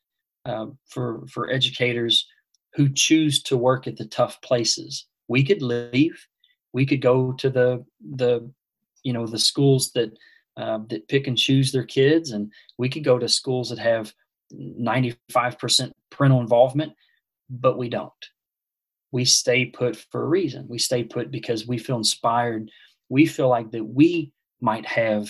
uh, 0.45 0.67
for 0.87 1.25
for 1.27 1.49
educators 1.49 2.27
who 2.73 2.89
choose 2.89 3.41
to 3.43 3.57
work 3.57 3.87
at 3.87 3.97
the 3.97 4.05
tough 4.05 4.41
places. 4.41 5.07
We 5.27 5.43
could 5.43 5.61
leave. 5.61 6.27
We 6.73 6.85
could 6.85 7.01
go 7.01 7.31
to 7.33 7.49
the 7.49 7.85
the 8.15 8.51
you 9.03 9.13
know 9.13 9.25
the 9.25 9.39
schools 9.39 9.91
that 9.93 10.11
uh, 10.57 10.79
that 10.89 11.07
pick 11.07 11.27
and 11.27 11.37
choose 11.37 11.71
their 11.71 11.85
kids, 11.85 12.31
and 12.31 12.51
we 12.77 12.89
could 12.89 13.03
go 13.03 13.17
to 13.17 13.29
schools 13.29 13.69
that 13.69 13.79
have 13.79 14.13
95% 14.53 15.91
parental 16.09 16.41
involvement 16.41 16.93
but 17.51 17.77
we 17.77 17.89
don't. 17.89 18.11
We 19.11 19.25
stay 19.25 19.65
put 19.65 19.95
for 19.95 20.23
a 20.23 20.27
reason. 20.27 20.67
We 20.69 20.79
stay 20.79 21.03
put 21.03 21.31
because 21.31 21.67
we 21.67 21.77
feel 21.77 21.97
inspired. 21.97 22.71
We 23.09 23.25
feel 23.25 23.49
like 23.49 23.71
that 23.71 23.83
we 23.83 24.31
might 24.61 24.85
have 24.85 25.29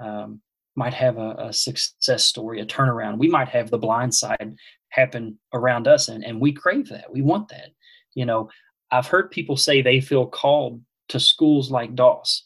um, 0.00 0.40
might 0.76 0.94
have 0.94 1.18
a, 1.18 1.34
a, 1.38 1.52
success 1.52 2.24
story, 2.24 2.60
a 2.60 2.66
turnaround. 2.66 3.18
We 3.18 3.28
might 3.28 3.48
have 3.48 3.70
the 3.70 3.78
blind 3.78 4.14
side 4.14 4.54
happen 4.88 5.38
around 5.52 5.86
us, 5.86 6.08
and, 6.08 6.24
and 6.24 6.40
we 6.40 6.52
crave 6.52 6.88
that. 6.88 7.12
We 7.12 7.22
want 7.22 7.48
that. 7.48 7.70
You 8.14 8.24
know, 8.24 8.48
I've 8.90 9.06
heard 9.06 9.30
people 9.30 9.56
say 9.56 9.82
they 9.82 10.00
feel 10.00 10.26
called 10.26 10.80
to 11.08 11.20
schools 11.20 11.70
like 11.70 11.94
Doss. 11.94 12.44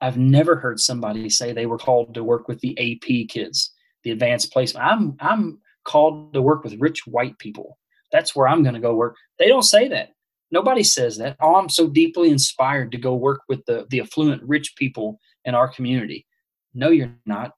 I've 0.00 0.18
never 0.18 0.56
heard 0.56 0.78
somebody 0.78 1.28
say 1.30 1.52
they 1.52 1.66
were 1.66 1.78
called 1.78 2.14
to 2.14 2.24
work 2.24 2.48
with 2.48 2.60
the 2.60 2.78
AP 2.78 3.28
kids, 3.28 3.72
the 4.04 4.10
advanced 4.10 4.52
placement. 4.52 4.86
I'm 4.86 5.16
I'm 5.20 5.58
called 5.84 6.32
to 6.34 6.42
work 6.42 6.64
with 6.64 6.80
rich 6.80 7.06
white 7.06 7.38
people 7.38 7.78
that's 8.12 8.34
where 8.34 8.48
I'm 8.48 8.62
going 8.62 8.74
to 8.74 8.80
go 8.80 8.94
work. 8.94 9.16
They 9.38 9.48
don't 9.48 9.62
say 9.62 9.88
that. 9.88 10.10
Nobody 10.50 10.82
says 10.82 11.16
that. 11.18 11.36
Oh, 11.40 11.56
I'm 11.56 11.68
so 11.68 11.88
deeply 11.88 12.30
inspired 12.30 12.92
to 12.92 12.98
go 12.98 13.14
work 13.14 13.40
with 13.48 13.64
the 13.66 13.86
the 13.90 14.00
affluent, 14.00 14.42
rich 14.44 14.74
people 14.76 15.18
in 15.44 15.54
our 15.54 15.68
community. 15.68 16.26
No, 16.74 16.90
you're 16.90 17.14
not. 17.26 17.52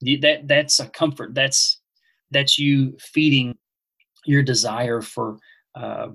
That 0.00 0.48
that's 0.48 0.80
a 0.80 0.88
comfort. 0.88 1.34
That's 1.34 1.80
that's 2.30 2.58
you 2.58 2.96
feeding 3.00 3.56
your 4.24 4.42
desire 4.42 5.00
for, 5.00 5.38
uh, 5.74 6.08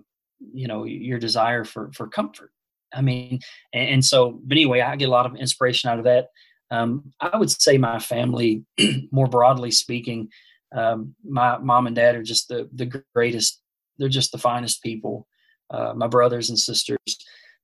you 0.53 0.67
know, 0.67 0.83
your 0.85 1.19
desire 1.19 1.63
for 1.63 1.91
for 1.93 2.07
comfort. 2.07 2.51
I 2.93 3.01
mean, 3.01 3.39
and, 3.73 3.89
and, 3.89 4.05
so, 4.05 4.39
but 4.43 4.57
anyway, 4.57 4.79
I 4.79 4.95
get 4.95 5.09
a 5.09 5.11
lot 5.11 5.25
of 5.25 5.35
inspiration 5.35 5.89
out 5.89 5.97
of 5.97 6.05
that. 6.05 6.27
Um, 6.71 7.11
I 7.19 7.37
would 7.37 7.51
say 7.51 7.77
my 7.77 7.99
family, 7.99 8.63
more 9.11 9.27
broadly 9.27 9.71
speaking, 9.71 10.29
um, 10.73 11.13
my 11.27 11.57
mom 11.57 11.87
and 11.87 11.95
dad 11.95 12.15
are 12.15 12.23
just 12.23 12.47
the 12.47 12.69
the 12.73 13.03
greatest 13.13 13.61
they're 13.97 14.09
just 14.09 14.31
the 14.31 14.37
finest 14.37 14.83
people. 14.83 15.27
Uh, 15.69 15.93
my 15.95 16.07
brothers 16.07 16.49
and 16.49 16.59
sisters, 16.59 16.99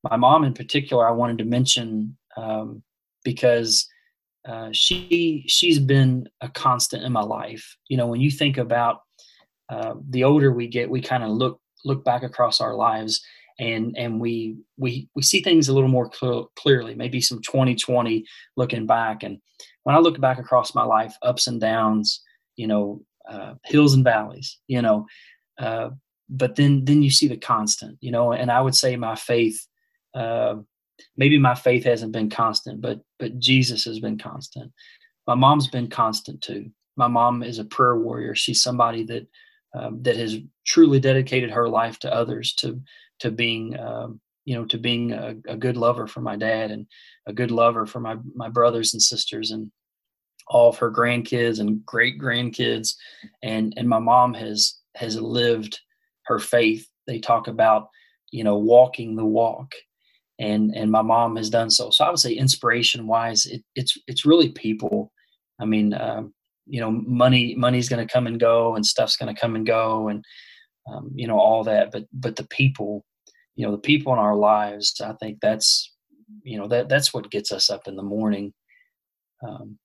my 0.09 0.17
mom 0.17 0.43
in 0.43 0.53
particular, 0.53 1.07
I 1.07 1.11
wanted 1.11 1.37
to 1.39 1.45
mention 1.45 2.17
um, 2.35 2.81
because 3.23 3.87
uh, 4.47 4.69
she 4.71 5.43
she's 5.47 5.79
been 5.79 6.27
a 6.41 6.49
constant 6.49 7.03
in 7.03 7.11
my 7.11 7.21
life. 7.21 7.77
You 7.89 7.97
know, 7.97 8.07
when 8.07 8.21
you 8.21 8.31
think 8.31 8.57
about 8.57 9.01
uh, 9.69 9.93
the 10.09 10.23
older 10.23 10.51
we 10.51 10.67
get, 10.67 10.89
we 10.89 11.01
kind 11.01 11.23
of 11.23 11.29
look 11.29 11.59
look 11.85 12.03
back 12.03 12.23
across 12.23 12.61
our 12.61 12.75
lives 12.75 13.21
and 13.59 13.95
and 13.97 14.19
we 14.19 14.57
we 14.77 15.07
we 15.15 15.21
see 15.21 15.41
things 15.41 15.69
a 15.69 15.73
little 15.73 15.89
more 15.89 16.09
cl- 16.11 16.51
clearly. 16.55 16.95
Maybe 16.95 17.21
some 17.21 17.41
2020 17.41 18.25
looking 18.57 18.87
back. 18.87 19.23
And 19.23 19.37
when 19.83 19.95
I 19.95 19.99
look 19.99 20.19
back 20.19 20.39
across 20.39 20.73
my 20.73 20.83
life, 20.83 21.15
ups 21.21 21.47
and 21.47 21.61
downs, 21.61 22.21
you 22.55 22.67
know, 22.67 23.01
uh, 23.29 23.53
hills 23.63 23.93
and 23.93 24.03
valleys, 24.03 24.57
you 24.67 24.81
know, 24.81 25.05
uh, 25.59 25.89
but 26.31 26.55
then 26.55 26.85
then 26.85 27.03
you 27.03 27.11
see 27.11 27.27
the 27.27 27.37
constant 27.37 27.97
you 28.01 28.11
know 28.11 28.31
and 28.31 28.49
i 28.49 28.59
would 28.59 28.75
say 28.75 28.95
my 28.95 29.15
faith 29.15 29.67
uh, 30.15 30.55
maybe 31.17 31.37
my 31.37 31.55
faith 31.55 31.83
hasn't 31.83 32.11
been 32.11 32.29
constant 32.29 32.81
but 32.81 32.99
but 33.19 33.37
jesus 33.37 33.85
has 33.85 33.99
been 33.99 34.17
constant. 34.17 34.71
My 35.27 35.35
mom's 35.35 35.67
been 35.67 35.87
constant 35.87 36.41
too. 36.41 36.71
My 36.97 37.07
mom 37.07 37.43
is 37.43 37.59
a 37.59 37.65
prayer 37.65 37.97
warrior. 37.97 38.35
She's 38.35 38.63
somebody 38.63 39.03
that 39.05 39.27
um, 39.73 40.03
that 40.03 40.17
has 40.17 40.37
truly 40.65 40.99
dedicated 40.99 41.51
her 41.51 41.69
life 41.69 41.99
to 41.99 42.13
others 42.13 42.53
to 42.55 42.81
to 43.19 43.31
being 43.31 43.79
um, 43.79 44.19
you 44.45 44.55
know 44.55 44.65
to 44.65 44.77
being 44.77 45.13
a, 45.13 45.35
a, 45.47 45.55
good 45.55 45.77
lover 45.77 46.07
for 46.07 46.19
my 46.19 46.35
dad 46.35 46.71
and 46.71 46.87
a 47.27 47.33
good 47.33 47.51
lover 47.51 47.85
for 47.85 47.99
my 47.99 48.17
my 48.35 48.49
brothers 48.49 48.93
and 48.93 49.01
sisters 49.01 49.51
and 49.51 49.71
all 50.47 50.69
of 50.69 50.77
her 50.77 50.91
grandkids 50.91 51.59
and 51.59 51.85
great 51.85 52.19
grandkids 52.19 52.95
and 53.43 53.73
and 53.77 53.87
my 53.87 53.99
mom 53.99 54.33
has 54.33 54.79
has 54.95 55.15
lived 55.15 55.79
her 56.31 56.39
faith. 56.39 56.87
They 57.07 57.19
talk 57.19 57.47
about, 57.47 57.89
you 58.31 58.43
know, 58.43 58.57
walking 58.57 59.15
the 59.15 59.25
walk. 59.25 59.73
And 60.39 60.73
and 60.75 60.91
my 60.91 61.03
mom 61.03 61.35
has 61.35 61.49
done 61.49 61.69
so. 61.69 61.91
So 61.91 62.03
I 62.03 62.09
would 62.09 62.19
say 62.19 62.33
inspiration 62.33 63.05
wise, 63.05 63.45
it, 63.45 63.61
it's 63.75 63.95
it's 64.07 64.25
really 64.25 64.49
people. 64.49 65.11
I 65.59 65.65
mean, 65.65 65.93
um, 65.93 66.33
you 66.65 66.79
know, 66.79 66.89
money 66.89 67.53
money's 67.55 67.89
going 67.89 68.05
to 68.05 68.11
come 68.11 68.25
and 68.25 68.39
go, 68.39 68.75
and 68.75 68.85
stuff's 68.85 69.17
going 69.17 69.33
to 69.33 69.39
come 69.39 69.55
and 69.55 69.67
go, 69.67 70.07
and 70.07 70.25
um, 70.91 71.11
you 71.13 71.27
know 71.27 71.37
all 71.37 71.63
that. 71.65 71.91
But 71.91 72.05
but 72.11 72.35
the 72.37 72.47
people, 72.47 73.05
you 73.55 73.65
know, 73.65 73.71
the 73.71 73.77
people 73.91 74.13
in 74.13 74.19
our 74.19 74.35
lives, 74.35 74.99
I 74.99 75.13
think 75.21 75.37
that's 75.41 75.93
you 76.43 76.57
know 76.57 76.67
that 76.69 76.89
that's 76.89 77.13
what 77.13 77.29
gets 77.29 77.51
us 77.51 77.69
up 77.69 77.87
in 77.87 77.95
the 77.95 78.03
morning. 78.03 78.53
Um, 79.47 79.77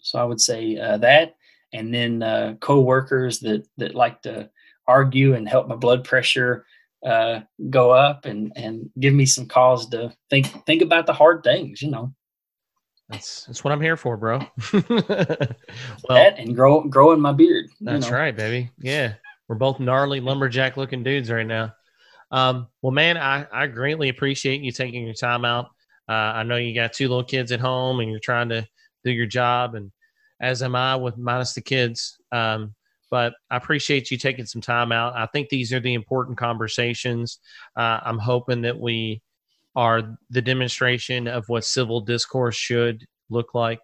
so 0.00 0.18
I 0.18 0.24
would 0.24 0.40
say 0.40 0.76
uh, 0.76 0.98
that, 0.98 1.36
and 1.72 1.94
then 1.94 2.22
uh, 2.22 2.54
co-workers 2.60 3.40
that 3.40 3.66
that 3.78 3.94
like 3.94 4.20
to 4.22 4.50
argue 4.86 5.34
and 5.34 5.48
help 5.48 5.68
my 5.68 5.76
blood 5.76 6.04
pressure 6.04 6.64
uh, 7.04 7.40
go 7.70 7.90
up 7.90 8.24
and 8.24 8.52
and 8.56 8.90
give 8.98 9.12
me 9.12 9.26
some 9.26 9.46
cause 9.46 9.88
to 9.90 10.12
think 10.30 10.46
think 10.64 10.82
about 10.82 11.06
the 11.06 11.12
hard 11.12 11.42
things 11.42 11.82
you 11.82 11.90
know. 11.90 12.12
That's 13.10 13.44
that's 13.44 13.62
what 13.62 13.72
i'm 13.72 13.80
here 13.80 13.98
for 13.98 14.16
bro. 14.16 14.40
Well 14.72 14.88
that 16.08 16.38
and 16.38 16.56
grow 16.56 16.82
growing 16.84 17.20
my 17.20 17.32
beard 17.32 17.66
that's 17.80 18.10
know. 18.10 18.16
right 18.16 18.34
baby. 18.34 18.70
Yeah. 18.78 19.14
We're 19.46 19.56
both 19.56 19.78
gnarly 19.78 20.20
lumberjack 20.20 20.78
looking 20.78 21.02
dudes 21.02 21.30
right 21.30 21.46
now. 21.46 21.74
Um, 22.30 22.68
well 22.80 22.92
man 22.92 23.18
I, 23.18 23.46
I 23.52 23.66
greatly 23.66 24.08
appreciate 24.08 24.62
you 24.62 24.72
taking 24.72 25.04
your 25.04 25.14
time 25.14 25.44
out. 25.44 25.66
Uh, 26.08 26.12
i 26.12 26.42
know 26.42 26.56
you 26.56 26.74
got 26.74 26.92
two 26.92 27.08
little 27.08 27.24
kids 27.24 27.52
at 27.52 27.60
home 27.60 28.00
and 28.00 28.10
you're 28.10 28.20
trying 28.20 28.48
to 28.48 28.66
do 29.04 29.10
your 29.10 29.26
job 29.26 29.74
and 29.74 29.90
as 30.40 30.62
am 30.62 30.74
i 30.74 30.96
with 30.96 31.18
minus 31.18 31.52
the 31.52 31.60
kids. 31.60 32.16
Um, 32.32 32.74
but 33.10 33.34
I 33.50 33.56
appreciate 33.56 34.10
you 34.10 34.18
taking 34.18 34.46
some 34.46 34.60
time 34.60 34.92
out. 34.92 35.16
I 35.16 35.26
think 35.26 35.48
these 35.48 35.72
are 35.72 35.80
the 35.80 35.94
important 35.94 36.38
conversations. 36.38 37.38
Uh, 37.76 38.00
I'm 38.02 38.18
hoping 38.18 38.62
that 38.62 38.78
we 38.78 39.22
are 39.76 40.16
the 40.30 40.42
demonstration 40.42 41.28
of 41.28 41.44
what 41.48 41.64
civil 41.64 42.00
discourse 42.00 42.56
should 42.56 43.04
look 43.30 43.54
like. 43.54 43.80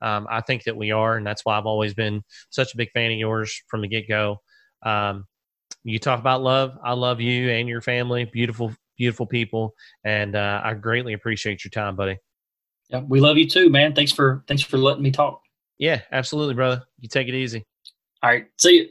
Um, 0.00 0.26
I 0.30 0.40
think 0.40 0.64
that 0.64 0.76
we 0.76 0.90
are, 0.90 1.16
and 1.16 1.26
that's 1.26 1.44
why 1.44 1.56
I've 1.56 1.66
always 1.66 1.94
been 1.94 2.22
such 2.50 2.74
a 2.74 2.76
big 2.76 2.90
fan 2.92 3.10
of 3.10 3.18
yours 3.18 3.62
from 3.68 3.80
the 3.80 3.88
get 3.88 4.08
go. 4.08 4.40
Um, 4.82 5.26
you 5.82 5.98
talk 5.98 6.20
about 6.20 6.42
love. 6.42 6.76
I 6.84 6.92
love 6.92 7.20
you 7.20 7.50
and 7.50 7.68
your 7.68 7.80
family. 7.80 8.24
Beautiful 8.24 8.74
beautiful 8.96 9.26
people, 9.26 9.74
and 10.04 10.36
uh, 10.36 10.60
I 10.62 10.74
greatly 10.74 11.14
appreciate 11.14 11.64
your 11.64 11.70
time, 11.70 11.96
buddy. 11.96 12.18
Yeah, 12.90 13.00
we 13.00 13.20
love 13.20 13.36
you 13.38 13.48
too, 13.48 13.70
man. 13.70 13.94
Thanks 13.94 14.12
for 14.12 14.44
thanks 14.46 14.62
for 14.62 14.78
letting 14.78 15.02
me 15.02 15.10
talk. 15.10 15.40
Yeah, 15.78 16.02
absolutely, 16.12 16.54
brother. 16.54 16.82
You 17.00 17.08
take 17.08 17.28
it 17.28 17.34
easy. 17.34 17.64
All 18.24 18.30
right, 18.30 18.46
see 18.58 18.76
you. 18.78 18.90